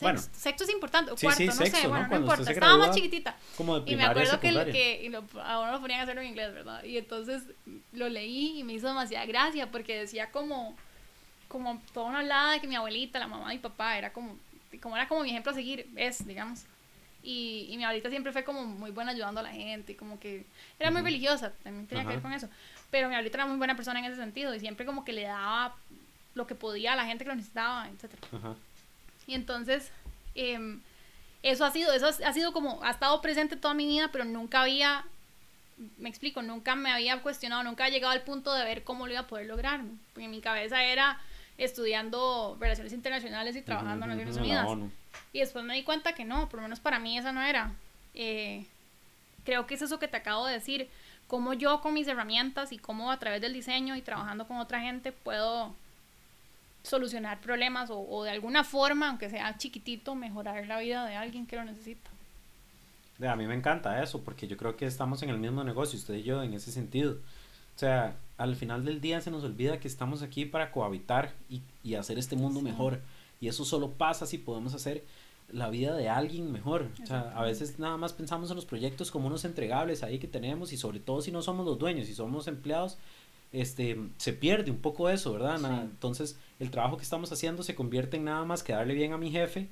Bueno, 0.00 0.20
sexto 0.32 0.64
es 0.64 0.70
importante, 0.70 1.12
o 1.12 1.16
cuarto, 1.16 1.44
no 1.44 1.52
sé, 1.52 1.88
bueno, 1.88 2.08
no, 2.08 2.16
importa. 2.16 2.50
Estaba 2.50 2.76
más 2.76 2.94
chiquitita. 2.94 3.36
Como 3.56 3.80
de 3.80 3.92
y 3.92 3.96
me 3.96 4.04
acuerdo 4.04 4.40
que, 4.40 4.52
que 4.72 5.04
y 5.04 5.08
lo, 5.08 5.24
ahora 5.42 5.72
lo 5.72 5.80
ponían 5.80 6.00
a 6.00 6.02
hacerlo 6.02 6.22
en 6.22 6.28
inglés, 6.28 6.52
¿verdad? 6.52 6.82
Y 6.82 6.98
entonces 6.98 7.44
lo 7.92 8.08
leí 8.08 8.58
y 8.58 8.64
me 8.64 8.72
hizo 8.72 8.88
demasiada 8.88 9.24
gracia 9.26 9.70
porque 9.70 9.96
decía 9.96 10.30
como, 10.30 10.76
como 11.48 11.80
toda 11.92 12.06
una 12.06 12.20
hablada 12.20 12.52
de 12.52 12.60
que 12.60 12.66
mi 12.66 12.74
abuelita, 12.74 13.18
la 13.18 13.28
mamá 13.28 13.52
y 13.54 13.58
mi 13.58 13.62
papá, 13.62 13.96
era 13.96 14.12
como, 14.12 14.36
como 14.80 14.96
era 14.96 15.06
como 15.06 15.22
mi 15.22 15.30
ejemplo 15.30 15.52
a 15.52 15.54
seguir, 15.54 15.88
es, 15.96 16.26
digamos. 16.26 16.64
Y, 17.22 17.68
y 17.70 17.76
mi 17.76 17.84
abuelita 17.84 18.10
siempre 18.10 18.32
fue 18.32 18.42
como 18.44 18.64
muy 18.64 18.90
buena 18.90 19.12
ayudando 19.12 19.40
a 19.40 19.44
la 19.44 19.52
gente, 19.52 19.92
y 19.92 19.94
como 19.94 20.18
que 20.18 20.44
era 20.78 20.90
muy 20.90 21.02
religiosa, 21.02 21.52
también 21.62 21.86
tenía 21.86 22.04
que 22.04 22.10
ver 22.10 22.20
con 22.20 22.32
eso. 22.32 22.48
Pero 22.90 23.08
mi 23.08 23.14
abuelita 23.14 23.38
era 23.38 23.46
muy 23.46 23.56
buena 23.56 23.76
persona 23.76 24.00
en 24.00 24.06
ese 24.06 24.16
sentido 24.16 24.54
y 24.54 24.60
siempre 24.60 24.84
como 24.84 25.04
que 25.04 25.12
le 25.12 25.22
daba 25.22 25.76
lo 26.34 26.46
que 26.46 26.56
podía 26.56 26.92
a 26.92 26.96
la 26.96 27.06
gente 27.06 27.24
que 27.24 27.30
lo 27.30 27.36
necesitaba, 27.36 27.88
etcétera. 27.88 28.22
Ajá. 28.32 28.56
Y 29.26 29.34
entonces, 29.34 29.90
em, 30.34 30.80
eso 31.42 31.64
ha 31.64 31.70
sido, 31.70 31.92
eso 31.92 32.06
ha 32.06 32.32
sido 32.32 32.52
como, 32.52 32.82
ha 32.82 32.90
estado 32.90 33.20
presente 33.20 33.56
toda 33.56 33.74
mi 33.74 33.86
vida, 33.86 34.10
pero 34.12 34.24
nunca 34.24 34.62
había, 34.62 35.04
me 35.98 36.08
explico, 36.08 36.42
nunca 36.42 36.74
me 36.74 36.90
había 36.90 37.22
cuestionado, 37.22 37.62
nunca 37.62 37.86
he 37.86 37.90
llegado 37.90 38.12
al 38.12 38.22
punto 38.22 38.52
de 38.54 38.64
ver 38.64 38.84
cómo 38.84 39.06
lo 39.06 39.12
iba 39.12 39.22
a 39.22 39.26
poder 39.26 39.46
lograr. 39.46 39.80
Porque 40.12 40.24
en 40.24 40.30
mi 40.30 40.40
cabeza 40.40 40.82
era 40.82 41.20
estudiando 41.56 42.56
relaciones 42.58 42.92
internacionales 42.92 43.56
y 43.56 43.62
trabajando 43.62 44.04
en 44.04 44.10
Naciones 44.10 44.36
Unidas. 44.36 44.66
Y 45.32 45.40
después 45.40 45.64
me 45.64 45.74
di 45.74 45.82
cuenta 45.82 46.14
que 46.14 46.24
no, 46.24 46.48
por 46.48 46.56
lo 46.56 46.62
menos 46.62 46.80
para 46.80 46.98
mí 46.98 47.16
esa 47.18 47.32
no 47.32 47.42
era. 47.42 47.72
Eh, 48.14 48.66
creo 49.44 49.66
que 49.66 49.74
es 49.74 49.82
eso 49.82 49.98
que 49.98 50.08
te 50.08 50.16
acabo 50.16 50.46
de 50.46 50.54
decir, 50.54 50.88
cómo 51.26 51.52
yo 51.52 51.80
con 51.80 51.94
mis 51.94 52.08
herramientas 52.08 52.72
y 52.72 52.78
cómo 52.78 53.10
a 53.10 53.18
través 53.18 53.40
del 53.40 53.52
diseño 53.52 53.96
y 53.96 54.02
trabajando 54.02 54.46
con 54.46 54.58
otra 54.58 54.80
gente 54.80 55.12
puedo 55.12 55.74
solucionar 56.84 57.40
problemas 57.40 57.88
o, 57.90 58.22
de 58.22 58.30
alguna 58.30 58.62
forma, 58.62 59.08
aunque 59.08 59.28
sea 59.30 59.56
chiquitito, 59.56 60.14
mejorar 60.14 60.66
la 60.66 60.78
vida 60.78 61.04
de 61.06 61.16
alguien 61.16 61.46
que 61.46 61.56
lo 61.56 61.64
necesita. 61.64 62.10
A 63.26 63.36
mí 63.36 63.46
me 63.46 63.54
encanta 63.54 64.02
eso, 64.02 64.22
porque 64.22 64.46
yo 64.46 64.56
creo 64.56 64.76
que 64.76 64.86
estamos 64.86 65.22
en 65.22 65.30
el 65.30 65.38
mismo 65.38 65.64
negocio, 65.64 65.98
usted 65.98 66.14
y 66.14 66.22
yo, 66.22 66.42
en 66.42 66.52
ese 66.52 66.70
sentido. 66.70 67.12
O 67.74 67.78
sea, 67.78 68.16
al 68.36 68.54
final 68.54 68.84
del 68.84 69.00
día 69.00 69.20
se 69.20 69.30
nos 69.30 69.44
olvida 69.44 69.80
que 69.80 69.88
estamos 69.88 70.22
aquí 70.22 70.44
para 70.44 70.70
cohabitar 70.70 71.32
y, 71.48 71.62
y 71.82 71.94
hacer 71.94 72.18
este 72.18 72.36
mundo 72.36 72.60
mejor. 72.60 73.00
Y 73.40 73.48
eso 73.48 73.64
solo 73.64 73.92
pasa 73.92 74.26
si 74.26 74.38
podemos 74.38 74.74
hacer 74.74 75.04
la 75.52 75.70
vida 75.70 75.96
de 75.96 76.08
alguien 76.08 76.52
mejor. 76.52 76.88
O 77.02 77.06
sea, 77.06 77.32
a 77.34 77.42
veces 77.42 77.78
nada 77.78 77.96
más 77.96 78.12
pensamos 78.12 78.50
en 78.50 78.56
los 78.56 78.66
proyectos 78.66 79.10
como 79.10 79.28
unos 79.28 79.44
entregables 79.44 80.02
ahí 80.02 80.18
que 80.18 80.28
tenemos 80.28 80.72
y 80.72 80.76
sobre 80.76 81.00
todo 81.00 81.22
si 81.22 81.32
no 81.32 81.42
somos 81.42 81.64
los 81.64 81.78
dueños, 81.78 82.06
si 82.06 82.14
somos 82.14 82.46
empleados, 82.48 82.98
este, 83.54 83.98
se 84.18 84.32
pierde 84.32 84.70
un 84.70 84.78
poco 84.78 85.08
eso, 85.08 85.32
¿verdad? 85.32 85.56
Entonces, 85.84 86.38
el 86.60 86.70
trabajo 86.70 86.96
que 86.96 87.02
estamos 87.04 87.32
haciendo 87.32 87.62
se 87.62 87.74
convierte 87.74 88.16
en 88.18 88.24
nada 88.24 88.44
más 88.44 88.62
que 88.62 88.72
darle 88.74 88.94
bien 88.94 89.12
a 89.12 89.18
mi 89.18 89.30
jefe 89.30 89.68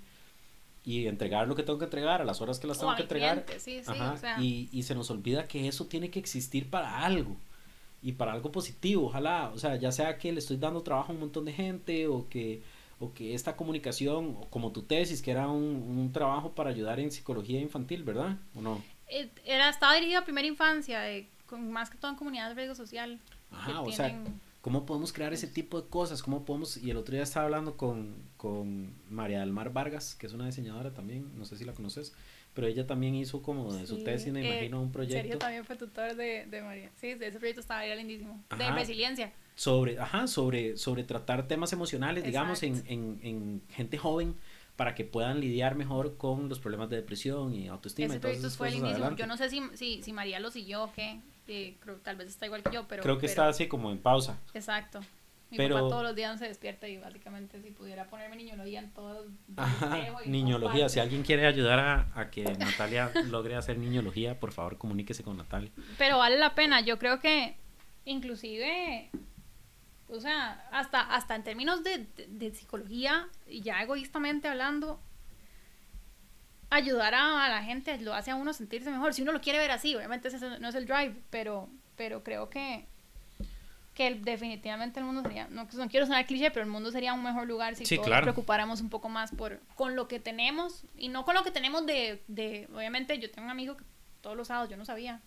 y 0.85 1.07
entregar 1.07 1.47
lo 1.47 1.55
que 1.55 1.63
tengo 1.63 1.79
que 1.79 1.85
entregar 1.85 2.21
a 2.21 2.25
las 2.25 2.41
horas 2.41 2.59
que 2.59 2.67
las 2.67 2.79
O 2.79 2.81
tengo 2.81 2.93
a 2.93 2.97
que 2.97 3.03
mi 3.03 3.05
entregar. 3.05 3.45
cliente, 3.45 3.61
sí, 3.61 3.83
sí, 3.85 3.91
Ajá, 3.91 4.13
o 4.13 4.17
sea. 4.17 4.41
y, 4.41 4.69
y 4.73 4.83
se 4.83 4.95
nos 4.95 5.11
olvida 5.11 5.47
que 5.47 5.69
eso 5.69 5.87
tiene 5.87 6.11
que 6.11 6.19
existir 6.19 6.69
para 6.71 7.05
algo 7.05 7.37
y 8.03 8.13
para 8.13 8.33
algo 8.33 8.51
positivo, 8.51 9.07
ojalá, 9.07 9.51
o 9.55 9.59
sea, 9.59 9.77
ya 9.77 9.93
sea 9.93 10.19
que 10.19 10.33
le 10.33 10.41
estoy 10.41 10.57
dando 10.57 10.83
trabajo 10.83 11.13
a 11.13 11.15
un 11.15 11.21
montón 11.21 11.45
de 11.45 11.53
gente 11.53 12.09
o 12.09 12.29
que, 12.29 12.63
o 12.99 13.13
que 13.15 13.35
esta 13.35 13.57
comunicación, 13.57 14.37
o 14.41 14.49
como 14.51 14.73
tu 14.73 14.83
tesis, 14.83 15.23
que 15.23 15.31
era 15.31 15.47
un, 15.49 15.65
un 15.99 16.13
trabajo 16.13 16.53
para 16.53 16.71
ayudar 16.71 16.99
en 16.99 17.13
psicología 17.13 17.61
infantil, 17.61 18.03
¿verdad? 18.03 18.37
¿O 18.57 18.61
no? 18.61 18.83
Eh, 19.07 19.31
Era, 19.45 19.69
estaba 19.69 19.95
dirigido 19.95 20.21
a 20.21 20.25
primera 20.25 20.49
infancia, 20.49 21.01
de, 21.01 21.29
con, 21.47 21.71
más 21.71 21.91
que 21.91 21.99
todo 21.99 22.11
en 22.11 22.17
comunidades 22.17 22.57
de 22.57 22.63
riesgo 22.63 22.75
social. 22.75 23.21
Ajá, 23.53 23.81
o 23.83 23.93
sea, 23.93 24.19
¿cómo 24.61 24.87
podemos 24.87 25.13
crear 25.13 25.33
ese 25.33 25.47
tipo 25.47 25.81
de 25.81 25.89
cosas? 25.89 26.23
¿Cómo 26.23 26.45
podemos, 26.45 26.77
y 26.77 26.91
el 26.91 26.97
otro 26.97 27.15
día 27.15 27.23
estaba 27.25 27.47
hablando 27.47 27.77
con, 27.77 28.17
con 28.37 28.95
María 29.11 29.41
del 29.41 29.53
Mar 29.53 29.73
Vargas, 29.73 30.15
que 30.15 30.27
es 30.27 30.33
una 30.33 30.47
diseñadora 30.47 30.93
también, 30.95 31.37
no 31.39 31.45
sé 31.45 31.57
si 31.57 31.65
la 31.65 31.75
conoces, 31.75 32.15
pero 32.55 32.67
ella 32.67 32.87
también 32.87 33.15
hizo 33.15 33.43
como 33.43 33.73
de 33.75 33.87
su 33.87 33.99
Sí, 33.99 34.05
tesis, 34.05 34.33
me 34.33 34.43
eh, 34.43 34.45
imagino, 34.45 34.81
un 34.83 34.93
Sergio 34.93 34.93
proyecto. 34.93 35.39
también 35.39 35.65
fue 35.65 35.77
tutor 35.77 36.15
de, 36.17 36.47
de 36.47 36.63
María. 36.63 36.91
Sí, 36.97 37.15
de 37.15 37.29
ese 37.29 37.39
proyecto 37.39 37.61
estaba 37.61 37.85
era 37.85 37.95
lindísimo. 37.97 38.43
De 38.51 38.71
resiliencia. 38.71 39.33
sobre, 39.55 39.99
ajá, 39.99 40.27
sobre, 40.27 40.77
sobre 40.77 41.05
tratar 41.05 41.47
temas 41.49 41.73
emocionales, 41.73 42.25
digamos, 42.25 42.63
en, 42.63 42.83
en, 42.87 43.21
en 43.23 43.63
gente 43.69 43.99
joven 43.99 44.37
para 44.77 44.95
que 44.95 45.05
puedan 45.05 45.41
lidiar 45.41 45.75
mejor 45.77 46.17
con 46.17 46.49
los 46.49 46.59
problemas 46.59 46.89
de 46.91 46.97
depresión 46.97 47.55
y 47.55 47.69
autoestima 47.69 48.15
Ese 48.15 48.21
proyecto 48.21 48.51
fue 48.51 48.71
lindísimo. 48.71 49.11
adelante. 49.11 49.23
Yo 49.23 49.27
no 49.27 49.37
sé 49.37 49.51
si, 49.51 49.61
si, 49.75 50.03
si 50.03 50.13
María 50.13 50.41
lo 50.41 50.51
siguió 50.51 50.85
o 50.85 50.93
qué. 50.93 51.21
Creo, 51.81 51.97
tal 51.97 52.17
vez 52.17 52.29
está 52.29 52.47
igual 52.47 52.63
que 52.63 52.73
yo, 52.73 52.87
pero. 52.89 53.03
Creo 53.03 53.17
que 53.17 53.23
pero- 53.23 53.31
está 53.31 53.49
así 53.49 53.69
como 53.69 53.91
en 53.91 53.99
pausa. 53.99 54.39
Exacto. 54.55 55.01
Mi 55.51 55.59
Pero- 55.59 55.75
papá 55.77 55.89
todos 55.91 56.03
los 56.03 56.15
días 56.17 56.39
se 56.39 56.49
despierta 56.49 56.89
y 56.89 56.97
básicamente 56.97 57.61
si 57.61 57.71
pudiera 57.73 58.07
ponerme 58.07 58.37
niñología 58.37 58.79
en 58.81 58.91
todo 58.93 59.25
el 59.25 59.31
Ajá, 59.59 59.87
espejo 59.99 59.99
y 59.99 60.07
en 60.07 60.13
todas 60.15 60.27
niñología. 60.29 60.89
Si 60.89 60.99
alguien 60.99 61.23
quiere 61.23 61.47
ayudar 61.47 61.79
a, 61.79 62.09
a 62.15 62.31
que 62.31 62.43
Natalia 62.45 63.11
logre 63.31 63.55
hacer 63.57 63.77
niñología, 63.77 64.41
por 64.41 64.53
favor 64.53 64.79
comuníquese 64.79 65.23
con 65.23 65.37
Natalia. 65.37 65.71
Pero 65.99 66.17
vale 66.17 66.39
la 66.39 66.55
pena. 66.55 66.81
Yo 66.81 66.99
creo 66.99 67.21
que 67.21 67.55
inclusive, 68.07 69.11
o 70.09 70.21
sea, 70.21 70.67
hasta, 70.73 71.01
hasta 71.03 71.35
en 71.35 71.45
términos 71.45 71.85
de, 71.85 72.07
de- 72.17 72.27
de 72.29 72.55
psicología, 72.55 73.29
y 73.47 73.61
ya 73.61 73.83
egoístamente 73.83 74.49
hablando, 74.49 75.01
ayudar 76.75 77.15
a, 77.15 77.45
a 77.45 77.49
la 77.49 77.63
gente 77.63 77.99
lo 77.99 78.15
hace 78.15 78.31
a 78.31 78.35
uno 78.35 78.53
sentirse 78.53 78.91
mejor. 78.91 79.15
Si 79.15 79.23
uno 79.23 79.33
lo 79.33 79.41
quiere 79.41 79.59
ver 79.59 79.71
así, 79.71 79.95
obviamente 79.95 80.29
ese 80.29 80.59
no 80.59 80.69
es 80.69 80.75
el 80.75 80.87
drive, 80.87 81.15
pero, 81.31 81.69
pero 81.97 82.23
creo 82.25 82.49
que 82.51 82.87
que 83.95 84.07
el- 84.07 84.25
definitivamente 84.25 85.01
el 85.01 85.05
mundo 85.05 85.21
sería, 85.21 85.49
no, 85.49 85.69
no 85.71 85.89
quiero 85.91 86.07
sonar 86.07 86.25
cliché, 86.25 86.51
pero 86.51 86.65
el 86.65 86.71
mundo 86.71 86.91
sería 86.91 87.13
un 87.13 87.23
mejor 87.23 87.47
lugar 87.47 87.77
si 87.77 87.85
Sí, 87.85 87.97
todos 87.97 88.07
claro. 88.07 88.25
nos 88.25 88.33
preocupáramos 88.35 88.81
un 88.81 88.89
poco 88.89 89.11
más 89.11 89.31
por 89.33 89.61
con 89.75 89.97
lo 89.97 90.09
que 90.09 90.19
tenemos 90.19 90.85
y 90.97 91.09
no 91.09 91.27
con 91.27 91.35
lo 91.35 91.43
que 91.45 91.51
tenemos 91.51 91.85
de, 91.85 92.23
de 92.27 92.69
obviamente 92.75 93.19
yo 93.19 93.31
tengo 93.31 93.45
un 93.45 93.51
amigo 93.51 93.77
que 93.77 93.85
todos 94.23 94.35
los 94.35 94.49
sábados 94.49 94.71
yo 94.71 94.79
no 94.79 94.87
sabía 94.87 95.21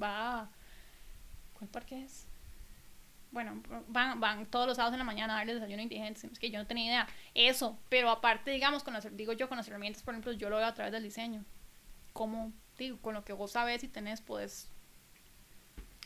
va 0.00 0.40
a- 0.42 0.48
¿cuál 1.54 1.70
parque 1.70 2.04
es? 2.04 2.26
Bueno, 3.32 3.62
van, 3.88 4.20
van 4.20 4.46
todos 4.46 4.66
los 4.66 4.76
sábados 4.76 4.94
en 4.94 4.98
la 4.98 5.04
mañana 5.04 5.34
a 5.34 5.38
darle 5.38 5.54
desayuno 5.54 5.80
a 5.80 5.82
indigentes, 5.82 6.24
es 6.24 6.38
que 6.38 6.50
yo 6.50 6.58
no 6.58 6.66
tenía 6.66 6.84
idea, 6.84 7.08
eso, 7.34 7.78
pero 7.88 8.10
aparte 8.10 8.50
digamos, 8.50 8.84
con 8.84 8.92
las, 8.94 9.16
digo 9.16 9.32
yo, 9.32 9.48
con 9.48 9.56
las 9.56 9.66
herramientas, 9.66 10.02
por 10.02 10.14
ejemplo, 10.14 10.32
yo 10.32 10.50
lo 10.50 10.58
veo 10.58 10.66
a 10.66 10.74
través 10.74 10.92
del 10.92 11.02
diseño, 11.02 11.44
como, 12.12 12.52
digo, 12.78 12.98
con 13.00 13.14
lo 13.14 13.24
que 13.24 13.32
vos 13.32 13.52
sabes 13.52 13.82
y 13.84 13.88
tenés, 13.88 14.20
puedes 14.20 14.68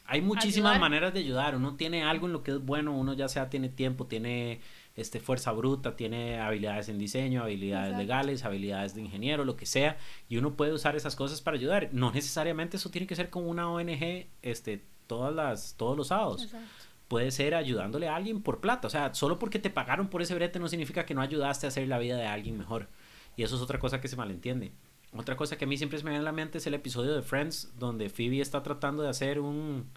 Hay 0.06 0.20
muchísimas 0.20 0.70
Ayudar. 0.70 0.80
maneras 0.80 1.12
de 1.14 1.18
ayudar. 1.20 1.56
Uno 1.56 1.74
tiene 1.74 2.04
algo 2.04 2.26
en 2.28 2.32
lo 2.32 2.44
que 2.44 2.52
es 2.52 2.64
bueno, 2.64 2.96
uno 2.96 3.12
ya 3.12 3.28
sea 3.28 3.50
tiene 3.50 3.68
tiempo, 3.68 4.06
tiene 4.06 4.60
este 4.94 5.18
fuerza 5.18 5.50
bruta, 5.50 5.96
tiene 5.96 6.38
habilidades 6.40 6.88
en 6.88 6.96
diseño, 6.98 7.42
habilidades 7.42 7.88
Exacto. 7.88 8.02
legales, 8.02 8.44
habilidades 8.44 8.94
de 8.94 9.02
ingeniero, 9.02 9.44
lo 9.44 9.56
que 9.56 9.66
sea, 9.66 9.98
y 10.28 10.36
uno 10.36 10.54
puede 10.54 10.72
usar 10.72 10.94
esas 10.94 11.16
cosas 11.16 11.42
para 11.42 11.56
ayudar. 11.56 11.88
No 11.92 12.12
necesariamente 12.12 12.76
eso 12.76 12.88
tiene 12.90 13.08
que 13.08 13.16
ser 13.16 13.30
con 13.30 13.48
una 13.48 13.68
ONG, 13.68 14.28
este, 14.42 14.84
todas 15.08 15.34
las, 15.34 15.74
todos 15.76 15.96
los 15.96 16.06
sábados. 16.08 16.44
Exacto. 16.44 16.85
Puede 17.08 17.30
ser 17.30 17.54
ayudándole 17.54 18.08
a 18.08 18.16
alguien 18.16 18.42
por 18.42 18.60
plata. 18.60 18.88
O 18.88 18.90
sea, 18.90 19.14
solo 19.14 19.38
porque 19.38 19.58
te 19.58 19.70
pagaron 19.70 20.08
por 20.08 20.22
ese 20.22 20.34
brete 20.34 20.58
no 20.58 20.68
significa 20.68 21.06
que 21.06 21.14
no 21.14 21.20
ayudaste 21.20 21.66
a 21.66 21.68
hacer 21.68 21.86
la 21.86 21.98
vida 21.98 22.16
de 22.16 22.26
alguien 22.26 22.58
mejor. 22.58 22.88
Y 23.36 23.42
eso 23.42 23.56
es 23.56 23.62
otra 23.62 23.78
cosa 23.78 24.00
que 24.00 24.08
se 24.08 24.16
malentiende. 24.16 24.72
Otra 25.12 25.36
cosa 25.36 25.56
que 25.56 25.64
a 25.64 25.68
mí 25.68 25.76
siempre 25.76 25.98
se 25.98 26.04
me 26.04 26.10
viene 26.10 26.22
a 26.22 26.24
la 26.24 26.32
mente 26.32 26.58
es 26.58 26.66
el 26.66 26.74
episodio 26.74 27.14
de 27.14 27.22
Friends, 27.22 27.72
donde 27.78 28.08
Phoebe 28.08 28.40
está 28.40 28.62
tratando 28.62 29.02
de 29.02 29.08
hacer 29.08 29.40
un, 29.40 29.88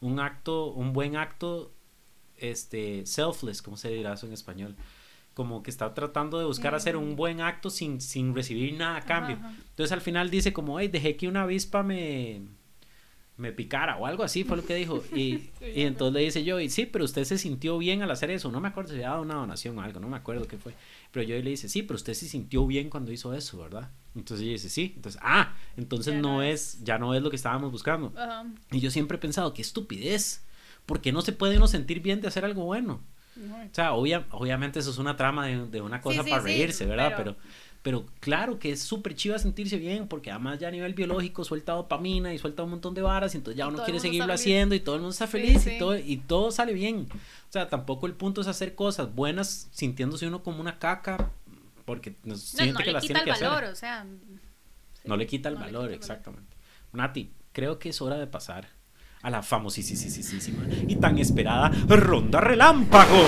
un 0.00 0.20
acto, 0.20 0.72
un 0.72 0.92
buen 0.92 1.16
acto, 1.16 1.72
este, 2.38 3.06
selfless, 3.06 3.62
¿cómo 3.62 3.76
se 3.76 3.90
dirá 3.90 4.14
eso 4.14 4.26
en 4.26 4.32
español? 4.32 4.76
Como 5.34 5.62
que 5.62 5.70
está 5.70 5.94
tratando 5.94 6.38
de 6.38 6.44
buscar 6.44 6.74
hacer 6.74 6.96
un 6.96 7.16
buen 7.16 7.40
acto 7.40 7.68
sin, 7.70 8.00
sin 8.00 8.34
recibir 8.34 8.74
nada 8.74 8.96
a 8.96 9.02
cambio. 9.02 9.36
Ajá, 9.36 9.48
ajá. 9.48 9.56
Entonces 9.70 9.92
al 9.92 10.00
final 10.00 10.30
dice 10.30 10.52
como, 10.52 10.80
hey, 10.80 10.88
dejé 10.88 11.16
que 11.16 11.28
una 11.28 11.42
avispa 11.42 11.82
me, 11.82 12.42
me 13.36 13.50
picara 13.52 13.96
o 13.96 14.06
algo 14.06 14.22
así, 14.22 14.44
fue 14.44 14.56
lo 14.56 14.64
que 14.64 14.74
dijo. 14.76 15.02
Y, 15.14 15.50
y 15.74 15.82
entonces 15.82 16.14
le 16.14 16.20
dice 16.20 16.44
yo, 16.44 16.60
y 16.60 16.70
sí, 16.70 16.86
pero 16.86 17.04
usted 17.04 17.24
se 17.24 17.36
sintió 17.38 17.76
bien 17.78 18.02
al 18.02 18.10
hacer 18.10 18.30
eso. 18.30 18.50
No 18.52 18.60
me 18.60 18.68
acuerdo 18.68 18.90
si 18.90 18.96
había 18.96 19.08
dado 19.10 19.22
una 19.22 19.34
donación 19.34 19.76
o 19.78 19.82
algo, 19.82 19.98
no 20.00 20.08
me 20.08 20.16
acuerdo 20.16 20.46
qué 20.46 20.56
fue. 20.56 20.74
Pero 21.10 21.26
yo 21.26 21.34
le 21.36 21.50
dice, 21.50 21.68
sí, 21.68 21.82
pero 21.82 21.96
usted 21.96 22.14
se 22.14 22.28
sintió 22.28 22.66
bien 22.66 22.90
cuando 22.90 23.10
hizo 23.12 23.34
eso, 23.34 23.58
¿verdad? 23.58 23.90
Entonces 24.14 24.44
ella 24.44 24.52
dice, 24.52 24.68
sí. 24.68 24.92
Entonces, 24.96 25.20
ah, 25.24 25.54
entonces 25.76 26.14
Ya 26.14 26.20
no 26.20 26.34
no 26.34 26.42
es, 26.42 26.82
ya 26.84 26.98
no 26.98 27.14
es 27.14 27.22
lo 27.22 27.30
que 27.30 27.36
estábamos 27.36 27.72
buscando. 27.72 28.12
Y 28.70 28.80
yo 28.80 28.90
siempre 28.90 29.16
he 29.16 29.20
pensado, 29.20 29.52
qué 29.54 29.62
estupidez. 29.62 30.44
¿Por 30.86 31.00
qué 31.00 31.12
no 31.12 31.22
se 31.22 31.32
puede 31.32 31.56
uno 31.56 31.66
sentir 31.66 32.00
bien 32.00 32.20
de 32.20 32.28
hacer 32.28 32.44
algo 32.44 32.64
bueno? 32.64 33.00
No, 33.36 33.56
O 33.56 33.68
sea, 33.72 33.94
obvia- 33.94 34.26
obviamente 34.30 34.78
eso 34.78 34.90
es 34.90 34.98
una 34.98 35.16
trama 35.16 35.46
de, 35.46 35.66
de 35.66 35.80
una 35.80 36.00
cosa 36.00 36.22
sí, 36.22 36.30
para 36.30 36.42
sí, 36.42 36.46
reírse, 36.48 36.86
¿verdad? 36.86 37.14
pero- 37.16 37.34
Pero, 37.36 37.48
pero 37.84 38.06
claro 38.18 38.58
que 38.58 38.72
es 38.72 38.80
súper 38.82 39.14
chiva 39.14 39.38
sentirse 39.38 39.76
bien, 39.76 40.08
porque 40.08 40.30
además 40.30 40.58
ya 40.58 40.68
a 40.68 40.70
nivel 40.70 40.94
biológico 40.94 41.44
suelta 41.44 41.74
dopamina 41.74 42.32
y 42.32 42.38
suelta 42.38 42.62
un 42.62 42.70
montón 42.70 42.94
de 42.94 43.02
varas, 43.02 43.34
y 43.34 43.36
entonces 43.36 43.58
ya 43.58 43.66
Y 43.66 43.68
uno 43.68 43.84
quiere 43.84 44.00
seguirlo 44.00 44.32
haciendo 44.32 44.74
y 44.74 44.80
todo 44.80 44.94
el 44.94 45.02
mundo 45.02 45.12
está 45.12 45.26
feliz 45.26 45.60
sí. 45.60 45.72
Y, 45.74 45.78
todo, 45.78 45.94
y 45.98 46.16
todo 46.16 46.50
sale 46.50 46.72
bien. 46.72 47.06
O 47.12 47.52
sea, 47.52 47.68
tampoco 47.68 48.06
el 48.06 48.14
punto 48.14 48.40
es 48.40 48.46
hacer 48.46 48.74
cosas 48.74 49.14
buenas 49.14 49.68
sintiéndose 49.70 50.26
uno 50.26 50.42
como 50.42 50.62
una 50.62 50.78
caca, 50.78 51.30
porque 51.84 52.16
nos 52.24 52.54
No, 52.54 52.58
siente 52.58 52.72
no 52.72 52.78
que 52.78 52.84
le 52.86 52.92
las 52.92 53.02
quita 53.02 53.20
el 53.20 53.28
valor, 53.28 53.64
hacer. 53.64 53.72
o 53.72 53.76
sea. 53.76 54.06
sí, 54.94 55.02
No 55.04 55.18
le 55.18 55.26
quita 55.26 55.50
el 55.50 55.56
no 55.56 55.60
valor, 55.60 55.82
quita 55.82 55.88
el 55.92 55.94
exactamente. 55.98 56.56
Nati, 56.94 57.34
creo 57.52 57.78
que 57.78 57.90
es 57.90 58.00
hora 58.00 58.16
de 58.16 58.26
pasar 58.26 58.66
a 59.20 59.28
la 59.28 59.42
famosísima 59.42 60.64
y 60.88 60.96
tan 60.96 61.18
esperada 61.18 61.68
Ronda 61.86 62.40
Relámpago. 62.40 63.22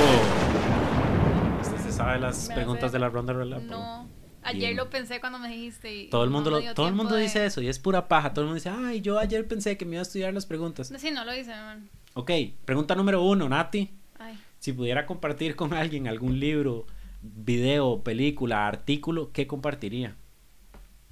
¿Usted 1.61 1.77
se 1.77 1.93
sabe 1.93 2.19
las 2.21 2.49
preguntas 2.49 2.91
de 2.91 2.99
la 2.99 3.11
Ronda 3.11 3.35
Relámpago? 3.35 3.83
No. 3.83 4.16
Ayer 4.47 4.75
lo 4.77 4.89
pensé 4.91 5.21
cuando 5.21 5.39
me 5.39 5.49
dijiste. 5.49 5.95
Y 5.95 6.09
Todo 6.11 6.25
el 6.25 6.31
mundo, 6.31 6.51
lo- 6.51 6.75
todo 6.75 6.89
el 6.89 6.95
mundo 6.95 7.15
de- 7.17 7.23
dice 7.23 7.45
eso 7.47 7.61
y 7.63 7.69
es 7.69 7.79
pura 7.79 8.09
paja. 8.09 8.33
Todo 8.33 8.43
el 8.45 8.47
mundo 8.49 8.57
dice, 8.57 8.71
ay, 8.71 9.01
yo 9.01 9.19
ayer 9.19 9.47
pensé 9.47 9.77
que 9.77 9.85
me 9.85 9.93
iba 9.93 10.01
a 10.01 10.03
estudiar 10.03 10.33
las 10.35 10.47
preguntas. 10.47 10.93
Sí, 10.97 11.11
no 11.11 11.25
lo 11.25 11.35
hice, 11.35 11.51
man. 11.51 11.89
Ok, 12.15 12.31
pregunta 12.65 12.95
número 12.95 13.23
uno, 13.23 13.49
Nati. 13.49 13.91
Ay. 14.19 14.39
Si 14.59 14.73
pudiera 14.73 15.05
compartir 15.07 15.55
con 15.57 15.75
alguien 15.75 16.09
algún 16.09 16.41
libro, 16.41 16.87
video, 17.23 18.03
película, 18.03 18.67
artículo, 18.67 19.33
¿qué 19.33 19.47
compartiría? 19.47 20.17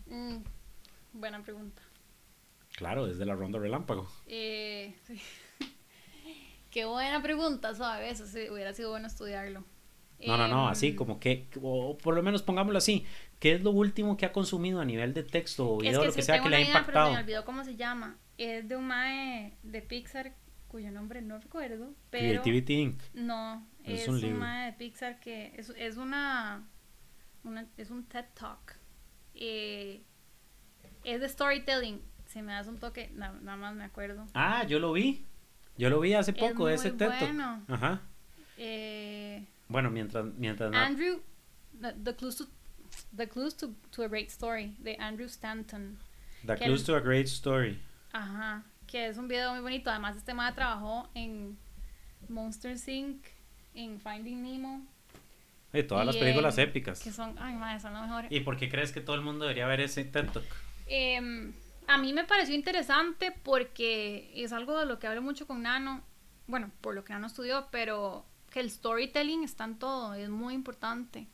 Mm, 0.06 0.36
buena 1.12 1.42
pregunta. 1.42 1.82
Claro, 2.76 3.06
desde 3.06 3.24
la 3.26 3.34
Ronda 3.34 3.58
Relámpago. 3.58 4.08
Eh, 4.26 4.94
sí. 5.06 5.20
Qué 6.70 6.84
buena 6.86 7.22
pregunta, 7.22 7.74
suave. 7.74 8.10
Eso 8.10 8.26
sí, 8.26 8.48
hubiera 8.50 8.72
sido 8.74 8.90
bueno 8.90 9.06
estudiarlo. 9.06 9.64
No, 10.26 10.36
no, 10.36 10.48
no, 10.48 10.64
Em, 10.66 10.72
así 10.72 10.94
como 10.94 11.20
que, 11.20 11.46
o 11.62 11.96
por 11.98 12.14
lo 12.14 12.22
menos 12.22 12.42
pongámoslo 12.42 12.78
así, 12.78 13.04
¿qué 13.40 13.52
es 13.52 13.62
lo 13.62 13.70
último 13.70 14.16
que 14.16 14.26
ha 14.26 14.32
consumido 14.32 14.80
a 14.80 14.84
nivel 14.84 15.12
de 15.14 15.22
texto 15.22 15.68
o 15.68 15.76
Es 15.78 15.82
video, 15.88 16.00
que 16.00 16.06
lo 16.08 16.12
que 16.14 16.22
sí 16.22 16.26
sea 16.26 16.42
que 16.42 16.48
le 16.50 16.56
ha 16.56 16.60
idea, 16.60 16.72
Pero 16.72 16.84
se 16.84 16.92
me 16.92 16.98
impactado? 17.00 17.22
olvidó 17.22 17.44
cómo 17.44 17.64
se 17.64 17.76
llama. 17.76 18.16
Es 18.38 18.68
de 18.68 18.76
un 18.76 18.86
mae 18.86 19.56
de 19.62 19.82
Pixar 19.82 20.34
cuyo 20.68 20.90
nombre 20.90 21.22
no 21.22 21.38
recuerdo. 21.38 21.94
Pero 22.10 22.24
Creativity 22.42 22.74
Inc. 22.80 23.00
No, 23.14 23.66
Es 23.84 24.02
es, 24.02 24.08
un 24.08 24.14
un, 24.16 24.20
libro. 24.22 24.38
mae 24.40 24.66
de 24.66 24.72
Pixar 24.72 25.20
que 25.20 25.52
es, 25.56 25.68
es 25.76 25.96
una, 25.96 26.66
una- 27.44 27.66
es 27.76 27.90
un 27.90 28.04
TED 28.06 28.24
Talk. 28.34 28.76
Eh, 29.34 30.02
es 31.04 31.20
de 31.20 31.28
storytelling. 31.28 32.00
Si 32.26 32.42
me 32.42 32.52
das 32.54 32.66
un 32.66 32.78
toque, 32.78 33.10
na- 33.14 33.32
nada 33.42 33.56
más 33.56 33.74
me 33.74 33.84
acuerdo. 33.84 34.26
Ah, 34.34 34.64
yo 34.66 34.78
lo 34.80 34.92
vi. 34.92 35.24
Yo 35.76 35.90
lo 35.90 36.00
vi 36.00 36.14
hace 36.14 36.30
Es 36.32 36.36
poco, 36.38 36.68
ese 36.68 36.88
muy 36.90 36.98
TED 36.98 37.08
Talk. 37.08 37.20
bueno. 37.20 37.62
Ajá. 37.68 38.00
Eh, 38.56 39.44
Bueno, 39.68 39.90
mientras, 39.90 40.24
mientras 40.36 40.70
no- 40.70 40.78
Andrew, 40.78 41.20
the, 41.80 41.92
the 42.02 42.14
clues 42.14 42.36
to 42.36 42.46
the 43.16 43.26
clues 43.28 43.56
to, 43.56 43.70
to 43.90 44.02
a 44.02 44.08
great 44.08 44.28
story 44.30 44.74
de 44.78 44.96
Andrew 44.96 45.26
Stanton. 45.26 45.98
The 46.46 46.56
Clues 46.56 46.80
el- 46.80 46.86
to 46.86 46.96
a 46.96 47.00
Great 47.00 47.26
Story. 47.26 47.80
Ajá, 48.12 48.62
que 48.86 49.06
es 49.08 49.16
un 49.16 49.26
video 49.28 49.52
muy 49.52 49.60
bonito. 49.60 49.90
Además, 49.90 50.16
este 50.16 50.34
mae 50.34 50.52
trabajó 50.52 51.08
en 51.14 51.56
Monster 52.28 52.76
Inc., 52.86 53.24
en 53.74 53.98
Finding 54.00 54.42
Nemo. 54.42 54.86
De 55.72 55.82
todas 55.82 56.04
y 56.04 56.06
las 56.06 56.16
películas 56.16 56.58
en- 56.58 56.68
épicas. 56.68 57.00
Que 57.00 57.10
son, 57.10 57.34
ay, 57.38 57.54
mae, 57.54 57.80
son 57.80 57.94
las 57.94 58.02
mejores. 58.02 58.30
¿Y 58.30 58.40
por 58.40 58.56
qué 58.58 58.68
crees 58.68 58.92
que 58.92 59.00
todo 59.00 59.16
el 59.16 59.22
mundo 59.22 59.44
debería 59.46 59.66
ver 59.66 59.80
ese 59.80 60.04
TED 60.04 60.30
Talk? 60.30 60.44
Em, 60.86 61.52
a 61.88 61.98
mí 61.98 62.12
me 62.12 62.24
pareció 62.24 62.54
interesante 62.54 63.32
porque 63.42 64.30
es 64.36 64.52
algo 64.52 64.78
de 64.78 64.86
lo 64.86 64.98
que 64.98 65.06
hablo 65.06 65.22
mucho 65.22 65.46
con 65.46 65.62
Nano, 65.62 66.02
bueno, 66.46 66.70
por 66.82 66.94
lo 66.94 67.04
que 67.04 67.12
Nano 67.14 67.26
estudió, 67.26 67.66
pero 67.72 68.24
que 68.54 68.60
el 68.60 68.70
storytelling 68.70 69.42
está 69.42 69.64
en 69.64 69.80
todo, 69.80 70.14
es 70.14 70.30
muy 70.30 70.54
importante 70.54 71.26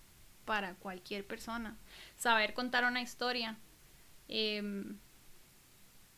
para 0.46 0.74
cualquier 0.76 1.26
persona. 1.26 1.76
Saber 2.16 2.54
contar 2.54 2.86
una 2.86 3.02
historia. 3.02 3.58
em, 4.26 4.96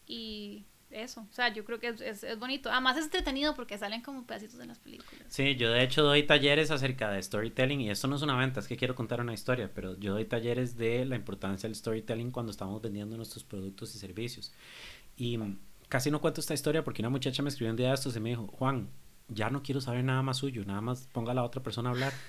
y 0.07 0.65
eso, 0.91 1.27
o 1.29 1.33
sea, 1.33 1.53
yo 1.53 1.65
creo 1.65 1.81
que 1.81 1.89
es, 1.89 2.01
es, 2.01 2.23
es 2.23 2.39
bonito. 2.39 2.71
Además 2.71 2.99
es 2.99 3.07
entretenido 3.07 3.57
porque 3.57 3.79
salen 3.79 4.01
como 4.03 4.27
pedacitos 4.27 4.61
en 4.61 4.69
las 4.69 4.79
películas. 4.79 5.25
Sí, 5.27 5.57
yo 5.57 5.73
de 5.73 5.83
hecho 5.83 6.05
doy 6.05 6.23
talleres 6.25 6.71
acerca 6.71 7.11
de 7.11 7.21
storytelling 7.21 7.81
y 7.81 7.91
esto 7.91 8.07
no 8.07 8.15
es 8.15 8.23
una 8.23 8.37
venta, 8.37 8.61
es 8.61 8.69
que 8.69 8.77
quiero 8.77 8.95
contar 8.95 9.21
una 9.21 9.35
historia, 9.35 9.73
pero 9.75 9.99
yo 9.99 10.13
doy 10.13 10.27
talleres 10.27 10.77
de 10.77 11.05
la 11.05 11.17
importancia 11.17 11.69
del 11.69 11.75
storytelling 11.75 12.31
cuando 12.31 12.53
estamos 12.53 12.81
vendiendo 12.81 13.17
nuestros 13.17 13.43
productos 13.43 13.93
y 13.97 13.99
servicios. 13.99 14.53
Y 15.17 15.37
casi 15.89 16.13
no 16.13 16.21
cuento 16.21 16.41
esta 16.41 16.55
historia 16.55 16.85
porque 16.85 17.03
una 17.03 17.11
muchacha 17.11 17.43
me 17.43 17.49
escribió 17.49 17.73
un 17.73 17.77
día 17.77 17.89
de 17.89 17.95
estos 17.95 18.15
y 18.15 18.21
me 18.21 18.29
dijo, 18.29 18.47
Juan, 18.47 18.89
ya 19.35 19.51
no 19.51 19.63
quiero 19.63 19.81
saber 19.81 20.05
nada 20.05 20.23
más 20.23 20.39
suyo, 20.39 20.65
nada 20.65 20.81
más 20.81 21.09
ponga 21.13 21.33
a 21.33 21.35
la 21.35 21.45
otra 21.45 21.63
persona 21.63 21.91
a 21.91 21.93
hablar. 21.93 22.13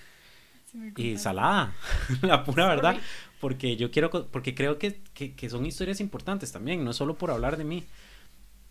Y 0.95 1.17
salada, 1.17 1.73
la 2.23 2.43
pura 2.43 2.65
Sorry. 2.65 2.75
verdad, 2.75 2.97
porque 3.39 3.75
yo 3.77 3.91
quiero, 3.91 4.09
porque 4.31 4.55
creo 4.55 4.79
que, 4.79 5.01
que, 5.13 5.35
que 5.35 5.49
son 5.49 5.65
historias 5.65 5.99
importantes 5.99 6.51
también, 6.51 6.83
no 6.83 6.91
es 6.91 6.97
solo 6.97 7.15
por 7.17 7.31
hablar 7.31 7.57
de 7.57 7.63
mí. 7.63 7.83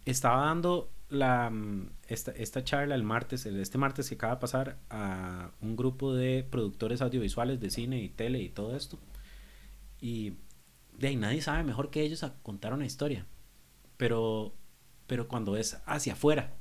Estaba 0.04 0.46
dando 0.46 0.90
la, 1.10 1.50
mm, 1.50 1.90
esta, 2.08 2.32
esta 2.32 2.64
charla 2.64 2.94
el 2.96 3.04
martes, 3.04 3.46
el- 3.46 3.60
este 3.60 3.78
martes 3.78 4.08
que 4.08 4.16
acaba 4.16 4.34
de 4.36 4.40
pasar 4.40 4.78
a 4.90 5.50
un 5.60 5.76
grupo 5.76 6.14
de 6.14 6.44
productores 6.50 7.02
audiovisuales 7.02 7.60
de 7.60 7.70
cine 7.70 8.02
y 8.02 8.08
tele 8.08 8.40
y 8.42 8.48
todo 8.48 8.76
esto. 8.76 8.98
Y 10.00 10.34
de 10.98 11.08
ahí 11.08 11.16
nadie 11.16 11.40
sabe 11.42 11.64
mejor 11.64 11.90
que 11.90 12.02
ellos 12.02 12.22
a 12.24 12.34
contar 12.42 12.72
una 12.74 12.86
historia. 12.86 13.26
Pero, 13.96 14.54
pero 15.06 15.28
cuando 15.28 15.56
es 15.56 15.80
hacia 15.86 16.14
afuera, 16.14 16.54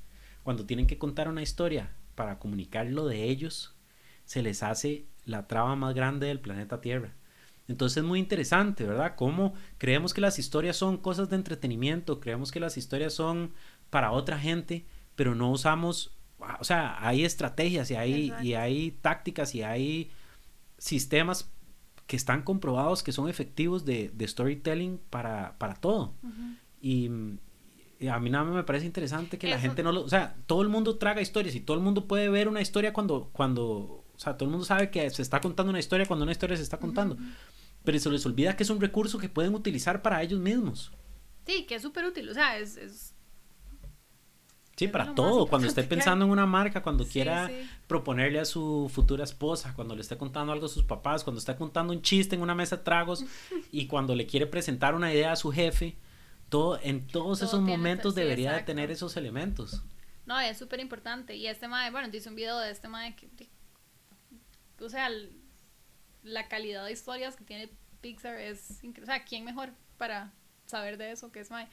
cuando 0.44 0.66
tienen 0.66 0.88
que 0.88 0.98
contar 0.98 1.28
una 1.28 1.42
historia 1.42 1.92
para 2.16 2.39
comunicar 2.39 2.88
lo 2.88 3.08
de 3.08 3.26
ellos, 3.26 3.76
se 4.26 4.42
les 4.42 4.64
hace 4.64 5.06
la 5.26 5.48
traba 5.48 5.76
más 5.76 5.94
grande 5.94 6.28
del 6.28 6.39
planeta 6.39 6.82
Tierra. 6.82 7.14
Entonces 7.68 7.98
es 7.98 8.04
muy 8.04 8.20
interesante, 8.20 8.86
¿verdad? 8.86 9.16
Cómo 9.16 9.54
creemos 9.78 10.14
que 10.14 10.22
las 10.22 10.39
historias 10.39 10.76
son 10.76 10.98
cosas 10.98 11.30
de 11.30 11.36
entretenimiento, 11.36 12.20
creemos 12.20 12.52
que 12.52 12.60
las 12.60 12.78
historias 12.78 13.14
son 13.14 13.54
para 13.89 14.12
otra 14.12 14.39
gente, 14.39 14.86
pero 15.16 15.36
no 15.36 15.52
usamos, 15.52 16.12
o 16.60 16.64
sea, 16.64 16.98
hay 17.06 17.24
estrategias 17.24 17.92
y 17.92 17.96
hay, 17.96 18.34
y 18.42 18.54
hay 18.56 18.92
tácticas 19.02 19.56
y 19.56 19.64
hay 19.64 20.12
sistemas 20.78 21.50
que 22.08 22.18
están 22.18 22.42
comprobados 22.42 23.04
que 23.04 23.14
son 23.14 23.30
efectivos 23.30 23.86
de, 23.86 24.12
de 24.14 24.28
storytelling 24.28 25.00
para, 25.10 25.58
para 25.58 25.76
todo. 25.76 26.14
Y 26.82 27.10
a 28.08 28.20
mí 28.20 28.30
nada 28.30 28.45
más 28.45 28.56
me 28.56 28.64
parece 28.64 28.86
interesante 28.86 29.38
que 29.38 29.47
la 29.47 29.60
gente 29.60 29.84
no 29.84 29.91
lo... 29.91 30.02
O 30.02 30.10
sea, 30.10 30.36
todo 30.47 30.62
el 30.62 30.70
mundo 30.70 30.97
traga 30.97 31.22
historias 31.22 31.56
y 31.56 31.60
todo 31.60 31.78
el 31.78 31.84
mundo 31.84 32.08
puede 32.08 32.30
ver 32.30 32.47
una 32.47 32.62
historia 32.62 32.93
cuando... 32.93 33.30
cuando 33.32 34.04
o 34.14 34.24
sea, 34.24 34.38
todo 34.38 34.45
el 34.45 34.52
mundo 34.52 34.66
sabe 34.66 34.91
que 34.91 35.10
se 35.10 35.22
está 35.22 35.41
contando 35.41 35.72
una 35.72 35.80
historia 35.80 36.06
cuando 36.06 36.24
una 36.24 36.32
historia 36.32 36.56
se 36.56 36.64
está 36.64 36.78
contando. 36.78 37.18
Pero 37.84 37.97
se 37.99 38.10
les 38.10 38.26
olvida 38.26 38.56
que 38.56 38.64
es 38.64 38.70
un 38.70 38.80
recurso 38.80 39.18
que 39.18 39.30
pueden 39.30 39.56
utilizar 39.56 40.02
para 40.02 40.22
ellos 40.22 40.39
mismos. 40.39 40.91
Sí, 41.45 41.66
que 41.66 41.76
es 41.76 41.82
súper 41.82 42.06
útil, 42.06 42.30
o 42.30 42.34
sea, 42.34 42.58
es... 42.58 42.78
es 42.78 43.16
Sí, 44.78 44.86
Es 44.86 44.91
para 44.91 45.14
todo. 45.14 45.45
Cuando 45.45 45.68
esté 45.68 45.84
pensando 45.84 46.26
en 46.26 46.32
una 46.32 46.47
marca, 46.47 46.82
cuando 46.82 47.04
Sí, 47.04 47.12
quiera 47.12 47.49
sí. 47.49 47.54
proponerle 47.88 48.39
a 48.39 48.45
su 48.45 48.89
futura 48.91 49.24
esposa, 49.24 49.74
cuando 49.76 49.95
le 49.95 50.02
esté 50.02 50.18
contando 50.18 50.52
algo 50.52 50.66
a 50.66 50.70
sus 50.70 50.84
papás, 50.84 51.24
cuando 51.24 51.38
está 51.38 51.56
contando 51.56 51.93
un 51.93 52.02
chiste 52.02 52.36
en 52.36 52.41
una 52.41 52.56
mesa 52.56 52.78
de 52.78 52.84
tragos 52.84 53.24
y 53.72 53.86
cuando 53.86 54.16
le 54.16 54.26
quiere 54.26 54.47
presentar 54.47 54.95
una 54.95 55.14
idea 55.14 55.34
a 55.34 55.36
su 55.36 55.52
jefe, 55.52 55.97
todo 56.52 56.80
en 56.84 57.08
todos 57.08 57.39
Todo 57.39 57.47
esos 57.47 57.62
momentos 57.62 58.14
debería 58.14 58.52
de 58.54 58.62
tener 58.62 58.91
esos 58.91 59.18
elementos. 59.18 59.82
No, 60.28 60.39
es 60.39 60.58
súper 60.58 60.80
importante. 60.80 61.36
Y 61.36 61.47
este 61.47 61.68
mae, 61.68 61.89
bueno, 61.89 62.08
hice 62.16 62.30
un 62.30 62.36
video 62.36 62.60
de 62.60 62.70
este 62.70 62.88
mae 62.88 63.16
que, 63.16 63.28
que- 63.30 63.49
o 64.80 64.89
sea, 64.89 65.08
el- 65.08 65.36
la 66.24 66.47
calidad 66.47 66.86
de 66.86 66.91
historias 66.91 67.36
que 67.36 67.43
tiene 67.43 67.70
Pixar 68.02 68.36
es 68.39 68.84
increíble. 68.84 69.04
O 69.04 69.06
sea, 69.16 69.24
¿quién 69.26 69.43
mejor 69.45 69.72
para 69.97 70.32
saber 70.68 70.97
de 70.97 71.12
eso 71.12 71.32
que 71.32 71.39
es 71.39 71.49
mae? 71.49 71.68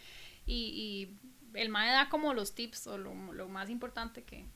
Y, 0.47 0.55
y 1.53 1.59
el 1.59 1.69
mae 1.69 1.91
da 1.91 2.09
como 2.09 2.33
los 2.33 2.55
tips 2.55 2.87
o 2.87 2.97
lo, 2.99 3.15
lo 3.33 3.49
más 3.49 3.69
importante 3.71 4.23
que, 4.25 4.47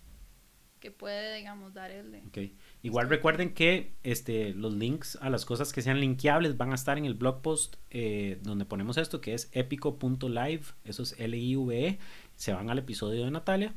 que 0.80 0.90
puede, 0.90 1.36
digamos, 1.36 1.74
dar 1.74 1.90
el 1.90 2.12
de... 2.12 2.18
Ok. 2.20 2.52
Igual 2.84 3.08
recuerden 3.08 3.54
que 3.54 3.92
este, 4.02 4.54
los 4.54 4.74
links 4.74 5.16
a 5.20 5.30
las 5.30 5.44
cosas 5.44 5.72
que 5.72 5.82
sean 5.82 6.00
linkeables 6.00 6.56
van 6.56 6.72
a 6.72 6.74
estar 6.74 6.98
en 6.98 7.04
el 7.04 7.14
blog 7.14 7.40
post 7.40 7.76
eh, 7.90 8.40
donde 8.42 8.64
ponemos 8.64 8.96
esto, 8.96 9.20
que 9.20 9.34
es 9.34 9.48
épico.live, 9.52 10.62
eso 10.84 11.02
es 11.04 11.14
L-I-V-E, 11.18 11.98
se 12.36 12.52
van 12.52 12.70
al 12.70 12.78
episodio 12.78 13.24
de 13.24 13.30
Natalia 13.30 13.72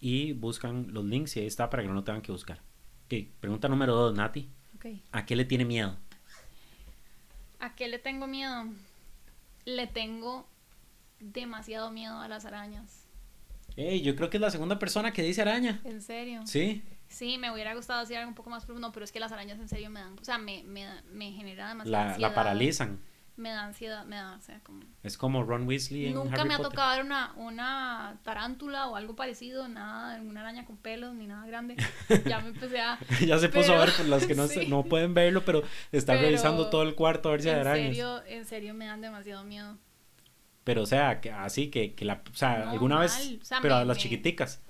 y 0.00 0.34
buscan 0.34 0.92
los 0.92 1.04
links 1.06 1.36
y 1.36 1.40
ahí 1.40 1.46
está 1.46 1.70
para 1.70 1.82
que 1.82 1.88
no 1.88 1.94
lo 1.94 2.04
tengan 2.04 2.20
que 2.20 2.30
buscar. 2.30 2.60
Ok, 3.06 3.14
pregunta 3.40 3.68
número 3.68 3.94
dos, 3.94 4.14
Nati. 4.14 4.50
Ok. 4.76 4.86
¿A 5.12 5.24
qué 5.24 5.34
le 5.34 5.46
tiene 5.46 5.64
miedo? 5.64 5.96
¿A 7.58 7.74
qué 7.74 7.88
le 7.88 7.98
tengo 7.98 8.26
miedo? 8.26 8.66
Le 9.64 9.86
tengo 9.86 10.46
demasiado 11.20 11.90
miedo 11.90 12.20
a 12.20 12.28
las 12.28 12.44
arañas. 12.44 13.06
Ey, 13.76 14.02
yo 14.02 14.14
creo 14.14 14.28
que 14.28 14.36
es 14.36 14.40
la 14.40 14.50
segunda 14.50 14.78
persona 14.78 15.12
que 15.12 15.22
dice 15.22 15.40
araña. 15.40 15.80
¿En 15.84 16.02
serio? 16.02 16.42
Sí. 16.46 16.82
Sí, 17.08 17.38
me 17.38 17.50
hubiera 17.52 17.74
gustado 17.74 18.00
decir 18.00 18.16
algo 18.16 18.28
un 18.28 18.34
poco 18.34 18.50
más 18.50 18.64
profundo, 18.64 18.90
pero 18.92 19.04
es 19.04 19.12
que 19.12 19.20
las 19.20 19.32
arañas 19.32 19.58
en 19.58 19.68
serio 19.68 19.90
me 19.90 20.00
dan, 20.00 20.18
o 20.18 20.24
sea, 20.24 20.38
me, 20.38 20.62
me, 20.64 20.86
me 21.12 21.32
genera 21.32 21.68
demasiada 21.68 21.98
La, 22.04 22.10
ansiedad. 22.10 22.28
la 22.30 22.34
paralizan. 22.34 23.00
Me 23.36 23.50
da 23.50 23.64
ansiedad, 23.64 24.06
me 24.06 24.16
da, 24.16 24.34
o 24.36 24.40
sea, 24.40 24.60
como... 24.60 24.80
Es 25.02 25.18
como 25.18 25.44
Ron 25.44 25.68
Weasley 25.68 26.06
en 26.06 26.14
Nunca 26.14 26.36
Harry 26.40 26.48
me 26.48 26.54
ha 26.54 26.56
Potter. 26.56 26.72
tocado 26.72 26.96
ver 26.96 27.04
una, 27.04 27.34
una 27.36 28.18
tarántula 28.24 28.86
o 28.88 28.96
algo 28.96 29.14
parecido, 29.14 29.68
nada, 29.68 30.18
una 30.22 30.40
araña 30.40 30.64
con 30.64 30.78
pelos, 30.78 31.14
ni 31.14 31.26
nada 31.26 31.46
grande. 31.46 31.76
Ya 32.26 32.40
me 32.40 32.48
empecé 32.48 32.80
a... 32.80 32.98
ya 33.26 33.38
se 33.38 33.50
puso 33.50 33.74
a 33.74 33.78
ver 33.84 33.92
por 33.94 34.06
los 34.06 34.26
que 34.26 34.34
no, 34.34 34.46
se- 34.48 34.66
no 34.66 34.84
pueden 34.84 35.12
verlo, 35.12 35.44
pero 35.44 35.62
está 35.92 36.14
Pero 36.14 36.24
revisando 36.24 36.70
todo 36.70 36.82
el 36.82 36.94
cuarto 36.94 37.28
a 37.28 37.32
ver 37.32 37.42
si 37.42 37.50
hay 37.50 37.56
En 37.56 37.60
arañas. 37.66 37.86
serio, 37.88 38.24
en 38.24 38.44
serio 38.46 38.72
me 38.74 38.86
dan 38.86 39.02
demasiado 39.02 39.44
miedo. 39.44 39.76
Pero, 40.64 40.82
o 40.82 40.86
sea, 40.86 41.20
que 41.20 41.30
así 41.30 41.68
que, 41.70 41.94
que 41.94 42.06
la, 42.06 42.22
o 42.32 42.34
sea, 42.34 42.64
No, 42.64 42.70
alguna 42.70 42.98
vez, 43.00 43.12
mal, 43.18 43.38
o 43.40 43.44
sea, 43.44 43.58
pero 43.60 43.74
me- 43.76 43.80
a 43.82 43.84
las 43.84 43.98
me- 43.98 44.02
chiquiticas. 44.02 44.62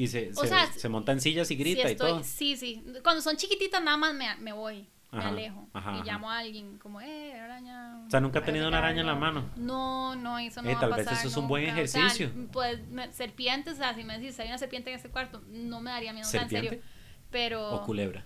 Y 0.00 0.06
se, 0.06 0.32
se, 0.32 0.46
sea, 0.46 0.70
se 0.72 0.88
monta 0.88 1.10
en 1.10 1.20
sillas 1.20 1.50
y 1.50 1.56
grita 1.56 1.90
y 1.90 1.96
todo. 1.96 2.22
Sí, 2.22 2.56
sí. 2.56 2.84
Cuando 3.02 3.20
son 3.20 3.36
chiquititas 3.36 3.82
nada 3.82 3.96
más 3.96 4.14
me, 4.14 4.36
me 4.36 4.52
voy, 4.52 4.88
me 5.10 5.24
alejo. 5.24 5.68
ajá, 5.72 5.98
y 5.98 6.06
llamo 6.06 6.30
a 6.30 6.38
alguien 6.38 6.78
como, 6.78 7.00
eh, 7.00 7.32
araña. 7.34 8.04
O 8.06 8.10
sea, 8.10 8.20
nunca 8.20 8.38
ha 8.38 8.44
tenido 8.44 8.68
una 8.68 8.78
araña 8.78 9.00
en 9.00 9.08
la 9.08 9.16
mano. 9.16 9.50
No, 9.56 10.14
no, 10.14 10.38
eso 10.38 10.62
no 10.62 10.70
Eh, 10.70 10.74
va 10.74 10.80
tal 10.82 10.92
a 10.92 10.96
vez 10.98 11.06
pasar 11.06 11.18
eso 11.20 11.28
es 11.30 11.36
un 11.36 11.48
buen 11.48 11.64
nunca. 11.66 11.82
O 11.82 11.86
sea, 11.88 12.00
ejercicio. 12.06 12.30
pues, 12.52 12.86
me- 12.90 13.12
serpientes, 13.12 13.74
o 13.74 13.76
sea, 13.78 13.92
si 13.96 14.04
me 14.04 14.16
decís, 14.20 14.38
hay 14.38 14.46
una 14.46 14.58
serpiente 14.58 14.90
en 14.90 14.96
este 14.96 15.08
cuarto, 15.10 15.42
no 15.48 15.80
me 15.80 15.90
daría 15.90 16.12
miedo, 16.12 16.28
sea, 16.28 16.42
en 16.42 16.48
¿Serpiente? 16.48 16.76
serio. 16.76 16.92
Pero... 17.32 17.70
O 17.74 17.84
culebra. 17.84 18.24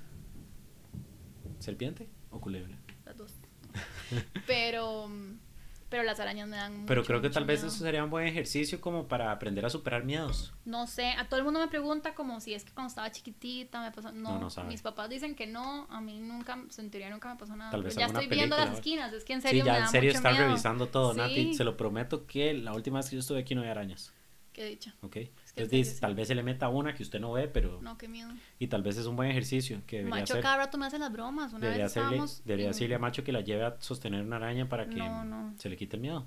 ¿Serpiente 1.59 2.09
o 2.31 2.39
culebra? 2.39 2.77
Las 3.07 3.17
dos. 3.17 3.33
Pero... 4.47 5.09
Pero 5.93 6.03
las 6.05 6.19
arañas 6.19 6.49
me 6.49 6.57
dan 6.57 6.85
Pero 6.87 7.03
mucho, 7.03 7.07
creo 7.09 7.21
que 7.23 7.31
tal 7.31 7.45
vez 7.45 7.63
eso 7.63 7.71
sería 7.77 8.03
un 8.03 8.09
buen 8.11 8.27
ejercicio 8.27 8.81
como 8.81 9.07
para 9.07 9.31
aprender 9.31 9.65
a 9.67 9.71
superar 9.71 10.05
miedos. 10.05 10.53
No 10.65 10.87
sé, 10.87 11.11
a 11.11 11.29
todo 11.29 11.39
el 11.39 11.45
mundo 11.45 11.61
me 11.61 11.69
pregunta 11.69 12.15
como 12.15 12.41
si 12.41 12.55
es 12.55 12.65
que 12.65 12.73
cuando 12.73 12.89
estaba 12.89 13.11
chiquitita 13.11 13.81
me 13.83 13.93
pasó. 13.93 14.11
No, 14.11 14.39
No, 14.41 14.49
no 14.49 14.65
mis 14.65 14.81
papás 14.83 15.11
dicen 15.11 15.35
que 15.35 15.47
no, 15.47 15.87
a 15.91 16.01
mí 16.01 16.19
nunca, 16.19 16.59
en 16.79 16.91
teoría 16.91 17.11
nunca 17.11 17.29
me 17.29 17.39
pasó 17.39 17.55
nada. 17.55 17.71
Tal 17.71 17.81
pero 17.83 17.89
vez 17.91 17.97
ya 17.97 18.07
estoy 18.07 18.27
viendo 18.27 18.57
las 18.57 18.73
esquinas, 18.73 19.13
es 19.13 19.23
que 19.25 19.35
en 19.35 19.43
Sí, 19.43 19.49
serio 19.49 19.65
me 19.65 19.67
ya 19.67 19.79
da 19.79 19.85
en 19.85 19.89
serio 19.91 20.11
están 20.13 20.37
revisando 20.37 20.89
todo, 20.89 21.13
Sí. 21.13 21.19
Nati. 21.21 21.55
Se 21.55 21.63
lo 21.65 21.77
prometo 21.77 22.27
que 22.27 22.55
la 22.55 22.73
última 22.73 22.99
vez 22.99 23.11
que 23.11 23.17
yo 23.17 23.21
estuve 23.21 23.41
aquí 23.41 23.55
no 23.55 23.61
había 23.61 23.73
arañas. 23.73 24.13
Qué 24.53 24.67
dicha. 24.67 24.95
¿Ok? 25.01 25.13
que 25.13 25.21
en 25.21 25.31
Entonces 25.57 25.95
sí. 25.95 26.01
tal 26.01 26.15
vez 26.15 26.29
se 26.29 26.35
le 26.35 26.43
meta 26.43 26.69
una 26.69 26.95
que 26.95 27.03
usted 27.03 27.19
no 27.21 27.33
ve, 27.33 27.49
pero... 27.49 27.81
No, 27.81 27.97
qué 27.97 28.07
miedo. 28.09 28.31
Y 28.59 28.67
tal 28.67 28.83
vez 28.83 28.99
es 28.99 29.07
un 29.07 29.17
buen 29.17 29.31
ejercicio 29.31 29.81
que 29.87 29.99
debería 29.99 30.21
Macho 30.21 30.35
hacer. 30.35 30.43
cada 30.43 30.57
rato 30.59 30.77
me 30.79 30.85
hace 30.87 30.99
las 30.99 31.11
bromas. 31.11 31.53
Una 31.53 31.61
Debería, 31.67 31.85
vez 31.85 31.97
hacerle, 31.97 32.23
debería 32.45 32.67
en- 32.67 32.73
decirle 32.73 32.95
a 32.95 32.99
Macho 32.99 33.25
que 33.25 33.33
la 33.33 33.41
lleve 33.41 33.65
a 33.65 33.81
sostener 33.81 34.23
una 34.23 34.37
araña 34.37 34.69
para 34.69 34.87
que 34.89 34.97
No, 34.97 35.25
no. 35.25 35.55
se 35.59 35.69
le 35.71 35.77
quite 35.77 35.97
el 35.97 36.03
miedo. 36.03 36.27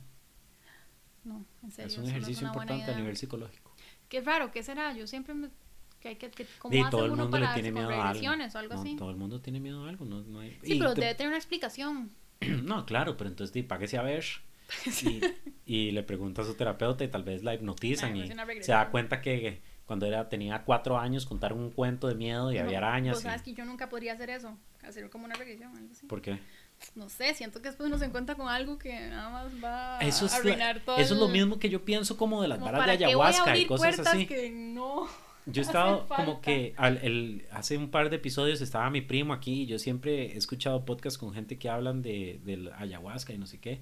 No, 1.24 1.46
en 1.64 1.72
serio. 1.72 1.88
es 1.88 1.98
un 1.98 2.04
no 2.04 2.10
ejercicio 2.10 2.44
una 2.46 2.54
buena 2.54 2.72
importante 2.74 2.94
a 2.98 3.00
nivel 3.02 3.18
psicológico. 3.18 3.72
Qué 4.10 4.22
raro, 4.22 4.52
¿qué 4.52 4.62
será? 4.64 4.94
Yo 4.94 5.08
siempre 5.08 5.34
me. 5.34 5.50
Que 6.00 6.10
hay 6.10 6.16
que, 6.18 6.30
que, 6.30 6.46
¿Cómo 6.60 6.74
Y 6.76 6.80
hace 6.80 6.92
todo 6.92 7.06
el 7.06 7.12
mundo 7.14 7.38
le 7.40 7.48
tiene 7.56 7.72
miedo 7.72 7.90
a 7.90 8.10
algo. 8.10 8.28
o 8.28 8.58
algo 8.60 8.74
No, 8.76 8.82
así? 8.82 8.96
Todo 8.96 9.10
el 9.10 9.16
mundo 9.18 9.42
tiene 9.42 9.60
miedo 9.60 9.86
a 9.86 9.90
algo. 9.90 10.06
No, 10.06 10.22
no 10.22 10.40
hay... 10.42 10.52
Sí, 10.64 10.74
y 10.74 10.80
pero 10.80 10.94
te- 10.94 11.02
debe 11.02 11.16
tener 11.16 11.30
una 11.30 11.38
explicación. 11.38 12.12
No, 12.64 12.86
claro, 12.86 13.18
pero 13.18 13.30
entonces 13.30 13.54
di, 13.54 13.64
páguese 13.64 13.98
a 13.98 14.04
ver 14.04 14.24
y, 15.04 15.22
y 15.66 15.92
le 15.92 16.04
pregunta 16.04 16.42
a 16.42 16.46
su 16.46 16.56
terapeuta 16.56 17.04
y 17.04 17.08
tal 17.08 17.24
vez 17.24 17.44
la 17.44 17.54
hipnotizan 17.54 18.16
y 18.18 18.28
pues 18.30 18.66
se 18.66 18.72
da 18.72 18.90
cuenta 18.90 19.22
que 19.22 19.62
cuando 19.86 20.06
era 20.08 20.28
tenía 20.30 20.64
cuatro 20.64 20.98
años 20.98 21.26
contaron 21.26 21.60
un 21.60 21.72
cuento 21.72 22.08
de 22.08 22.16
miedo 22.16 22.52
y 22.52 22.58
había 22.58 22.80
arañas. 22.80 23.16
Vos 23.18 23.24
y- 23.24 23.28
sabes 23.28 23.42
que 23.44 23.54
yo 23.54 23.66
nunca 23.66 23.90
podría 23.90 24.14
hacer 24.14 24.30
eso. 24.32 24.58
Hacer 24.84 25.10
como 25.10 25.26
una 25.26 25.36
regresión, 25.36 25.76
algo 25.76 25.92
así. 25.92 26.06
¿Por 26.08 26.22
qué? 26.22 26.40
No 26.96 27.08
sé, 27.10 27.34
siento 27.34 27.62
que 27.62 27.70
después 27.70 27.88
uno 27.88 27.98
se 27.98 28.06
encuentra 28.06 28.36
con 28.36 28.48
algo 28.50 28.78
que 28.78 29.00
nada 29.00 29.30
más 29.30 29.64
va 29.64 30.00
Eso 30.00 30.26
a 30.26 30.30
la- 30.30 30.36
arruinar 30.36 30.80
todo. 30.82 30.98
eso 30.98 31.14
es 31.14 31.20
lo 31.20 31.28
mismo 31.28 31.58
que 31.58 31.70
yo 31.70 31.86
pienso 31.86 32.18
como 32.18 32.42
de 32.42 32.48
las 32.48 32.58
como, 32.60 32.72
varas 32.72 32.82
de 32.82 32.86
¿para 32.86 32.98
qué 32.98 33.16
voy 33.16 33.26
a 33.26 33.28
ayahuasca 33.30 33.58
y 33.58 33.66
cosas 33.66 34.00
así. 34.00 34.26
que 34.28 34.50
no. 34.50 35.08
Yo 35.48 35.62
he 35.62 35.66
hacen 35.66 35.76
estado 35.78 36.08
como 36.08 36.42
que 36.42 36.74
al- 36.78 36.98
el, 37.04 37.46
hace 37.52 37.78
un 37.78 37.92
par 37.92 38.10
de 38.10 38.16
episodios 38.16 38.62
estaba 38.62 38.90
mi 38.90 39.02
primo 39.02 39.32
aquí 39.32 39.62
y 39.62 39.66
yo 39.68 39.78
siempre 39.78 40.34
he 40.34 40.38
escuchado 40.38 40.86
podcasts 40.86 41.20
con 41.20 41.34
gente 41.36 41.60
que 41.60 41.70
hablan 41.70 42.02
de, 42.02 42.40
del 42.44 42.72
ayahuasca 42.74 43.32
y 43.32 43.38
no 43.38 43.46
sé 43.46 43.60
qué. 43.60 43.80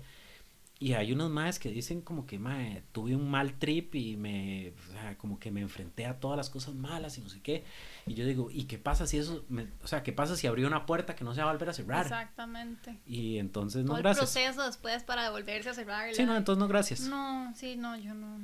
Y 0.80 0.94
hay 0.94 1.14
unos 1.14 1.30
más 1.30 1.60
que 1.60 1.70
dicen 1.70 2.02
como 2.02 2.26
que, 2.26 2.40
mae, 2.40 2.84
tuve 2.92 3.16
un 3.16 3.32
mal 3.32 3.54
trip 3.54 3.96
y 3.96 4.18
me, 4.18 4.74
o 4.90 4.92
sea, 4.92 5.18
como 5.18 5.40
que 5.40 5.50
me 5.50 5.62
enfrenté 5.62 6.06
a 6.06 6.20
todas 6.20 6.36
las 6.36 6.50
cosas 6.50 6.74
malas 6.74 7.18
y 7.18 7.22
no 7.22 7.30
sé 7.30 7.40
qué. 7.42 7.64
Y 8.06 8.16
yo 8.16 8.26
digo, 8.26 8.50
¿y 8.52 8.66
qué 8.66 8.78
pasa 8.78 9.08
si 9.08 9.18
eso, 9.18 9.46
me, 9.48 9.68
o 9.82 9.88
sea, 9.88 10.04
qué 10.04 10.12
pasa 10.12 10.36
si 10.36 10.46
abrió 10.46 10.68
una 10.68 10.86
puerta 10.86 11.16
que 11.16 11.24
no 11.24 11.34
se 11.34 11.42
va 11.42 11.50
a 11.50 11.54
volver 11.54 11.70
a 11.70 11.74
cerrar? 11.74 12.02
Exactamente. 12.06 13.00
Y 13.06 13.38
entonces, 13.38 13.84
no, 13.84 13.90
Todo 13.90 13.98
el 13.98 14.04
gracias. 14.04 14.34
proceso 14.34 14.66
después 14.66 15.04
para 15.04 15.24
devolverse 15.24 15.70
a 15.70 15.74
cerrar. 15.74 16.14
Sí, 16.14 16.26
no, 16.26 16.36
entonces 16.36 16.60
no, 16.60 16.68
gracias. 16.68 17.02
No, 17.02 17.54
sí, 17.56 17.78
no, 17.78 17.96
yo 17.98 18.14
no. 18.14 18.40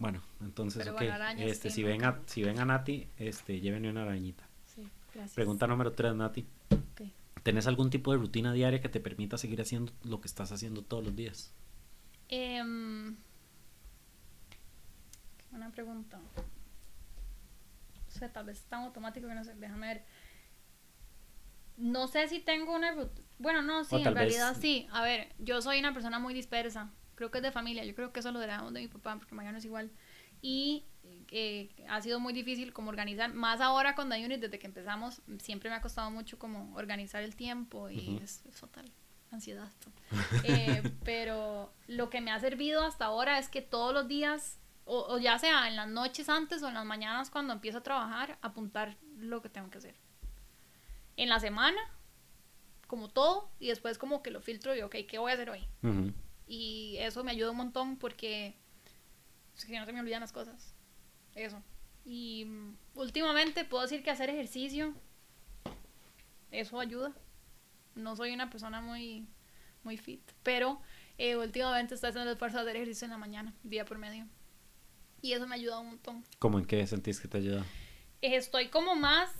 Bueno, 0.00 0.20
entonces, 0.40 0.82
Pero 0.82 0.96
ok. 0.96 1.02
arañas, 1.02 1.46
este, 1.48 1.68
sí, 1.68 1.76
si, 1.76 1.82
ven 1.84 2.04
a, 2.04 2.18
si 2.26 2.42
ven 2.42 2.58
a 2.58 2.64
Nati, 2.64 3.06
este, 3.18 3.60
llévenle 3.60 3.90
una 3.90 4.02
arañita. 4.02 4.44
Sí, 4.74 4.88
gracias. 5.14 5.34
Pregunta 5.34 5.68
número 5.68 5.92
tres, 5.92 6.16
Nati. 6.16 6.44
Ok. 6.70 7.02
¿Tenés 7.42 7.66
algún 7.66 7.90
tipo 7.90 8.12
de 8.12 8.18
rutina 8.18 8.52
diaria 8.52 8.80
que 8.80 8.88
te 8.88 9.00
permita 9.00 9.36
seguir 9.36 9.60
haciendo 9.60 9.92
lo 10.04 10.20
que 10.20 10.28
estás 10.28 10.52
haciendo 10.52 10.82
todos 10.82 11.04
los 11.04 11.16
días? 11.16 11.52
Em, 12.28 13.16
buena 15.50 15.70
pregunta. 15.72 16.20
O 18.08 18.10
sea, 18.10 18.32
tal 18.32 18.46
vez 18.46 18.58
es 18.58 18.64
tan 18.66 18.84
automático 18.84 19.26
que 19.26 19.34
no 19.34 19.44
sé. 19.44 19.54
Déjame 19.54 19.86
ver. 19.88 20.04
No 21.76 22.06
sé 22.06 22.28
si 22.28 22.40
tengo 22.40 22.74
una 22.74 22.92
rutina. 22.92 23.26
Bueno, 23.38 23.62
no, 23.62 23.82
sí, 23.84 23.96
en 23.96 24.14
realidad 24.14 24.50
vez- 24.52 24.60
sí. 24.60 24.86
A 24.92 25.02
ver, 25.02 25.32
yo 25.38 25.60
soy 25.62 25.80
una 25.80 25.92
persona 25.92 26.18
muy 26.18 26.34
dispersa. 26.34 26.92
Creo 27.16 27.30
que 27.30 27.38
es 27.38 27.42
de 27.42 27.50
familia. 27.50 27.84
Yo 27.84 27.94
creo 27.94 28.12
que 28.12 28.20
eso 28.20 28.30
lo 28.30 28.40
heredamos 28.40 28.72
de 28.72 28.80
mi 28.80 28.88
papá, 28.88 29.16
porque 29.16 29.34
Mariano 29.34 29.58
es 29.58 29.64
igual. 29.64 29.90
Y 30.42 30.84
eh, 31.30 31.70
ha 31.88 32.00
sido 32.00 32.20
muy 32.20 32.32
difícil 32.32 32.72
como 32.72 32.90
organizar. 32.90 33.32
Más 33.32 33.60
ahora 33.60 33.94
con 33.94 34.10
The 34.10 34.24
Unit, 34.24 34.40
desde 34.40 34.58
que 34.58 34.66
empezamos, 34.66 35.22
siempre 35.38 35.70
me 35.70 35.76
ha 35.76 35.80
costado 35.80 36.10
mucho 36.10 36.38
como 36.38 36.74
organizar 36.76 37.22
el 37.22 37.34
tiempo 37.36 37.90
y 37.90 38.18
es, 38.22 38.44
es 38.46 38.56
fatal. 38.56 38.90
Ansiedad. 39.30 39.66
esto. 39.66 39.90
Eh, 40.44 40.82
pero 41.04 41.72
lo 41.86 42.10
que 42.10 42.20
me 42.20 42.30
ha 42.30 42.38
servido 42.38 42.84
hasta 42.84 43.06
ahora 43.06 43.38
es 43.38 43.48
que 43.48 43.62
todos 43.62 43.94
los 43.94 44.06
días, 44.06 44.58
o, 44.84 45.06
o 45.08 45.18
ya 45.18 45.38
sea 45.38 45.68
en 45.68 45.76
las 45.76 45.88
noches 45.88 46.28
antes 46.28 46.62
o 46.62 46.68
en 46.68 46.74
las 46.74 46.84
mañanas 46.84 47.30
cuando 47.30 47.54
empiezo 47.54 47.78
a 47.78 47.82
trabajar, 47.82 48.38
apuntar 48.42 48.98
lo 49.16 49.40
que 49.40 49.48
tengo 49.48 49.70
que 49.70 49.78
hacer. 49.78 49.94
En 51.16 51.30
la 51.30 51.40
semana, 51.40 51.80
como 52.86 53.08
todo, 53.08 53.50
y 53.58 53.68
después 53.68 53.96
como 53.96 54.22
que 54.22 54.30
lo 54.30 54.42
filtro 54.42 54.76
y, 54.76 54.82
ok, 54.82 54.96
¿qué 55.08 55.18
voy 55.18 55.30
a 55.30 55.34
hacer 55.34 55.48
hoy? 55.48 55.66
Y 56.46 56.96
eso 56.98 57.24
me 57.24 57.30
ayuda 57.30 57.52
un 57.52 57.56
montón 57.56 57.96
porque 57.96 58.54
es 59.56 59.64
que 59.64 59.78
no 59.78 59.86
se 59.86 59.92
me 59.94 60.00
olvidan 60.00 60.20
las 60.20 60.32
cosas. 60.32 60.74
Eso. 61.34 61.62
Y 62.04 62.44
mm, 62.44 62.76
últimamente 62.94 63.64
puedo 63.64 63.82
decir 63.82 64.02
que 64.02 64.10
hacer 64.10 64.30
ejercicio, 64.30 64.94
eso 66.50 66.80
ayuda. 66.80 67.12
No 67.94 68.16
soy 68.16 68.32
una 68.32 68.50
persona 68.50 68.80
muy, 68.80 69.26
muy 69.82 69.96
fit, 69.96 70.22
pero 70.42 70.80
eh, 71.18 71.36
últimamente 71.36 71.94
estoy 71.94 72.10
haciendo 72.10 72.30
el 72.30 72.34
esfuerzo 72.34 72.58
de 72.58 72.62
hacer 72.62 72.76
ejercicio 72.76 73.04
en 73.04 73.10
la 73.12 73.18
mañana, 73.18 73.54
día 73.62 73.84
por 73.84 73.98
medio. 73.98 74.26
Y 75.20 75.32
eso 75.32 75.46
me 75.46 75.54
ayuda 75.54 75.78
un 75.78 75.88
montón. 75.88 76.24
¿Cómo 76.38 76.58
en 76.58 76.64
qué 76.64 76.86
sentís 76.86 77.20
que 77.20 77.28
te 77.28 77.38
ayuda? 77.38 77.64
Estoy 78.22 78.68
como 78.68 78.94
más, 78.94 79.30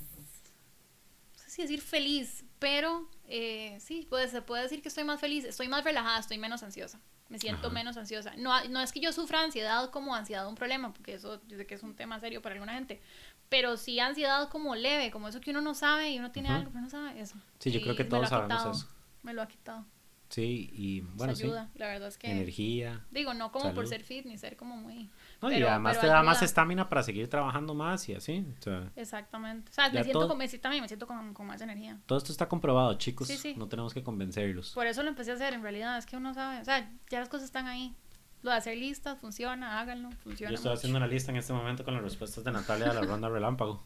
si 1.53 1.61
decir 1.61 1.83
feliz, 1.83 2.47
pero 2.59 3.11
eh, 3.29 3.77
sí, 3.79 4.07
puede, 4.09 4.27
se 4.29 4.41
puede 4.41 4.63
decir 4.63 4.81
que 4.81 4.89
estoy 4.89 5.05
más 5.05 5.21
feliz, 5.21 5.45
estoy 5.45 5.69
más 5.69 5.85
relajada, 5.85 6.19
estoy 6.19 6.39
menos 6.39 6.63
ansiosa, 6.63 6.99
me 7.29 7.39
siento 7.39 7.67
Ajá. 7.67 7.75
menos 7.75 7.99
ansiosa. 7.99 8.33
No, 8.39 8.65
no 8.71 8.81
es 8.81 8.91
que 8.91 9.01
yo 9.01 9.13
sufra 9.13 9.43
ansiedad 9.43 9.91
como 9.91 10.15
ansiedad 10.15 10.49
un 10.49 10.55
problema, 10.55 10.95
porque 10.95 11.13
eso 11.13 11.43
yo 11.47 11.59
sé 11.59 11.67
que 11.67 11.75
es 11.75 11.83
un 11.83 11.95
tema 11.95 12.19
serio 12.21 12.41
para 12.41 12.55
alguna 12.55 12.73
gente, 12.73 13.03
pero 13.51 13.77
sí 13.77 14.01
ansiedad 14.01 14.49
como 14.49 14.75
leve, 14.75 15.11
como 15.11 15.29
eso 15.29 15.43
que 15.43 15.51
uno 15.51 15.61
no 15.61 15.75
sabe 15.75 16.11
y 16.11 16.19
uno 16.19 16.31
tiene 16.33 16.49
algo, 16.49 16.71
pero 16.71 16.85
no 16.85 16.89
sabe 16.89 17.21
eso. 17.21 17.37
Sí, 17.59 17.71
yo 17.71 17.81
Y 17.81 17.83
creo 17.83 17.97
que 17.97 18.05
me 18.05 18.09
todos 18.09 18.23
lo 18.23 18.27
ha 18.27 18.31
sabemos 18.31 18.57
quitado, 18.57 18.73
eso. 18.73 18.89
Me 19.23 19.35
lo 19.35 19.43
ha 19.43 19.49
quitado. 19.49 19.85
Sí, 20.31 20.71
y 20.73 21.01
bueno, 21.03 21.35
ayuda, 21.35 21.71
la 21.75 21.89
verdad 21.89 22.09
es 22.09 22.15
sí. 22.15 22.21
que... 22.21 22.31
Energía. 22.31 23.05
Digo, 23.11 23.35
no 23.35 23.53
como 23.53 23.75
por 23.75 23.87
ser 23.87 24.03
fit 24.03 24.25
ni 24.25 24.39
ser 24.39 24.57
como 24.57 24.79
muy... 24.79 25.11
No, 25.43 25.53
y 25.53 25.63
además 25.63 26.01
te 26.01 26.07
da 26.07 26.23
más 26.23 26.41
estamina 26.41 26.89
para 26.89 27.03
seguir 27.03 27.29
trabajando 27.29 27.75
más 27.75 28.09
y 28.09 28.15
así. 28.15 28.47
O 28.59 28.63
sea, 28.63 28.91
Exactamente. 28.97 29.71
O 29.71 29.75
sea, 29.75 29.89
Ya 29.89 29.95
me 29.95 30.05
siento, 30.05 30.21
todo- 30.21 30.29
como, 30.29 30.39
me, 30.39 30.49
también 30.49 30.83
me 30.83 30.89
siento 30.89 31.07
con, 31.07 31.35
con 31.35 31.47
más 31.47 31.61
energía. 31.61 32.01
todo 32.07 32.17
esto 32.17 32.31
está 32.31 32.49
comprobado, 32.49 32.95
chicos. 32.95 33.27
Sí, 33.27 33.37
sí. 33.37 33.55
No 33.57 33.69
tenemos 33.69 33.93
que 33.93 34.03
convencerlos. 34.03 34.71
Por 34.73 34.87
eso 34.87 35.03
lo 35.03 35.09
empecé 35.09 35.33
a 35.33 35.35
hacer, 35.35 35.53
en 35.53 35.63
realidad, 35.63 35.99
es 35.99 36.07
que 36.07 36.17
uno 36.17 36.33
sabe, 36.33 36.61
o 36.61 36.65
sea, 36.65 36.91
ya 37.11 37.19
las 37.21 37.29
cosas 37.29 37.47
están 37.47 37.67
ahí. 37.67 37.95
Lo 38.43 38.51
de 38.51 38.57
hacer 38.57 38.77
listas 38.77 39.19
funciona, 39.21 39.81
háganlo, 39.81 40.11
funciona. 40.23 40.51
Yo 40.51 40.55
estoy 40.55 40.71
mucho. 40.71 40.79
haciendo 40.79 40.97
una 40.99 41.07
lista 41.07 41.31
en 41.31 41.37
este 41.37 41.53
momento 41.53 41.85
con 41.85 41.95
las 41.95 42.03
respuestas 42.03 42.43
de 42.45 42.51
Natalia 42.53 42.89
de 42.89 42.95
la 42.95 43.03
ronda 43.03 43.29
relámpago. 43.29 43.83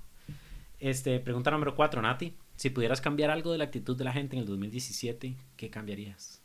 Este, 0.78 1.20
pregunta 1.20 1.50
número 1.50 1.74
4, 1.74 2.00
Nati. 2.02 2.36
Si 2.54 2.70
pudieras 2.70 3.00
cambiar 3.00 3.30
algo 3.30 3.52
de 3.52 3.58
la 3.58 3.64
actitud 3.64 3.96
de 3.96 4.04
la 4.04 4.12
gente 4.12 4.36
en 4.36 4.40
el 4.40 4.46
2017, 4.46 5.36
¿qué 5.56 5.70
cambiarías? 5.70 6.42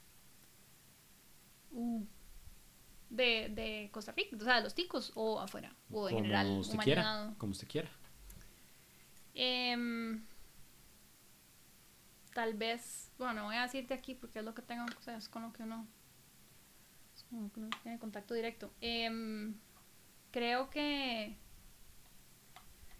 Uh. 1.71 2.05
De, 3.11 3.49
de 3.49 3.89
Costa 3.91 4.13
Rica, 4.13 4.35
o 4.37 4.43
sea, 4.43 4.55
de 4.55 4.63
los 4.63 4.73
ticos 4.73 5.11
o 5.15 5.39
afuera, 5.39 5.75
o 5.91 6.07
en 6.07 6.15
Como 6.15 6.23
general, 6.23 6.59
usted 6.59 6.79
quiera. 6.79 7.33
Como 7.37 7.51
usted 7.51 7.67
quiera. 7.67 7.91
Em, 9.33 10.25
tal 12.33 12.53
vez, 12.53 13.11
bueno, 13.17 13.33
no 13.33 13.43
voy 13.45 13.57
a 13.57 13.63
decirte 13.63 13.93
aquí 13.93 14.15
porque 14.15 14.39
es 14.39 14.45
lo 14.45 14.55
que 14.55 14.61
tengo, 14.61 14.85
o 14.97 15.01
sea, 15.01 15.17
es 15.17 15.27
con 15.27 15.43
lo 15.43 15.51
que 15.51 15.63
uno, 15.63 15.85
es 17.13 17.23
con 17.23 17.43
lo 17.43 17.51
que 17.51 17.59
uno 17.59 17.69
tiene 17.83 17.99
contacto 17.99 18.33
directo. 18.33 18.73
Em, 18.79 19.55
creo 20.31 20.69
que, 20.69 21.37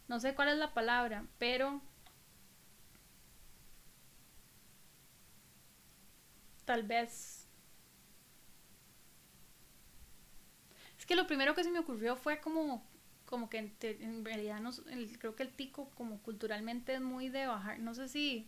no 0.10 0.20
sé 0.20 0.36
cuál 0.36 0.50
es 0.50 0.58
la 0.58 0.74
palabra, 0.74 1.26
pero 1.38 1.82
tal 6.66 6.84
vez... 6.84 7.41
que 11.12 11.18
lo 11.18 11.28
primero 11.28 11.54
que 11.54 11.64
se 11.66 11.72
me 11.72 11.80
ocurrió 11.80 12.16
fue 12.16 12.40
como, 12.40 12.82
como 13.26 13.50
que 13.50 13.58
en, 13.58 13.72
te- 13.72 14.02
en 14.02 14.24
realidad 14.24 14.62
no, 14.62 14.70
el- 14.90 15.20
creo 15.20 15.36
que 15.36 15.44
el 15.44 15.50
tico 15.50 15.90
como 15.96 16.20
culturalmente 16.22 16.94
es 16.94 17.02
muy 17.02 17.28
de 17.28 17.48
bajar, 17.48 17.80
no 17.80 17.94
sé 17.94 18.08
si... 18.08 18.48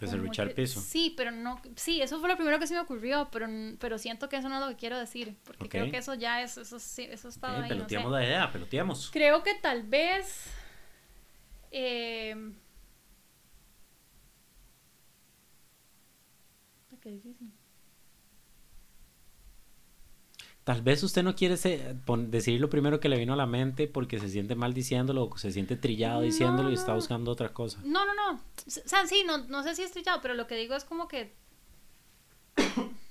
De 0.00 0.06
como 0.06 0.10
serruchar 0.10 0.48
que- 0.48 0.54
piso. 0.54 0.80
Sí, 0.80 1.14
pero 1.16 1.30
no, 1.30 1.60
sí, 1.76 2.02
eso 2.02 2.18
fue 2.18 2.28
lo 2.28 2.34
primero 2.36 2.58
que 2.58 2.66
se 2.66 2.74
me 2.74 2.80
ocurrió, 2.80 3.28
pero, 3.30 3.46
pero 3.78 3.96
siento 3.98 4.28
que 4.28 4.36
eso 4.38 4.48
no 4.48 4.56
es 4.56 4.60
lo 4.62 4.68
que 4.70 4.76
quiero 4.76 4.98
decir, 4.98 5.36
porque 5.44 5.68
creo 5.68 5.88
que 5.92 5.98
eso 5.98 6.14
ya 6.14 6.42
es, 6.42 6.56
eso, 6.58 6.80
sí, 6.80 7.06
eso 7.08 7.28
está 7.28 7.46
Ok, 7.46 7.54
ahí, 7.54 7.60
no 7.60 7.68
sé. 7.68 7.74
peloteamos 7.76 8.10
la 8.12 8.24
idea, 8.24 8.50
peloteamos. 8.50 9.10
Creo 9.12 9.44
que 9.44 9.54
tal 9.54 9.84
vez. 9.84 10.50
Eh, 11.70 12.34
qué 17.00 17.10
difícil. 17.10 17.52
Tal 20.64 20.80
vez 20.82 21.02
usted 21.02 21.24
no 21.24 21.34
quiere 21.34 21.56
se- 21.56 21.96
pon- 22.06 22.30
decir 22.30 22.60
lo 22.60 22.70
primero 22.70 23.00
que 23.00 23.08
le 23.08 23.18
vino 23.18 23.32
a 23.32 23.36
la 23.36 23.46
mente 23.46 23.88
porque 23.88 24.20
se 24.20 24.28
siente 24.28 24.54
mal 24.54 24.72
diciéndolo 24.72 25.24
o 25.24 25.36
se 25.36 25.50
siente 25.50 25.74
trillado 25.76 26.20
No, 26.20 26.26
diciéndolo 26.26 26.70
y 26.70 26.74
está 26.74 26.94
buscando 26.94 27.32
otra 27.32 27.52
cosa. 27.52 27.80
No, 27.84 28.06
no, 28.06 28.14
no. 28.14 28.34
O 28.38 28.40
sea, 28.66 29.04
sí, 29.06 29.24
no, 29.26 29.38
no 29.38 29.64
sé 29.64 29.74
si 29.74 29.82
estoy 29.82 30.04
ya, 30.04 30.20
pero 30.22 30.34
lo 30.34 30.46
que 30.46 30.54
digo 30.56 30.74
es 30.76 30.84
como 30.84 31.08
que. 31.08 31.32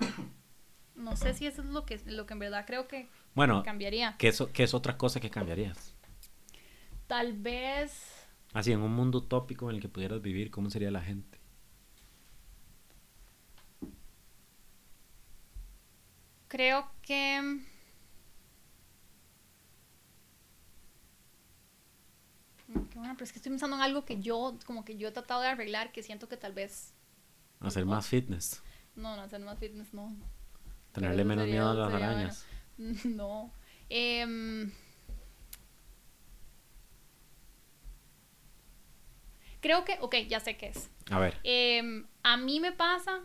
No 0.95 1.15
sé 1.15 1.33
si 1.33 1.47
eso 1.47 1.61
es 1.63 1.67
lo 1.69 1.83
que, 1.85 1.99
lo 2.05 2.27
que 2.27 2.33
en 2.33 2.39
verdad 2.39 2.63
creo 2.67 2.87
que 2.87 3.09
Bueno, 3.33 3.63
cambiaría. 3.63 4.15
¿qué 4.19 4.27
es, 4.27 4.43
qué 4.53 4.63
es 4.63 4.73
otra 4.75 4.97
cosa 4.97 5.19
que 5.19 5.31
cambiarías? 5.31 5.95
Tal 7.07 7.33
vez. 7.33 8.13
Así, 8.53 8.71
en 8.71 8.81
un 8.81 8.93
mundo 8.93 9.17
utópico 9.17 9.69
en 9.69 9.77
el 9.77 9.81
que 9.81 9.89
pudieras 9.89 10.21
vivir, 10.21 10.51
¿cómo 10.51 10.69
sería 10.69 10.91
la 10.91 11.01
gente? 11.01 11.30
Creo 16.51 16.85
que. 17.01 17.39
Mm, 22.67 22.85
Qué 22.89 22.99
bueno, 22.99 23.13
pero 23.13 23.23
es 23.23 23.31
que 23.31 23.39
estoy 23.39 23.51
pensando 23.51 23.75
en 23.77 23.81
algo 23.81 24.03
que 24.05 24.19
yo, 24.21 24.57
como 24.65 24.83
que 24.85 24.97
yo 24.97 25.07
he 25.07 25.11
tratado 25.11 25.41
de 25.41 25.47
arreglar, 25.47 25.91
que 25.93 26.03
siento 26.03 26.27
que 26.27 26.35
tal 26.37 26.53
vez. 26.53 26.93
Hacer 27.61 27.85
más 27.85 28.05
fitness, 28.07 28.61
No, 28.95 29.15
no, 29.15 29.21
hacer 29.21 29.39
más 29.39 29.59
fitness, 29.59 29.93
no. 29.93 30.13
tenerle 30.91 31.23
menos 31.23 31.45
sería- 31.45 31.61
miedo 31.61 31.71
a 31.71 31.73
las 31.75 31.91
bueno. 31.91 32.05
arañas. 32.05 32.45
No. 33.05 33.53
Em, 33.89 34.71
creo 39.61 39.85
que, 39.85 39.97
ok, 40.01 40.15
ya 40.27 40.39
sé 40.39 40.57
qué 40.57 40.67
es. 40.69 40.89
A 41.11 41.19
ver, 41.19 41.39
Em, 41.43 42.07
a 42.23 42.35
mí 42.37 42.59
me 42.59 42.71
pasa 42.71 43.19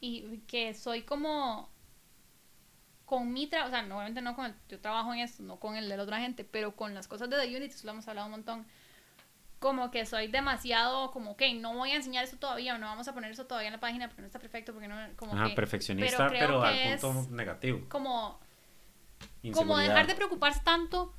y 0.00 0.38
que 0.46 0.72
soy 0.74 1.02
como 1.02 1.68
con 3.08 3.32
mi 3.32 3.46
trabajo, 3.46 3.70
o 3.70 3.72
sea, 3.72 3.82
no, 3.82 3.96
obviamente 3.96 4.20
no 4.20 4.36
con 4.36 4.44
el, 4.44 4.54
yo 4.68 4.78
trabajo 4.80 5.14
en 5.14 5.20
esto, 5.20 5.42
no 5.42 5.58
con 5.58 5.76
el 5.76 5.88
de 5.88 5.96
la 5.96 6.02
otra 6.02 6.18
gente, 6.18 6.44
pero 6.44 6.76
con 6.76 6.92
las 6.92 7.08
cosas 7.08 7.30
de 7.30 7.38
The 7.38 7.56
Unit, 7.56 7.70
eso 7.70 7.86
lo 7.86 7.92
hemos 7.92 8.06
hablado 8.06 8.26
un 8.26 8.32
montón, 8.32 8.66
como 9.60 9.90
que 9.90 10.04
soy 10.04 10.28
demasiado, 10.28 11.10
como, 11.10 11.30
ok, 11.30 11.42
no 11.54 11.74
voy 11.74 11.92
a 11.92 11.96
enseñar 11.96 12.24
eso 12.24 12.36
todavía, 12.36 12.74
o 12.74 12.78
no 12.78 12.84
vamos 12.84 13.08
a 13.08 13.14
poner 13.14 13.30
eso 13.30 13.46
todavía 13.46 13.68
en 13.68 13.72
la 13.72 13.80
página 13.80 14.08
porque 14.08 14.20
no 14.20 14.26
está 14.26 14.38
perfecto, 14.38 14.74
porque 14.74 14.88
no, 14.88 14.96
como 15.16 15.32
ajá, 15.32 15.48
que, 15.48 15.54
perfeccionista, 15.54 16.28
pero 16.28 16.60
pero, 16.60 16.62
al 16.62 16.98
punto 16.98 17.34
negativo. 17.34 17.88
como, 17.88 18.38
como 19.54 19.78
dejar 19.78 20.06
de 20.06 20.14
preocuparse 20.14 20.60
tanto 20.62 21.14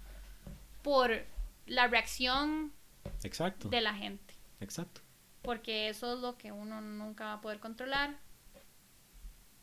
por 0.83 1.25
la 1.65 1.87
reacción 1.87 2.71
Exacto, 3.23 3.67
de 3.67 3.81
la 3.81 3.95
gente. 3.95 4.35
exacto. 4.59 5.01
porque 5.41 5.89
eso 5.89 6.13
es 6.13 6.19
lo 6.19 6.37
que 6.37 6.51
uno 6.51 6.81
nunca 6.81 7.25
va 7.25 7.33
a 7.33 7.41
poder 7.41 7.59
controlar. 7.59 8.15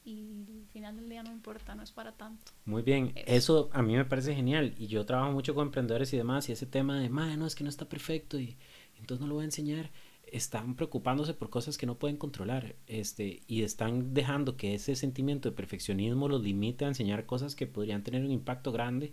Y 0.07 0.47
al 0.49 0.67
final 0.73 0.97
del 0.97 1.09
día 1.09 1.23
no 1.23 1.33
importa, 1.33 1.75
no 1.75 1.83
es 1.83 1.91
para 1.91 2.13
tanto. 2.13 2.53
Muy 2.65 2.83
bien, 2.83 3.13
eso 3.27 3.69
a 3.73 3.83
mí 3.83 3.97
me 3.97 4.05
parece 4.05 4.35
genial 4.35 4.75
y 4.79 4.87
yo 4.87 5.05
trabajo 5.05 5.33
mucho 5.33 5.55
con 5.55 5.67
emprendedores 5.67 6.13
y 6.13 6.17
demás 6.17 6.49
y 6.49 6.53
ese 6.53 6.65
tema 6.65 7.01
de, 7.01 7.09
madre, 7.09 7.37
no, 7.37 7.47
es 7.47 7.57
que 7.57 7.65
no 7.65 7.71
está 7.71 7.89
perfecto 7.89 8.39
y 8.39 8.57
entonces 8.99 9.21
no 9.21 9.27
lo 9.27 9.35
voy 9.35 9.43
a 9.43 9.47
enseñar, 9.47 9.91
están 10.27 10.77
preocupándose 10.77 11.35
por 11.35 11.51
cosas 11.51 11.77
que 11.77 11.87
no 11.87 11.99
pueden 11.99 12.17
controlar 12.17 12.77
este, 12.87 13.43
y 13.49 13.63
están 13.63 14.15
dejando 14.15 14.57
que 14.57 14.75
ese 14.75 14.95
sentimiento 14.95 15.51
de 15.51 15.57
perfeccionismo 15.57 16.29
los 16.29 16.43
limite 16.43 16.85
a 16.85 16.89
enseñar 16.89 17.27
cosas 17.27 17.57
que 17.57 17.67
podrían 17.67 18.03
tener 18.03 18.25
un 18.25 18.31
impacto 18.31 18.71
grande 18.73 19.13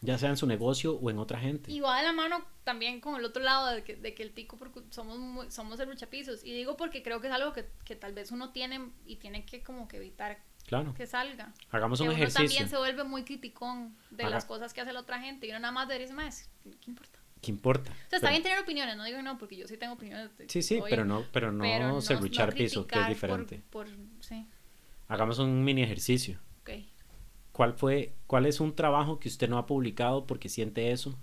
ya 0.00 0.18
sea 0.18 0.30
en 0.30 0.36
su 0.36 0.46
negocio 0.46 0.94
o 0.94 1.10
en 1.10 1.18
otra 1.18 1.38
gente. 1.38 1.70
Y 1.70 1.80
va 1.80 1.98
de 1.98 2.04
la 2.04 2.12
mano 2.12 2.44
también 2.64 3.00
con 3.00 3.16
el 3.16 3.24
otro 3.24 3.42
lado 3.42 3.68
de 3.74 3.82
que, 3.82 3.96
de 3.96 4.14
que 4.14 4.22
el 4.22 4.32
tico, 4.32 4.56
porque 4.56 4.80
somos, 4.90 5.18
muy, 5.18 5.50
somos 5.50 5.80
el 5.80 5.88
luchapisos. 5.88 6.44
Y 6.44 6.52
digo 6.52 6.76
porque 6.76 7.02
creo 7.02 7.20
que 7.20 7.28
es 7.28 7.32
algo 7.32 7.52
que, 7.52 7.66
que, 7.84 7.96
tal 7.96 8.12
vez 8.12 8.30
uno 8.30 8.50
tiene 8.50 8.90
y 9.06 9.16
tiene 9.16 9.44
que 9.44 9.62
como 9.62 9.88
que 9.88 9.96
evitar 9.96 10.38
claro. 10.66 10.94
que 10.94 11.06
salga. 11.06 11.52
Hagamos 11.70 12.00
un 12.00 12.08
que 12.08 12.14
ejercicio. 12.14 12.42
Uno 12.42 12.48
también 12.48 12.68
se 12.68 12.76
vuelve 12.76 13.04
muy 13.04 13.24
criticón 13.24 13.96
de 14.10 14.24
Haga. 14.24 14.36
las 14.36 14.44
cosas 14.44 14.74
que 14.74 14.80
hace 14.80 14.92
la 14.92 15.00
otra 15.00 15.20
gente 15.20 15.46
y 15.46 15.50
uno 15.50 15.60
nada 15.60 15.72
más 15.72 15.88
debería 15.88 16.14
más, 16.14 16.50
¿qué 16.62 16.90
importa? 16.90 17.18
¿Qué 17.40 17.50
importa? 17.50 17.90
O 17.90 17.94
sea, 17.94 18.16
está 18.16 18.18
pero, 18.20 18.30
bien 18.30 18.42
tener 18.42 18.58
opiniones, 18.58 18.96
no 18.96 19.04
digo 19.04 19.22
no, 19.22 19.38
porque 19.38 19.56
yo 19.56 19.68
sí 19.68 19.76
tengo 19.76 19.94
opiniones. 19.94 20.36
De, 20.36 20.48
sí, 20.48 20.62
sí, 20.62 20.80
oye, 20.80 20.90
pero 20.90 21.04
no, 21.04 21.24
pero 21.32 21.52
no, 21.52 21.62
pero 21.62 21.88
no 21.88 21.94
no 21.94 22.52
piso, 22.52 22.86
que 22.86 23.00
es 23.00 23.08
diferente. 23.08 23.62
Por, 23.70 23.86
por, 23.86 24.24
sí. 24.24 24.46
Hagamos 25.08 25.38
un 25.38 25.62
mini 25.62 25.82
ejercicio. 25.82 26.40
Okay. 26.62 26.90
¿Cuál 27.56 27.72
fue, 27.72 28.14
cuál 28.26 28.44
es 28.44 28.60
un 28.60 28.74
trabajo 28.74 29.18
que 29.18 29.28
usted 29.30 29.48
no 29.48 29.56
ha 29.56 29.64
publicado 29.64 30.26
porque 30.26 30.50
siente 30.50 30.90
eso 30.90 31.18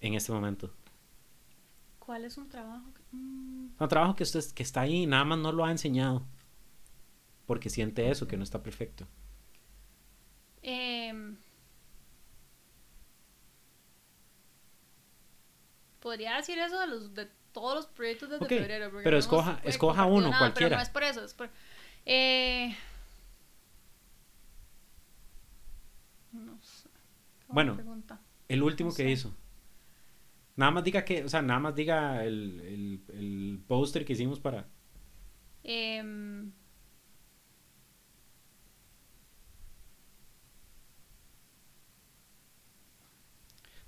en 0.00 0.14
este 0.14 0.32
momento? 0.32 0.74
¿Cuál 2.00 2.24
es 2.24 2.36
un 2.36 2.48
trabajo? 2.48 2.92
Mm. 3.12 3.68
Un 3.78 3.88
trabajo 3.88 4.16
que 4.16 4.24
usted 4.24 4.44
que 4.52 4.64
está 4.64 4.80
ahí 4.80 5.04
y 5.04 5.06
nada 5.06 5.24
más 5.24 5.38
no 5.38 5.52
lo 5.52 5.64
ha 5.64 5.70
enseñado 5.70 6.26
porque 7.46 7.70
siente 7.70 8.10
eso, 8.10 8.26
que 8.26 8.36
no 8.36 8.42
está 8.42 8.60
perfecto. 8.60 9.06
Eh, 10.62 11.14
Podría 16.00 16.38
decir 16.38 16.58
eso 16.58 16.80
de 16.80 16.86
los 16.88 17.14
de 17.14 17.28
todos 17.52 17.76
los 17.76 17.86
proyectos 17.86 18.30
desde 18.30 18.44
okay, 18.44 18.58
febrero. 18.58 18.90
Pero 18.96 19.12
no 19.12 19.16
escoja, 19.16 19.60
escoja 19.62 20.06
uno, 20.06 20.30
nada, 20.30 20.38
cualquiera. 20.40 20.70
Pero 20.70 20.76
no 20.78 20.82
es 20.82 20.90
por 20.90 21.04
eso. 21.04 21.24
Es 21.24 21.34
por, 21.34 21.50
eh, 22.04 22.76
no 26.40 26.60
sé. 26.62 26.88
Bueno, 27.48 27.74
pregunta? 27.74 28.20
el 28.48 28.62
último 28.62 28.90
No 28.90 28.96
que 28.96 29.02
sé. 29.04 29.10
hizo. 29.10 29.34
Nada 30.56 30.70
más 30.72 30.84
diga 30.84 31.04
que, 31.04 31.22
o 31.24 31.28
sea, 31.28 31.42
nada 31.42 31.60
más 31.60 31.74
diga 31.74 32.24
el, 32.24 32.60
el, 32.60 33.16
el 33.18 33.62
póster 33.66 34.04
que 34.04 34.14
hicimos 34.14 34.40
para... 34.40 34.66
Em, 35.62 36.50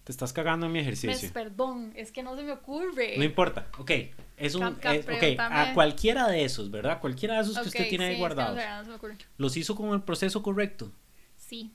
Te 0.04 0.12
estás 0.12 0.32
cagando 0.32 0.66
en 0.66 0.72
mi 0.72 0.78
ejercicio. 0.78 1.30
perdón, 1.34 1.92
es 1.94 2.12
que 2.12 2.22
no 2.22 2.34
se 2.34 2.42
me 2.42 2.52
ocurre. 2.52 3.14
No 3.18 3.24
importa, 3.24 3.68
ok. 3.78 3.90
Es 4.38 4.54
un, 4.54 4.62
Cap- 4.62 4.80
cap- 4.80 4.94
es- 4.94 5.00
ok, 5.04 5.06
pregúntame. 5.18 5.54
a 5.56 5.74
cualquiera 5.74 6.28
de 6.28 6.44
esos, 6.44 6.70
¿verdad? 6.70 7.00
Cualquiera 7.00 7.34
de 7.34 7.42
esos 7.42 7.58
que 7.58 7.68
usted 7.68 7.88
tiene 7.88 8.04
sí, 8.04 8.08
ahí 8.08 8.10
es 8.12 8.16
que 8.16 8.20
guardados. 8.20 8.56
No, 8.56 8.62
sé, 8.62 8.68
no 8.70 8.82
se 8.84 8.88
me 8.90 8.96
ocurre. 8.96 9.16
Los 9.36 9.56
hizo 9.58 9.74
con 9.76 9.90
el 9.90 10.02
proceso 10.02 10.42
correcto. 10.42 10.90
Sí, 11.36 11.74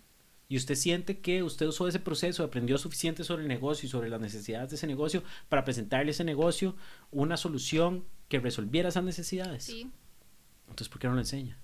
Y 0.54 0.58
usted 0.58 0.76
siente 0.76 1.18
que 1.18 1.42
usted 1.42 1.66
usó 1.66 1.88
ese 1.88 2.00
proceso, 2.00 2.44
aprendió 2.44 2.78
suficiente 2.78 3.24
sobre 3.24 3.42
el 3.42 3.48
negocio 3.48 3.88
y 3.88 3.90
sobre 3.90 4.08
las 4.08 4.22
necesidades 4.22 4.70
de 4.70 4.76
ese 4.76 4.86
negocio 4.86 5.24
para 5.50 5.66
presentarle 5.66 6.10
a 6.10 6.12
ese 6.12 6.24
negocio 6.24 6.76
una 7.10 7.38
solución 7.38 8.06
que 8.30 8.40
resolviera 8.40 8.90
esas 8.90 9.04
necesidades. 9.04 9.64
sí. 9.64 9.90
Entonces, 10.70 10.90
¿por 10.90 11.00
qué 11.00 11.08
no 11.08 11.16
lo 11.16 11.22
enseña? 11.22 11.58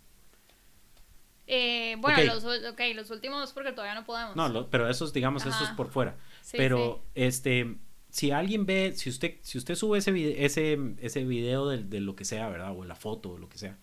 Eh, 1.45 1.97
bueno. 1.99 2.33
Los, 2.33 2.43
ul- 2.43 2.67
ok, 2.71 2.81
los 2.95 3.11
últimos 3.11 3.53
porque 3.53 3.71
todavía 3.73 3.93
no 3.93 4.05
podemos. 4.07 4.35
No, 4.35 4.49
lo- 4.49 4.71
pero 4.71 4.89
esos, 4.89 5.13
digamos, 5.13 5.45
esos 5.45 5.69
por 5.77 5.89
fuera. 5.91 6.17
Sí, 6.41 6.57
pero, 6.57 7.03
este, 7.13 7.77
si 8.09 8.31
alguien 8.31 8.65
ve, 8.65 8.93
si 8.95 9.11
usted, 9.11 9.35
si 9.43 9.59
usted 9.59 9.75
sube 9.75 9.99
ese 9.99 10.43
ese, 10.45 10.79
ese 10.99 11.25
video 11.25 11.67
de, 11.69 11.83
de 11.83 11.99
lo 12.01 12.15
que 12.15 12.25
sea, 12.25 12.49
¿verdad? 12.49 12.75
O 12.75 12.83
la 12.85 12.95
foto, 12.95 13.33
o 13.33 13.37
lo 13.37 13.49
que 13.49 13.59
sea, 13.59 13.77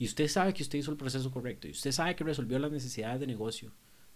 y 0.00 0.04
usted 0.06 0.26
sabe 0.26 0.52
que 0.52 0.64
usted 0.64 0.80
hizo 0.80 0.90
el 0.90 0.96
proceso 0.96 1.30
correcto, 1.30 1.68
y 1.68 1.70
usted 1.70 1.92
sabe 1.92 2.16
que 2.16 2.24
resolvió 2.24 2.58
las 2.58 2.72
necesidades 2.72 3.20
de 3.20 3.28
negocio, 3.28 3.70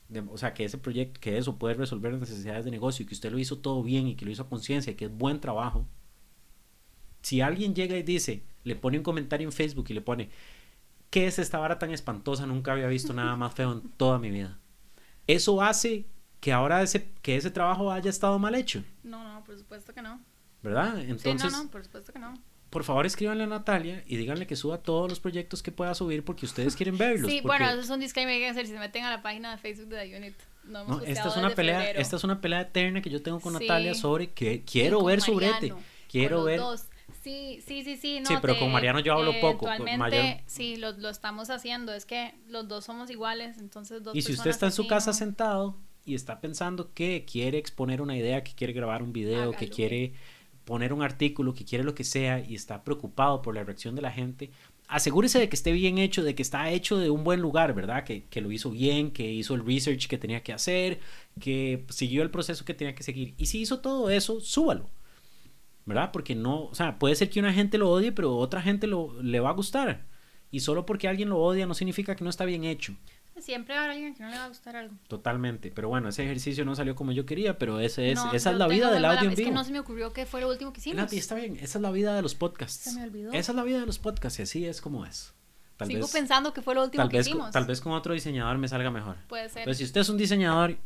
de- 0.08 0.20
o 0.20 0.36
sea, 0.38 0.54
que 0.54 0.64
ese 0.64 0.78
proyecto, 0.78 1.20
que 1.20 1.38
eso 1.38 1.58
puede 1.58 1.74
resolver 1.74 2.12
las 2.12 2.20
necesidades 2.20 2.64
de 2.64 2.70
negocio, 2.70 3.02
y 3.02 3.06
que 3.06 3.14
usted 3.14 3.30
lo 3.32 3.38
hizo 3.38 3.58
todo 3.58 3.82
bien, 3.82 4.06
y 4.08 4.14
que 4.16 4.24
lo 4.24 4.30
hizo 4.30 4.42
a 4.42 4.48
conciencia, 4.48 4.92
y 4.92 4.96
que 4.96 5.06
es 5.06 5.16
buen 5.16 5.40
trabajo, 5.40 5.86
si 7.22 7.40
alguien 7.40 7.74
llega 7.74 7.96
y 7.96 8.02
dice, 8.02 8.42
le 8.64 8.76
pone 8.76 8.98
un 8.98 9.04
comentario 9.04 9.46
en 9.46 9.52
Facebook 9.52 9.86
y 9.88 9.94
le 9.94 10.00
pone, 10.00 10.30
¿qué 11.10 11.26
es 11.26 11.38
esta 11.38 11.58
vara 11.58 11.78
tan 11.78 11.90
espantosa? 11.90 12.46
Nunca 12.46 12.72
había 12.72 12.88
visto 12.88 13.12
nada 13.12 13.36
más 13.36 13.54
feo 13.54 13.72
en 13.72 13.82
toda 13.96 14.18
mi 14.18 14.30
vida. 14.30 14.58
Eso 15.26 15.62
hace 15.62 16.06
que 16.40 16.52
ahora 16.52 16.82
ese, 16.82 17.10
que 17.22 17.36
ese 17.36 17.50
trabajo 17.50 17.92
haya 17.92 18.10
estado 18.10 18.38
mal 18.38 18.54
hecho, 18.56 18.82
No, 19.04 19.22
no, 19.22 19.44
por 19.44 19.56
supuesto 19.56 19.92
que 19.94 20.02
no. 20.02 20.20
¿verdad? 20.62 20.96
Sí, 20.96 21.06
Entonces, 21.10 21.52
no, 21.52 21.64
no, 21.64 21.70
por 21.70 21.84
supuesto 21.84 22.12
que 22.12 22.18
no. 22.18 22.34
Por 22.72 22.82
favor 22.84 23.06
escríbanle 23.06 23.44
a 23.44 23.46
Natalia 23.46 24.02
y 24.06 24.16
díganle 24.16 24.46
que 24.48 24.56
suba 24.56 24.78
todos 24.78 25.08
los 25.08 25.20
proyectos 25.20 25.62
que 25.62 25.70
pueda 25.70 25.94
subir 25.94 26.24
porque 26.24 26.46
ustedes 26.46 26.74
quieren 26.74 26.96
verlos. 26.98 27.30
Sí, 27.30 27.40
porque- 27.42 27.58
bueno, 27.58 27.70
eso 27.70 27.80
es 27.82 27.90
un 27.90 28.00
disclaimer 28.00 28.38
que 28.40 28.48
hacer. 28.48 28.66
Si 28.66 28.72
se 28.72 28.78
meten 28.78 29.04
a 29.04 29.10
la 29.10 29.22
página 29.22 29.52
de 29.52 29.58
Facebook 29.58 29.88
de 29.88 29.98
The 30.08 30.16
Unit, 30.16 30.34
no 30.64 30.80
hemos 30.80 30.96
no, 30.98 31.04
esta 31.04 31.28
es 31.28 31.36
una 31.36 31.50
pelea, 31.50 31.78
febrero. 31.78 32.00
esta 32.00 32.16
es 32.16 32.24
una 32.24 32.40
pelea 32.40 32.62
eterna 32.62 33.02
que 33.02 33.10
yo 33.10 33.22
tengo 33.22 33.38
con 33.40 33.56
Sí. 33.58 33.60
Natalia 33.68 33.94
sobre 33.94 34.30
que 34.30 34.62
quiero 34.64 35.04
ver 35.04 35.20
su 35.20 35.34
brete, 35.34 35.68
con 35.70 35.82
quiero 36.08 36.36
los 36.38 36.46
ver 36.46 36.58
dos. 36.60 36.84
Sí, 37.22 37.60
sí, 37.66 37.84
sí, 37.84 37.96
sí. 37.96 38.20
No, 38.20 38.26
Sí, 38.26 38.34
pero 38.40 38.54
te- 38.54 38.60
con 38.60 38.72
Mariano 38.72 38.98
yo 39.00 39.12
hablo 39.12 39.32
poco, 39.40 39.66
con 39.66 39.84
Mariano- 39.98 40.40
sí, 40.46 40.76
lo, 40.76 40.92
lo 40.92 41.08
estamos 41.10 41.50
haciendo. 41.50 41.92
Es 41.94 42.04
que 42.06 42.34
los 42.48 42.66
dos 42.66 42.84
somos 42.86 43.10
iguales, 43.10 43.58
entonces 43.58 44.02
dos 44.02 44.16
Y 44.16 44.22
si 44.22 44.32
usted 44.32 44.50
está 44.50 44.66
en 44.66 44.72
su 44.72 44.86
casa 44.88 45.10
¿no? 45.10 45.14
sentado 45.14 45.76
y 46.04 46.14
está 46.16 46.40
pensando 46.40 46.92
que 46.94 47.24
quiere 47.30 47.58
exponer 47.58 48.00
una 48.02 48.16
idea, 48.16 48.42
que 48.42 48.54
quiere 48.54 48.72
grabar 48.72 49.02
un 49.04 49.12
video, 49.12 49.52
que 49.52 49.68
quiere 49.68 50.14
poner 50.64 50.92
un 50.92 51.02
artículo, 51.02 51.54
que 51.54 51.64
quiere 51.64 51.84
lo 51.84 51.94
que 51.94 52.04
sea 52.04 52.40
y 52.40 52.54
está 52.54 52.84
preocupado 52.84 53.42
por 53.42 53.54
la 53.54 53.64
reacción 53.64 53.94
de 53.94 54.02
la 54.02 54.12
gente, 54.12 54.50
asegúrese 54.88 55.38
de 55.38 55.48
que 55.48 55.56
esté 55.56 55.72
bien 55.72 55.98
hecho, 55.98 56.22
de 56.22 56.34
que 56.34 56.42
está 56.42 56.70
hecho 56.70 56.98
de 56.98 57.10
un 57.10 57.24
buen 57.24 57.40
lugar, 57.40 57.74
¿verdad? 57.74 58.04
Que, 58.04 58.24
que 58.24 58.40
lo 58.40 58.52
hizo 58.52 58.70
bien, 58.70 59.10
que 59.10 59.30
hizo 59.30 59.54
el 59.54 59.64
research 59.64 60.06
que 60.06 60.18
tenía 60.18 60.42
que 60.42 60.52
hacer, 60.52 61.00
que 61.40 61.84
siguió 61.88 62.22
el 62.22 62.30
proceso 62.30 62.64
que 62.64 62.74
tenía 62.74 62.94
que 62.94 63.02
seguir. 63.02 63.34
Y 63.38 63.46
si 63.46 63.60
hizo 63.60 63.80
todo 63.80 64.10
eso, 64.10 64.40
súbalo. 64.40 64.90
¿Verdad? 65.84 66.10
Porque 66.12 66.34
no, 66.34 66.66
o 66.66 66.74
sea, 66.74 66.98
puede 66.98 67.16
ser 67.16 67.28
que 67.30 67.40
una 67.40 67.52
gente 67.52 67.76
lo 67.78 67.90
odie, 67.90 68.12
pero 68.12 68.36
otra 68.36 68.62
gente 68.62 68.86
lo, 68.86 69.20
le 69.20 69.40
va 69.40 69.50
a 69.50 69.54
gustar. 69.54 70.06
Y 70.50 70.60
solo 70.60 70.86
porque 70.86 71.08
alguien 71.08 71.30
lo 71.30 71.38
odia 71.38 71.66
no 71.66 71.74
significa 71.74 72.14
que 72.14 72.22
no 72.24 72.30
está 72.30 72.44
bien 72.44 72.64
hecho. 72.64 72.94
Siempre 73.40 73.74
habrá 73.76 73.92
alguien 73.92 74.14
que 74.14 74.22
no 74.22 74.30
le 74.30 74.36
va 74.36 74.44
a 74.44 74.48
gustar 74.48 74.76
algo. 74.76 74.94
Totalmente. 75.08 75.72
Pero 75.74 75.88
bueno, 75.88 76.08
ese 76.10 76.22
ejercicio 76.24 76.64
no 76.64 76.76
salió 76.76 76.94
como 76.94 77.12
yo 77.12 77.26
quería, 77.26 77.58
pero 77.58 77.80
ese 77.80 78.12
es, 78.12 78.16
No, 78.16 78.32
esa 78.32 78.50
es 78.52 78.56
la 78.56 78.68
vida 78.68 78.90
del 78.90 79.04
audio 79.04 79.24
en 79.24 79.30
Es 79.30 79.36
que 79.36 79.44
vivo. 79.44 79.54
no 79.54 79.64
se 79.64 79.72
me 79.72 79.80
ocurrió 79.80 80.12
que 80.12 80.26
fue 80.26 80.40
lo 80.40 80.48
último 80.48 80.72
que 80.72 80.80
hicimos. 80.80 80.96
Nati, 80.96 81.18
está 81.18 81.34
bien, 81.34 81.56
esa 81.56 81.78
es 81.78 81.82
la 81.82 81.90
vida 81.90 82.14
de 82.14 82.22
los 82.22 82.34
podcasts. 82.34 82.84
Se 82.84 82.92
me 82.92 83.02
olvidó. 83.02 83.32
Esa 83.32 83.52
es 83.52 83.56
la 83.56 83.64
vida 83.64 83.80
de 83.80 83.86
los 83.86 83.98
podcasts 83.98 84.38
y 84.38 84.42
así 84.42 84.66
es 84.66 84.80
como 84.80 85.04
es. 85.06 85.32
Tal 85.76 85.88
Sigo 85.88 86.02
vez, 86.02 86.12
pensando 86.12 86.52
que 86.52 86.62
fue 86.62 86.74
lo 86.74 86.84
último 86.84 87.02
tal 87.02 87.10
que 87.10 87.16
vez, 87.18 87.26
hicimos. 87.26 87.50
tal 87.50 87.64
vez 87.64 87.80
con 87.80 87.92
otro 87.92 88.14
diseñador 88.14 88.58
me 88.58 88.68
salga 88.68 88.90
mejor. 88.90 89.16
Puede 89.28 89.48
ser. 89.48 89.64
Pero 89.64 89.74
si 89.74 89.84
usted 89.84 90.02
es 90.02 90.08
un 90.08 90.18
diseñador 90.18 90.76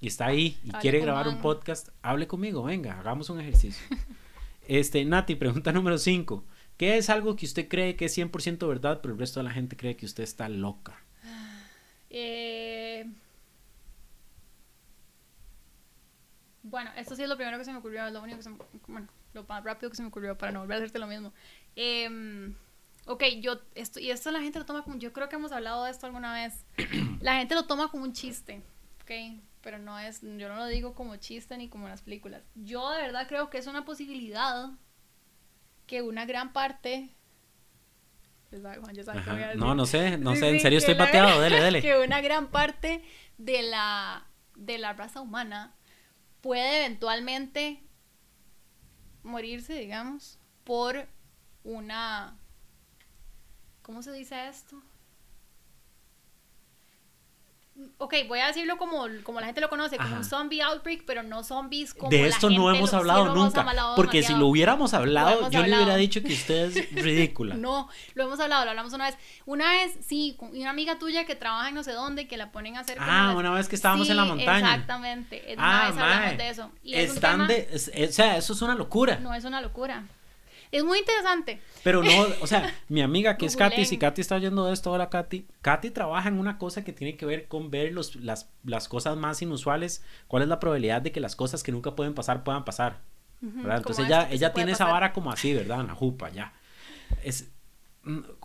y 0.00 0.06
está 0.08 0.26
ahí 0.26 0.58
y 0.64 0.70
Hable 0.70 0.80
quiere 0.80 1.00
grabar 1.00 1.28
un 1.28 1.40
podcast, 1.40 1.90
hable 2.02 2.26
conmigo, 2.26 2.64
venga, 2.64 2.98
hagamos 2.98 3.30
un 3.30 3.38
ejercicio. 3.40 3.84
este, 4.66 5.04
Nati, 5.04 5.36
pregunta 5.36 5.70
número 5.70 5.98
5. 5.98 6.44
¿Qué 6.76 6.96
es 6.96 7.10
algo 7.10 7.36
que 7.36 7.46
usted 7.46 7.68
cree 7.68 7.94
que 7.94 8.06
es 8.06 8.18
100% 8.18 8.66
verdad, 8.66 9.00
pero 9.00 9.14
el 9.14 9.20
resto 9.20 9.38
de 9.38 9.44
la 9.44 9.52
gente 9.52 9.76
cree 9.76 9.96
que 9.96 10.06
usted 10.06 10.24
está 10.24 10.48
loca? 10.48 11.01
Eh, 12.12 13.06
Bueno, 16.62 16.90
esto 16.96 17.16
sí 17.16 17.22
es 17.22 17.28
lo 17.28 17.36
primero 17.36 17.58
que 17.58 17.64
se 17.64 17.72
me 17.72 17.78
ocurrió, 17.78 18.06
es 18.06 18.12
lo 18.12 18.22
único 18.22 18.38
que 18.38 18.44
se 18.44 18.50
me, 18.50 18.56
bueno, 18.86 19.08
lo 19.34 19.44
más 19.44 19.64
rápido 19.64 19.90
que 19.90 19.96
se 19.96 20.02
me 20.02 20.08
ocurrió 20.08 20.38
para 20.38 20.52
no 20.52 20.60
volver 20.60 20.76
a 20.76 20.78
hacerte 20.78 20.98
lo 20.98 21.08
mismo. 21.08 21.32
Em, 21.74 22.54
ok, 23.06 23.24
yo, 23.40 23.60
esto, 23.74 23.98
y 23.98 24.10
esto 24.10 24.30
la 24.30 24.40
gente 24.40 24.58
lo 24.60 24.64
toma 24.64 24.82
como, 24.84 24.96
yo 24.96 25.12
creo 25.12 25.28
que 25.28 25.36
hemos 25.36 25.50
hablado 25.50 25.84
de 25.84 25.90
esto 25.90 26.06
alguna 26.06 26.32
vez, 26.32 26.64
la 27.20 27.36
gente 27.36 27.56
lo 27.56 27.66
toma 27.66 27.88
como 27.90 28.04
un 28.04 28.12
chiste, 28.12 28.62
ok, 29.02 29.42
pero 29.60 29.78
no 29.78 29.98
es, 29.98 30.20
yo 30.22 30.48
no 30.48 30.56
lo 30.56 30.66
digo 30.66 30.94
como 30.94 31.16
chiste 31.16 31.56
ni 31.56 31.68
como 31.68 31.86
en 31.86 31.90
las 31.90 32.02
películas. 32.02 32.42
Yo 32.54 32.90
de 32.90 33.02
verdad 33.02 33.26
creo 33.28 33.50
que 33.50 33.58
es 33.58 33.66
una 33.66 33.84
posibilidad 33.84 34.70
que 35.86 36.02
una 36.02 36.26
gran 36.26 36.52
parte... 36.52 37.10
Juan, 38.60 39.34
voy 39.34 39.42
a 39.42 39.46
decir. 39.48 39.60
No, 39.60 39.74
no 39.74 39.86
sé, 39.86 40.18
no 40.18 40.32
Sí, 40.34 40.40
sé, 40.40 40.48
en 40.50 40.60
serio 40.60 40.78
estoy 40.78 40.94
la- 40.94 41.04
pateado, 41.06 41.40
dele, 41.40 41.60
dele. 41.60 41.80
que 41.82 41.96
una 41.98 42.20
gran 42.20 42.48
parte 42.48 43.02
de 43.38 43.62
la, 43.62 44.26
de 44.56 44.78
la 44.78 44.92
raza 44.92 45.20
humana 45.20 45.74
puede 46.40 46.84
eventualmente 46.84 47.82
morirse, 49.22 49.74
digamos, 49.74 50.38
por 50.64 51.06
una... 51.64 52.36
¿Cómo 53.82 54.02
se 54.02 54.12
dice 54.12 54.48
esto? 54.48 54.80
Ok, 57.98 58.14
voy 58.28 58.40
a 58.40 58.46
decirlo 58.48 58.76
como, 58.76 59.06
como 59.22 59.40
la 59.40 59.46
gente 59.46 59.60
lo 59.60 59.68
conoce, 59.70 59.96
como 59.96 60.16
un 60.16 60.24
zombie 60.24 60.60
outbreak, 60.62 61.04
pero 61.06 61.22
no 61.22 61.42
zombies 61.42 61.94
como 61.94 62.10
De 62.10 62.20
la 62.22 62.28
esto 62.28 62.50
no 62.50 62.72
hemos 62.74 62.92
hablado 62.94 63.26
sí 63.32 63.38
nunca. 63.38 63.60
hablado 63.62 63.94
Porque 63.96 64.22
si 64.22 64.34
lo 64.34 64.46
hubiéramos 64.46 64.92
hablado, 64.94 65.38
hemos 65.40 65.50
yo 65.50 65.62
le 65.66 65.74
hubiera 65.76 65.96
dicho 65.96 66.22
que 66.22 66.32
usted 66.34 66.76
es 66.76 66.92
ridícula. 67.02 67.54
No, 67.54 67.88
lo 68.14 68.24
hemos 68.24 68.38
hablado, 68.40 68.64
lo 68.64 68.70
hablamos 68.70 68.92
una 68.92 69.06
vez. 69.06 69.16
Una 69.46 69.70
vez, 69.70 69.96
sí, 70.06 70.36
una 70.40 70.70
amiga 70.70 70.98
tuya 70.98 71.24
que 71.24 71.34
trabaja 71.34 71.68
en 71.70 71.74
no 71.74 71.82
sé 71.82 71.92
dónde, 71.92 72.28
que 72.28 72.36
la 72.36 72.52
ponen 72.52 72.76
a 72.76 72.80
hacer. 72.80 72.98
Ah, 73.00 73.34
una 73.36 73.50
vez 73.52 73.68
que 73.68 73.76
estábamos 73.76 74.08
en 74.10 74.16
la 74.16 74.24
montaña. 74.26 74.70
Exactamente. 74.72 75.42
Una 75.54 75.80
Ah, 75.82 75.88
vez 75.88 75.98
hablamos 75.98 76.26
mae. 76.26 76.36
de 76.36 76.48
eso. 76.50 76.70
Y 76.82 76.94
es 76.94 77.10
un 77.10 77.16
Están 77.16 77.32
tema- 77.32 77.46
de. 77.48 77.68
es- 77.72 77.88
o 78.10 78.12
sea, 78.12 78.36
eso 78.36 78.52
es 78.52 78.62
una 78.62 78.74
locura. 78.74 79.16
No 79.16 79.34
es 79.34 79.44
una 79.44 79.60
locura. 79.60 80.04
Es 80.72 80.82
muy 80.84 80.98
interesante. 80.98 81.60
Pero 81.84 82.02
no, 82.02 82.10
o 82.40 82.46
sea, 82.46 82.74
mi 82.88 83.02
amiga 83.02 83.36
que 83.36 83.46
es 83.46 83.56
Katy, 83.56 83.84
si 83.84 83.98
Katy 83.98 84.22
está 84.22 84.36
oyendo 84.36 84.72
esto, 84.72 84.90
hola 84.90 85.10
Katy. 85.10 85.46
Katy 85.60 85.90
trabaja 85.90 86.28
en 86.28 86.38
una 86.38 86.58
cosa 86.58 86.82
que 86.82 86.92
tiene 86.92 87.16
que 87.16 87.26
ver 87.26 87.46
con 87.46 87.70
ver 87.70 87.92
los, 87.92 88.16
las, 88.16 88.50
las 88.64 88.88
cosas 88.88 89.16
más 89.16 89.42
inusuales. 89.42 90.02
¿Cuál 90.26 90.42
es 90.42 90.48
la 90.48 90.58
probabilidad 90.58 91.02
de 91.02 91.12
que 91.12 91.20
las 91.20 91.36
cosas 91.36 91.62
que 91.62 91.72
nunca 91.72 91.94
pueden 91.94 92.14
pasar 92.14 92.42
puedan 92.42 92.64
pasar? 92.64 93.00
Entonces 93.42 94.06
ella, 94.06 94.28
ella 94.30 94.52
tiene 94.52 94.72
esa 94.72 94.86
vara 94.86 95.12
como 95.12 95.30
así, 95.30 95.52
¿verdad? 95.52 95.80
En 95.80 95.88
la 95.88 95.94
jupa, 95.94 96.30
ya. 96.30 96.52
Es, 97.22 97.51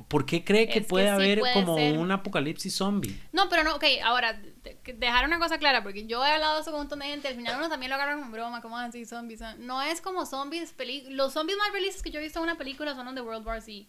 ¿Por 0.07 0.25
qué 0.27 0.43
cree 0.43 0.67
que 0.67 0.79
Es 0.79 0.85
que 0.85 0.89
puede 0.89 1.05
sí 1.05 1.11
haber 1.11 1.39
puede 1.39 1.53
como 1.53 1.77
ser. 1.77 1.97
un 1.97 2.11
apocalipsis 2.11 2.75
zombie? 2.75 3.19
No, 3.31 3.49
pero 3.49 3.63
no, 3.63 3.75
ok, 3.75 3.83
ahora, 4.03 4.39
dejar 4.85 5.25
una 5.25 5.39
cosa 5.39 5.57
clara, 5.57 5.81
porque 5.81 6.05
yo 6.05 6.23
he 6.23 6.29
hablado 6.29 6.55
de 6.55 6.61
eso 6.61 6.69
con 6.69 6.81
un 6.81 6.85
montón 6.85 6.99
de 6.99 7.05
gente, 7.07 7.27
al 7.27 7.35
final 7.35 7.57
uno 7.57 7.67
también 7.67 7.89
lo 7.89 7.95
agarra 7.95 8.15
como 8.15 8.31
broma, 8.31 8.61
como 8.61 8.77
así, 8.77 9.05
zombies. 9.05 9.41
ah. 9.41 9.55
No 9.57 9.81
es 9.81 9.99
como 9.99 10.27
zombies, 10.27 10.73
peli 10.73 11.09
los 11.09 11.33
zombies 11.33 11.57
más 11.57 11.71
realistas 11.71 12.03
que 12.03 12.11
yo 12.11 12.19
he 12.19 12.23
visto 12.23 12.37
en 12.39 12.43
una 12.43 12.57
película 12.57 12.93
son 12.93 13.05
los 13.05 13.15
de 13.15 13.21
World 13.21 13.45
War 13.47 13.61
Z. 13.61 13.87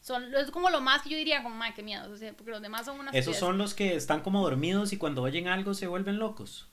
Son, 0.00 0.34
es 0.34 0.50
como 0.50 0.70
lo 0.70 0.80
más 0.80 1.02
que 1.02 1.10
yo 1.10 1.16
diría, 1.16 1.42
como, 1.42 1.54
madre, 1.54 1.74
qué 1.76 1.82
miedo, 1.82 2.10
o 2.10 2.16
sea, 2.16 2.32
porque 2.32 2.50
los 2.50 2.62
demás 2.62 2.86
son 2.86 2.98
unas 2.98 3.14
Esos 3.14 3.36
son 3.36 3.58
los 3.58 3.74
que 3.74 3.96
están 3.96 4.20
como 4.22 4.42
dormidos 4.42 4.92
y 4.92 4.96
cuando 4.96 5.22
oyen 5.22 5.48
algo 5.48 5.74
se 5.74 5.86
vuelven 5.86 6.18
locos. 6.18 6.68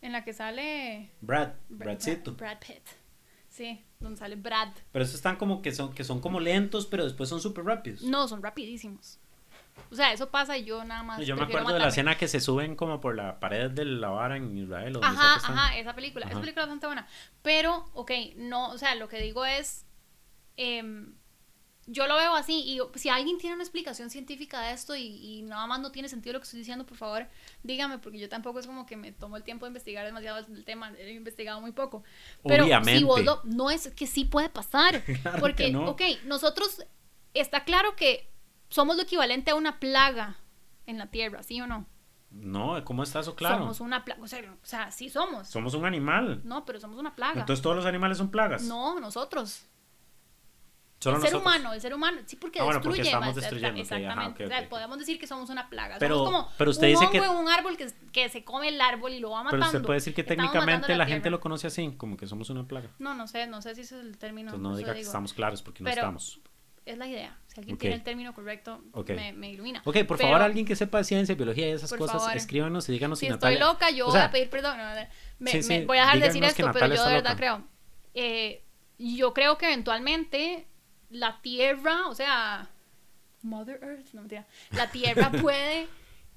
En 0.00 0.12
la 0.12 0.24
que 0.24 0.32
sale... 0.32 1.10
Brad. 1.20 1.50
Brad 1.68 1.98
Pitt. 1.98 2.99
Sí, 3.60 3.84
donde 3.98 4.16
sale 4.18 4.36
Brad. 4.36 4.68
Pero 4.90 5.04
esos 5.04 5.16
están 5.16 5.36
como 5.36 5.60
que 5.60 5.70
son, 5.70 5.92
que 5.92 6.02
son 6.02 6.22
como 6.22 6.40
lentos, 6.40 6.86
pero 6.86 7.04
después 7.04 7.28
son 7.28 7.42
súper 7.42 7.66
rápidos. 7.66 8.00
No, 8.00 8.26
son 8.26 8.42
rapidísimos. 8.42 9.18
O 9.90 9.94
sea, 9.94 10.14
eso 10.14 10.30
pasa 10.30 10.56
y 10.56 10.64
yo 10.64 10.82
nada 10.82 11.02
más. 11.02 11.20
Yo 11.26 11.36
me 11.36 11.42
acuerdo 11.42 11.74
de 11.74 11.78
la 11.78 11.88
escena 11.88 12.16
que 12.16 12.26
se 12.26 12.40
suben 12.40 12.74
como 12.74 13.02
por 13.02 13.14
la 13.14 13.38
pared 13.38 13.70
de 13.70 13.84
la 13.84 14.08
vara 14.08 14.38
en 14.38 14.56
Israel. 14.56 14.96
o 14.96 15.04
Ajá, 15.04 15.36
están. 15.36 15.58
ajá, 15.58 15.76
esa 15.76 15.94
película. 15.94 16.24
Ajá. 16.24 16.32
Esa 16.32 16.40
película 16.40 16.62
es 16.62 16.68
bastante 16.68 16.86
buena. 16.86 17.06
Pero, 17.42 17.84
ok, 17.92 18.10
no, 18.36 18.70
o 18.70 18.78
sea, 18.78 18.94
lo 18.94 19.08
que 19.08 19.20
digo 19.20 19.44
es. 19.44 19.84
em, 20.56 21.12
yo 21.92 22.06
lo 22.06 22.14
veo 22.16 22.34
así. 22.34 22.54
Y 22.54 22.80
si 22.98 23.08
alguien 23.08 23.38
tiene 23.38 23.54
una 23.54 23.64
explicación 23.64 24.10
científica 24.10 24.60
de 24.60 24.72
esto 24.72 24.94
y, 24.94 25.02
y 25.06 25.42
nada 25.42 25.66
más 25.66 25.80
no 25.80 25.90
tiene 25.90 26.08
sentido 26.08 26.34
lo 26.34 26.40
que 26.40 26.44
estoy 26.44 26.60
diciendo, 26.60 26.86
por 26.86 26.96
favor, 26.96 27.26
dígame, 27.62 27.98
porque 27.98 28.18
yo 28.18 28.28
tampoco 28.28 28.58
es 28.60 28.66
como 28.66 28.86
que 28.86 28.96
me 28.96 29.12
tomo 29.12 29.36
el 29.36 29.42
tiempo 29.42 29.64
de 29.66 29.70
investigar 29.70 30.04
demasiado 30.06 30.38
el 30.38 30.64
tema. 30.64 30.92
He 30.98 31.12
investigado 31.12 31.60
muy 31.60 31.72
poco. 31.72 32.02
Pero 32.44 32.64
Obviamente. 32.64 32.98
si 32.98 33.04
vos 33.04 33.22
lo- 33.24 33.40
no 33.44 33.70
es 33.70 33.88
que 33.94 34.06
sí 34.06 34.24
puede 34.24 34.48
pasar. 34.48 35.02
Claro 35.22 35.38
porque, 35.40 35.70
no. 35.70 35.90
ok, 35.90 36.02
nosotros. 36.24 36.84
Está 37.34 37.64
claro 37.64 37.94
que 37.96 38.30
somos 38.68 38.96
lo 38.96 39.02
equivalente 39.02 39.50
a 39.50 39.54
una 39.54 39.78
plaga 39.80 40.36
en 40.86 40.98
la 40.98 41.06
Tierra, 41.08 41.42
¿sí 41.42 41.60
o 41.60 41.66
no? 41.66 41.86
No, 42.30 42.82
¿cómo 42.84 43.02
está 43.02 43.20
eso 43.20 43.34
claro? 43.34 43.58
Somos 43.58 43.80
una 43.80 44.04
plaga. 44.04 44.22
O 44.22 44.28
sea, 44.28 44.40
o 44.62 44.66
sea, 44.66 44.90
sí 44.92 45.10
somos. 45.10 45.48
Somos 45.48 45.74
un 45.74 45.84
animal. 45.84 46.40
No, 46.44 46.64
pero 46.64 46.78
somos 46.80 46.96
una 46.98 47.14
plaga. 47.16 47.40
Entonces 47.40 47.60
todos 47.62 47.74
los 47.76 47.86
animales 47.86 48.18
son 48.18 48.30
plagas. 48.30 48.62
No, 48.62 49.00
nosotros. 49.00 49.64
Solo 51.02 51.16
el 51.16 51.22
ser 51.22 51.34
humano, 51.36 51.72
el 51.72 51.80
ser 51.80 51.94
humano. 51.94 52.18
Sí, 52.26 52.36
porque 52.36 52.60
Ah, 52.60 52.64
bueno, 52.64 52.78
destruye. 52.78 52.98
porque 52.98 53.08
estamos 53.08 53.34
destruyendo, 53.34 53.80
Exactamente. 53.80 54.44
ok, 54.44 54.46
O 54.46 54.52
sea, 54.52 54.60
ok. 54.64 54.68
podemos 54.68 54.98
decir 54.98 55.18
que 55.18 55.26
somos 55.26 55.48
una 55.48 55.70
plaga. 55.70 55.96
Pero- 55.98 56.16
somos 56.18 56.30
como 56.44 56.52
pero 56.58 56.70
usted 56.70 56.86
un 56.88 56.90
dice 56.90 57.04
hongo 57.06 57.12
que- 57.12 57.18
en 57.18 57.30
un 57.30 57.48
árbol 57.48 57.76
que, 57.78 57.90
que 58.12 58.28
se 58.28 58.44
come 58.44 58.68
el 58.68 58.78
árbol 58.80 59.12
y 59.12 59.18
lo 59.18 59.30
va 59.30 59.42
matando. 59.42 59.64
Pero 59.64 59.66
usted 59.78 59.86
puede 59.86 59.96
decir 59.98 60.14
que 60.14 60.20
Estamos 60.20 60.50
técnicamente 60.52 60.94
la, 60.96 61.06
gente 61.06 61.30
lo 61.30 61.40
conoce 61.40 61.66
así, 61.68 61.94
como 61.96 62.18
que 62.18 62.26
somos 62.26 62.50
una 62.50 62.68
plaga. 62.68 62.90
No, 62.98 63.14
no 63.14 63.26
sé, 63.26 63.46
no 63.46 63.62
sé 63.62 63.74
si 63.74 63.80
ese 63.80 63.98
es 63.98 64.04
el 64.04 64.18
término. 64.18 64.50
Entonces 64.54 64.62
no 64.72 64.76
diga 64.76 64.92
que 64.94 65.00
estamos 65.00 65.32
claros 65.32 65.62
porque 65.62 65.82
no 65.82 65.88
estamos. 65.88 66.38
Es 66.84 66.98
la 66.98 67.06
idea. 67.06 67.38
Si 67.46 67.60
alguien 67.60 67.78
tiene 67.78 67.96
el 67.96 68.02
término 68.02 68.34
correcto, 68.34 68.82
me, 69.08 69.32
me 69.32 69.50
ilumina. 69.50 69.80
Ok, 69.84 69.94
por 70.06 70.18
Pero- 70.18 70.28
favor, 70.30 70.42
alguien 70.42 70.66
que 70.66 70.76
sepa 70.76 70.98
de 70.98 71.04
ciencia, 71.04 71.34
biología 71.34 71.68
y 71.68 71.72
esas 71.72 71.92
cosas, 71.94 72.20
favor. 72.22 72.36
escríbanos 72.36 72.88
y 72.88 72.92
díganos 72.92 73.18
Si 73.18 73.26
si 73.26 73.32
estoy 73.32 73.58
loca, 73.58 73.90
yo 73.90 74.06
o 74.08 74.10
voy 74.10 74.20
a 74.20 74.30
pedir 74.30 74.50
perdón. 74.50 74.76
No, 74.78 74.84
no, 74.94 74.94
me- 75.38 75.50
sí, 75.50 75.56
me- 75.58 75.62
sí, 75.62 75.84
voy 75.86 75.96
a 75.98 76.02
dejar 76.02 76.18
de 76.20 76.26
decir 76.26 76.44
esto, 76.44 76.70
pero 76.74 76.94
yo 76.94 77.04
de 77.06 77.14
verdad 77.14 77.36
creo. 77.38 77.64
eh, 78.14 78.64
yo 78.98 79.32
creo 79.32 79.56
que 79.56 79.66
eventualmente 79.66 80.66
la 81.10 81.40
Tierra, 81.42 82.06
o 82.08 82.14
sea, 82.14 82.68
Mother 83.42 83.78
Earth, 83.82 84.12
no 84.12 84.22
mentira, 84.22 84.46
la 84.72 84.90
Tierra 84.90 85.30
puede 85.40 85.88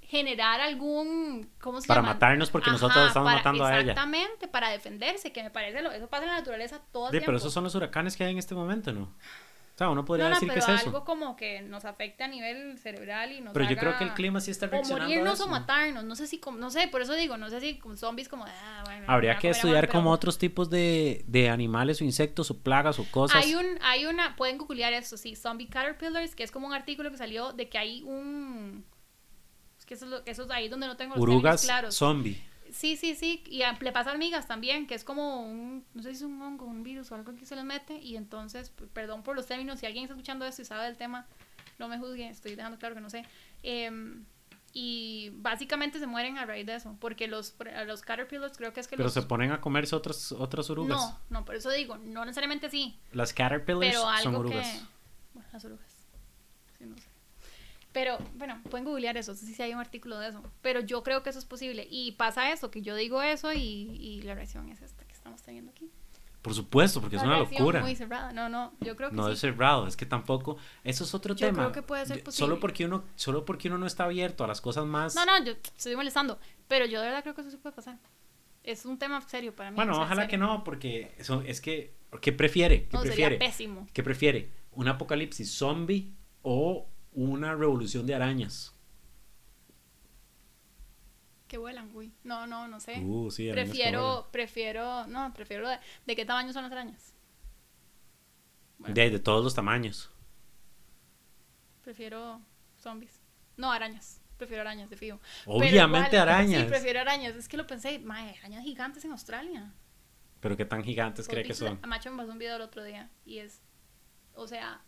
generar 0.01 0.61
algún, 0.61 1.49
¿cómo 1.59 1.81
se 1.81 1.87
Para 1.87 2.01
llama? 2.01 2.13
matarnos 2.13 2.51
porque 2.51 2.69
nosotros 2.69 3.07
estamos 3.07 3.27
para- 3.27 3.37
matando 3.37 3.65
a 3.65 3.71
ella. 3.71 3.79
Exactamente, 3.91 4.47
para 4.47 4.69
defenderse, 4.69 5.31
que 5.31 5.41
me 5.43 5.49
parece, 5.49 5.81
lo, 5.81 5.91
eso 5.91 6.07
pasa 6.07 6.23
en 6.25 6.29
la 6.31 6.37
naturaleza 6.37 6.81
todo 6.91 7.05
el 7.07 7.09
Sí, 7.09 7.11
tiempo. 7.13 7.25
pero 7.27 7.37
esos 7.37 7.53
son 7.53 7.63
los 7.63 7.73
huracanes 7.75 8.15
que 8.15 8.23
hay 8.23 8.31
en 8.31 8.37
este 8.37 8.53
momento, 8.53 8.91
¿no? 8.93 9.11
O 9.73 9.77
sea, 9.77 9.89
uno 9.89 10.05
podría 10.05 10.25
no, 10.25 10.29
no, 10.29 10.35
decir 10.35 10.49
que 10.49 10.59
pero 10.59 10.71
es 10.73 10.79
eso. 10.81 10.89
algo 10.89 11.03
como 11.03 11.35
que 11.35 11.63
nos 11.63 11.83
afecte 11.83 12.23
a 12.23 12.27
nivel 12.27 12.77
cerebral 12.77 13.31
y 13.31 13.41
nos 13.41 13.53
Pero 13.53 13.67
yo 13.67 13.75
creo 13.75 13.97
que 13.97 14.03
el 14.03 14.13
clima 14.13 14.39
sí 14.39 14.51
está 14.51 14.67
o 14.67 14.69
reaccionando 14.69 15.03
a 15.05 15.07
morirnos 15.07 15.33
eso. 15.39 15.45
o 15.45 15.47
matarnos, 15.47 16.03
no 16.03 16.15
sé 16.15 16.27
si, 16.27 16.37
como- 16.37 16.59
no 16.59 16.69
sé, 16.69 16.87
por 16.89 17.01
eso 17.01 17.13
digo, 17.13 17.37
no 17.37 17.49
sé 17.49 17.59
si 17.59 17.79
como 17.79 17.95
zombies 17.95 18.29
como, 18.29 18.45
ah, 18.45 18.83
bueno, 18.85 19.05
Habría 19.07 19.31
a 19.33 19.39
que 19.39 19.47
a 19.47 19.51
estudiar 19.51 19.89
como 19.89 20.11
otros 20.11 20.37
tipos 20.37 20.69
de, 20.69 21.23
de 21.27 21.49
animales 21.49 21.99
o 22.01 22.03
insectos 22.03 22.51
o 22.51 22.59
plagas 22.59 22.99
o 22.99 23.05
cosas. 23.09 23.43
Hay 23.43 23.55
un, 23.55 23.65
hay 23.81 24.05
una, 24.05 24.35
pueden 24.35 24.59
googlear 24.59 24.93
eso, 24.93 25.17
sí, 25.17 25.35
zombie 25.35 25.67
caterpillars, 25.67 26.35
que 26.35 26.43
es 26.43 26.51
como 26.51 26.67
un 26.67 26.73
artículo 26.73 27.09
que 27.09 27.17
salió 27.17 27.51
de 27.53 27.67
que 27.67 27.79
hay 27.79 28.03
un, 28.03 28.85
es 29.79 29.87
que 29.87 29.95
eso 29.95 30.05
es, 30.05 30.11
lo- 30.11 30.25
eso 30.27 30.43
es 30.43 30.51
ahí 30.51 30.69
donde 30.69 30.85
no 30.85 30.97
tengo 30.97 31.15
los 31.15 31.61
claros. 31.63 31.95
zombie. 31.95 32.39
Sí, 32.73 32.97
sí, 32.97 33.13
sí, 33.15 33.43
y 33.47 33.61
a- 33.61 33.77
le 33.79 33.91
pasa 33.91 34.09
a 34.09 34.13
hormigas 34.13 34.47
también, 34.47 34.87
que 34.87 34.95
es 34.95 35.03
como 35.03 35.43
un, 35.45 35.85
no 35.93 36.01
sé 36.03 36.09
si 36.09 36.15
es 36.17 36.21
un 36.23 36.41
hongo, 36.41 36.65
un 36.65 36.81
virus 36.83 37.11
o 37.11 37.15
algo 37.15 37.35
que 37.35 37.45
se 37.45 37.55
les 37.55 37.63
mete, 37.63 37.97
y 37.99 38.15
entonces, 38.17 38.71
perdón 38.93 39.21
por 39.23 39.35
los 39.35 39.45
términos, 39.45 39.79
si 39.79 39.85
alguien 39.85 40.03
está 40.05 40.15
escuchando 40.15 40.43
esto 40.45 40.63
y 40.63 40.65
sabe 40.65 40.85
del 40.85 40.97
tema, 40.97 41.27
no 41.77 41.87
me 41.87 41.99
juzgue, 41.99 42.27
estoy 42.27 42.55
dejando 42.55 42.77
claro 42.79 42.95
que 42.95 43.01
no 43.01 43.09
sé. 43.11 43.25
Em, 43.61 44.25
y 44.73 45.29
básicamente 45.35 45.99
se 45.99 46.07
mueren 46.07 46.39
a 46.39 46.45
raíz 46.47 46.65
de 46.65 46.73
eso, 46.75 46.97
porque 46.99 47.27
los, 47.27 47.55
los 47.85 48.01
caterpillars 48.01 48.57
creo 48.57 48.73
que 48.73 48.79
es 48.79 48.87
que 48.87 48.95
Pero 48.97 49.05
los... 49.05 49.13
se 49.13 49.21
ponen 49.21 49.51
a 49.51 49.61
comerse 49.61 49.95
otras, 49.95 50.31
otras 50.31 50.67
orugas. 50.71 50.97
no, 50.97 51.19
no, 51.29 51.45
por 51.45 51.53
eso 51.53 51.69
digo, 51.69 51.97
no 51.99 52.25
necesariamente 52.25 52.71
sí, 52.71 52.97
Las 53.11 53.33
caterpillars 53.33 53.79
pero 53.95 54.23
son 54.23 54.33
orugas. 54.35 54.67
que... 54.67 54.79
Bueno, 55.35 55.49
las 55.53 55.63
orugas. 55.65 56.07
Sí, 56.79 56.85
no 56.85 56.97
sé. 56.97 57.12
Pero, 57.93 58.17
bueno, 58.35 58.59
pueden 58.69 58.85
googlear 58.85 59.15
eso, 59.17 59.31
no 59.31 59.37
sé 59.37 59.45
si 59.45 59.61
hay 59.61 59.73
un 59.73 59.79
artículo 59.79 60.17
de 60.19 60.29
eso. 60.29 60.43
Pero 60.61 60.79
yo 60.81 61.03
creo 61.03 61.23
que 61.23 61.29
eso 61.29 61.39
es 61.39 61.45
posible. 61.45 61.87
Y 61.89 62.13
pasa 62.13 62.51
eso, 62.51 62.69
que 62.71 62.81
yo 62.81 62.95
digo 62.95 63.21
eso 63.21 63.53
y, 63.53 63.59
y 63.59 64.21
la 64.23 64.33
reacción 64.35 64.67
es 64.69 64.81
esta 64.81 65.05
que 65.05 65.13
estamos 65.13 65.41
teniendo 65.43 65.71
aquí. 65.71 65.89
Por 66.41 66.53
supuesto, 66.53 66.99
porque 66.99 67.15
es 67.15 67.21
Una 67.23 67.37
locura. 67.39 67.79
muy 67.81 67.95
cerrada. 67.95 68.33
No, 68.33 68.49
no, 68.49 68.73
yo 68.81 68.97
creo 68.97 69.11
que 69.11 69.15
No 69.15 69.27
sí. 69.27 69.33
es 69.33 69.39
cerrado, 69.39 69.87
es 69.87 69.95
que 69.95 70.05
tampoco. 70.05 70.57
Eso 70.83 71.05
es 71.05 71.13
otro 71.13 71.33
Yo 71.35 71.45
tema. 71.47 71.59
creo 71.59 71.71
que 71.71 71.81
puede 71.83 72.05
ser 72.05 72.21
posible. 72.21 72.37
Solo 72.47 72.59
porque 72.59 72.83
uno, 72.85 73.05
solo 73.15 73.45
porque 73.45 73.69
uno 73.69 73.77
no 73.77 73.85
está 73.85 74.03
abierto 74.03 74.43
a 74.43 74.47
las 74.47 74.59
cosas 74.59 74.85
más. 74.85 75.15
No, 75.15 75.25
no, 75.25 75.41
yo 75.45 75.53
estoy 75.53 75.95
molestando. 75.95 76.37
Pero 76.67 76.85
yo 76.85 76.99
de 76.99 77.05
verdad 77.07 77.21
creo 77.23 77.33
que 77.35 77.41
eso 77.41 77.49
sí 77.51 77.55
puede 77.57 77.73
pasar. 77.75 77.97
Es 78.63 78.85
un 78.85 78.97
tema 78.97 79.21
serio 79.21 79.55
para 79.55 79.71
mí. 79.71 79.75
Bueno, 79.75 79.93
ojalá 79.93 80.23
serio. 80.23 80.29
que 80.31 80.37
no, 80.37 80.63
porque 80.65 81.13
eso 81.17 81.41
es 81.45 81.61
que. 81.61 81.93
¿Qué 82.21 82.33
prefiere? 82.33 82.87
¿Qué 82.87 82.97
No, 82.97 83.01
prefiere? 83.03 83.35
sería 83.35 83.47
pésimo. 83.47 83.87
¿Qué 83.93 84.03
prefiere? 84.03 84.49
¿Un 84.73 84.87
apocalipsis 84.89 85.49
zombie 85.49 86.11
o 86.41 86.89
una 87.13 87.55
revolución 87.55 88.05
de 88.05 88.15
arañas? 88.15 88.73
Que 91.47 91.57
vuelan, 91.57 91.91
uy. 91.93 92.13
No, 92.23 92.47
no, 92.47 92.67
no 92.67 92.79
sé. 92.79 92.99
Uh, 92.99 93.29
sí, 93.29 93.51
prefiero, 93.51 94.27
prefiero, 94.31 95.05
no, 95.07 95.33
prefiero. 95.33 95.69
De, 95.69 95.79
¿de 96.05 96.15
qué 96.15 96.25
tamaño 96.25 96.51
son 96.51 96.63
las 96.63 96.71
arañas? 96.71 97.13
vuelan. 98.79 98.95
De, 98.95 99.09
de 99.11 99.19
todos 99.19 99.43
los 99.43 99.53
tamaños. 99.53 100.09
Prefiero 101.81 102.41
zombies. 102.79 103.21
No, 103.57 103.71
arañas. 103.71 104.21
Prefiero 104.37 104.61
arañas, 104.61 104.89
de 104.89 104.97
fijo. 104.97 105.19
Obviamente 105.45 106.17
arañas. 106.17 106.63
Sí, 106.63 106.67
prefiero 106.67 107.01
arañas. 107.01 107.35
Es 107.35 107.47
que 107.47 107.57
lo 107.57 107.67
pensé, 107.67 107.99
mae, 107.99 108.35
arañas 108.39 108.63
gigantes 108.63 109.05
en 109.05 109.11
Australia. 109.11 109.73
Pero 110.39 110.57
qué 110.57 110.65
tan 110.65 110.83
gigantes 110.83 111.27
cree 111.27 111.43
que 111.43 111.53
son. 111.53 111.79
A 111.81 111.87
Macho 111.87 112.11
me 112.11 112.17
pasó 112.17 112.31
un 112.31 112.39
video 112.39 112.55
el 112.57 112.61
otro 112.61 112.83
día 112.83 113.09
y 113.25 113.37
es, 113.37 113.61
o 114.33 114.47
sea, 114.47 114.83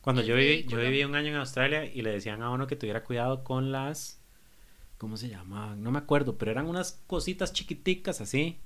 Cuando 0.00 0.22
yo 0.22 0.36
viví, 0.36 0.64
yo 0.64 0.78
viví 0.78 1.04
un 1.04 1.14
año 1.14 1.28
en 1.28 1.36
Australia 1.36 1.84
y 1.84 2.02
le 2.02 2.10
decían 2.12 2.42
a 2.42 2.50
uno 2.50 2.66
que 2.66 2.76
tuviera 2.76 3.04
cuidado 3.04 3.44
con 3.44 3.72
las. 3.72 4.20
¿Cómo 4.98 5.16
se 5.16 5.28
llamaban? 5.28 5.82
No 5.82 5.90
me 5.90 5.98
acuerdo, 5.98 6.38
pero 6.38 6.50
eran 6.50 6.66
unas 6.66 7.02
cositas 7.06 7.52
chiquiticas 7.52 8.20
así. 8.20 8.58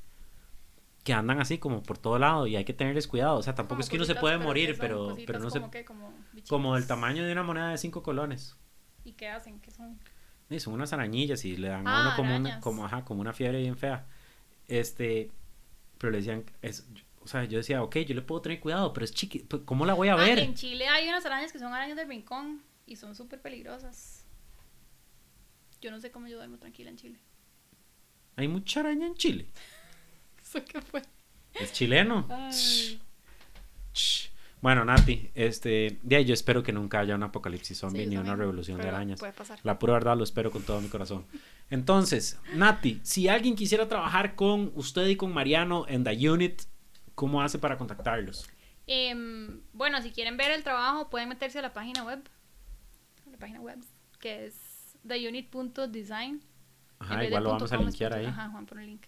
Que 1.04 1.12
andan 1.12 1.40
así 1.40 1.58
como 1.58 1.82
por 1.82 1.98
todo 1.98 2.16
lado 2.18 2.46
y 2.46 2.54
hay 2.54 2.64
que 2.64 2.72
tenerles 2.74 3.08
cuidado. 3.08 3.36
O 3.36 3.42
sea, 3.42 3.54
tampoco 3.56 3.74
como 3.76 3.80
es 3.80 3.88
que 3.90 3.96
uno 3.96 4.04
se 4.04 4.14
puede 4.14 4.38
morir, 4.38 4.76
pero, 4.78 5.16
pero 5.26 5.40
no 5.40 5.50
se. 5.50 5.58
como 5.58 5.70
que, 5.72 5.84
como. 5.84 6.12
Como 6.48 6.74
del 6.76 6.86
tamaño 6.86 7.24
de 7.24 7.32
una 7.32 7.42
moneda 7.42 7.70
de 7.70 7.78
cinco 7.78 8.02
colones. 8.04 8.56
¿Y 9.04 9.12
qué 9.12 9.28
hacen? 9.28 9.60
¿Qué 9.60 9.70
son? 9.72 9.98
Son 10.58 10.74
unas 10.74 10.92
arañillas 10.92 11.44
y 11.44 11.56
le 11.56 11.68
dan 11.68 11.88
a 11.88 11.98
Ah, 11.98 12.02
uno 12.02 12.16
como 12.16 12.36
una, 12.36 12.60
como, 12.60 12.84
ajá, 12.84 13.04
como 13.04 13.20
una 13.20 13.32
fiebre 13.32 13.58
bien 13.60 13.76
fea. 13.76 14.06
Este, 14.68 15.30
pero 15.98 16.10
le 16.10 16.18
decían, 16.18 16.44
es, 16.60 16.86
o 17.22 17.26
sea, 17.26 17.44
yo 17.44 17.58
decía, 17.58 17.82
ok, 17.82 17.98
yo 17.98 18.14
le 18.14 18.22
puedo 18.22 18.40
tener 18.42 18.60
cuidado, 18.60 18.92
pero 18.92 19.04
es 19.04 19.12
chiqui, 19.12 19.40
pues, 19.40 19.62
¿cómo 19.64 19.86
la 19.86 19.94
voy 19.94 20.08
a 20.08 20.14
Ah, 20.14 20.16
ver? 20.16 20.38
en 20.38 20.54
Chile 20.54 20.88
hay 20.88 21.08
unas 21.08 21.24
arañas 21.24 21.52
que 21.52 21.58
son 21.58 21.72
arañas 21.72 21.96
del 21.96 22.08
rincón 22.08 22.62
y 22.86 22.96
son 22.96 23.14
súper 23.14 23.40
peligrosas. 23.40 24.24
Yo 25.80 25.90
no 25.90 26.00
sé 26.00 26.10
cómo 26.10 26.28
yo 26.28 26.36
duermo 26.36 26.58
tranquila 26.58 26.90
en 26.90 26.96
Chile. 26.96 27.18
Hay 28.36 28.48
mucha 28.48 28.80
araña 28.80 29.06
en 29.06 29.14
Chile. 29.14 29.46
¿Eso 30.42 30.64
qué 30.64 30.80
fue? 30.80 31.02
Es 31.54 31.72
chileno. 31.72 32.26
Ay. 32.30 33.00
Bueno, 34.62 34.84
Nati, 34.84 35.28
este, 35.34 35.98
yo 36.04 36.32
espero 36.32 36.62
que 36.62 36.72
nunca 36.72 37.00
haya 37.00 37.16
un 37.16 37.22
apocalipsis 37.24 37.76
zombie 37.78 38.04
Sí, 38.04 38.10
ni 38.10 38.16
una 38.16 38.36
revolución 38.36 38.80
de 38.80 38.88
arañas. 38.88 39.18
Puede 39.18 39.32
pasar. 39.32 39.58
La 39.64 39.76
pura 39.78 39.94
verdad 39.94 40.16
lo 40.16 40.22
espero 40.22 40.52
con 40.52 40.62
todo 40.62 40.80
mi 40.80 40.88
corazón. 40.88 41.26
Entonces, 41.68 42.38
Nati, 42.54 43.00
si 43.02 43.26
alguien 43.28 43.56
quisiera 43.56 43.88
trabajar 43.88 44.36
con 44.36 44.70
usted 44.76 45.08
y 45.08 45.16
con 45.16 45.32
Mariano 45.34 45.84
en 45.88 46.04
The 46.04 46.30
Unit, 46.30 46.62
¿cómo 47.14 47.42
hace 47.42 47.58
para 47.58 47.76
contactarlos? 47.76 48.48
Em, 48.86 49.60
bueno, 49.72 50.00
si 50.02 50.10
quieren 50.10 50.36
ver 50.36 50.50
el 50.50 50.62
trabajo, 50.62 51.08
pueden 51.10 51.28
meterse 51.28 51.58
a 51.58 51.62
la 51.62 51.72
página 51.72 52.04
web. 52.04 52.20
A 53.26 53.30
la 53.30 53.38
página 53.38 53.60
web, 53.60 53.78
que 54.18 54.46
es 54.46 54.96
theunit.design. 55.06 56.34
En 56.34 56.42
Ajá, 56.98 57.24
igual 57.24 57.44
lo 57.44 57.50
vamos 57.50 57.72
a 57.72 57.76
linkear 57.76 58.14
ahí. 58.14 58.26
Ajá, 58.26 58.48
Juan 58.50 58.66
pone 58.66 58.82
el 58.82 58.88
link. 58.90 59.06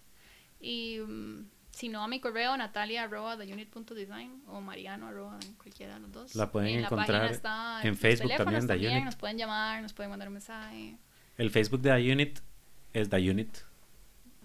Y 0.59 0.99
mm, 0.99 1.45
si 1.71 1.89
no, 1.89 2.03
a 2.03 2.07
mi 2.07 2.19
correo, 2.19 2.55
natalia 2.57 3.03
arroba 3.03 3.37
theunit.design 3.37 4.43
o 4.47 4.61
mariano 4.61 5.07
arroba 5.07 5.37
cualquiera 5.57 5.95
de 5.95 5.99
los 5.99 6.11
dos. 6.11 6.35
La 6.35 6.51
pueden 6.51 6.69
en 6.75 6.81
la 6.81 6.87
encontrar 6.87 7.31
está 7.31 7.81
en 7.83 7.89
los 7.91 7.99
Facebook 7.99 8.31
también, 8.37 8.65
Unit. 8.69 9.03
Nos 9.05 9.15
pueden 9.15 9.37
llamar, 9.37 9.81
nos 9.81 9.93
pueden 9.93 10.09
mandar 10.09 10.29
un 10.29 10.35
mensaje. 10.35 10.97
El 11.37 11.51
Facebook 11.51 11.81
de 11.81 11.91
The 11.91 12.11
Unit 12.13 12.39
es 12.93 13.09
The 13.09 13.29
Unit. 13.29 13.57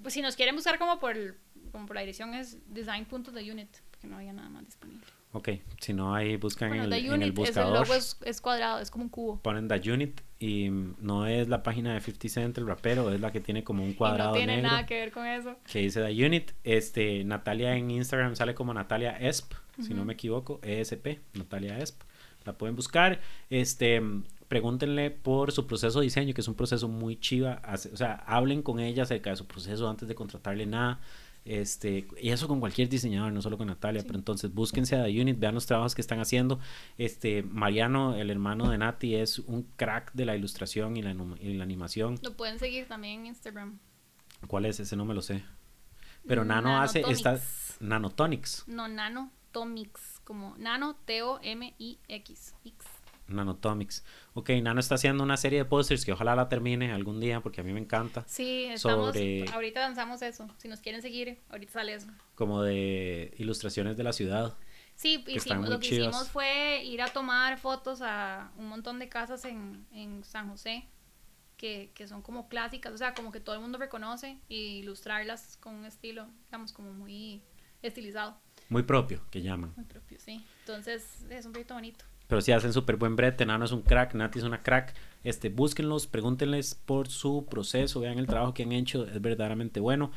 Pues 0.03 0.15
si 0.15 0.23
nos 0.23 0.35
quieren 0.35 0.57
buscar 0.57 0.78
como 0.78 0.99
por, 0.99 1.16
el- 1.16 1.37
como 1.70 1.86
por 1.86 1.97
la 1.97 2.01
dirección 2.02 2.34
es 2.34 2.59
design.theunit, 2.72 3.68
porque 3.90 4.06
no 4.06 4.16
había 4.16 4.32
nada 4.32 4.48
más 4.48 4.64
disponible. 4.66 5.05
Ok, 5.32 5.48
si 5.80 5.92
no, 5.92 6.12
ahí 6.12 6.36
buscan 6.36 6.70
Bueno, 6.70 6.84
en, 6.84 6.92
el, 6.92 6.98
en 6.98 7.05
el 7.06 7.12
Unit 7.12 7.22
es 7.22 7.26
el 7.28 7.32
buscador. 7.32 7.72
logo 7.80 7.94
es, 7.94 8.16
es 8.24 8.40
cuadrado, 8.40 8.80
es 8.80 8.90
como 8.90 9.05
un 9.05 9.10
cubo. 9.10 9.38
Ponen 9.40 9.68
The 9.68 9.92
Unit 9.92 10.20
y 10.40 10.68
mm, 10.70 10.97
no 11.01 11.26
es 11.26 11.48
la 11.48 11.62
página 11.62 11.94
de 11.94 12.01
50 12.01 12.28
Cent, 12.28 12.59
el 12.59 12.66
rapero, 12.66 13.12
es 13.12 13.20
la 13.20 13.30
que 13.30 13.40
tiene 13.40 13.62
como 13.62 13.84
un 13.84 13.90
Y 13.90 13.94
cuadrado 13.94 14.30
no 14.30 14.36
tiene 14.36 14.56
negro. 14.56 14.70
nada 14.70 14.86
que 14.86 14.94
ver 14.94 15.12
con 15.12 15.24
eso. 15.26 15.56
que 15.70 15.78
dice 15.78 16.02
The 16.02 16.26
Unit. 16.26 16.51
Este, 16.64 17.22
Natalia 17.24 17.76
en 17.76 17.92
Instagram 17.92 18.34
sale 18.34 18.55
como 18.56 18.74
Natalia 18.74 19.16
Esp, 19.18 19.52
si 19.80 19.94
no 19.94 20.05
me 20.05 20.14
equivoco, 20.14 20.59
ESP, 20.64 21.20
Natalia 21.34 21.78
Esp. 21.78 22.02
La 22.44 22.55
pueden 22.59 22.74
buscar. 22.74 23.20
Este, 23.51 24.02
pregúntenle 24.48 25.10
por 25.12 25.52
su 25.52 25.66
proceso 25.66 26.01
de 26.01 26.05
diseño, 26.06 26.34
que 26.34 26.40
es 26.40 26.48
un 26.48 26.55
proceso 26.56 26.88
muy 26.88 27.16
chiva. 27.20 27.62
O 27.72 27.76
sea, 27.97 28.14
hablen 28.26 28.62
con 28.62 28.80
ella 28.80 29.05
acerca 29.05 29.30
de 29.30 29.36
su 29.36 29.47
proceso 29.47 29.88
antes 29.88 30.09
de 30.09 30.14
contratarle 30.16 30.66
nada. 30.66 31.01
Este, 31.44 32.06
y 32.20 32.30
eso 32.30 32.48
con 32.48 32.60
cualquier 32.60 32.88
diseñador, 32.88 33.32
no 33.32 33.40
solo 33.42 33.56
con 33.56 33.66
Natalia, 33.68 34.02
Sí. 34.02 34.06
pero 34.06 34.18
entonces 34.18 34.52
búsquense 34.52 34.96
a 34.96 35.04
The 35.04 35.20
Unit, 35.20 35.38
vean 35.38 35.54
los 35.54 35.66
trabajos 35.66 35.94
que 35.94 36.00
están 36.00 36.20
haciendo. 36.20 36.60
Este, 36.98 37.42
Mariano, 37.42 38.14
el 38.14 38.30
hermano 38.30 38.70
de 38.70 38.78
Nati, 38.78 39.14
es 39.16 39.38
un 39.38 39.62
crack 39.76 40.12
de 40.12 40.26
la 40.26 40.36
ilustración 40.36 40.96
y 40.96 41.02
la, 41.02 41.12
y 41.40 41.54
la 41.54 41.64
animación. 41.64 42.18
Lo 42.22 42.36
pueden 42.36 42.58
seguir 42.58 42.86
también 42.86 43.20
en 43.20 43.26
Instagram. 43.26 43.78
¿Cuál 44.46 44.66
es? 44.66 44.80
Ese 44.80 44.96
no 44.96 45.04
me 45.04 45.14
lo 45.14 45.22
sé. 45.22 45.42
Pero 46.26 46.44
Nano 46.44 46.80
hace 46.80 47.00
esta 47.08 47.40
Nanotomics. 47.80 47.80
Nanotonics. 47.80 48.64
No, 48.68 48.88
Nano 48.88 49.32
Tomics, 49.52 50.20
como 50.24 50.54
Nano 50.58 50.96
T-O-M-I-X. 51.06 52.54
X. 52.64 52.74
Nanotomics. 53.31 54.05
Ok, 54.35 54.51
Nano 54.62 54.81
está 54.81 54.94
haciendo 54.97 55.23
una 55.24 55.36
serie 55.36 55.59
de 55.61 55.65
posters 55.65 56.05
que 56.05 56.12
ojalá 56.12 56.35
la 56.36 56.48
termine 56.48 56.93
algún 56.93 57.20
día 57.20 57.40
porque 57.40 57.61
a 57.61 57.65
mí 57.65 57.73
me 57.73 57.81
encanta. 57.81 58.24
Sí, 58.27 58.65
estamos, 58.66 59.09
Sobre- 59.09 59.44
ahorita 59.52 59.81
lanzamos 59.81 60.23
eso. 60.23 60.48
Si 60.59 60.69
nos 60.69 60.81
quieren 60.81 61.02
seguir, 61.02 61.39
ahorita 61.51 61.73
sale 61.73 61.94
eso. 61.94 62.09
Como 62.35 62.62
de 62.62 63.35
ilustraciones 63.39 63.97
de 63.97 64.05
la 64.05 64.12
ciudad. 64.12 64.55
Sí, 64.94 65.24
hicimos, 65.28 65.69
lo 65.69 65.81
que 65.81 65.86
hicimos 65.86 66.28
fue 66.28 66.82
ir 66.85 67.01
a 67.01 67.09
tomar 67.09 67.59
fotos 67.59 68.01
a 68.02 68.52
un 68.59 68.69
montón 68.69 68.98
de 68.98 69.09
casas 69.09 69.44
en, 69.47 69.86
en 69.93 70.23
San 70.24 70.51
José 70.51 70.85
que, 71.57 71.90
que 71.94 72.07
son 72.07 72.20
como 72.23 72.48
clásicas, 72.48 72.93
o 72.93 72.98
sea, 72.98 73.15
como 73.15 73.32
que 73.32 73.40
todo 73.40 73.55
el 73.55 73.61
mundo 73.62 73.78
reconoce 73.78 74.39
y 74.48 74.78
ilustrarlas 74.78 75.57
con 75.59 75.74
un 75.74 75.85
estilo, 75.86 76.27
digamos, 76.47 76.73
como 76.73 76.93
muy 76.93 77.43
estilizado, 77.82 78.36
Muy 78.69 78.82
propio, 78.82 79.23
que 79.31 79.40
llaman. 79.43 79.73
muy 79.77 79.85
propio, 79.86 80.19
sí. 80.20 80.44
Entonces, 80.61 81.24
es 81.31 81.47
un 81.47 81.52
proyecto 81.52 81.74
bonito. 81.74 82.05
Pero 82.31 82.40
sí 82.40 82.52
hacen 82.52 82.73
súper 82.73 82.97
buen 82.97 83.16
brete. 83.16 83.44
Nano 83.44 83.66
es 83.66 83.73
un 83.73 83.82
crack, 83.82 84.15
Nati 84.15 84.39
es 84.39 84.44
una 84.44 84.62
crack. 84.62 84.94
Este, 85.24 85.51
búsquenlos, 85.51 86.07
pregúntenles 86.07 86.74
por 86.74 87.09
su 87.09 87.44
proceso, 87.51 88.01
vean 88.01 88.19
el 88.19 88.27
trabajo 88.27 88.55
que 88.55 88.62
han 88.62 88.73
hecho, 88.73 89.07
es 89.07 89.20
verdaderamente 89.20 89.81
bueno. 89.81 90.12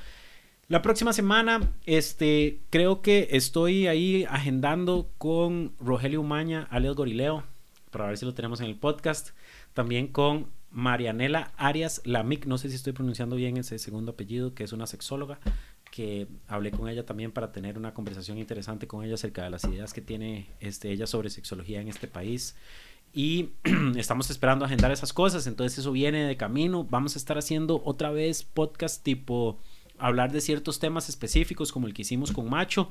La 0.70 0.82
próxima 0.82 1.12
semana, 1.12 1.74
este, 1.86 2.62
creo 2.70 3.02
que 3.02 3.28
estoy 3.32 3.88
ahí 3.88 4.26
agendando 4.30 5.10
con 5.18 5.74
Rogelio 5.80 6.22
Umaña, 6.22 6.68
alias 6.72 6.96
Gorileo, 6.96 7.44
para 7.92 8.08
ver 8.08 8.18
si 8.18 8.26
lo 8.26 8.34
tenemos 8.34 8.62
en 8.62 8.68
el 8.68 8.78
podcast. 8.78 9.32
También 9.74 10.08
con 10.08 10.48
Marianela 10.72 11.52
Arias 11.58 12.02
Lamic, 12.06 12.46
no 12.46 12.58
sé 12.58 12.70
si 12.70 12.76
estoy 12.76 12.94
pronunciando 12.94 13.36
bien 13.36 13.58
ese 13.58 13.78
segundo 13.78 14.14
apellido, 14.14 14.54
que 14.54 14.64
es 14.64 14.72
una 14.72 14.88
sexóloga, 14.88 15.40
que 15.94 16.28
hablé 16.48 16.72
con 16.72 16.90
ella 16.90 17.06
también 17.06 17.32
para 17.32 17.52
tener 17.52 17.78
una 17.78 17.94
conversación 17.94 18.40
interesante 18.40 18.88
con 18.88 19.06
ella 19.06 19.14
acerca 19.14 19.44
de 19.44 19.52
las 19.52 19.64
ideas 19.66 19.94
que 19.94 20.02
tiene 20.02 20.48
este, 20.60 20.92
ella 20.92 21.06
sobre 21.06 21.30
sexología 21.30 21.82
en 21.82 21.88
este 21.88 22.08
país. 22.08 22.56
Y 23.14 23.50
estamos 23.96 24.32
esperando 24.32 24.66
agendar 24.66 24.92
esas 24.92 25.14
cosas, 25.14 25.46
entonces 25.46 25.78
eso 25.78 25.92
viene 25.92 26.26
de 26.26 26.36
camino. 26.36 26.84
Vamos 26.84 27.16
a 27.16 27.20
estar 27.20 27.38
haciendo 27.38 27.80
otra 27.86 28.10
vez 28.10 28.42
podcast 28.42 29.04
tipo 29.04 29.60
hablar 30.00 30.32
de 30.32 30.42
ciertos 30.42 30.80
temas 30.80 31.10
específicos 31.10 31.72
como 31.72 31.86
el 31.86 31.94
que 31.94 32.02
hicimos 32.02 32.32
con 32.32 32.50
Macho. 32.50 32.90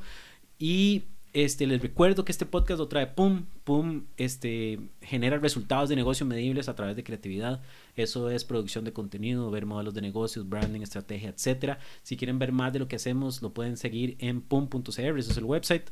Y 0.60 1.02
este, 1.32 1.66
les 1.66 1.80
recuerdo 1.80 2.24
que 2.24 2.32
este 2.32 2.44
podcast 2.44 2.78
lo 2.78 2.88
trae 2.88 3.06
Pum, 3.06 3.46
Pum, 3.64 4.04
este, 4.16 4.78
genera 5.00 5.38
resultados 5.38 5.88
de 5.88 5.96
negocio 5.96 6.26
medibles 6.26 6.68
a 6.68 6.74
través 6.74 6.94
de 6.96 7.04
creatividad. 7.04 7.62
Eso 7.96 8.30
es 8.30 8.44
producción 8.44 8.84
de 8.84 8.92
contenido, 8.92 9.50
ver 9.50 9.64
modelos 9.64 9.94
de 9.94 10.02
negocios, 10.02 10.48
branding, 10.48 10.82
estrategia, 10.82 11.30
etcétera. 11.30 11.78
Si 12.02 12.16
quieren 12.16 12.38
ver 12.38 12.52
más 12.52 12.72
de 12.72 12.80
lo 12.80 12.88
que 12.88 12.96
hacemos, 12.96 13.40
lo 13.40 13.54
pueden 13.54 13.76
seguir 13.76 14.16
en 14.18 14.42
pum.cr, 14.42 15.18
eso 15.18 15.30
es 15.30 15.36
el 15.36 15.44
website. 15.44 15.90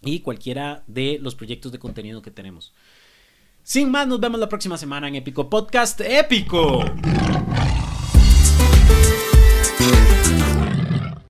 Y 0.00 0.20
cualquiera 0.20 0.84
de 0.86 1.18
los 1.20 1.34
proyectos 1.34 1.72
de 1.72 1.78
contenido 1.78 2.22
que 2.22 2.30
tenemos. 2.30 2.72
Sin 3.62 3.90
más, 3.90 4.06
nos 4.06 4.20
vemos 4.20 4.38
la 4.38 4.48
próxima 4.48 4.76
semana 4.76 5.08
en 5.08 5.14
Épico 5.14 5.48
Podcast 5.48 6.00
Épico. 6.02 6.84